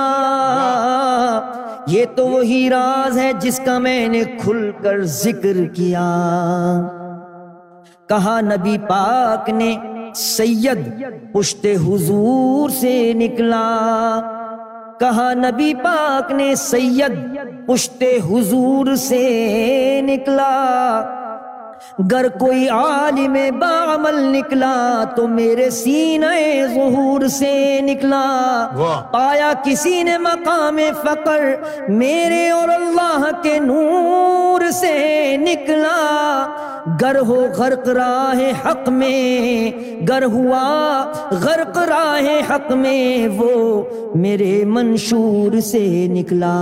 یہ 1.87 2.05
تو 2.15 2.27
وہی 2.27 2.69
راز 2.69 3.17
ہے 3.17 3.31
جس 3.39 3.59
کا 3.65 3.77
میں 3.79 4.07
نے 4.07 4.23
کھل 4.41 4.69
کر 4.83 5.03
ذکر 5.13 5.65
کیا 5.73 6.07
کہا 8.09 8.39
نبی 8.41 8.77
پاک 8.87 9.49
نے 9.49 9.75
سید 10.15 10.79
پشت 11.33 11.65
حضور 11.83 12.69
سے 12.69 13.11
نکلا 13.15 13.59
کہا 14.99 15.33
نبی 15.33 15.73
پاک 15.73 16.31
نے 16.31 16.53
سید 16.55 17.13
پشت 17.67 18.03
حضور 18.29 18.95
سے 18.95 20.01
نکلا 20.03 20.49
گر 21.99 22.27
کوئی 22.39 22.67
عالم 22.69 23.33
باعمل 23.59 24.19
نکلا 24.31 25.03
تو 25.15 25.27
میرے 25.27 25.69
سینہ 25.69 26.25
ظہور 26.73 27.27
سے 27.27 27.79
نکلا 27.83 28.21
آیا 29.19 29.51
کسی 29.65 30.01
نے 30.03 30.17
مقام 30.17 30.79
فقر 31.03 31.43
میرے 31.89 32.49
اور 32.49 32.69
اللہ 32.69 33.25
کے 33.43 33.57
نور 33.59 34.69
سے 34.71 35.35
نکلا 35.39 35.97
گر 37.01 37.19
ہو 37.27 37.41
غرق 37.57 37.87
راہ 37.89 38.41
حق 38.65 38.89
میں 38.89 39.71
گر 40.09 40.23
ہوا 40.33 40.63
غرق 41.43 41.77
راہ 41.89 42.29
حق 42.51 42.71
میں 42.75 43.27
وہ 43.37 43.83
میرے 44.15 44.63
منشور 44.67 45.59
سے 45.63 45.85
نکلا 46.09 46.55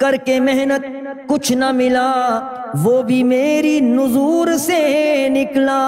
کر 0.00 0.16
کے 0.24 0.38
محنت 0.40 1.01
کچھ 1.28 1.52
نہ 1.52 1.70
ملا 1.72 2.10
وہ 2.74 3.00
بھی 3.02 3.22
میری 3.22 3.78
نظور 3.80 4.48
سے 4.58 5.28
نکلا 5.30 5.80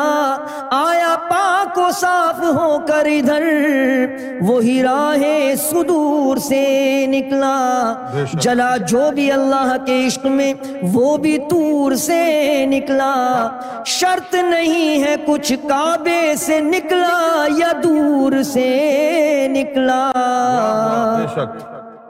آیا 0.73 1.15
پاک 1.29 1.79
و 1.79 1.91
صاف 1.93 2.41
ہو 2.57 2.79
کر 2.89 3.07
ادھر 3.11 3.43
وہی 4.43 4.83
راہ 4.83 5.23
صدور 5.61 6.37
سے 6.49 6.65
نکلا 7.09 7.55
جلا 8.35 8.77
جو 8.89 9.11
بھی 9.15 9.31
اللہ 9.33 9.75
کے 9.87 10.01
عشق 10.07 10.27
میں 10.27 10.53
وہ 10.93 11.17
بھی 11.17 11.37
تور 11.51 11.95
سے 11.99 12.23
نکلا 12.69 13.15
شرط 13.87 14.35
نہیں 14.35 15.03
ہے 15.03 15.15
کچھ 15.27 15.53
کعبے 15.69 16.35
سے 16.37 16.61
نکلا 16.61 17.47
یا 17.59 17.73
دور 17.83 18.43
سے 18.43 19.47
نکلا 19.51 20.03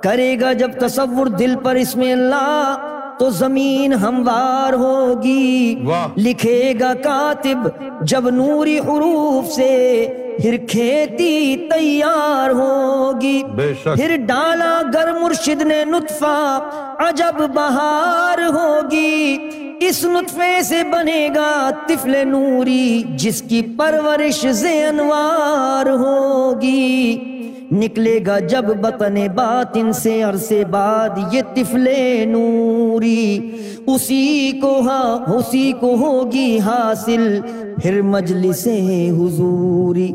کرے 0.03 0.35
گا 0.41 0.53
جب 0.53 0.79
تصور 0.79 1.27
دل 1.39 1.55
پر 1.63 1.75
اس 1.75 1.95
میں 1.97 2.13
اللہ 2.13 2.91
تو 3.19 3.29
زمین 3.31 3.93
ہموار 3.93 4.73
ہوگی 4.73 5.75
لکھے 6.17 6.73
گا 6.81 6.93
کاتب 7.05 7.69
جب 8.09 8.29
نوری 8.31 8.79
حروف 8.79 9.53
سے 9.53 9.75
پھر 10.39 10.57
کھیتی 10.69 11.57
تیار 11.71 12.51
ہوگی 12.51 13.43
پھر 13.85 14.17
ڈالا 14.27 14.81
گر 14.95 15.13
مرشد 15.21 15.63
نے 15.63 15.83
نطفہ 15.85 16.37
عجب 17.01 17.41
بہار 17.55 18.43
ہوگی 18.55 19.37
اس 19.81 20.05
نطفے 20.05 20.51
سے 20.63 20.83
بنے 20.93 21.29
گا 21.35 21.71
طفل 21.89 22.17
نوری 22.29 23.03
جس 23.19 23.43
کی 23.49 23.63
پرورش 23.79 24.45
سے 24.55 24.75
انوار 24.85 25.91
ہوگی 25.99 27.34
نکلے 27.73 28.19
گا 28.27 28.39
جب 28.39 28.65
بطن 28.81 29.15
باطن 29.35 29.93
سے 29.93 30.23
عرصے 30.23 30.63
بعد 30.71 31.19
یہ 31.35 31.43
طفل 31.55 31.89
نوری 32.29 33.39
اسی 33.87 34.61
کو 34.63 34.79
ہاں 34.81 35.35
اسی 35.35 35.71
کو 35.81 35.95
ہوگی 35.97 36.59
حاصل 36.59 37.41
پھر 37.83 38.01
مجلس 38.03 38.67
حضوری 38.67 40.11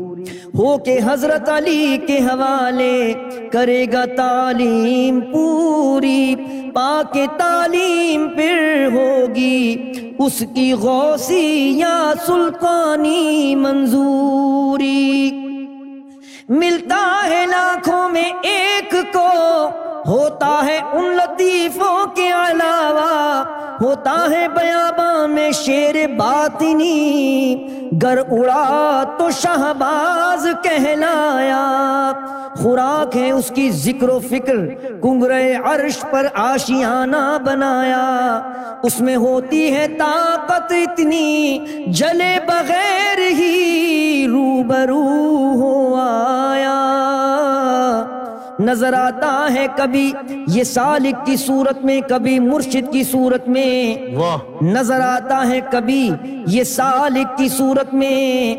ہو 0.54 0.76
کے 0.84 0.98
حضرت 1.04 1.48
علی 1.48 1.96
کے 2.06 2.18
حوالے 2.20 3.12
کرے 3.52 3.84
گا 3.92 4.04
تعلیم 4.16 5.20
پوری 5.32 6.34
پا 6.74 6.90
کے 7.12 7.26
تعلیم 7.38 8.28
پھر 8.36 8.88
ہوگی 8.92 9.76
اس 10.18 10.42
کی 10.54 10.72
غوثی 10.72 11.72
یا 11.76 12.12
سلطانی 12.26 13.54
منظوری 13.54 15.30
ملتا 16.50 17.02
ہے 17.24 17.44
لاکھوں 17.46 18.08
میں 18.08 18.30
ایک 18.44 18.94
کو 19.12 19.28
ہوتا 20.06 20.48
ہے 20.64 20.78
ان 20.78 21.04
لطیفوں 21.16 22.06
کے 22.16 22.28
علاوہ 22.30 23.44
ہوتا 23.80 24.14
ہے 24.30 24.46
بیابا 24.54 25.26
میں 25.26 25.50
شیر 25.54 25.96
باطنی 26.16 26.96
گر 27.92 28.18
اڑا 28.30 29.04
تو 29.18 29.30
شہباز 29.32 30.46
کہلایا 30.62 31.62
خوراک 32.56 33.16
ہے 33.16 33.30
اس 33.30 33.50
کی 33.54 33.70
ذکر 33.74 34.08
و 34.08 34.18
فکر 34.20 34.66
کنگرے 35.02 35.54
عرش 35.64 35.98
پر 36.10 36.26
آشیانہ 36.34 37.16
بنایا 37.44 38.06
اس 38.82 39.00
میں 39.00 39.16
ہوتی 39.16 39.72
ہے 39.74 39.86
طاقت 39.98 40.72
اتنی 40.72 41.58
جلے 41.98 42.34
بغیر 42.46 43.20
ہی 43.30 44.26
روبرو 44.28 45.02
ہو 45.60 45.94
آیا 46.00 46.78
نظر 48.60 48.92
آتا 48.92 49.32
ہے 49.54 49.66
کبھی 49.76 50.10
یہ 50.48 50.64
سالک 50.64 51.24
کی 51.26 51.36
صورت 51.36 51.84
میں 51.84 52.00
کبھی 52.08 52.38
مرشد 52.38 52.92
کی 52.92 53.02
صورت 53.02 53.48
میں 53.48 53.96
نظر 54.62 55.00
آتا 55.00 55.42
ہے 55.48 55.60
کبھی 55.70 56.10
یہ 56.46 56.64
سالک 56.64 57.36
کی 57.38 57.48
صورت 57.48 57.94
میں 57.94 58.54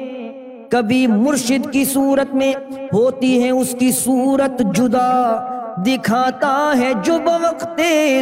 کبھی 0.72 1.06
مرشد 1.08 1.72
کی 1.72 1.86
صورت 1.86 2.34
میں 2.36 2.54
ہوتی 2.94 3.42
ہے 3.44 3.50
اس 3.50 3.76
کی 3.80 3.92
صورت 3.92 4.62
جدا 4.74 5.12
دکھاتا 5.86 6.56
ہے 6.78 6.92
جو 7.04 7.18
بوقت 7.20 7.82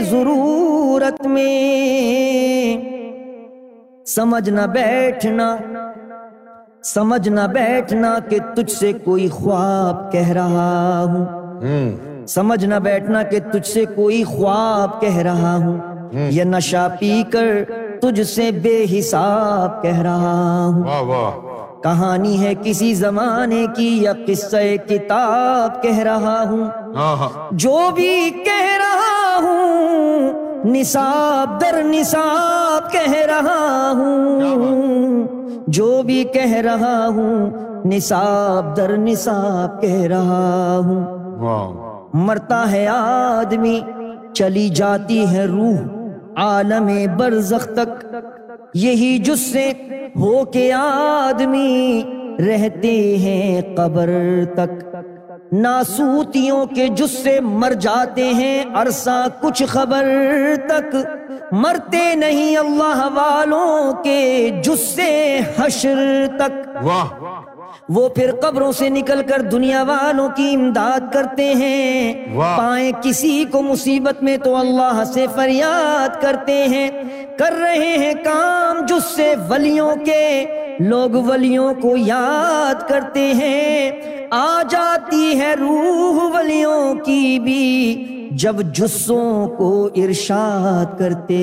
ضرورت 0.10 1.26
میں 1.27 1.48
سمجھ 4.07 4.49
نہ 4.49 4.65
بیٹھنا 4.73 5.56
سمجھ 6.84 7.27
نہ 7.30 7.41
بیٹھنا 7.53 8.18
کہ 8.30 8.38
تجھ 8.56 8.72
سے 8.72 8.91
کوئی 9.03 9.27
خواب 9.30 10.11
کہہ 10.11 10.31
رہا 10.31 11.03
ہوں 11.03 11.40
سمجھ 12.27 12.65
نہ 12.65 12.76
بیٹھنا 12.84 13.22
کہ 13.23 13.40
تجھ 13.52 13.68
سے 13.68 13.86
کوئی 13.95 14.23
خواب 14.23 14.99
کہہ 15.02 15.18
رہا 15.18 15.56
ہوں 15.56 15.77
یا 16.31 16.44
نشہ 16.44 16.88
پی 16.99 17.22
کر 17.31 17.64
تجھ 18.02 18.22
سے 18.22 18.49
بے 18.61 18.84
حساب 18.91 19.81
کہہ 19.84 20.02
رہا 20.02 20.65
ہوں 20.65 21.48
کہانی 21.84 22.40
ہے 22.40 22.53
کسی 22.64 22.94
زمانے 22.94 23.65
کی 23.76 23.90
یا 24.02 24.14
قصہ 24.27 24.57
کتاب 24.88 25.81
کہہ 25.84 25.99
رہا 25.99 26.41
ہوں 26.49 26.68
جو 27.52 27.77
بھی 27.95 28.30
کہہ 28.45 28.76
رہا 28.77 29.38
ہوں 29.41 30.48
نصاب 30.65 31.60
در 31.61 31.81
نصاب 31.84 32.91
کہہ 32.91 33.15
رہا 33.27 33.91
ہوں 33.91 35.27
جو 35.68 36.02
بھی 36.06 36.23
کہہ 36.23 36.56
رہا 36.64 37.06
ہوں 37.07 37.49
نصاب 37.86 38.76
در 38.77 38.98
نصاب 38.98 39.81
کہہ 39.81 40.02
رہا 40.06 40.77
ہوں 40.86 41.19
مرتا 41.40 42.64
ہے 42.72 42.86
آدمی 42.88 43.80
چلی 44.34 44.68
جاتی 44.69 45.26
ہے 45.27 45.45
روح 45.45 45.80
عالم 46.38 46.90
برزخ 47.18 47.68
تک 47.68 48.15
یہی 48.73 49.18
جس 49.18 49.40
سے 49.53 49.72
ہو 50.15 50.44
کے 50.45 50.72
آدمی 50.73 52.02
رہتے 52.40 52.95
ہیں 53.18 53.61
قبر 53.77 54.10
تک 54.56 54.95
ناسوتیوں 55.53 56.65
کے 56.65 56.88
جس 56.88 57.11
سے 57.23 57.40
مر 57.40 57.73
جاتے 57.80 58.23
ہیں 58.34 58.64
عرصہ 58.76 59.26
کچھ 59.41 59.64
خبر 59.68 60.06
تک 60.68 60.95
مرتے 61.52 62.03
نہیں 62.15 62.57
اللہ 62.57 63.07
والوں 63.14 64.03
کے 64.03 64.49
جس 64.64 64.80
سے 64.95 65.40
حشر 65.57 66.26
تک 66.40 66.86
واہ 66.86 67.19
وہ 67.90 68.07
پھر 68.10 68.31
قبروں 68.41 68.72
سے 68.72 68.88
نکل 68.90 69.22
کر 69.27 69.41
دنیا 69.41 69.81
والوں 69.84 70.27
کی 70.36 70.49
امداد 70.56 71.14
کرتے 71.14 71.53
ہیں 71.53 72.36
پائیں 72.36 72.91
کسی 73.03 73.44
کو 73.52 73.61
مصیبت 73.61 74.22
میں 74.23 74.36
تو 74.38 74.56
اللہ 74.56 75.03
سے 75.14 75.26
فریاد 75.36 76.22
کرتے 76.22 76.64
ہیں 76.65 76.90
کر 77.38 77.53
رہے 77.61 77.95
ہیں 77.98 78.14
کام 78.23 78.86
جس 78.86 79.15
سے 79.15 79.34
ولیوں 79.49 79.95
کے 80.06 80.45
لوگ 80.80 81.15
ولیوں 81.26 81.73
کو 81.73 81.95
یاد 81.98 82.88
کرتے 82.90 83.26
ہیں 83.34 83.91
آ 84.31 84.61
جاتی 84.69 85.40
ہے 85.40 85.53
روح 85.53 86.22
ولیوں 86.34 86.94
کی 86.95 87.40
بھی 87.40 88.30
جب 88.34 88.61
جسوں 88.73 89.48
کو 89.48 89.72
ارشاد 89.95 90.98
کرتے 90.99 91.43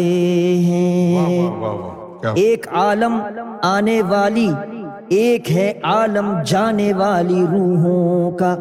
ہیں 0.62 1.48
ایک 2.36 2.66
عالم 2.74 3.20
آنے 3.62 4.00
والی 4.02 4.48
ایک 5.10 5.50
ہے 5.52 5.72
عالم 5.84 6.32
جانے 6.46 6.92
والی 6.92 7.40
روحوں 7.50 8.30
کا 8.30 8.54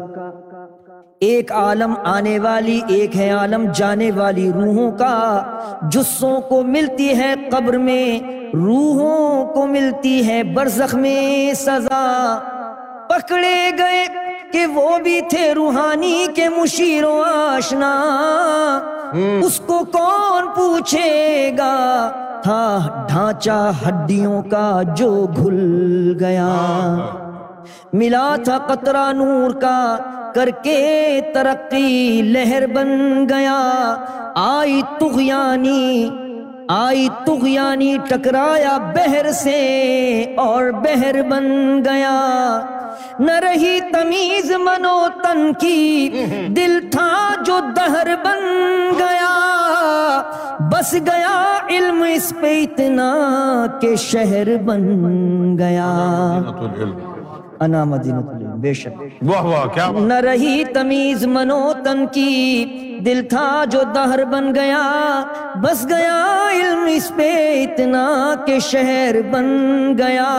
ایک 1.20 1.52
عالم 1.52 1.94
آنے 2.04 2.38
والی 2.38 2.80
ایک 2.88 3.16
ہے 3.16 3.30
عالم 3.30 3.64
جانے 3.74 4.10
والی 4.16 4.50
روحوں 4.52 4.90
کا 4.98 5.42
جسوں 5.92 6.40
کو 6.40 6.62
ملتی 6.62 7.08
ہے 7.18 7.34
قبر 7.52 7.78
میں 7.78 8.18
روحوں 8.54 9.44
کو 9.54 9.66
ملتی 9.66 10.18
ہے 10.28 10.42
برزخ 10.54 10.94
میں 10.94 11.54
سزا 11.54 12.38
پکڑے 13.08 13.70
گئے 13.78 14.04
کہ 14.52 14.66
وہ 14.66 14.96
بھی 14.98 15.20
تھے 15.30 15.50
روحانی 15.54 16.26
کے 16.34 16.48
مشیر 16.48 17.04
و 17.04 17.22
آشنا 17.24 17.92
اس 19.42 19.60
کو 19.66 19.82
کون 19.92 20.46
پوچھے 20.56 21.50
گا 21.58 21.74
ڈھانچہ 22.46 23.70
ہڈیوں 23.86 24.42
کا 24.42 24.82
جو 24.96 25.10
گھل 25.36 26.16
گیا 26.20 26.50
ملا 27.92 28.34
تھا 28.44 28.58
قطرہ 28.66 29.10
نور 29.12 29.50
کا 29.60 29.96
کر 30.34 30.48
کے 30.62 31.20
ترقی 31.34 32.22
لہر 32.24 32.66
بن 32.66 32.88
گیا 33.30 33.58
آئی 34.36 34.80
تغیانی 35.00 36.08
آئی 36.68 37.06
تغیانی 37.26 37.96
ٹکرایا 38.08 38.76
بہر 38.94 39.30
سے 39.32 39.58
اور 40.36 40.70
بہر 40.84 41.20
بن 41.28 41.44
گیا 41.84 42.14
نہ 43.18 43.32
رہی 43.42 43.78
تمیز 43.92 44.50
منو 44.64 44.96
تن 45.22 45.52
کی 45.60 46.08
دل 46.56 46.78
تھا 46.92 47.10
جو 47.46 47.58
دہر 47.76 48.14
بن 48.24 48.42
گیا 48.98 49.30
بس 50.72 50.92
گیا 51.06 51.36
علم 51.70 52.02
اس 52.08 52.32
پہ 52.40 52.54
اتنا 52.62 53.12
کہ 53.80 53.94
شہر 54.00 54.56
بن 54.64 54.84
بن 55.02 55.58
گیا 55.58 55.92
انا 57.60 57.82
مدینہ 57.84 58.20
تلیم 58.22 58.60
بے 58.60 58.72
شک 58.74 59.24
واہ 59.28 59.44
واہ 59.44 59.66
کیا 59.74 59.90
بات 59.90 60.02
نہ 60.02 60.14
رہی 60.22 60.62
تمیز 60.74 61.24
منو 61.26 61.60
تن 61.84 62.04
کی 62.12 62.64
دل 63.04 63.22
تھا 63.30 63.48
جو 63.70 63.80
دہر 63.94 64.24
بن 64.32 64.54
گیا 64.54 64.82
بس 65.62 65.86
گیا 65.88 66.18
علم 66.50 66.84
اس 66.88 67.10
پہ 67.16 67.30
اتنا 67.62 68.34
کہ 68.46 68.58
شہر 68.62 69.20
بن 69.30 69.48
گیا 69.98 70.34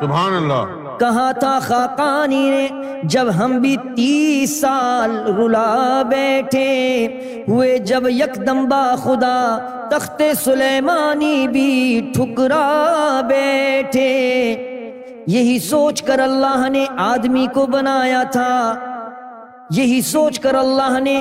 سبحان 0.00 0.34
اللہ 0.34 0.76
کہا 1.00 1.30
تھا 1.32 1.58
خاقانی 1.62 2.48
نے 2.50 2.66
جب 3.04 3.28
ہم 3.38 3.58
بھی 3.60 3.76
تیس 3.96 4.60
سال 4.60 5.10
رلا 5.36 6.02
بیٹھے 6.08 6.64
ہوئے 7.48 7.76
جب 7.86 8.08
یک 8.10 8.36
دمبا 8.46 8.84
خدا 9.04 9.36
تخت 9.90 10.22
سلیمانی 10.36 11.46
بھی 11.48 12.00
ٹھکرا 12.14 13.20
بیٹھے 13.28 14.08
یہی 15.28 15.58
سوچ 15.60 16.00
کر 16.02 16.18
اللہ 16.20 16.68
نے 16.70 16.84
آدمی 16.98 17.46
کو 17.54 17.64
بنایا 17.66 18.22
تھا 18.32 18.74
یہی 19.70 20.00
سوچ 20.02 20.38
کر 20.40 20.54
اللہ 20.54 20.98
نے 21.00 21.20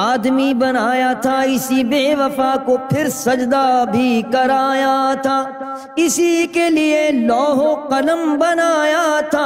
آدمی 0.00 0.52
بنایا 0.54 1.12
تھا 1.22 1.38
اسی 1.46 1.82
بے 1.84 2.02
وفا 2.18 2.54
کو 2.66 2.76
پھر 2.90 3.08
سجدہ 3.08 3.84
بھی 3.92 4.10
کرایا 4.32 5.12
تھا 5.22 5.42
اسی 5.96 6.46
کے 6.52 6.68
لیے 6.70 7.00
و 7.30 7.74
قلم 7.88 8.36
بنایا 8.38 9.20
تھا 9.30 9.45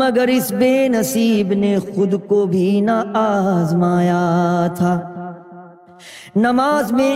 مگر 0.00 0.28
اس 0.28 0.50
بے 0.52 0.72
نصیب 0.88 1.52
نے 1.54 1.76
خود 1.86 2.14
کو 2.28 2.44
بھی 2.46 2.80
نہ 2.80 3.02
آزمایا 3.16 4.66
تھا 4.76 4.98
نماز 6.36 6.92
میں 6.92 7.14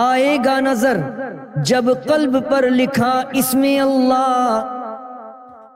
آئے 0.00 0.36
گا 0.44 0.58
نظر 0.60 1.00
جب 1.64 1.92
قلب 2.04 2.36
پر 2.50 2.68
لکھا 2.70 3.12
اس 3.32 3.54
میں 3.54 3.78
اللہ 3.80 4.80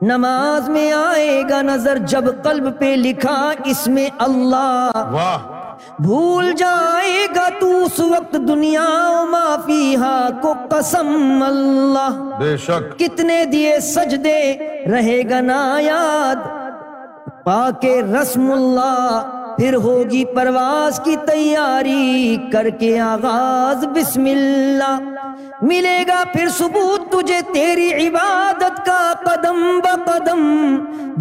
نماز 0.00 0.68
میں 0.68 0.90
آئے 0.92 1.42
گا 1.50 1.60
نظر 1.62 1.98
جب 2.06 2.24
قلب 2.42 2.66
پہ 2.78 2.94
لکھا 2.96 3.38
اس 3.64 3.86
میں 3.88 4.08
اللہ 4.18 4.90
واہ 5.12 5.46
بھول 5.98 6.52
جائے 6.58 7.24
گا 7.36 7.48
تو 7.60 7.70
اس 7.84 7.98
وقت 8.00 8.36
دنیا 8.48 8.86
ما 9.30 9.56
فیہا 9.66 10.28
کو 10.42 10.52
قسم 10.70 11.42
اللہ 11.42 12.20
بے 12.38 12.56
شک 12.56 12.98
کتنے 12.98 13.44
دیے 13.44 13.78
سجدے 13.80 14.40
رہے 14.86 15.20
گا 15.30 15.40
نا 15.40 15.60
یاد 15.80 16.46
رسم 18.12 18.50
اللہ 18.52 19.37
پھر 19.58 19.74
ہوگی 19.74 20.24
پرواز 20.34 21.00
کی 21.04 21.14
تیاری 21.26 22.36
کر 22.52 22.68
کے 22.70 22.98
آغاز 23.00 23.84
بسم 23.94 24.24
اللہ 24.26 24.98
ملے 25.62 25.98
گا 26.08 26.22
پھر 26.32 26.48
ثبوت 26.48 27.10
تجھے 27.12 27.40
تیری 27.52 27.90
عبادت 27.96 28.84
کا 28.86 29.00
قدم 29.24 29.58
با 29.84 29.94
قدم 30.04 30.44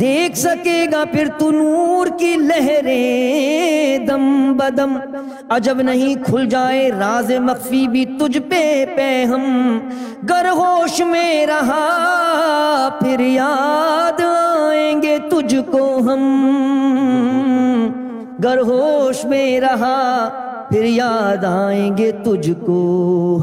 دیکھ 0.00 0.37
سکے 0.37 0.85
گا 0.91 1.03
پھر 1.11 1.27
تو 1.37 1.49
نور 1.51 2.07
کی 2.19 2.35
لہریں 2.39 4.05
دم 4.07 4.53
بدم 4.57 4.97
عجب 5.49 5.81
نہیں 5.81 6.23
کھل 6.23 6.45
جائے 6.49 6.89
راز 6.91 7.31
مخفی 7.41 7.85
بھی 7.87 8.05
تجھ 8.19 8.37
پہ 8.49 8.63
پہ 8.95 9.23
ہم 9.23 9.79
ہوش 10.57 11.01
میں 11.07 11.45
رہا 11.45 12.89
پھر 12.99 13.19
یاد 13.19 14.21
آئیں 14.21 15.01
گے 15.01 15.17
تجھ 15.29 15.55
کو 15.71 15.85
ہم 16.07 17.46
گر 18.43 18.57
ہوش 18.59 19.23
میں 19.25 19.59
رہا 19.59 20.27
پھر 20.69 20.83
یاد 20.85 21.43
آئیں 21.43 21.97
گے 21.97 22.11
تجھ 22.25 22.51
کو 22.65 23.41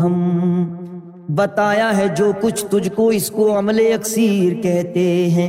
ہم 0.03 0.15
بتایا 1.31 1.91
ہے 1.97 2.07
جو 2.17 2.31
کچھ 2.41 2.65
تجھ 2.67 2.89
کو 2.95 3.09
اس 3.09 3.31
کو 3.31 3.47
عمل 3.59 3.79
اکثیر 3.95 4.55
کہتے 4.63 5.07
ہیں 5.31 5.49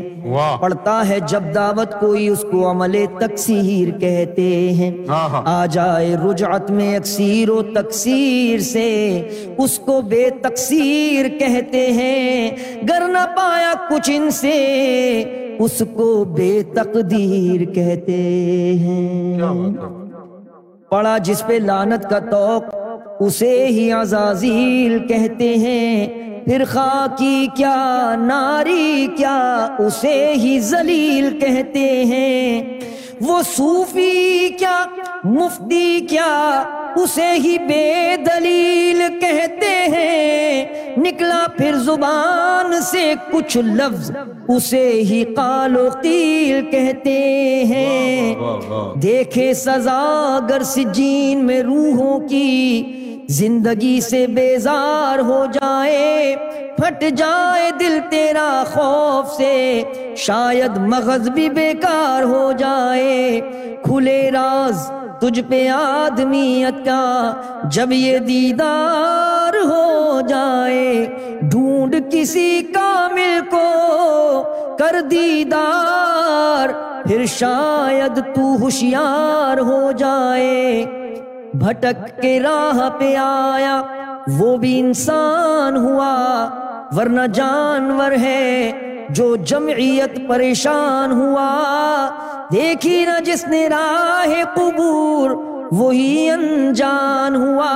پڑھتا 0.61 1.01
ہے 1.07 1.19
جب 1.29 1.53
دعوت 1.55 1.93
کوئی 1.99 2.27
اس 2.27 2.43
کو 2.51 2.69
عمل 2.71 2.95
تکسیر 3.19 3.91
کہتے 3.99 4.49
ہیں 4.73 4.91
ہاں، 5.09 5.27
ہاں۔ 5.29 5.41
آ 5.47 5.65
جائے 5.65 6.15
رجعت 6.23 6.71
میں 6.71 6.95
اکثیر 6.95 7.49
و 7.49 7.61
تکسیر 7.73 8.59
سے 8.63 8.89
اس 9.57 9.77
کو 9.79 10.01
بے 10.09 10.29
تکسیر 10.41 11.29
کہتے 11.39 11.85
ہیں 11.91 12.49
گر 12.89 13.07
نہ 13.09 13.25
پایا 13.35 13.73
کچھ 13.89 14.09
ان 14.13 14.29
سے 14.31 14.53
اس 15.59 15.81
کو 15.95 16.07
بے 16.35 16.51
تقدیر 16.73 17.63
کہتے 17.73 18.17
ہیں 18.75 19.71
پڑا 20.89 21.17
جس 21.23 21.43
پہ 21.47 21.59
لانت 21.61 22.09
کا 22.09 22.19
توق 22.21 22.75
اسے 23.21 23.55
ہی 23.67 23.91
عزازیل 23.91 24.97
کہتے 25.07 25.53
ہیں 25.55 26.07
پھر 26.45 26.63
خاکی 26.67 27.47
کیا 27.55 28.15
ناری 28.19 29.07
کیا 29.17 29.37
اسے 29.79 30.17
ہی 30.33 30.57
زلیل 30.63 31.39
کہتے 31.39 31.87
ہیں 32.03 32.79
وہ 33.21 33.41
صوفی 33.47 34.49
کیا 34.59 34.81
مفتی 35.25 35.99
کیا 36.09 36.31
اسے 36.97 37.31
ہی 37.43 37.57
بے 37.59 38.15
دلیل 38.25 39.01
کہتے 39.21 39.71
ہیں 39.91 40.95
نکلا 40.97 41.45
پھر 41.57 41.75
زبان 41.85 42.81
سے 42.81 43.13
کچھ 43.31 43.57
لفظ 43.57 44.11
اسے 44.47 44.89
ہی 45.09 45.23
قال 45.35 45.75
و 45.77 45.87
قیل 46.01 46.69
کہتے 46.71 47.17
ہیں 47.69 48.35
دیکھے 49.01 49.53
سزا 49.53 50.39
گر 50.49 50.63
سجین 50.65 50.93
جین 50.93 51.45
میں 51.45 51.61
روحوں 51.63 52.19
کی 52.19 52.94
زندگی 53.29 53.99
سے 54.01 54.25
بیزار 54.27 55.19
ہو 55.19 55.45
جائے 55.53 56.35
پھٹ 56.77 57.03
جائے 57.17 57.69
دل 57.79 57.97
تیرا 58.09 58.63
خوف 58.65 59.31
سے 59.33 60.13
شاید 60.17 60.77
مغز 60.87 61.29
بھی 61.29 61.47
بیکار 61.49 62.23
ہو 62.23 62.51
جائے 62.57 63.39
کھلے 63.85 64.19
راز 64.31 64.89
تجھ 65.21 65.41
پہ 65.49 65.67
آدمیت 65.69 66.85
کا 66.85 67.31
جب 67.71 67.91
یہ 67.91 68.17
دیدار 68.19 69.55
ہو 69.65 70.19
جائے 70.27 71.05
ڈھونڈ 71.41 71.95
کسی 72.11 72.61
کامل 72.73 73.39
کو 73.51 74.75
کر 74.79 74.99
دیدار 75.11 76.73
پھر 77.07 77.25
شاید 77.29 78.19
تو 78.35 78.55
ہوشیار 78.61 79.57
ہو 79.61 79.91
جائے 79.97 81.04
بھٹک 81.59 82.05
کے 82.21 82.39
راہ 82.39 82.79
پہ 82.99 83.15
آیا 83.17 83.81
وہ 84.39 84.55
بھی 84.57 84.79
انسان 84.79 85.77
ہوا 85.77 86.13
ورنہ 86.95 87.25
جانور 87.33 88.11
ہے 88.21 88.71
جو 89.09 89.35
جمعیت 89.45 90.17
پریشان 90.27 91.11
ہوا 91.11 91.49
دیکھی 92.51 93.03
نہ 93.05 93.19
جس 93.25 93.47
نے 93.47 93.67
راہ 93.69 94.33
قبور 94.55 95.31
وہی 95.71 96.29
انجان 96.29 97.35
ہوا 97.35 97.73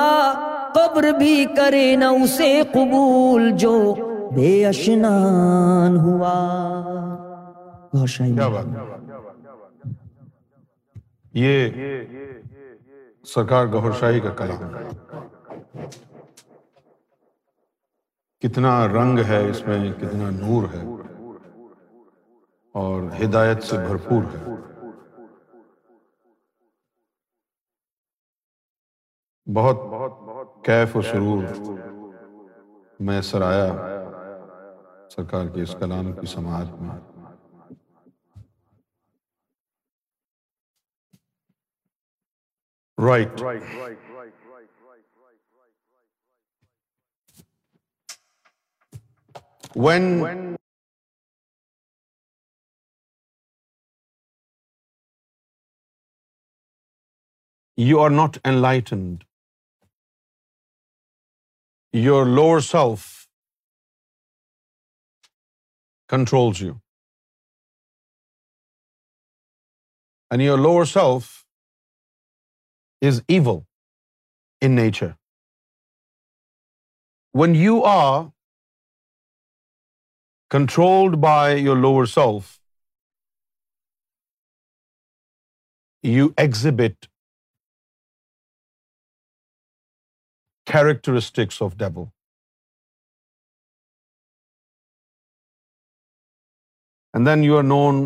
قبر 0.74 1.12
بھی 1.18 1.46
کرے 1.56 1.96
نہ 1.96 2.06
اسے 2.24 2.52
قبول 2.74 3.50
جو 3.58 3.78
بے 4.36 4.66
اشنان 4.66 5.98
ہوا 5.98 6.38
یہ 11.34 11.70
سرکار 13.30 13.66
گہر 13.66 13.92
شاہی 13.92 14.20
کا 14.20 14.30
کلام 14.30 14.74
کتنا 18.42 18.72
رنگ 18.88 19.20
ہے 19.20 19.40
اس 19.50 19.62
میں 19.68 19.78
کتنا 19.94 20.30
نور 20.30 20.68
ہے 20.74 20.84
اور 22.76 23.04
ہدایت 23.20 23.64
سے 23.64 23.78
بھرپور 23.78 24.24
ہے 24.24 24.56
بہت 29.48 30.66
کیف 30.66 30.96
و 30.96 31.02
سرور 31.02 31.44
میں 33.00 33.22
سرایا 33.22 33.68
سرکار 35.10 35.48
کے 35.48 35.62
اس 35.62 35.76
کلام 35.80 36.12
کی 36.12 36.28
سماعت 36.28 36.82
میں 36.82 36.98
Right. 43.00 43.42
When 49.74 50.58
you 57.78 58.02
are 58.02 58.10
not 58.10 58.38
enlightened, 58.44 59.24
your 61.94 62.26
lower 62.26 62.60
self 62.60 63.28
controls 66.10 66.60
you. 66.60 66.82
And 70.32 70.42
your 70.42 70.58
lower 70.58 70.86
self 70.86 71.39
is 73.02 73.24
evil 73.28 73.66
in 74.62 74.76
nature. 74.76 75.16
When 77.32 77.56
you 77.56 77.84
are 77.84 78.32
controlled 80.50 81.20
by 81.22 81.54
your 81.54 81.76
lower 81.76 82.06
self, 82.06 82.60
you 86.02 86.34
exhibit 86.38 87.10
characteristics 90.66 91.62
of 91.62 91.78
devil. 91.78 92.12
And 97.14 97.26
then 97.28 97.44
you 97.44 97.58
are 97.58 97.64
known 97.64 98.06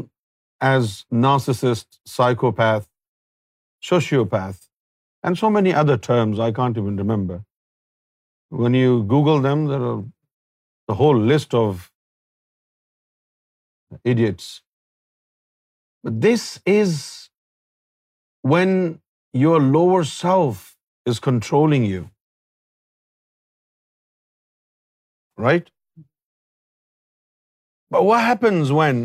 as 0.61 1.05
narcissist, 1.11 1.85
psychopath, 2.05 2.87
sociopath, 3.83 4.69
and 5.23 5.37
so 5.43 5.49
many 5.49 5.73
other 5.83 5.97
terms 5.97 6.39
I 6.39 6.51
can't 6.61 6.77
even 6.83 6.97
remember. 7.05 7.43
When 8.63 8.75
you 8.75 9.03
Google 9.15 9.41
them, 9.41 9.67
there 9.73 9.83
are 9.91 10.03
the 10.87 10.95
whole 11.01 11.19
list 11.33 11.53
of 11.53 11.91
idiots. 14.15 14.51
But 16.03 16.21
this 16.21 16.61
is 16.65 17.29
when 18.53 18.99
your 19.33 19.59
lower 19.61 20.03
self 20.05 20.77
is 21.05 21.19
controlling 21.19 21.85
you, 21.85 22.09
right? 25.37 25.69
But 27.91 28.05
what 28.05 28.21
happens 28.21 28.71
when 28.71 29.05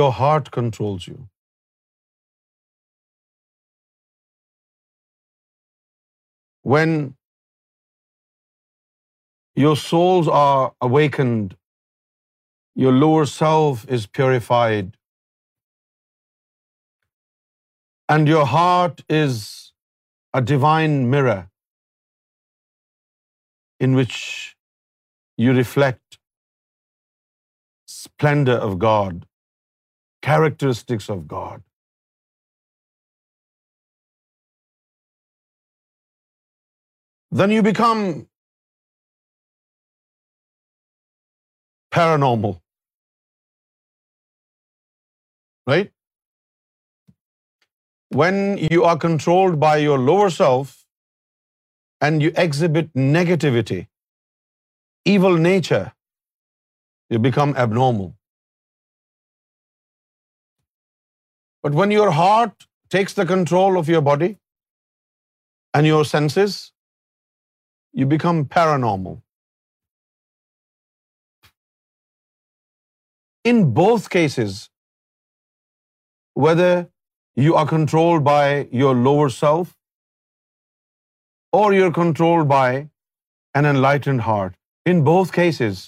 your 0.00 0.12
heart 0.12 0.50
controls 0.50 1.08
you? 1.08 1.18
when 6.64 7.16
your 9.64 9.76
souls 9.76 10.28
are 10.28 10.72
awakened, 10.80 11.56
your 12.74 12.92
lower 12.92 13.26
self 13.26 13.86
is 13.96 14.06
purified, 14.06 14.96
and 18.08 18.28
your 18.28 18.46
heart 18.46 19.04
is 19.08 19.36
a 20.34 20.42
divine 20.52 20.98
mirror 21.10 21.48
in 23.80 23.94
which 24.00 24.56
you 25.44 25.52
reflect 25.52 26.18
splendor 27.86 28.58
of 28.70 28.78
God, 28.78 29.26
characteristics 30.22 31.08
of 31.10 31.28
God. 31.28 31.62
then 37.40 37.52
you 37.54 37.62
become 37.66 38.00
paranormal. 41.96 42.52
Right? 45.72 45.90
When 48.20 48.36
you 48.74 48.84
are 48.90 48.96
controlled 49.06 49.58
by 49.64 49.74
your 49.84 49.98
lower 50.10 50.28
self 50.36 50.76
and 52.00 52.22
you 52.26 52.32
exhibit 52.44 52.92
negativity, 53.14 53.80
evil 55.14 55.40
nature, 55.46 55.84
you 57.10 57.18
become 57.30 57.56
abnormal. 57.64 58.12
But 61.64 61.74
when 61.82 61.96
your 61.96 62.12
heart 62.20 62.68
takes 62.98 63.14
the 63.14 63.26
control 63.34 63.82
of 63.82 63.90
your 63.94 64.04
body 64.12 64.30
and 65.72 65.92
your 65.92 66.04
senses, 66.04 66.73
you 68.02 68.06
become 68.14 68.44
paranormal. 68.56 69.16
In 73.52 73.62
both 73.82 74.10
cases, 74.16 74.70
whether 76.46 76.72
you 77.46 77.54
are 77.62 77.66
controlled 77.74 78.24
by 78.24 78.68
your 78.82 78.94
lower 79.08 79.30
self 79.38 79.74
or 81.60 81.66
you're 81.78 81.94
controlled 82.02 82.48
by 82.48 82.68
an 83.60 83.66
enlightened 83.72 84.22
heart, 84.28 84.54
in 84.92 85.04
both 85.10 85.32
cases, 85.40 85.82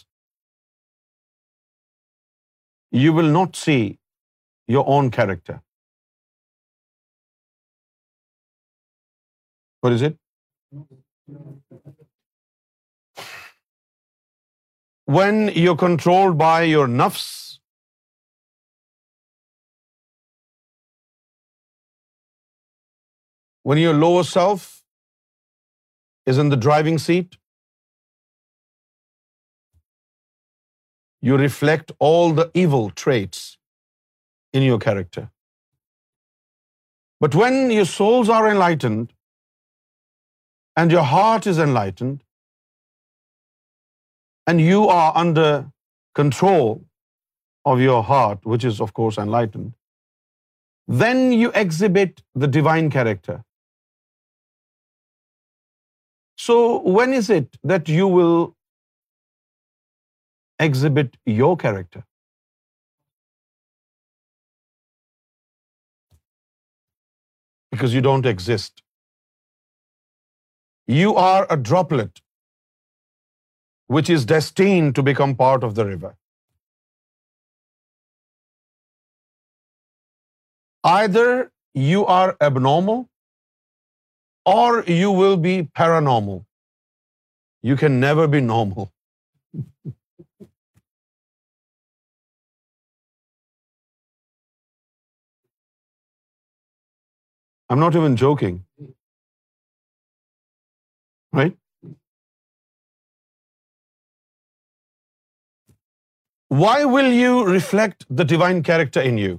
you 3.04 3.12
will 3.20 3.32
not 3.38 3.56
see 3.64 3.82
your 4.76 4.84
own 4.98 5.10
character. 5.18 5.60
What 9.80 9.92
is 9.98 10.02
it? 10.10 10.16
when 15.06 15.48
you're 15.54 15.76
controlled 15.76 16.36
by 16.36 16.62
your 16.62 16.86
nafs, 16.88 17.58
when 23.62 23.78
your 23.78 23.94
lower 23.94 24.24
self 24.24 24.82
is 26.26 26.38
in 26.38 26.48
the 26.48 26.56
driving 26.56 26.98
seat, 26.98 27.38
you 31.22 31.36
reflect 31.36 31.92
all 31.98 32.32
the 32.32 32.50
evil 32.64 32.90
traits 32.90 33.58
in 34.52 34.68
your 34.70 34.78
character. 34.88 35.30
But 37.20 37.34
when 37.34 37.70
your 37.70 37.86
souls 37.94 38.28
are 38.28 38.44
enlightened 38.50 39.12
and 40.76 40.90
your 40.98 41.08
heart 41.14 41.46
is 41.46 41.58
enlightened, 41.58 42.25
and 44.46 44.60
you 44.60 44.88
are 44.88 45.12
under 45.24 45.48
control 46.14 46.84
of 47.64 47.80
your 47.80 48.02
heart, 48.02 48.38
which 48.44 48.64
is 48.64 48.80
of 48.80 48.92
course 49.00 49.18
enlightened, 49.18 49.72
then 51.04 51.32
you 51.32 51.50
exhibit 51.64 52.22
the 52.34 52.46
divine 52.58 52.90
character. 52.90 53.38
So 56.46 56.56
when 56.98 57.12
is 57.12 57.30
it 57.30 57.56
that 57.64 57.88
you 57.88 58.08
will 58.18 58.54
exhibit 60.66 61.16
your 61.26 61.56
character? 61.56 62.04
Because 67.72 67.94
you 67.94 68.00
don't 68.00 68.26
exist. 68.26 68.82
You 70.86 71.16
are 71.16 71.46
a 71.50 71.56
droplet 71.56 72.22
which 73.88 74.10
is 74.10 74.24
destined 74.26 74.94
to 74.96 75.02
become 75.02 75.34
part 75.36 75.64
of 75.64 75.74
the 75.74 75.86
river. 75.86 76.16
Either 80.84 81.50
you 81.74 82.06
are 82.06 82.36
abnormal 82.40 83.08
or 84.46 84.84
you 84.86 85.10
will 85.10 85.36
be 85.36 85.54
paranormal. 85.80 86.44
You 87.62 87.76
can 87.76 88.00
never 88.00 88.26
be 88.28 88.40
normal. 88.40 88.92
I'm 97.70 97.80
not 97.80 97.96
even 97.96 98.16
joking. 98.16 98.64
Right? 101.32 101.56
Why 106.50 106.84
will 106.84 107.12
you 107.12 107.54
reflect 107.54 108.04
the 108.18 108.22
divine 108.28 108.62
character 108.62 109.00
in 109.04 109.18
you 109.18 109.36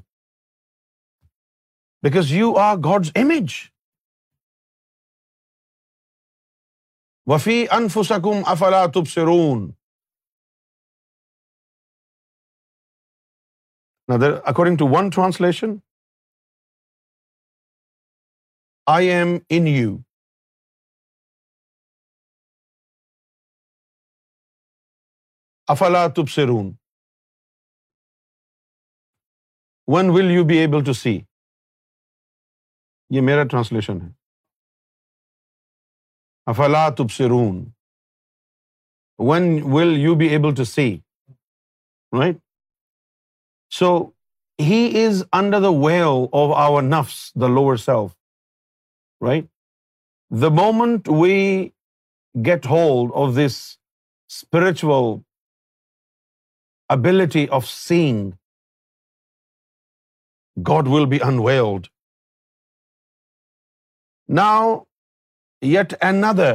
because 2.03 2.31
you 2.31 2.53
are 2.59 2.75
God's 2.75 3.11
image 3.15 3.53
وفی 7.27 7.65
انف 7.71 7.97
سکم 8.07 8.41
افلا 8.45 8.85
تب 8.85 9.07
سرون 9.07 9.71
according 14.09 14.77
to 14.77 14.87
one 14.87 15.09
translation 15.09 15.75
I 18.87 19.07
am 19.07 19.37
in 19.49 19.67
you 19.67 19.97
افلا 25.67 26.07
تب 26.07 26.29
سرون 26.29 26.86
when 29.87 30.09
will 30.09 30.31
you 30.31 30.43
be 30.43 30.57
able 30.57 30.83
to 30.83 30.93
see 30.93 31.19
یہ 33.11 33.21
میرا 33.21 33.43
ٹرانسلیشن 33.43 34.01
ہے 34.01 34.09
افلا 36.47 36.87
تب 36.89 37.21
رون 37.29 37.63
when 39.19 39.43
will 39.73 39.97
you 39.97 40.15
be 40.15 40.27
able 40.27 40.55
to 40.55 40.63
see 40.63 40.89
right 42.13 42.37
so 43.71 43.89
he 44.59 45.05
is 45.05 45.23
under 45.31 45.61
the 45.61 45.71
way 45.85 46.01
of 46.01 46.55
our 46.57 46.83
نفس 46.83 47.31
the 47.41 47.47
lower 47.47 47.75
self 47.75 48.15
right 49.21 49.45
the 50.31 50.49
moment 50.55 51.09
we 51.21 51.69
get 52.35 52.65
hold 52.65 53.11
of 53.15 53.35
this 53.35 53.59
spiritual 54.31 54.87
ability 56.89 57.45
of 57.51 57.67
seeing 57.67 58.31
God 60.57 60.87
will 60.87 61.09
be 61.09 61.17
unveiled 61.21 61.87
now 64.29 64.73
yet 65.61 65.93
an 66.01 66.23
other 66.23 66.55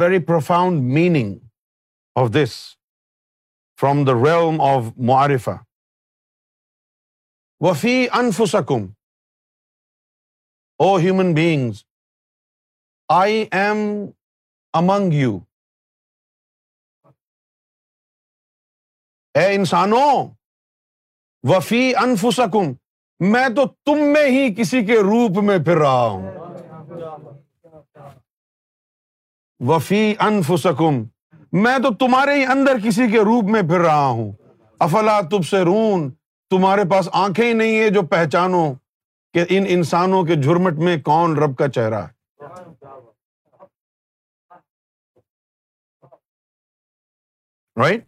very 0.00 0.18
profound 0.26 0.82
meaning 0.94 1.38
of 2.14 2.28
this 2.34 2.56
from 3.80 4.04
the 4.04 4.12
realm 4.12 4.60
of 4.60 4.92
مرفا 5.08 5.56
وفی 7.60 8.06
انفسکم 8.12 8.86
O 10.80 10.96
human 10.96 11.34
beings 11.34 11.84
I 13.08 13.42
am 13.42 13.78
among 14.72 15.12
you 15.12 15.38
اے 19.34 19.46
انسانوں 19.54 20.37
وفی 21.44 21.92
انفسکم 21.96 22.72
میں 23.20 23.48
تو 23.48 23.66
تم 23.84 23.98
میں 24.12 24.26
ہی 24.26 24.54
کسی 24.54 24.84
کے 24.84 24.98
روپ 24.98 25.42
میں 25.42 25.58
پھر 25.58 25.76
رہا 25.76 26.06
ہوں 26.06 26.30
وفی 29.60 30.14
انف 30.18 30.50
سکم 30.58 31.02
میں 31.52 31.78
تو 31.78 31.94
تمہارے 31.94 32.34
ہی 32.34 32.44
اندر 32.44 32.78
کسی 32.84 33.10
کے 33.10 33.20
روپ 33.20 33.44
میں 33.44 33.62
پھر 33.62 33.80
رہا 33.80 34.06
ہوں 34.06 34.32
افلا 34.80 35.20
تب 35.20 35.46
سے 35.46 35.62
رون 35.64 36.10
تمہارے 36.50 36.82
پاس 36.90 37.08
آنکھیں 37.12 37.44
ہی 37.44 37.52
نہیں 37.52 37.78
ہے 37.78 37.88
جو 37.90 38.02
پہچانو 38.02 38.72
کہ 39.34 39.44
ان 39.48 39.64
انسانوں 39.68 40.24
کے 40.24 40.34
جھرمٹ 40.34 40.78
میں 40.78 40.96
کون 40.96 41.36
رب 41.38 41.56
کا 41.56 41.68
چہرہ 41.68 42.04
ہے 42.04 42.16
right 47.76 48.04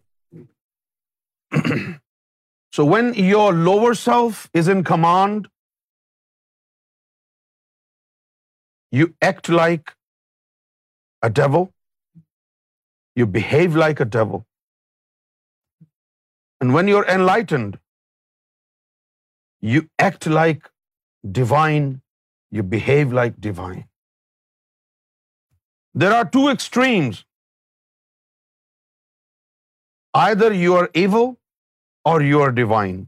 So 2.77 2.85
when 2.85 3.13
your 3.13 3.53
lower 3.69 3.93
self 4.01 4.49
is 4.53 4.67
in 4.73 4.83
command, 4.89 5.47
you 8.99 9.07
act 9.21 9.49
like 9.49 9.93
a 11.21 11.29
devil. 11.29 11.73
You 13.15 13.27
behave 13.37 13.75
like 13.75 13.99
a 13.99 14.05
devil. 14.05 14.45
And 16.61 16.73
when 16.73 16.87
you're 16.87 17.07
enlightened, 17.15 17.77
you 19.73 19.81
act 19.99 20.27
like 20.27 20.69
divine. 21.39 21.89
You 22.51 22.63
behave 22.63 23.11
like 23.19 23.41
divine. 23.49 23.83
There 25.93 26.13
are 26.13 26.25
two 26.37 26.47
extremes. 26.55 27.25
Either 30.13 30.53
you 30.53 30.75
are 30.75 30.89
evil 31.05 31.40
or 32.05 32.21
you 32.21 32.41
are 32.41 32.51
divine. 32.51 33.07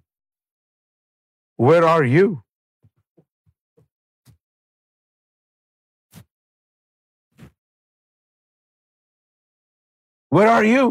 Where 1.57 1.85
are 1.95 2.03
you? 2.03 2.43
Where 10.29 10.49
are 10.49 10.65
you? 10.65 10.91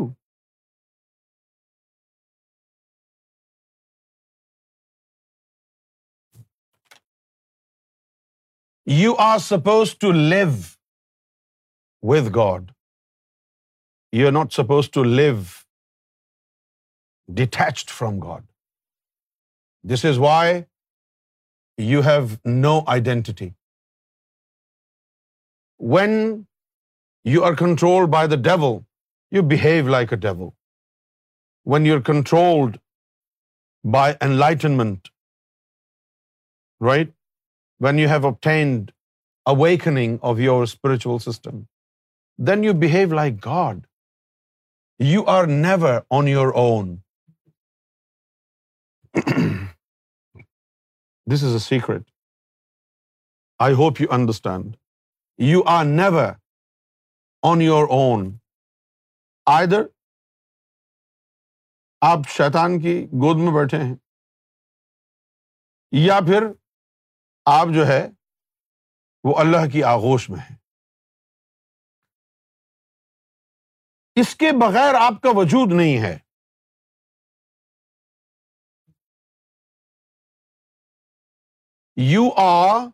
You 8.86 9.16
are 9.16 9.40
supposed 9.40 10.00
to 10.02 10.12
live 10.12 10.78
with 12.02 12.32
God. 12.32 12.72
You're 14.12 14.32
not 14.32 14.52
supposed 14.52 14.92
to 14.94 15.02
live 15.04 15.61
detached 17.42 17.90
from 17.90 18.20
God. 18.20 18.44
This 19.92 20.04
is 20.04 20.18
why 20.18 20.66
you 21.78 22.02
have 22.02 22.38
no 22.44 22.84
identity. 22.96 23.50
When 25.94 26.46
you 27.24 27.44
are 27.48 27.56
controlled 27.64 28.10
by 28.10 28.26
the 28.34 28.40
devil, 28.50 28.84
you 29.30 29.42
behave 29.54 29.88
like 29.96 30.12
a 30.12 30.20
devil. 30.28 30.54
When 31.64 31.86
you're 31.90 32.06
controlled 32.12 32.78
by 33.96 34.06
enlightenment, 34.20 35.10
right? 36.80 37.12
When 37.86 37.98
you 37.98 38.08
have 38.08 38.24
obtained 38.32 38.92
awakening 39.54 40.18
of 40.32 40.40
your 40.48 40.66
spiritual 40.66 41.20
system, 41.28 41.62
then 42.50 42.62
you 42.68 42.74
behave 42.74 43.12
like 43.20 43.40
God. 43.40 43.86
You 45.12 45.24
are 45.36 45.46
never 45.46 45.94
on 46.10 46.28
your 46.34 46.50
own. 46.66 46.90
This 51.26 51.42
is 51.44 51.52
a 51.52 51.58
secret 51.58 52.10
I 53.58 53.74
hope 53.74 54.00
you 54.00 54.06
understand 54.10 54.76
you 55.38 55.62
are 55.66 55.84
never 55.84 56.32
on 57.42 57.62
your 57.62 57.88
own 57.90 58.38
آئی 59.46 59.66
در 59.66 59.82
آپ 62.00 62.18
شیطان 62.28 62.80
کی 62.80 62.94
گود 63.12 63.36
میں 63.36 63.52
بیٹھے 63.52 63.78
ہیں 63.78 63.94
یا 65.92 66.18
پھر 66.20 66.46
آپ 67.44 67.66
جو 67.74 67.86
ہے 67.86 68.02
وہ 69.24 69.38
اللہ 69.38 69.70
کی 69.72 69.84
آغوش 69.84 70.30
میں 70.30 70.38
ہیں 70.38 70.56
اس 74.16 74.34
کے 74.36 74.50
بغیر 74.60 74.94
آپ 74.94 75.20
کا 75.22 75.28
وجود 75.36 75.72
نہیں 75.72 76.02
ہے 76.02 76.18
you 81.96 82.32
are 82.34 82.92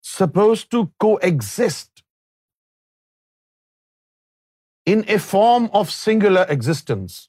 supposed 0.02 0.70
to 0.70 0.90
coexist 0.98 2.02
in 4.86 5.04
a 5.08 5.18
form 5.18 5.68
of 5.72 5.90
singular 5.90 6.46
existence. 6.48 7.28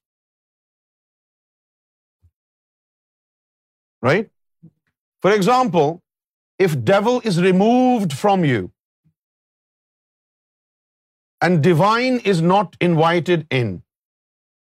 Right? 4.02 4.30
For 5.22 5.32
example, 5.32 6.02
if 6.58 6.84
devil 6.84 7.22
is 7.24 7.42
removed 7.42 8.14
from 8.14 8.46
you 8.46 8.72
and 11.42 11.62
divine 11.62 12.20
is 12.34 12.42
not 12.42 12.76
invited 12.80 13.46
in, 13.50 13.82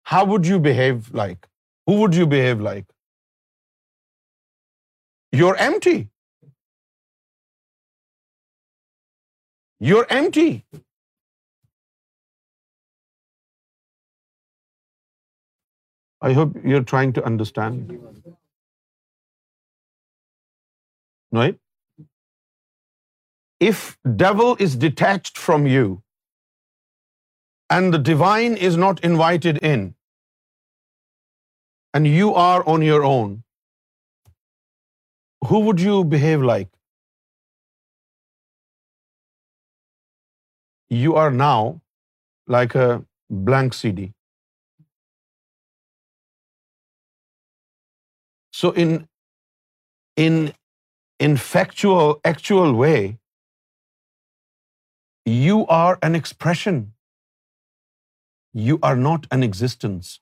how 0.04 0.26
would 0.26 0.48
you 0.48 0.60
behave 0.60 1.14
like? 1.14 1.48
Who 1.88 2.00
would 2.02 2.16
you 2.16 2.28
behave 2.28 2.62
like? 2.62 2.86
You're 5.32 5.56
empty. 5.56 6.10
you're 9.90 10.06
empty. 10.18 10.52
I 16.30 16.34
hope 16.40 16.56
you're 16.72 16.86
trying 16.92 17.14
to 17.18 17.24
understand. 17.32 17.92
Right? 21.40 21.60
If 23.70 23.84
devil 24.24 24.56
is 24.68 24.76
detached 24.86 25.38
from 25.48 25.68
you 25.74 25.86
and 27.78 27.94
the 27.98 28.02
divine 28.12 28.58
is 28.70 28.78
not 28.86 29.04
invited 29.12 29.62
in 29.74 29.84
and 31.94 32.08
you 32.08 32.34
are 32.46 32.62
on 32.76 32.88
your 32.92 33.04
own, 33.12 33.36
who 35.50 35.60
would 35.68 35.86
you 35.90 36.04
behave 36.16 36.48
like? 36.54 36.70
you 40.90 41.16
are 41.16 41.32
now 41.32 41.82
like 42.48 42.76
a 42.76 43.04
blank 43.30 43.74
CD. 43.74 44.12
So 48.54 48.72
in 48.72 49.08
actual 52.24 52.74
way, 52.74 53.18
you 55.26 55.66
are 55.68 55.98
an 56.02 56.16
expression. 56.16 56.94
You 58.54 58.80
are 58.84 58.96
not 58.96 59.28
an 59.32 59.44
existence. 59.44 60.20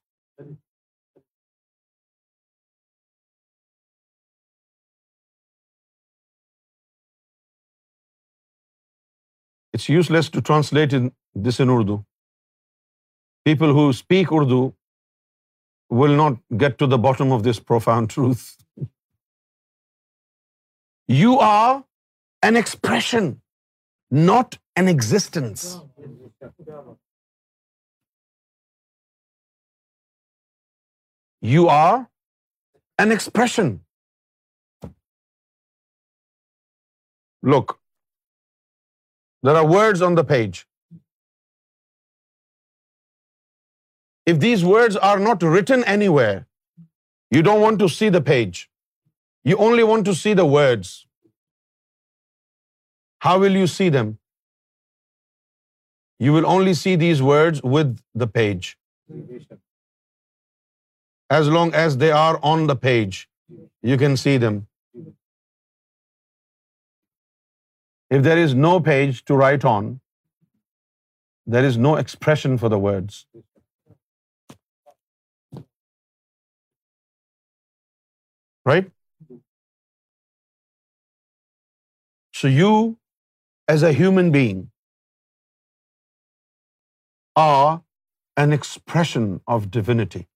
It's 9.83 9.89
useless 9.89 10.29
to 10.33 10.41
translate 10.41 10.93
this 11.45 11.59
in 11.63 11.69
Urdu. 11.69 11.95
People 13.47 13.73
who 13.77 13.91
speak 13.91 14.31
Urdu 14.31 14.59
will 16.01 16.15
not 16.19 16.37
get 16.61 16.77
to 16.83 16.87
the 16.93 16.99
bottom 17.05 17.33
of 17.37 17.43
this 17.47 17.59
profound 17.71 18.09
truth. 18.13 18.45
You 21.17 21.33
are 21.49 21.83
an 22.49 22.55
expression, 22.55 23.41
not 24.29 24.57
an 24.77 24.87
existence. 24.87 25.67
You 31.41 31.67
are 31.67 32.09
an 33.05 33.11
expression. 33.19 33.79
Look, 37.55 37.79
there 39.43 39.55
are 39.61 39.67
words 39.75 40.01
on 40.09 40.15
the 40.21 40.23
page. 40.23 40.65
If 44.31 44.39
these 44.39 44.65
words 44.73 44.95
are 45.11 45.19
not 45.19 45.43
written 45.43 45.83
anywhere, 45.95 46.35
you 47.37 47.41
don't 47.49 47.61
want 47.67 47.79
to 47.85 47.89
see 47.95 48.09
the 48.17 48.21
page. 48.33 48.69
You 49.51 49.57
only 49.69 49.83
want 49.91 50.05
to 50.11 50.15
see 50.23 50.33
the 50.41 50.45
words. 50.57 50.91
How 53.27 53.37
will 53.45 53.57
you 53.61 53.67
see 53.77 53.89
them? 53.97 54.17
You 56.27 56.33
will 56.37 56.47
only 56.55 56.73
see 56.73 56.95
these 57.03 57.21
words 57.29 57.61
with 57.75 57.99
the 58.23 58.27
page. 58.39 58.77
As 61.37 61.49
long 61.57 61.73
as 61.73 61.97
they 62.03 62.11
are 62.11 62.39
on 62.53 62.67
the 62.67 62.75
page, 62.75 63.27
you 63.91 63.97
can 63.97 64.15
see 64.25 64.37
them. 64.45 64.67
If 68.15 68.21
there 68.25 68.37
is 68.37 68.53
no 68.53 68.71
page 68.79 69.19
to 69.27 69.35
write 69.35 69.63
on, 69.65 69.85
there 71.53 71.65
is 71.69 71.77
no 71.85 71.95
expression 72.01 72.57
for 72.63 72.69
the 72.73 72.77
words. 72.77 73.25
Right? 78.71 78.91
So 82.41 82.53
you, 82.59 82.97
as 83.67 83.89
a 83.89 83.93
human 84.03 84.31
being, 84.31 84.63
are 87.35 87.81
an 88.37 88.53
expression 88.61 89.29
of 89.47 89.71
divinity. 89.71 90.27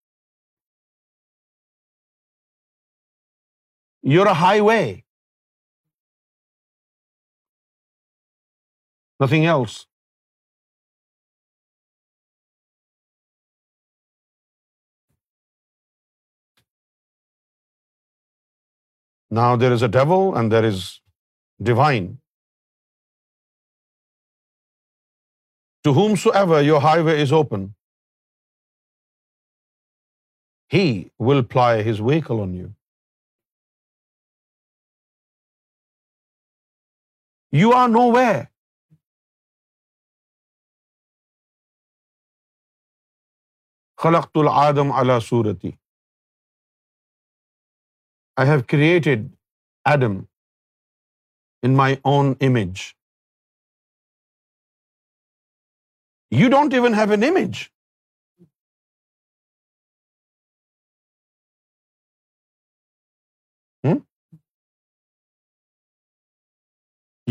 You're 4.01 4.31
a 4.38 4.39
highway 4.45 5.03
nothing 9.19 9.45
else. 9.45 9.85
Now 19.30 19.55
there 19.57 19.73
is 19.73 19.81
a 19.81 19.88
devil 19.88 20.35
and 20.35 20.51
there 20.51 20.65
is 20.65 21.01
divine. 21.61 22.19
To 25.84 25.93
whomsoever 25.93 26.61
your 26.61 26.80
highway 26.81 27.22
is 27.22 27.31
open, 27.31 27.73
he 30.69 31.11
will 31.18 31.43
ply 31.43 31.81
his 31.81 31.99
vehicle 31.99 32.41
on 32.41 32.53
you. 32.53 32.73
You 37.51 37.73
are 37.73 37.88
nowhere 37.88 38.51
خلقت 43.99 44.38
العدم 44.38 45.19
صورتی 45.19 45.72
I 48.38 48.49
have 48.49 48.64
created 48.69 49.27
Adam 49.85 50.18
in 51.64 51.77
my 51.77 51.95
own 52.03 52.34
image 52.41 52.81
you 56.31 56.49
don't 56.49 56.73
even 56.73 56.93
have 56.93 57.11
an 57.11 57.23
image 57.23 57.64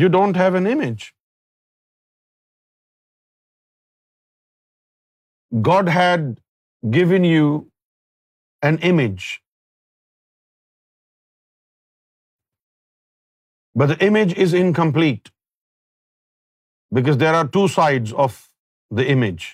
you 0.00 0.09
don't 0.09 0.37
have 0.37 0.55
an 0.55 0.66
image 0.66 1.05
God 5.53 5.89
had 5.89 6.20
given 6.91 7.24
you 7.24 7.69
an 8.62 8.78
image. 8.81 9.43
But 13.74 13.89
the 13.89 13.99
image 14.07 14.35
is 14.35 14.55
incomplete 14.55 15.31
because 16.93 17.19
there 17.19 17.35
are 17.35 17.47
two 17.49 17.69
sides 17.69 18.12
of 18.12 18.49
the 18.91 19.07
image, 19.09 19.54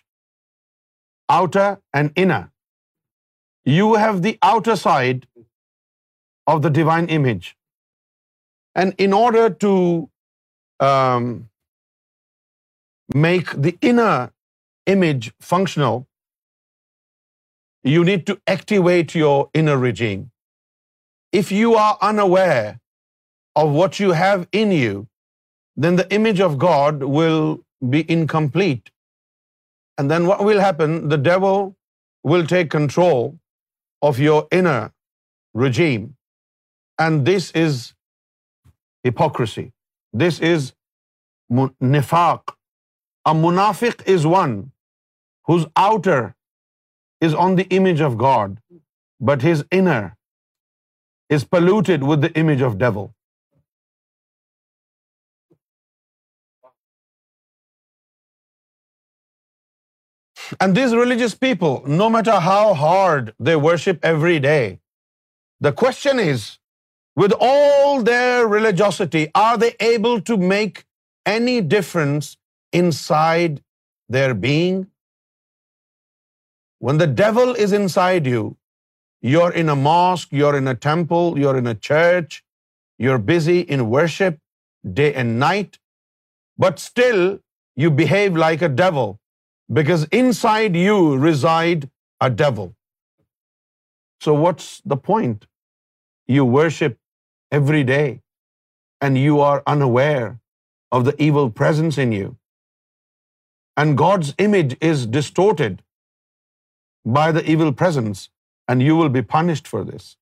outer 1.29 1.81
and 1.95 2.13
inner. 2.17 2.51
You 3.65 3.95
have 3.95 4.23
the 4.23 4.39
outer 4.43 4.77
side 4.77 5.27
of 6.47 6.63
the 6.63 6.71
divine 6.71 7.07
image. 7.07 7.57
And 8.75 8.95
in 8.99 9.13
order 9.13 9.51
to 9.51 10.11
um, 10.81 11.49
make 13.15 13.51
the 13.63 13.77
inner 13.83 14.33
image 14.87 15.33
functional, 15.41 16.07
you 17.85 18.05
need 18.05 18.27
to 18.27 18.41
activate 18.47 19.15
your 19.15 19.51
inner 19.55 19.77
regime. 19.77 20.31
If 21.33 21.51
you 21.51 21.75
are 21.75 21.99
unaware 22.01 22.81
of 23.57 23.71
what 23.73 23.99
you 24.01 24.13
have 24.13 24.47
in 24.53 24.73
you, 24.73 25.09
then 25.77 25.97
the 25.97 26.07
image 26.15 26.41
of 26.41 26.59
God 26.59 27.03
will 27.03 27.61
be 27.95 28.05
incomplete. 28.11 28.91
And 29.99 30.11
then 30.11 30.27
what 30.27 30.45
will 30.45 30.61
happen? 30.61 31.09
The 31.09 31.19
devil 31.19 31.77
will 32.23 32.47
take 32.47 32.71
control 32.71 33.39
of 34.01 34.19
your 34.19 34.47
inner 34.51 34.93
regime. 35.55 36.17
And 36.99 37.25
this 37.25 37.51
is 37.53 37.95
hypocrisy. 39.03 39.73
This 40.13 40.41
is 40.41 40.73
nifaq. 41.51 42.55
A 43.25 43.35
munafiq 43.35 44.07
is 44.07 44.27
one 44.27 44.73
whose 45.45 45.67
outer 45.77 46.35
is 47.29 47.35
on 47.47 47.57
the 47.57 47.69
image 47.81 48.03
of 48.11 48.19
God, 48.19 48.59
but 49.31 49.43
his 49.51 49.65
inner 49.81 50.05
is 51.39 51.45
polluted 51.57 52.05
with 52.13 52.23
the 52.27 52.33
image 52.45 52.63
of 52.71 52.79
devil. 52.87 53.15
And 60.61 60.77
these 60.77 60.95
religious 60.95 61.35
people, 61.35 61.83
no 61.87 62.11
matter 62.17 62.39
how 62.41 62.75
hard 62.75 63.35
they 63.41 63.57
worship 63.57 64.05
every 64.15 64.41
day, 64.41 64.81
the 65.61 65.73
question 65.73 66.21
is, 66.21 66.59
with 67.17 67.35
all 67.41 68.03
their 68.03 68.47
religiosity, 68.49 69.25
are 69.35 69.59
they 69.59 69.75
able 69.81 70.21
to 70.23 70.37
make 70.37 70.85
any 71.27 71.61
difference 71.61 72.37
inside 72.73 73.63
their 74.09 74.35
being? 74.35 74.87
When 76.87 76.99
the 77.01 77.07
devil 77.19 77.51
is 77.65 77.73
inside 77.79 78.27
you, 78.27 78.45
you're 79.33 79.53
in 79.61 79.69
a 79.73 79.77
mosque, 79.83 80.31
you're 80.39 80.57
in 80.61 80.71
a 80.71 80.75
temple, 80.87 81.39
you're 81.43 81.57
in 81.59 81.69
a 81.73 81.75
church, 81.89 82.39
you're 82.99 83.19
busy 83.29 83.61
in 83.75 83.85
worship 83.91 84.39
day 85.01 85.15
and 85.15 85.39
night, 85.43 85.79
but 86.65 86.81
still 86.85 87.29
you 87.83 87.91
behave 88.01 88.41
like 88.45 88.65
a 88.69 88.71
devil 88.81 89.21
because 89.81 90.07
inside 90.23 90.81
you 90.87 90.97
reside 91.27 91.87
a 92.21 92.31
devil. 92.43 92.75
So 94.27 94.35
what's 94.47 94.69
the 94.95 95.01
point? 95.13 95.47
You 96.39 96.45
worship 96.57 96.99
every 97.61 97.85
day 97.93 98.09
and 99.01 99.23
you 99.27 99.41
are 99.53 99.63
unaware 99.77 100.27
of 100.99 101.07
the 101.11 101.17
evil 101.29 101.49
presence 101.63 102.03
in 102.09 102.19
you. 102.19 102.37
And 103.77 103.97
God's 104.05 104.35
image 104.49 104.77
is 104.93 105.07
distorted 105.21 105.81
by 107.05 107.33
the 107.33 107.45
evil 107.51 107.73
presence, 107.73 108.31
and 108.69 108.83
you 108.83 108.97
will 108.97 109.09
be 109.09 109.23
punished 109.23 109.69
for 109.69 109.85
this. 109.85 110.17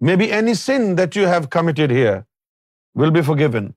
Maybe 0.00 0.30
any 0.32 0.54
sin 0.54 0.96
that 0.96 1.16
you 1.16 1.26
have 1.26 1.50
committed 1.50 1.90
here 1.90 2.26
will 2.94 3.10
be 3.10 3.22
forgiven. 3.22 3.74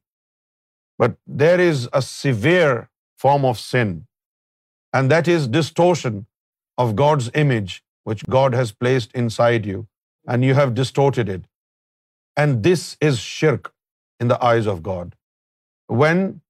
But 0.98 1.18
there 1.28 1.60
is 1.60 1.88
a 1.94 2.02
severe 2.02 2.90
form 3.18 3.46
of 3.46 3.60
sin, 3.60 4.06
and 4.94 5.12
that 5.12 5.28
is 5.28 5.48
distortion 5.48 6.26
of 6.78 6.96
God's 6.96 7.30
image, 7.44 7.84
which 8.04 8.26
God 8.38 8.54
has 8.54 8.72
placed 8.72 9.14
inside 9.24 9.66
you, 9.66 9.88
and 10.28 10.46
you 10.46 10.56
have 10.62 10.74
distorted 10.82 11.30
it. 11.30 11.46
And 12.38 12.64
this 12.64 12.98
is 13.02 13.20
shirk 13.20 13.74
in 14.20 14.30
the 14.30 14.44
eyes 14.52 14.68
of 14.68 14.84
God. 14.84 15.16
When 15.88 16.41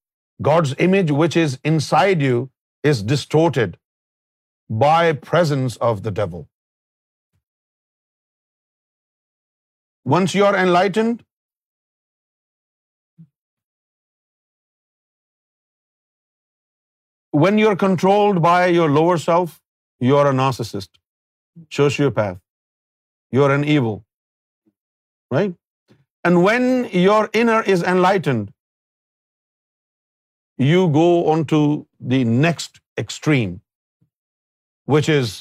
God's 0.41 0.75
image, 0.87 1.11
which 1.11 1.37
is 1.37 1.59
inside 1.63 2.21
you, 2.21 2.49
is 2.83 3.03
distorted, 3.03 3.78
by 4.69 5.13
presence 5.13 5.77
of 5.77 6.03
the 6.03 6.11
devil. 6.11 6.47
Once 10.05 10.35
you 10.35 10.45
are 10.45 10.55
enlightened, 10.55 11.23
when 17.31 17.57
you 17.57 17.67
are 17.67 17.75
controlled 17.75 18.41
by 18.41 18.67
your 18.67 18.89
lower 18.89 19.17
self, 19.17 19.61
you 19.99 20.17
are 20.17 20.27
a 20.29 20.33
narcissist, 20.33 20.89
sociopath. 21.69 22.39
You 23.31 23.43
are 23.43 23.53
an 23.53 23.63
evil, 23.63 24.05
right? 25.31 25.53
And 26.23 26.43
when 26.43 26.85
your 26.91 27.29
inner 27.33 27.61
is 27.61 27.83
enlightened, 27.83 28.51
you 30.57 30.87
go 30.89 31.27
on 31.31 31.45
to 31.45 31.87
the 31.99 32.23
next 32.23 32.81
extreme, 32.97 33.61
which 34.89 35.09
is 35.09 35.31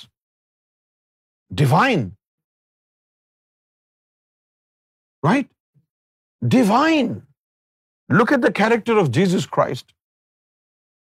divine 1.50 2.08
right 5.22 5.46
divine 6.42 7.12
look 8.10 8.32
at 8.32 8.42
the 8.42 8.52
character 8.54 9.00
of 9.00 9.08
Jesus 9.14 9.46
Christ 9.46 9.92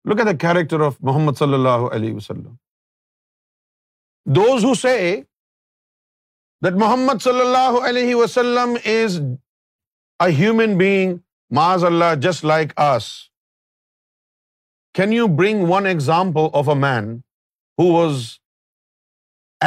look 0.06 0.20
at 0.20 0.28
the 0.28 0.38
character 0.42 0.86
of 0.86 0.96
Muhammad 1.02 1.38
صلی 1.38 1.54
اللہ 1.54 1.88
علیہ 1.92 2.14
وسلم 2.14 2.54
those 4.26 4.66
who 4.66 4.74
سے 4.74 5.00
that 6.62 6.74
محمد 6.74 7.22
صلی 7.22 7.42
اللہ 7.42 7.88
علیہ 7.88 8.16
وسلم 8.16 8.76
is 8.86 9.20
a 10.20 10.32
human 10.32 10.78
being 10.78 11.18
معاذ 11.52 11.84
اللہ 11.84 12.14
just 12.22 12.46
like 12.46 12.74
us 12.76 13.10
can 14.96 15.14
you 15.14 15.28
bring 15.38 15.70
one 15.70 15.86
example 15.86 16.48
of 16.54 16.70
a 16.70 16.76
man 16.76 17.20
was 17.90 18.24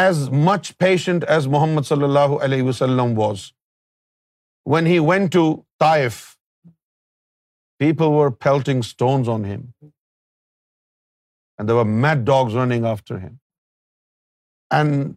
as 0.00 0.28
much 0.46 0.72
patient 0.78 1.24
as 1.28 1.46
Muhammad 1.46 1.82
صلی 1.82 2.04
اللہ 2.04 2.36
علیہ 2.42 2.62
وسلم 2.62 3.18
was 3.18 3.42
when 4.66 4.86
he 4.86 4.98
went 4.98 5.26
to 5.26 5.44
Taif 5.78 6.22
people 7.80 8.04
were 8.04 8.30
pelting 8.44 8.78
stones 8.78 9.28
on 9.28 9.44
him 9.44 9.62
and 11.58 11.70
meat 11.86 12.26
dogs 12.26 12.56
running 12.56 12.84
after 12.84 13.18
him 13.18 13.36
and 14.70 15.14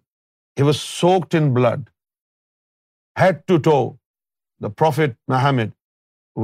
he 0.58 0.64
was 0.64 0.76
soaked 0.76 1.36
in 1.36 1.54
blood 1.54 1.90
head 3.22 3.42
to 3.46 3.58
to 3.58 3.78
the 4.62 4.70
prophet 4.78 5.16
Muhammad 5.28 5.70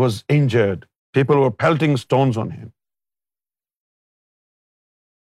was 0.00 0.24
injured 0.30 0.86
people 1.16 1.38
were 1.38 1.52
pelting 1.62 1.94
stones 1.94 2.38
on 2.38 2.52
ہم 2.52 2.68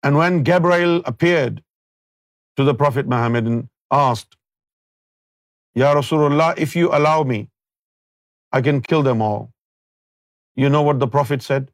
And 0.09 0.17
when 0.23 0.43
Gabriel 0.51 0.97
appeared 1.13 1.63
to 2.59 2.65
the 2.71 2.75
Prophet 2.83 3.09
Muhammad 3.15 3.47
and 3.53 3.69
asked, 4.05 4.37
Ya 5.83 5.95
Rasulullah, 6.01 6.51
if 6.67 6.77
you 6.81 6.91
allow 7.01 7.19
me, 7.35 7.41
I 8.59 8.63
can 8.69 8.81
kill 8.91 9.05
them 9.11 9.23
all. 9.29 9.43
You 10.65 10.71
know 10.77 10.83
what 10.89 11.01
the 11.05 11.11
Prophet 11.17 11.43
said? 11.51 11.69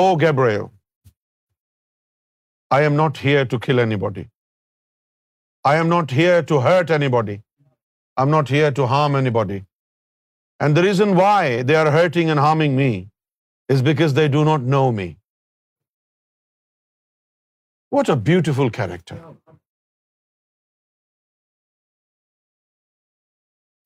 Oh 0.02 0.16
Gabriel, 0.24 0.70
I 2.78 2.82
am 2.90 2.96
not 3.02 3.18
here 3.28 3.44
to 3.54 3.58
kill 3.68 3.80
anybody. 3.86 4.26
I 5.72 5.76
am 5.82 5.88
not 5.96 6.10
here 6.20 6.42
to 6.52 6.60
hurt 6.68 6.90
anybody. 7.00 7.40
I'm 8.22 8.30
not 8.36 8.48
here 8.56 8.72
to 8.80 8.86
harm 8.94 9.16
anybody. 9.22 9.58
And 10.60 10.76
the 10.78 10.82
reason 10.88 11.16
why 11.22 11.62
they 11.70 11.76
are 11.82 11.90
hurting 11.98 12.30
and 12.34 12.40
harming 12.40 12.76
me 12.82 12.92
is 13.76 13.82
because 13.90 14.14
they 14.20 14.28
do 14.38 14.44
not 14.50 14.62
know 14.76 14.86
me. 15.00 15.08
What 17.92 18.10
a 18.10 18.16
beautiful 18.16 18.68
character 18.68 19.16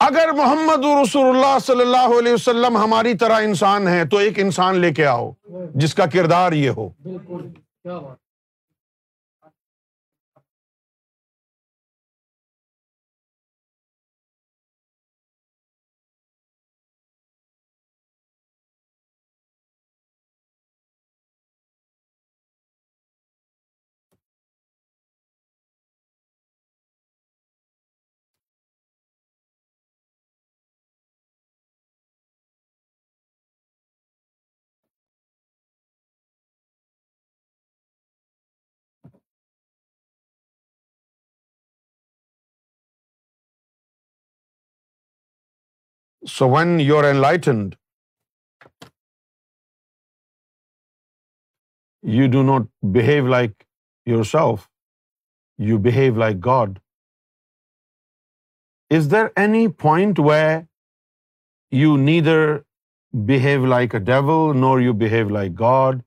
اگر 0.01 0.33
محمد 0.33 0.85
رسول 1.03 1.37
اللہ 1.37 1.59
صلی 1.59 1.81
اللہ 1.81 2.19
علیہ 2.19 2.33
وسلم 2.33 2.77
ہماری 2.77 3.17
طرح 3.17 3.41
انسان 3.41 3.89
ہے 3.89 4.05
تو 4.09 4.17
ایک 4.17 4.39
انسان 4.39 4.79
لے 4.79 4.93
کے 4.93 5.07
آؤ 5.07 5.31
جس 5.75 5.95
کا 5.95 6.07
کردار 6.07 6.53
یہ 6.53 6.71
ہو 6.71 6.89
So 46.27 46.47
when 46.49 46.81
you're 46.81 47.09
enlightened, 47.09 47.77
you 52.17 52.29
do 52.29 52.43
not 52.49 52.67
behave 52.97 53.29
like 53.35 53.67
yourself, 54.15 54.69
you 55.69 55.79
behave 55.79 56.17
like 56.25 56.41
God. 56.41 56.81
Is 58.99 59.09
there 59.15 59.31
any 59.45 59.69
point 59.69 60.19
where 60.31 60.69
you 61.71 61.97
neither 61.99 62.65
behave 63.31 63.65
like 63.75 63.95
a 63.95 64.01
devil 64.01 64.55
nor 64.55 64.81
you 64.81 64.95
behave 64.95 65.31
like 65.31 65.55
God? 65.55 66.03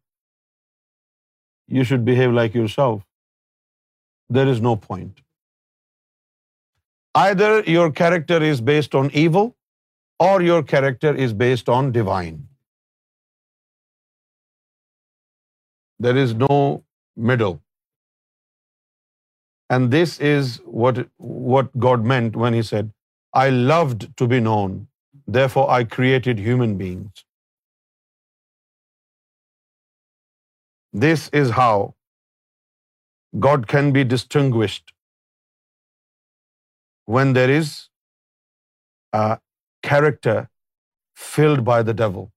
You 1.67 1.83
should 1.83 2.05
behave 2.11 2.33
like 2.41 2.59
yourself. 2.61 3.03
There 4.29 4.47
is 4.47 4.61
no 4.61 4.75
point. 4.75 5.21
Either 7.15 7.51
your 7.75 7.91
character 7.91 8.41
is 8.51 8.61
based 8.73 8.95
on 8.95 9.11
evil 9.25 9.55
or 10.19 10.41
your 10.41 10.61
character 10.63 11.15
is 11.25 11.33
based 11.33 11.69
on 11.77 11.91
divine. 11.97 12.37
There 16.07 16.17
is 16.25 16.33
no 16.43 16.83
middle. 17.31 17.61
And 19.69 19.91
this 19.91 20.19
is 20.19 20.59
what 20.67 21.79
God 21.87 22.05
meant 22.13 22.35
when 22.43 22.53
he 22.59 22.63
said, 22.63 22.91
I 23.33 23.49
loved 23.49 24.05
to 24.21 24.27
be 24.27 24.39
known, 24.39 24.87
therefore 25.27 25.69
I 25.77 25.83
created 25.95 26.39
human 26.39 26.77
beings. 26.83 27.25
This 31.05 31.29
is 31.41 31.51
how 31.51 31.95
God 33.47 33.67
can 33.73 33.91
be 33.97 34.03
distinguished 34.15 34.93
when 37.17 37.33
there 37.33 37.51
is 37.59 37.71
character 39.83 40.49
filled 41.15 41.63
by 41.63 41.83
the 41.83 41.93
devil. 41.93 42.31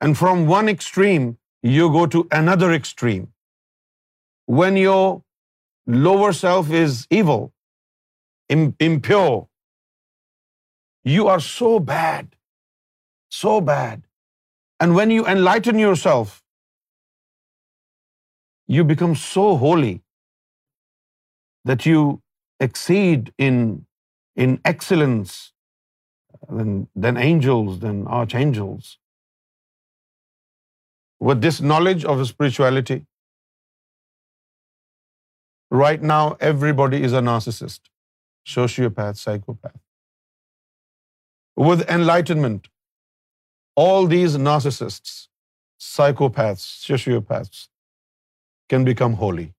And 0.00 0.18
from 0.18 0.46
one 0.46 0.68
extreme, 0.68 1.38
you 1.62 1.90
go 1.90 2.06
to 2.06 2.26
another 2.30 2.72
extreme. 2.72 3.28
When 4.46 4.76
your 4.76 5.22
lower 5.86 6.32
self 6.32 6.70
is 6.70 7.06
evil, 7.10 7.52
impure, 8.88 9.48
you 11.04 11.28
are 11.28 11.40
so 11.40 11.78
bad, 11.80 12.28
so 13.30 13.60
bad. 13.60 14.02
And 14.80 14.94
when 14.94 15.10
you 15.10 15.26
enlighten 15.26 15.78
yourself, 15.78 16.42
you 18.66 18.84
become 18.84 19.14
so 19.14 19.56
holy 19.56 20.02
that 21.64 21.86
you 21.86 22.22
exceed 22.60 23.32
in 23.38 23.86
excellence 24.64 25.53
then 26.48 27.16
angels, 27.16 27.78
then 27.80 28.06
archangels. 28.06 28.98
With 31.20 31.40
this 31.40 31.60
knowledge 31.60 32.04
of 32.04 32.26
spirituality, 32.28 33.06
right 35.70 36.02
now 36.02 36.36
everybody 36.40 37.02
is 37.02 37.12
a 37.12 37.20
narcissist, 37.20 37.80
sociopath, 38.46 39.16
psychopath. 39.16 39.80
With 41.56 41.88
enlightenment, 41.88 42.68
all 43.76 44.06
these 44.06 44.36
narcissists, 44.36 45.28
psychopaths, 45.80 46.66
sociopaths 46.88 47.68
can 48.68 48.84
become 48.84 49.14
holy, 49.14 49.52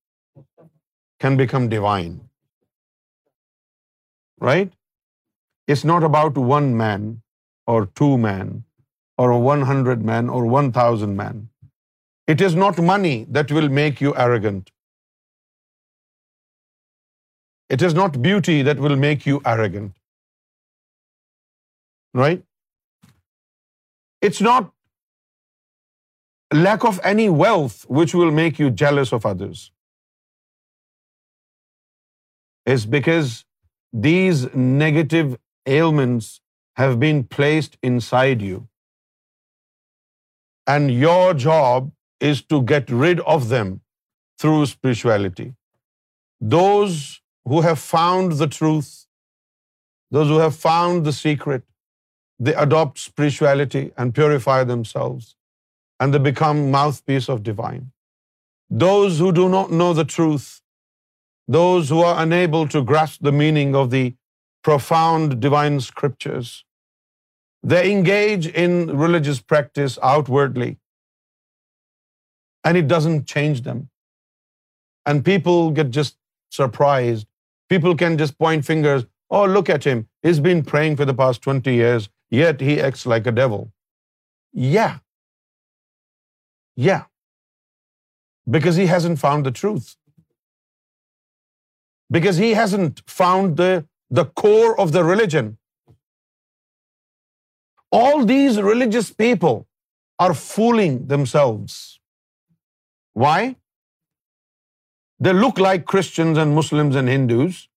can 1.19 1.37
become 1.37 1.69
divine. 1.69 2.21
Right? 4.39 4.73
It's 5.73 5.85
not 5.91 6.03
about 6.11 6.37
one 6.53 6.71
man 6.83 7.03
or 7.73 7.79
two 8.01 8.13
men 8.29 8.53
or 9.17 9.29
100 9.39 10.05
men 10.11 10.29
or 10.37 10.45
1,000 10.45 11.15
men. 11.23 11.49
It 12.33 12.41
is 12.47 12.55
not 12.63 12.81
money 12.93 13.15
that 13.37 13.51
will 13.57 13.69
make 13.81 14.01
you 14.05 14.13
arrogant. 14.25 14.71
It 17.75 17.83
is 17.89 17.95
not 17.99 18.21
beauty 18.27 18.57
that 18.69 18.79
will 18.87 18.97
make 19.05 19.25
you 19.31 19.41
arrogant. 19.53 19.93
Right? 22.23 22.43
It's 24.29 24.41
not 24.49 24.71
lack 26.65 26.85
of 26.91 26.99
any 27.13 27.29
wealth 27.43 27.85
which 27.99 28.13
will 28.19 28.31
make 28.41 28.59
you 28.63 28.69
jealous 28.83 29.13
of 29.19 29.25
others. 29.31 29.63
It's 32.73 32.85
because 32.85 33.33
these 34.07 34.45
negative 34.55 35.37
ailments 35.65 36.41
have 36.75 36.99
been 36.99 37.23
placed 37.23 37.77
inside 37.81 38.41
you. 38.41 38.67
And 40.67 40.91
your 40.91 41.33
job 41.33 41.91
is 42.19 42.41
to 42.53 42.61
get 42.61 42.89
rid 42.89 43.19
of 43.21 43.49
them 43.49 43.81
through 44.39 44.65
spirituality. 44.65 45.53
Those 46.41 47.21
who 47.45 47.61
have 47.61 47.79
found 47.79 48.33
the 48.33 48.47
truth, 48.47 48.91
those 50.11 50.27
who 50.27 50.39
have 50.39 50.55
found 50.55 51.05
the 51.05 51.13
secret, 51.13 51.63
they 52.39 52.53
adopt 52.53 52.99
spirituality 52.99 53.91
and 53.97 54.13
purify 54.13 54.63
themselves, 54.63 55.35
and 55.99 56.13
they 56.13 56.19
become 56.19 56.71
mouthpiece 56.71 57.29
of 57.29 57.43
divine. 57.43 57.91
Those 58.69 59.19
who 59.19 59.31
do 59.31 59.47
not 59.47 59.71
know 59.71 59.93
the 59.93 60.05
truth, 60.05 60.61
those 61.47 61.89
who 61.89 62.01
are 62.01 62.21
unable 62.23 62.67
to 62.67 62.83
grasp 62.83 63.21
the 63.21 63.31
meaning 63.31 63.75
of 63.75 63.89
the 63.91 64.15
profound 64.65 65.39
divine 65.41 65.79
scriptures. 65.87 66.51
They 67.71 67.81
engage 67.91 68.47
in 68.63 68.71
religious 69.01 69.41
practice 69.51 69.99
outwardly, 70.11 70.71
and 72.63 72.81
it 72.81 72.87
doesn't 72.93 73.27
change 73.33 73.61
them. 73.69 73.83
And 75.05 75.23
people 75.29 75.69
get 75.79 75.91
just 75.99 76.17
surprised. 76.49 77.27
People 77.69 77.95
can 78.03 78.17
just 78.17 78.37
point 78.39 78.65
fingers, 78.65 79.05
oh, 79.29 79.45
look 79.45 79.69
at 79.77 79.87
him. 79.93 80.03
He's 80.23 80.43
been 80.49 80.63
praying 80.73 80.97
for 80.97 81.05
the 81.05 81.17
past 81.23 81.43
20 81.43 81.71
years, 81.71 82.09
yet 82.41 82.67
he 82.69 82.81
acts 82.89 83.05
like 83.15 83.27
a 83.27 83.37
devil. 83.43 83.71
Yeah. 84.53 84.99
Because 88.49 88.75
he 88.85 88.87
hasn't 88.87 89.19
found 89.19 89.45
the 89.45 89.51
truth. 89.51 89.95
Because 92.09 92.37
he 92.37 92.53
hasn't 92.61 93.03
found 93.07 93.57
the 93.57 93.85
the 94.09 94.25
core 94.25 94.79
of 94.79 94.91
the 94.91 95.03
religion. 95.03 95.57
All 97.91 98.25
these 98.25 98.61
religious 98.61 99.11
people 99.11 99.67
are 100.19 100.33
fooling 100.33 101.07
themselves. 101.07 101.99
Why? 103.13 103.55
They 105.19 105.33
look 105.33 105.59
like 105.59 105.85
Christians 105.85 106.37
and 106.37 106.53
Muslims 106.55 106.95
and 106.95 107.07
Hindus, 107.07 107.69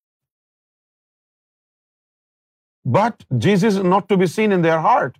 but 2.85 3.25
Jesus 3.47 3.77
is 3.77 3.83
not 3.83 4.09
to 4.09 4.17
be 4.17 4.27
seen 4.27 4.53
in 4.53 4.63
their 4.63 4.81
heart, 4.81 5.19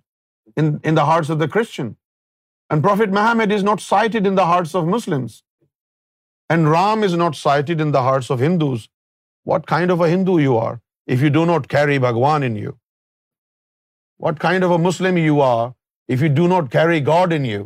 in 0.55 0.95
the 0.95 1.05
hearts 1.05 1.29
of 1.29 1.39
the 1.39 1.47
Christian. 1.47 1.95
And 2.69 2.83
Prophet 2.83 3.09
Muhammad 3.09 3.51
is 3.51 3.63
not 3.63 3.79
cited 3.79 4.27
in 4.27 4.35
the 4.35 4.45
hearts 4.45 4.75
of 4.75 4.87
Muslims. 4.87 5.43
And 6.49 6.69
Ram 6.69 7.03
is 7.03 7.15
not 7.15 7.35
cited 7.35 7.79
in 7.79 7.91
the 7.91 8.01
hearts 8.01 8.29
of 8.29 8.39
Hindus. 8.39 8.89
What 9.43 9.65
kind 9.67 9.91
of 9.91 10.01
a 10.01 10.09
Hindu 10.09 10.37
you 10.39 10.57
are? 10.57 10.81
if 11.15 11.25
you 11.25 11.31
do 11.39 11.45
not 11.51 11.67
carry 11.75 11.97
Bhagwan 12.05 12.47
in 12.49 12.57
you? 12.63 12.73
What 14.25 14.39
kind 14.45 14.67
of 14.67 14.75
a 14.77 14.79
Muslim 14.87 15.19
you 15.25 15.41
are 15.49 15.67
if 16.15 16.23
you 16.25 16.29
do 16.41 16.47
not 16.53 16.71
carry 16.77 16.99
God 17.11 17.35
in 17.39 17.45
you? 17.51 17.61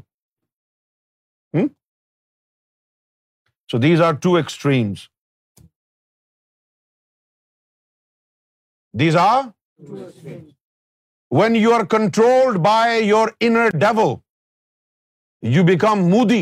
Hmm? 1.53 1.67
So 3.73 3.79
these 3.87 4.05
are 4.09 4.13
two 4.27 4.35
extremes. 4.43 5.09
These 9.03 9.19
are 9.27 9.41
two 9.85 10.01
extremes. 10.07 10.53
When 11.41 11.55
you 11.65 11.71
are 11.79 11.85
controlled 11.97 12.61
by 12.71 12.97
your 13.11 13.25
inner 13.49 13.69
devil, 13.85 14.11
you 15.55 15.63
become 15.69 16.09
Modi, 16.15 16.42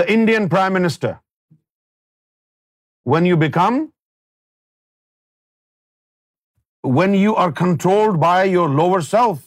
the 0.00 0.06
Indian 0.18 0.48
Prime 0.56 0.76
Minister. 0.80 1.12
When 3.14 3.26
you 3.32 3.36
become 3.46 3.78
when 6.84 7.14
you 7.14 7.34
are 7.34 7.50
controlled 7.50 8.22
by 8.22 8.50
your 8.50 8.68
lower 8.68 9.00
self 9.00 9.46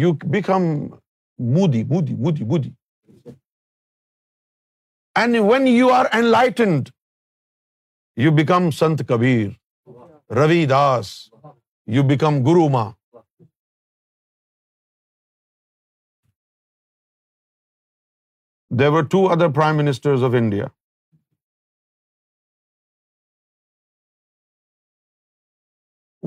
you 0.00 0.12
become 0.12 0.62
Modi 1.38 1.84
Modi 1.84 2.14
Modi 2.14 2.44
Modi 2.44 2.70
and 5.14 5.36
when 5.40 5.66
you 5.66 5.92
are 5.92 6.04
N 6.12 6.24
lightened 6.24 6.88
you 8.16 8.30
become 8.30 8.70
Sant 8.70 9.08
Kabir 9.08 9.48
Ravi 10.34 10.66
Das 10.66 11.28
you 11.86 12.02
become 12.02 12.42
Guru 12.44 12.68
ماں 12.68 12.90
دیور 18.78 19.02
to 19.02 19.28
other 19.30 19.52
prime 19.52 19.76
minister 19.76 20.10
of 20.10 20.34
India 20.34 20.66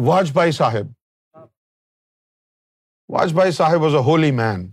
واجپی 0.00 0.51
صاحب 0.51 0.87
واجپئی 3.09 3.51
صاحب 3.51 3.81
was 3.81 3.95
a 3.95 4.01
holy 4.01 4.31
main 4.31 4.67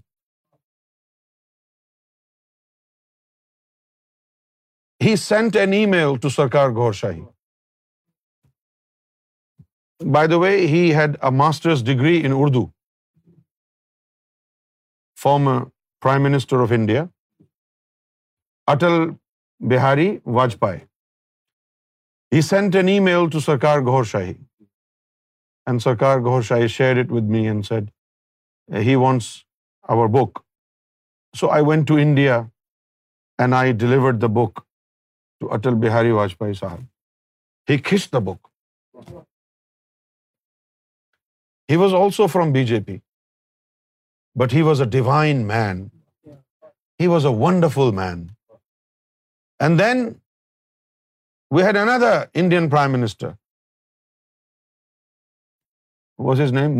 he 5.03 5.16
sent 5.16 5.57
an 5.57 5.73
E 5.73 5.86
mile 5.86 6.16
to 6.23 6.28
Sarkar 6.28 6.69
گور 6.69 6.93
Shahi 6.93 7.20
by 10.01 10.28
the 10.28 10.36
way 10.36 10.57
had 10.66 11.16
a 11.24 11.31
masters 11.31 11.85
degree 11.86 12.27
in 12.27 12.32
Urdu 12.35 12.66
form 15.23 15.65
prime 16.03 16.23
minister 16.23 16.57
of 16.57 16.73
India 16.73 17.05
Atal 18.66 19.11
Bihari 19.61 20.19
Vajpayee 20.27 20.78
sent 22.43 22.77
an 22.77 22.89
E 22.89 23.01
mile 23.01 23.31
to 23.31 23.40
Sarkar 23.40 23.78
گور 23.78 24.05
Shahi 24.05 24.35
and 25.66 25.82
Sarkar 25.82 26.19
Ghosh 26.19 26.53
I 26.53 26.69
share 26.69 26.97
it 26.97 27.07
with 27.11 27.23
me 27.23 27.47
and 27.49 27.66
said 27.66 27.90
he 28.69 28.94
wants 28.94 29.27
our 29.82 30.09
book 30.09 30.39
so 31.35 31.51
I 31.51 31.65
went 31.66 31.89
to 31.89 31.97
India 31.97 32.40
and 33.39 33.55
I 33.55 33.73
delivered 33.73 34.23
the 34.23 34.27
book 34.27 34.61
to 35.41 35.52
Atal 35.52 35.75
Bihari 35.75 36.10
Vajpayee 36.10 36.52
صاحب 36.52 36.81
he 37.68 37.78
kissed 37.78 38.12
the 38.12 38.18
book 38.18 38.47
he 41.68 41.76
was 41.76 41.94
also 41.94 42.26
from 42.26 42.52
B 42.52 42.65
J 42.67 42.81
P 42.86 42.97
but 44.36 44.55
he 44.55 44.62
was 44.62 44.81
a 44.81 44.89
divine 44.89 45.47
man 45.47 45.89
he 47.01 47.07
was 47.07 47.26
a 47.26 47.33
wonderful 47.34 47.94
man 47.94 48.26
and 49.60 49.81
then 49.81 50.09
we 51.51 51.62
had 51.62 51.76
another 51.76 52.25
Indian 52.34 52.70
prime 52.70 52.92
minister 52.92 53.28
What 56.17 56.28
was 56.33 56.39
his 56.44 56.52
name? 56.52 56.76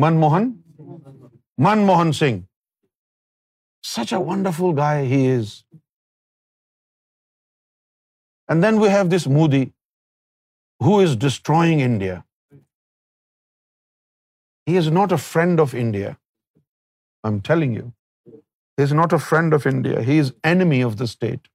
Manmohan 1.67 2.15
Singh. 2.21 2.41
Such 3.83 4.13
a 4.13 4.21
wonderful 4.33 4.73
guy 4.81 5.05
he 5.13 5.21
is. 5.27 5.65
And 8.49 8.65
then 8.65 8.81
we 8.85 8.89
have 8.97 9.11
this 9.15 9.27
Modi, 9.39 9.63
who 10.87 11.01
is 11.07 11.17
destroying 11.17 11.81
India. 11.81 12.17
He 14.67 14.77
is 14.83 14.91
not 14.99 15.13
a 15.13 15.19
friend 15.19 15.61
of 15.67 15.75
India. 15.85 16.11
I'm 17.25 17.41
telling 17.51 17.73
you. 17.79 17.87
He 18.77 18.85
is 18.89 18.93
not 19.01 19.13
a 19.19 19.21
friend 19.31 19.55
of 19.59 19.67
India. 19.73 20.03
He 20.11 20.19
is 20.25 20.33
enemy 20.53 20.81
of 20.91 20.97
the 21.03 21.09
state. 21.15 21.49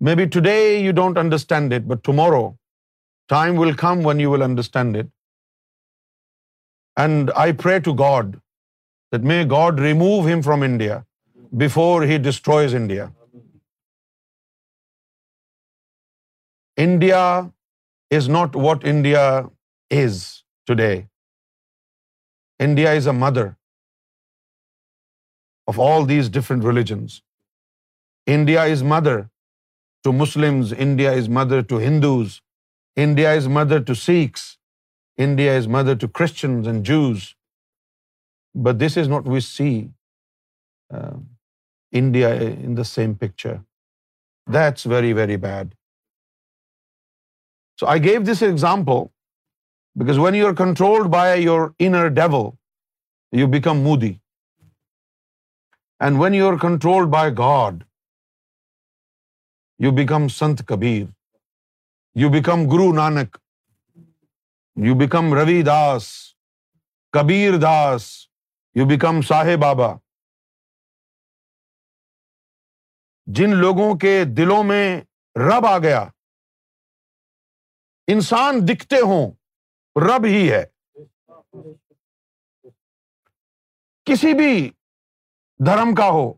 Maybe 0.08 0.26
today 0.36 0.82
you 0.86 0.92
don't 1.00 1.18
understand 1.24 1.72
it, 1.78 1.88
but 1.92 2.04
tomorrow 2.10 2.44
time 3.34 3.56
will 3.62 3.74
come 3.84 4.02
when 4.08 4.20
you 4.24 4.30
will 4.34 4.46
understand 4.50 4.96
it. 5.02 5.08
And 6.96 7.30
I 7.44 7.52
pray 7.64 7.80
to 7.88 7.94
God 7.94 8.40
that 9.12 9.26
may 9.32 9.44
God 9.44 9.80
remove 9.80 10.28
him 10.32 10.42
from 10.42 10.62
India 10.62 11.04
before 11.64 12.04
he 12.12 12.18
destroys 12.28 12.74
India. 12.82 13.12
India 16.76 17.50
is 18.20 18.28
not 18.36 18.56
what 18.66 18.86
India 18.94 19.26
is 19.90 20.44
today. 20.72 20.96
India 22.68 22.94
is 23.02 23.06
a 23.06 23.12
mother 23.12 23.46
of 25.72 25.78
all 25.78 26.04
these 26.14 26.28
different 26.38 26.64
religions. 26.70 27.20
India 28.26 28.64
is 28.64 28.82
mother 28.94 29.16
to 30.04 30.12
Muslims, 30.12 30.72
India 30.86 31.12
is 31.12 31.28
mother 31.28 31.62
to 31.62 31.78
Hindus, 31.86 32.40
India 32.96 33.34
is 33.34 33.48
mother 33.48 33.80
to 33.80 33.94
Sikhs, 33.94 34.58
India 35.16 35.56
is 35.56 35.68
mother 35.68 35.94
to 35.96 36.08
Christians 36.08 36.66
and 36.66 36.84
Jews. 36.84 37.34
But 38.54 38.78
this 38.78 38.96
is 38.96 39.08
not, 39.08 39.24
we 39.24 39.40
see 39.40 39.90
um, 40.90 41.28
India 41.92 42.34
in 42.42 42.74
the 42.74 42.84
same 42.84 43.14
picture. 43.14 43.56
That's 44.58 44.84
very, 44.84 45.12
very 45.12 45.36
bad. 45.36 45.74
So 47.80 47.86
I 47.94 47.98
gave 47.98 48.26
this 48.26 48.42
example 48.42 49.12
because 50.02 50.18
when 50.26 50.34
you 50.34 50.46
are 50.46 50.54
controlled 50.54 51.10
by 51.10 51.34
your 51.34 51.74
inner 51.78 52.10
devil, 52.10 52.58
you 53.32 53.48
become 53.56 53.82
moody. 53.88 54.12
And 56.00 56.18
when 56.18 56.34
you 56.34 56.46
are 56.52 56.58
controlled 56.58 57.10
by 57.10 57.30
God, 57.30 57.84
you 59.78 59.92
become 59.92 60.28
Sant 60.28 60.66
Kabir. 60.66 61.08
You 62.22 62.30
become 62.30 62.66
Guru 62.74 62.92
Nanak. 63.00 63.40
You 64.76 64.94
become 64.94 65.34
Ravi 65.34 65.62
Das 65.62 66.06
Kabir 67.12 67.52
Das 67.62 68.06
you 68.76 68.86
become 68.86 69.20
صاحب 69.20 69.60
بابا 69.60 69.92
جن 73.26 73.56
لوگوں 73.56 73.98
کے 73.98 74.24
دلوں 74.36 74.64
میں 74.64 75.00
رب 75.36 75.66
آ 75.66 75.78
گیا 75.78 76.00
انسان 78.08 78.58
دکھتے 78.68 78.96
ہوں 79.00 79.30
رب 79.96 80.24
ہی 80.24 80.52
ہے 80.52 80.64
کسی 84.06 84.32
بھی 84.34 84.70
دھرم 85.66 85.94
کا 85.94 86.08
ہو 86.08 86.32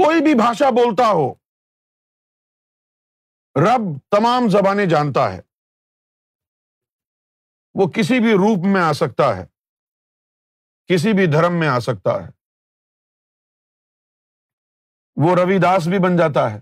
کوئی 0.00 0.20
بھی 0.20 0.34
بھاشا 0.34 0.70
بولتا 0.70 1.08
ہو 1.08 1.34
رب 3.56 3.86
تمام 4.10 4.48
زبانیں 4.48 4.86
جانتا 4.86 5.32
ہے 5.32 5.47
وہ 7.78 7.86
کسی 7.88 8.18
بھی 8.20 8.32
روپ 8.32 8.66
میں 8.66 8.80
آ 8.80 8.92
سکتا 8.92 9.36
ہے 9.36 9.46
کسی 10.90 11.12
بھی 11.12 11.26
دھرم 11.26 11.58
میں 11.60 11.68
آ 11.68 11.78
سکتا 11.78 12.10
ہے 12.10 12.30
وہ 15.16 15.34
روی 15.34 15.58
داس 15.58 15.86
بھی 15.86 15.98
بن 15.98 16.16
جاتا 16.16 16.50
ہے 16.52 16.60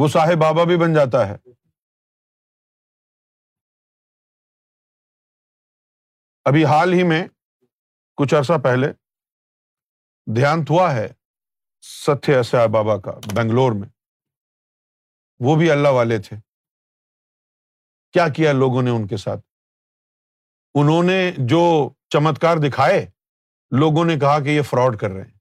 وہ 0.00 0.08
صاحب 0.08 0.40
بابا 0.40 0.64
بھی 0.64 0.76
بن 0.76 0.94
جاتا 0.94 1.28
ہے 1.28 1.36
ابھی 6.44 6.64
حال 6.64 6.92
ہی 6.92 7.02
میں 7.02 7.28
کچھ 8.18 8.34
عرصہ 8.34 8.58
پہلے 8.64 8.92
دھیان 10.34 10.64
تھوا 10.64 10.94
ہے 10.94 11.08
ستیہ 11.80 12.42
سیاح 12.42 12.66
بابا 12.66 13.00
کا 13.00 13.12
بنگلور 13.34 13.72
میں 13.72 13.88
وہ 15.40 15.56
بھی 15.56 15.70
اللہ 15.70 15.88
والے 15.88 16.18
تھے 16.18 16.36
کیا 18.12 18.28
کیا 18.28 18.52
لوگوں 18.52 18.82
نے 18.82 18.90
ان 18.90 19.06
کے 19.06 19.16
ساتھ 19.16 19.47
انہوں 20.78 21.02
نے 21.02 21.20
جو 21.48 21.62
چمتکار 22.08 22.56
دکھائے 22.68 23.00
لوگوں 23.72 24.04
نے 24.04 24.18
کہا 24.20 24.38
کہ 24.38 24.48
یہ 24.48 24.62
فراڈ 24.62 24.98
کر 25.00 25.10
رہے 25.10 25.24
ہیں 25.24 25.36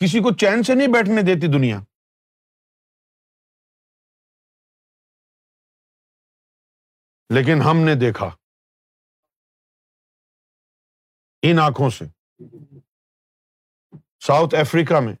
کسی 0.00 0.18
کو 0.18 0.34
چین 0.36 0.62
سے 0.62 0.74
نہیں 0.74 0.92
بیٹھنے 0.92 1.22
دیتی 1.22 1.52
دنیا 1.52 1.78
لیکن 7.30 7.62
ہم 7.70 7.76
نے 7.76 7.94
دیکھا 8.00 8.26
ان 11.42 11.58
آنکھوں 11.58 11.90
سے 11.90 12.04
ساؤتھ 14.20 14.54
افریقہ 14.54 15.00
میں 15.00 15.14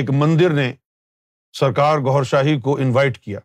ایک 0.00 0.10
مندر 0.10 0.52
نے 0.52 0.72
سرکار 1.52 1.98
گور 1.98 2.24
شاہی 2.24 2.60
کو 2.60 2.76
انوائٹ 2.76 3.18
کیا 3.18 3.40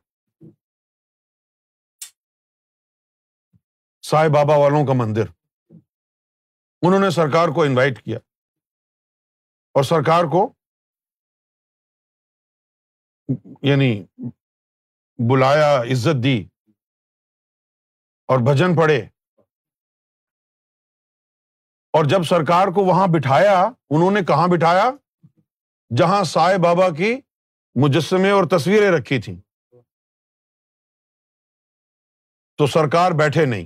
سائے 4.03 4.29
بابا 4.29 4.55
والوں 4.55 4.85
کا 4.85 4.93
مندر 4.93 5.25
انہوں 6.81 6.99
نے 6.99 7.09
سرکار 7.09 7.47
کو 7.47 7.63
انوائٹ 7.63 8.01
کیا 8.03 8.17
اور 9.75 9.83
سرکار 9.83 10.23
کو 10.23 10.41
یعنی 13.61 13.91
بلایا 15.19 15.71
عزت 15.91 16.23
دی 16.23 16.37
اور 18.29 18.39
بھجن 18.39 18.75
پڑے 18.75 18.99
اور 21.93 22.05
جب 22.05 22.23
سرکار 22.23 22.67
کو 22.67 22.83
وہاں 22.85 23.07
بٹھایا 23.07 23.59
انہوں 23.63 24.11
نے 24.11 24.21
کہاں 24.27 24.47
بٹھایا 24.47 24.89
جہاں 25.97 26.23
سائے 26.23 26.57
بابا 26.57 26.89
کی 26.89 27.15
مجسمے 27.75 28.29
اور 28.29 28.43
تصویریں 28.49 28.91
رکھی 28.91 29.21
تھیں 29.21 29.35
تو 32.59 32.67
سرکار 32.67 33.11
بیٹھے 33.11 33.45
نہیں 33.45 33.66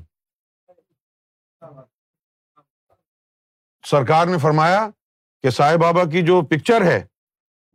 سرکار 3.89 4.27
نے 4.27 4.37
فرمایا 4.37 4.89
کہ 5.43 5.49
سائی 5.49 5.77
بابا 5.77 6.03
کی 6.03 6.21
جو 6.21 6.41
پکچر 6.41 6.85
ہے 6.85 7.03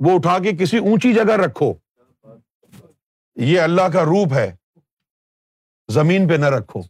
وہ 0.01 0.15
اٹھا 0.15 0.39
کے 0.39 0.53
کسی 0.53 0.79
اونچی 0.79 1.13
جگہ 1.15 1.37
رکھو 1.37 1.73
یہ 3.37 3.61
اللہ 3.61 3.89
کا 3.93 4.05
روپ 4.05 4.33
ہے 4.33 4.51
زمین 5.89 6.29
پہ 6.29 6.35
نہ 6.35 6.47
رکھو 6.47 6.81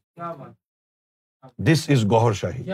دس 1.58 1.88
از 1.90 2.04
گور 2.04 2.32
شاہی 2.32 2.70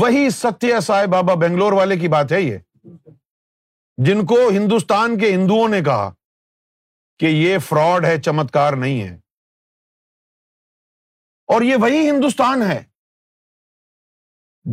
وہی 0.00 0.30
ستیہ 0.30 0.80
سائی 0.80 1.06
بابا 1.06 1.34
بنگلور 1.34 1.72
والے 1.72 1.96
کی 1.96 2.08
بات 2.08 2.32
ہے 2.32 2.40
یہ 2.40 2.58
جن 3.98 4.24
کو 4.26 4.36
ہندوستان 4.50 5.18
کے 5.18 5.34
ہندوؤں 5.34 5.68
نے 5.68 5.80
کہا 5.80 6.10
کہ 7.20 7.26
یہ 7.26 7.58
فراڈ 7.58 8.04
ہے 8.04 8.20
چمتکار 8.20 8.72
نہیں 8.72 9.02
ہے 9.02 9.16
اور 11.48 11.62
یہ 11.62 11.76
وہی 11.76 12.10
ہندوستان 12.10 12.62
ہے 12.62 12.82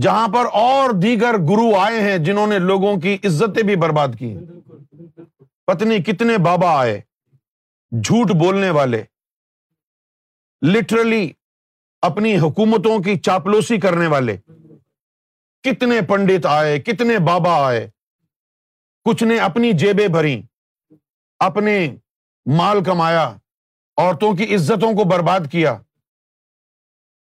جہاں 0.02 0.28
پر 0.28 0.46
اور 0.54 0.90
دیگر 1.02 1.38
گرو 1.50 1.76
آئے 1.76 2.02
ہیں 2.02 2.18
جنہوں 2.18 2.48
نے 2.48 2.60
لوگوں 2.60 2.96
کی 3.02 3.18
عزتیں 3.24 3.64
بھی 3.64 3.76
برباد 3.76 4.18
کی 4.20 4.36
پتنی 5.66 6.02
کتنے 6.04 6.38
بابا 6.38 6.80
آئے 6.80 7.02
جھوٹ 7.92 8.32
بولنے 8.32 8.70
والے 8.70 9.04
لٹرلی 10.62 11.32
اپنی 12.02 12.38
حکومتوں 12.40 12.98
کی 13.04 13.20
چاپلوسی 13.20 13.80
کرنے 13.80 14.08
والے 14.08 14.38
کتنے 15.64 16.02
پنڈت 16.02 16.46
آئے 16.46 16.80
کتنے 16.80 17.18
بابا 17.20 17.68
آئے 17.68 17.90
کچھ 19.06 19.24
نے 19.24 19.40
اپنی 19.40 19.72
جیبیں 19.74 20.08
بھری 20.08 20.42
اپنے 21.40 21.96
مال 22.46 22.84
کمایا 22.84 23.38
عورتوں 23.98 24.36
کی 24.36 24.56
عزتوں 24.56 24.94
کو 24.94 25.04
برباد 25.04 25.40
کیا 25.52 25.78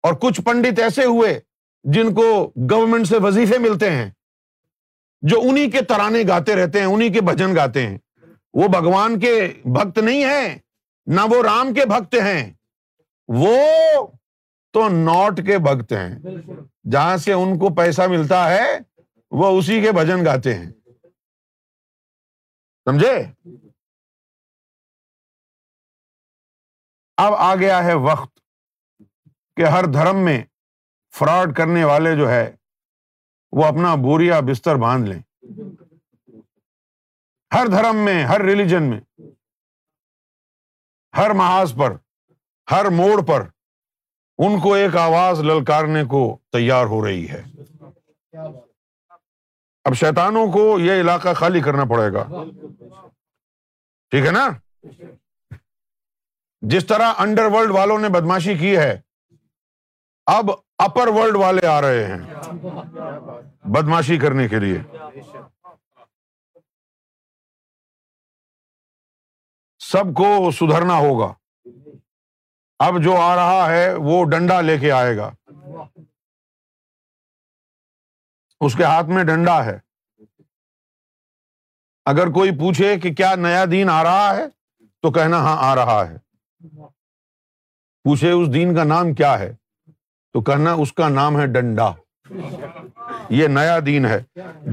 اور 0.04 0.14
کچھ 0.14 0.40
پنڈت 0.40 0.78
ایسے 0.78 1.04
ہوئے 1.04 1.40
جن 1.84 2.14
کو 2.14 2.52
گورنمنٹ 2.70 3.06
سے 3.06 3.16
وظیفے 3.22 3.58
ملتے 3.58 3.90
ہیں 3.90 4.10
جو 5.22 5.40
انہیں 5.42 5.70
کے 5.70 5.80
ترانے 5.82 6.22
گاتے 6.28 6.56
رہتے 6.56 6.80
ہیں 6.80 6.86
انہیں 6.86 7.12
کے 7.12 7.20
بھجن 7.20 7.56
گاتے 7.56 7.86
ہیں 7.86 7.98
وہ 8.54 8.68
بھگوان 8.68 9.20
کے 9.20 9.52
بھکت 9.64 9.98
نہیں 9.98 10.24
ہیں 10.24 10.58
نہ 11.06 11.20
وہ 11.30 11.42
رام 11.42 11.74
کے 11.74 11.84
بھکت 11.84 12.14
ہیں 12.14 12.52
وہ 13.28 13.56
تو 14.72 14.88
نوٹ 14.88 15.40
کے 15.46 15.58
بھکت 15.58 15.92
ہیں 15.92 16.18
جہاں 16.92 17.16
سے 17.16 17.32
ان 17.32 17.58
کو 17.58 17.74
پیسہ 17.74 18.02
ملتا 18.02 18.50
ہے 18.50 18.78
وہ 19.30 19.58
اسی 19.58 19.80
کے 19.80 19.92
بجن 19.92 20.24
گاتے 20.24 20.54
ہیں 20.54 20.70
سمجھے 22.86 23.22
اب 27.18 27.34
آ 27.34 27.54
گیا 27.54 27.84
ہے 27.84 27.94
وقت 27.94 28.39
کہ 29.60 29.64
ہر 29.64 29.84
دھرم 29.84 30.18
میں 30.24 30.44
فراڈ 31.14 31.56
کرنے 31.56 31.84
والے 31.84 32.14
جو 32.16 32.30
ہے 32.30 32.56
وہ 33.52 33.64
اپنا 33.64 33.94
بوریا 33.94 34.38
بستر 34.40 34.76
باندھ 34.76 35.08
لیں 35.08 35.20
ہر 37.54 37.66
دھرم 37.66 37.96
میں 37.96 38.22
ہر 38.24 38.40
ریلیجن 38.40 38.82
میں 38.82 39.00
ہر 41.14 41.30
محاذ 41.30 41.74
پر 41.76 41.96
ہر 42.70 42.88
موڑ 42.90 43.20
پر 43.22 43.44
ان 44.38 44.60
کو 44.60 44.72
ایک 44.74 44.96
آواز 44.96 45.40
للکارنے 45.40 46.04
کو 46.04 46.22
تیار 46.52 46.86
ہو 46.86 47.06
رہی 47.06 47.28
ہے 47.30 47.42
اب 49.84 49.94
شیطانوں 49.94 50.46
کو 50.52 50.64
یہ 50.78 51.00
علاقہ 51.00 51.34
خالی 51.34 51.60
کرنا 51.60 51.84
پڑے 51.84 52.12
گا 52.12 52.24
ٹھیک 54.12 54.26
ہے 54.26 54.30
نا 54.30 54.48
جس 56.62 56.86
طرح 56.86 57.12
انڈر 57.18 57.52
ورلڈ 57.52 57.70
والوں 57.70 57.98
نے 57.98 58.08
بدماشی 58.08 58.58
کی 58.58 58.76
ہے 58.76 59.00
اب 60.30 60.50
اپر 60.78 61.08
ورلڈ 61.08 61.36
والے 61.36 61.66
آ 61.66 61.80
رہے 61.80 62.04
ہیں 62.06 62.18
بدماشی 63.70 64.18
کرنے 64.18 64.48
کے 64.48 64.58
لیے 64.58 64.78
سب 69.80 70.12
کو 70.14 70.50
سدھرنا 70.50 70.98
ہوگا 70.98 71.32
اب 72.80 73.02
جو 73.02 73.16
آ 73.16 73.34
رہا 73.36 73.70
ہے 73.70 73.94
وہ 73.94 74.24
ڈنڈا 74.24 74.60
لے 74.60 74.78
کے 74.78 74.92
آئے 74.92 75.16
گا 75.16 75.30
اس 78.60 78.74
کے 78.74 78.84
ہاتھ 78.84 79.06
میں 79.06 79.24
ڈنڈا 79.24 79.64
ہے 79.64 79.78
اگر 82.06 82.30
کوئی 82.32 82.50
پوچھے 82.50 82.96
کہ 83.00 83.14
کیا 83.14 83.34
نیا 83.34 83.64
دین 83.70 83.90
آ 83.90 84.02
رہا 84.02 84.36
ہے 84.36 84.46
تو 85.04 85.10
کہنا 85.12 85.38
ہاں 85.38 85.56
آ 85.60 85.74
رہا 85.74 86.02
ہے 86.10 86.16
پوچھے 88.04 88.30
اس 88.30 88.54
دین 88.54 88.74
کا 88.76 88.84
نام 88.84 89.14
کیا 89.14 89.38
ہے 89.38 89.59
تو 90.34 90.40
کہنا 90.40 90.72
اس 90.72 90.92
کا 90.92 91.08
نام 91.08 91.40
ہے 91.40 91.46
ڈنڈا 91.46 91.92
یہ 93.30 93.46
نیا 93.46 93.78
دین 93.86 94.06
ہے 94.06 94.22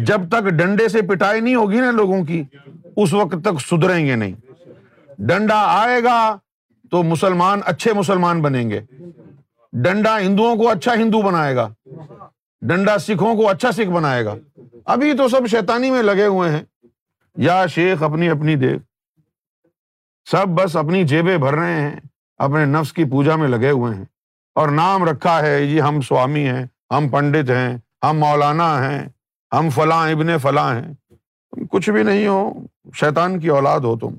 جب 0.05 0.29
تک 0.29 0.49
ڈنڈے 0.49 0.87
سے 0.87 1.01
پٹائی 1.01 1.41
نہیں 1.41 1.55
ہوگی 1.55 1.79
نا 1.79 1.91
لوگوں 1.91 2.23
کی 2.25 2.43
اس 2.95 3.13
وقت 3.13 3.35
تک 3.43 3.61
سدریں 3.61 4.05
گے 4.05 4.15
نہیں 4.15 4.33
ڈنڈا 5.17 5.61
آئے 5.69 6.03
گا 6.03 6.37
تو 6.91 7.03
مسلمان 7.03 7.59
اچھے 7.65 7.93
مسلمان 7.93 8.41
بنیں 8.41 8.69
گے 8.69 8.81
ڈنڈا 9.73 10.19
ہندوؤں 10.19 10.55
کو 10.55 10.69
اچھا 10.69 10.93
ہندو 10.93 11.21
بنائے 11.21 11.55
گا 11.55 11.69
ڈنڈا 12.61 12.97
سکھوں 12.97 13.35
کو 13.35 13.49
اچھا 13.49 13.71
سکھ 13.71 13.89
بنائے 13.89 14.25
گا 14.25 14.35
ابھی 14.85 15.13
تو 15.13 15.27
سب 15.27 15.47
شیتانی 15.47 15.91
میں 15.91 16.03
لگے 16.03 16.25
ہوئے 16.25 16.49
ہیں 16.49 16.63
یا 17.35 17.65
شیخ 17.67 18.03
اپنی 18.03 18.29
اپنی 18.29 18.55
دیکھ 18.55 18.83
سب 20.25 20.47
بس 20.47 20.75
اپنی 20.75 21.03
جیبیں 21.03 21.37
بھر 21.37 21.53
رہے 21.53 21.81
ہیں 21.81 21.95
اپنے 22.37 22.65
نفس 22.65 22.93
کی 22.93 23.03
پوجا 23.03 23.35
میں 23.35 23.47
لگے 23.47 23.69
ہوئے 23.69 23.95
ہیں 23.95 24.05
اور 24.57 24.69
نام 24.69 25.03
رکھا 25.03 25.41
ہے 25.41 25.67
جی 25.67 25.81
ہم 25.81 25.99
سوامی 26.01 26.47
ہیں 26.49 26.65
ہم 26.91 27.09
پنڈت 27.09 27.49
ہیں 27.49 27.77
ہم 28.03 28.17
مولانا 28.19 28.69
ہیں 28.83 29.07
ہم 29.51 29.69
فلاں 29.69 30.09
ابن 30.11 30.37
فلاں 30.37 30.73
ہیں 30.75 30.93
تم 31.53 31.65
کچھ 31.65 31.89
بھی 31.89 32.03
نہیں 32.03 32.27
ہو 32.27 32.53
شیطان 32.95 33.39
کی 33.39 33.47
اولاد 33.47 33.79
ہو 33.79 33.97
تم 33.99 34.15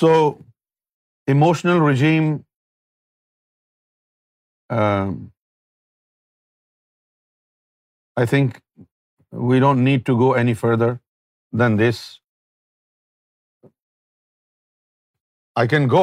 سو 0.00 0.12
emotional 1.28 1.82
regime 1.82 2.36
I 8.24 8.26
think 8.32 8.60
we 9.50 9.60
don't 9.66 9.84
need 9.90 10.06
to 10.10 10.16
go 10.22 10.32
any 10.44 10.54
further 10.62 10.90
than 11.62 11.76
this. 11.82 12.00
I 15.62 15.66
can 15.74 15.88
go 15.96 16.03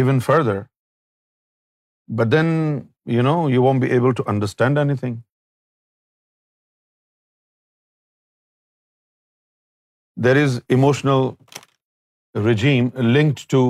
even 0.02 0.20
further, 0.28 0.58
but 2.20 2.30
then, 2.30 2.50
you 3.16 3.22
know, 3.28 3.38
you 3.56 3.62
won't 3.62 3.82
be 3.86 3.90
able 4.00 4.14
to 4.22 4.28
understand 4.34 4.78
anything. 4.86 5.22
There 10.26 10.38
is 10.44 10.60
emotional 10.78 11.38
regime 12.34 12.92
linked 12.96 13.48
to 13.50 13.62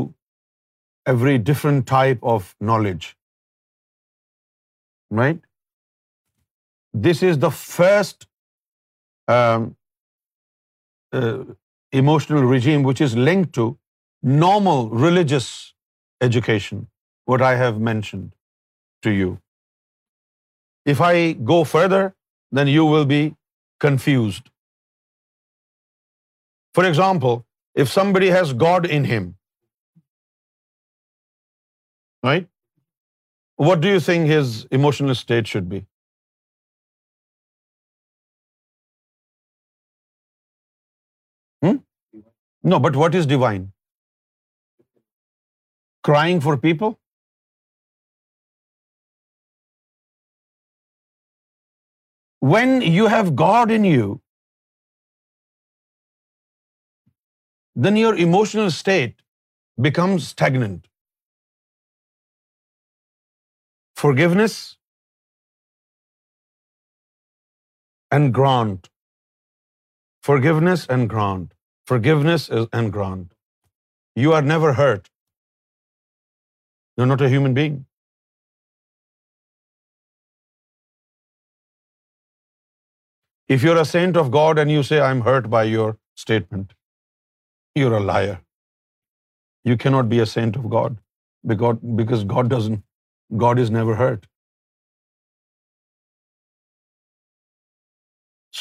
every 1.12 1.38
different 1.50 1.86
type 1.86 2.20
of 2.22 2.54
knowledge, 2.60 3.16
right? 5.22 5.40
This 6.94 7.22
is 7.22 7.38
the 7.38 7.50
first 7.50 8.26
um, 9.28 9.76
uh, 11.12 11.44
emotional 11.92 12.44
regime 12.44 12.82
which 12.82 13.00
is 13.00 13.16
linked 13.16 13.52
to 13.54 13.78
normal 14.22 14.88
religious 14.90 15.74
education, 16.20 16.86
what 17.24 17.42
I 17.42 17.54
have 17.56 17.80
mentioned 17.80 18.32
to 19.02 19.10
you. 19.10 19.38
If 20.84 21.00
I 21.00 21.32
go 21.32 21.64
further, 21.64 22.14
then 22.50 22.68
you 22.68 22.84
will 22.84 23.06
be 23.06 23.36
confused. 23.80 24.50
For 26.74 26.84
example, 26.86 27.44
if 27.74 27.88
somebody 27.88 28.28
has 28.28 28.52
God 28.52 28.86
in 28.86 29.04
him, 29.04 29.36
right, 32.22 32.48
what 33.56 33.80
do 33.80 33.88
you 33.88 34.00
think 34.00 34.26
his 34.26 34.66
emotional 34.70 35.14
state 35.14 35.46
should 35.54 35.68
be? 35.68 35.86
No, 42.64 42.78
but 42.88 42.96
what 43.04 43.14
is 43.20 43.26
divine? 43.34 43.64
Crying 46.08 46.40
for 46.48 46.56
people? 46.66 46.98
When 52.54 52.82
you 52.98 53.08
have 53.14 53.34
God 53.44 53.72
in 53.78 53.84
you, 53.92 54.06
then 57.86 57.96
your 58.02 58.14
emotional 58.26 58.70
state 58.78 59.16
becomes 59.88 60.28
stagnant. 60.34 60.88
Forgiveness 64.04 64.58
and 68.18 68.34
grant. 68.40 68.90
Forgiveness 70.30 70.86
and 70.96 71.08
grant. 71.14 71.52
Forgiveness 71.92 72.44
is 72.58 72.68
and 72.80 72.92
grant. 72.96 73.32
You 74.24 74.34
are 74.36 74.42
never 74.50 74.70
hurt. 74.82 75.08
You're 76.96 77.08
not 77.10 77.24
a 77.26 77.30
human 77.32 77.54
being. 77.58 77.78
If 83.56 83.64
you're 83.66 83.80
a 83.82 83.84
saint 83.90 84.16
of 84.22 84.30
God 84.36 84.60
and 84.62 84.72
you 84.74 84.82
say, 84.90 85.00
I'm 85.08 85.22
hurt 85.28 85.50
by 85.56 85.64
your 85.64 85.90
statement, 86.24 86.72
you're 87.80 87.98
a 87.98 88.04
liar. 88.12 88.38
You 89.70 89.76
cannot 89.84 90.08
be 90.14 90.20
a 90.26 90.28
saint 90.34 90.56
of 90.62 90.70
God 90.76 90.98
because 91.54 92.24
God 93.44 93.58
is 93.66 93.70
never 93.80 93.96
hurt. 94.04 94.26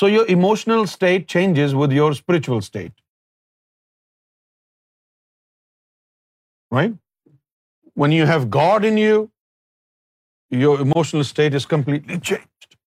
So 0.01 0.11
your 0.16 0.27
emotional 0.40 0.88
state 0.98 1.27
changes 1.38 1.76
with 1.84 1.92
your 2.01 2.14
spiritual 2.24 2.61
state. 2.72 3.01
right? 6.72 6.95
When 7.95 8.11
you 8.11 8.26
have 8.26 8.50
God 8.50 8.85
in 8.85 8.98
you, 8.98 9.32
your 10.51 10.80
emotional 10.82 11.24
state 11.24 11.56
is 11.56 11.66
completely 11.66 12.19
changed. 12.19 12.77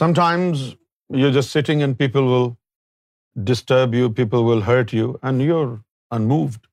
Sometimes 0.00 0.76
you're 1.10 1.32
just 1.32 1.50
sitting 1.52 1.82
and 1.82 1.98
people 1.98 2.26
will 2.26 2.58
disturb 3.50 3.94
you, 3.94 4.10
people 4.10 4.44
will 4.44 4.62
hurt 4.62 4.92
you, 4.92 5.18
and 5.22 5.42
you're 5.42 5.82
unmoved. 6.10 6.66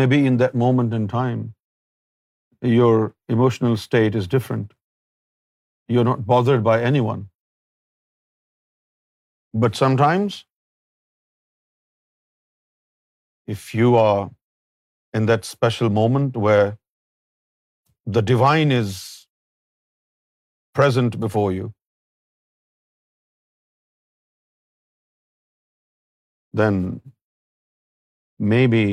Maybe 0.00 0.26
in 0.26 0.38
that 0.38 0.54
moment 0.54 0.94
in 0.94 1.08
time, 1.08 1.54
your 2.62 3.14
emotional 3.28 3.76
state 3.76 4.14
is 4.14 4.28
different. 4.28 4.72
You're 5.88 6.04
not 6.04 6.26
bothered 6.26 6.64
by 6.64 6.82
anyone. 6.82 7.28
But 9.62 9.76
sometimes, 9.76 10.34
if 13.54 13.74
you 13.78 13.96
are 13.96 14.30
in 15.20 15.26
that 15.30 15.44
special 15.44 15.90
moment 15.90 16.36
where 16.48 16.78
the 18.18 18.22
divine 18.30 18.72
is 18.80 18.92
present 20.80 21.18
before 21.26 21.50
you, 21.56 21.72
then 26.62 27.00
maybe 28.54 28.84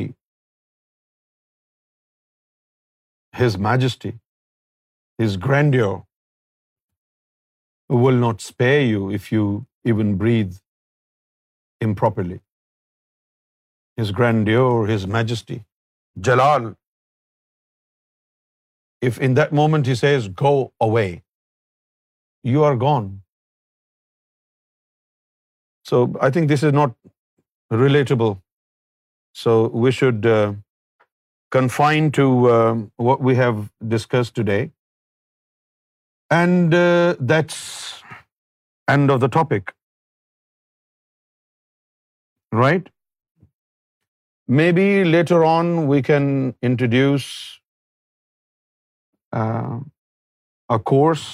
His 3.44 3.58
majesty, 3.70 4.14
His 5.24 5.38
grandeur 5.38 5.94
will 7.90 8.20
not 8.28 8.42
spare 8.42 8.82
you 8.82 9.12
if 9.22 9.32
you 9.38 9.48
even 9.94 10.16
breathe 10.24 10.56
improperly. 11.90 12.40
His 14.02 14.12
grandeur, 14.22 14.88
His 14.94 15.08
majesty, 15.18 15.60
Jalal. 16.30 16.76
If 19.10 19.20
in 19.30 19.36
that 19.42 19.54
moment 19.62 19.88
He 19.94 19.96
says, 19.96 20.30
go 20.46 20.56
away, 20.90 21.10
you 22.54 22.64
are 22.70 22.76
gone. 22.88 23.12
So 25.92 26.02
I 26.28 26.32
think 26.38 26.50
this 26.50 26.64
is 26.64 26.74
not 26.74 26.96
relatable. 27.74 28.42
So 29.34 29.54
we 29.86 29.92
should 29.92 30.26
uh, 30.26 30.54
confine 31.52 32.12
to 32.20 32.28
uh, 32.58 32.76
what 33.10 33.22
we 33.30 33.36
have 33.36 33.72
discussed 33.98 34.36
today. 34.36 34.72
And 36.32 36.74
uh, 36.74 37.16
that's 37.34 38.04
end 38.96 39.12
of 39.12 39.22
the 39.26 39.30
topic 39.40 39.75
right? 42.56 42.90
Maybe 44.48 45.04
later 45.04 45.44
on 45.44 45.88
we 45.88 46.02
can 46.02 46.56
introduce 46.62 47.28
uh, 49.34 49.80
a 50.70 50.80
course 50.80 51.34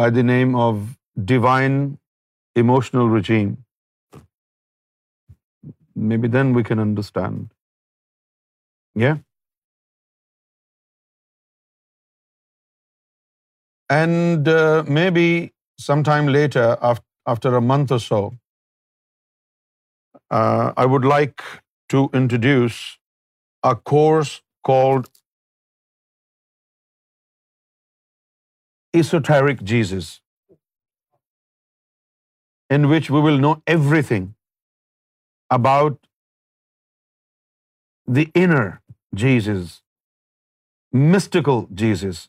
by 0.00 0.10
the 0.10 0.22
name 0.22 0.54
of 0.54 0.96
Divine 1.32 1.98
Emotional 2.56 3.08
Regime. 3.08 3.56
Maybe 5.94 6.28
then 6.28 6.52
we 6.54 6.64
can 6.64 6.78
understand. 6.78 7.50
Yeah? 8.94 9.18
And 13.88 14.48
uh, 14.48 14.84
maybe 14.86 15.52
sometime 15.78 16.26
later, 16.28 16.76
after 16.80 17.04
after 17.26 17.56
a 17.56 17.60
month 17.60 17.92
or 17.92 18.00
so, 18.00 18.22
uh, 20.30 20.72
I 20.76 20.86
would 20.86 21.04
like 21.04 21.42
to 21.94 22.08
introduce 22.14 22.80
a 23.72 23.74
course 23.92 24.42
called 24.70 25.10
Esoteric 28.94 29.62
Jesus, 29.72 30.08
in 32.70 32.88
which 32.94 33.10
we 33.10 33.20
will 33.28 33.38
know 33.46 33.54
everything 33.76 34.34
about 35.58 35.98
the 38.18 38.30
inner 38.34 38.82
Jesus, 39.24 39.82
mystical 40.92 41.68
Jesus. 41.82 42.28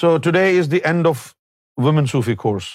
So 0.00 0.10
today 0.26 0.56
is 0.56 0.68
the 0.72 0.78
end 0.90 1.06
of 1.08 1.22
Women 1.86 2.06
Sufi 2.10 2.34
course. 2.42 2.68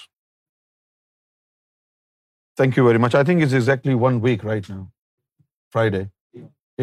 Thank 2.60 2.76
you 2.76 2.84
very 2.88 3.00
much. 3.04 3.16
I 3.20 3.24
think 3.24 3.42
it's 3.46 3.56
exactly 3.60 3.96
1 4.04 4.20
week 4.26 4.44
right 4.44 4.68
now. 4.74 4.82
Friday. 5.72 6.04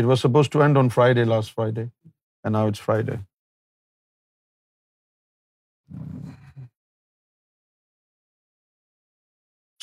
It 0.02 0.06
was 0.12 0.20
supposed 0.26 0.52
to 0.56 0.64
end 0.64 0.78
on 0.78 0.90
Friday, 0.90 1.26
last 1.26 1.54
Friday. 1.60 1.86
And 2.44 2.54
now 2.54 2.68
it's 2.68 2.80
Friday. 2.80 3.20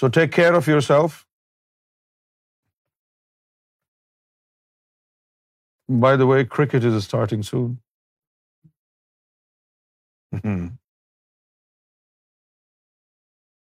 So 0.00 0.09
take 0.21 0.33
care 0.33 0.55
of 0.63 0.69
yourself. 0.77 1.27
By 5.89 6.17
the 6.17 6.27
way, 6.27 6.45
cricket 6.45 6.85
is 6.85 7.05
starting 7.13 7.43
soon. 7.43 7.79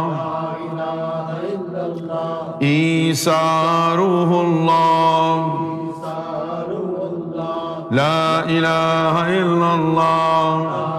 إيساره 2.62 4.32
الله 4.42 5.54
لا 7.92 8.44
إله 8.44 9.16
إلا 9.42 9.70
الله 9.76 10.99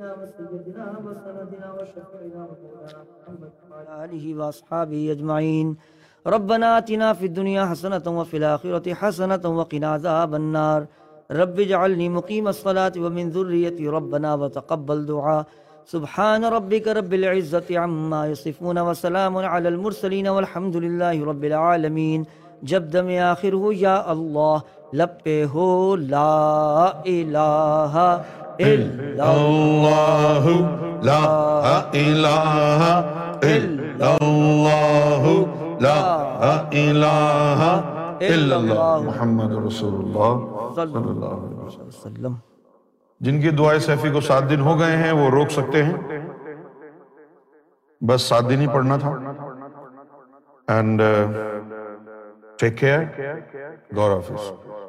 سيدنا 0.00 0.16
وسيدنا 0.22 1.68
وسندنا 1.78 2.46
محمد 3.10 3.50
وعلى 3.70 4.04
آله 4.04 4.24
وأصحابه 4.38 5.12
أجمعين 5.12 5.76
ربنا 6.26 6.78
آتنا 6.78 7.12
في 7.12 7.26
الدنيا 7.26 7.66
حسنة 7.66 8.06
وفي 8.20 8.36
الآخرة 8.36 8.94
حسنة 8.94 9.44
وقنا 9.58 9.88
عذاب 9.88 10.34
النار 10.34 10.86
رب 11.30 11.60
اجعلني 11.60 12.08
مقيم 12.08 12.48
الصلاة 12.48 12.92
ومن 12.96 13.30
ذريتي 13.30 13.88
ربنا 13.88 14.34
وتقبل 14.34 15.06
دعاء 15.06 15.46
سبحان 15.84 16.44
ربك 16.44 16.88
رب 16.88 16.96
رب 16.96 17.14
العزة 17.14 17.78
عما 17.78 18.26
يصفون 18.26 18.78
وسلام 18.78 19.36
على 19.36 19.68
المرسلين 19.68 20.28
والحمد 20.28 20.76
لله 20.76 21.16
العالمين 21.44 22.24
جب 22.62 22.92
دم 22.92 23.08
آخر 23.24 23.52
ہو 23.52 23.72
یا 23.72 23.96
اللہ 24.12 24.58
لپ 24.92 25.28
ہو 25.54 25.96
لا 25.96 26.92
جن 28.60 29.16
کی 43.40 43.50
دعائیں 43.50 44.10
کو 44.12 44.20
سات 44.20 44.50
دن 44.50 44.60
ہو 44.60 44.78
گئے 44.80 44.96
ہیں 44.96 45.12
وہ 45.12 45.30
روک 45.30 45.50
سکتے 45.50 45.82
ہیں 45.84 46.18
بس 48.00 48.22
سات 48.22 48.48
دن 48.50 48.60
ہی 48.60 48.66
پڑھنا 48.66 48.96
تھا 48.96 49.10
گور 53.96 54.20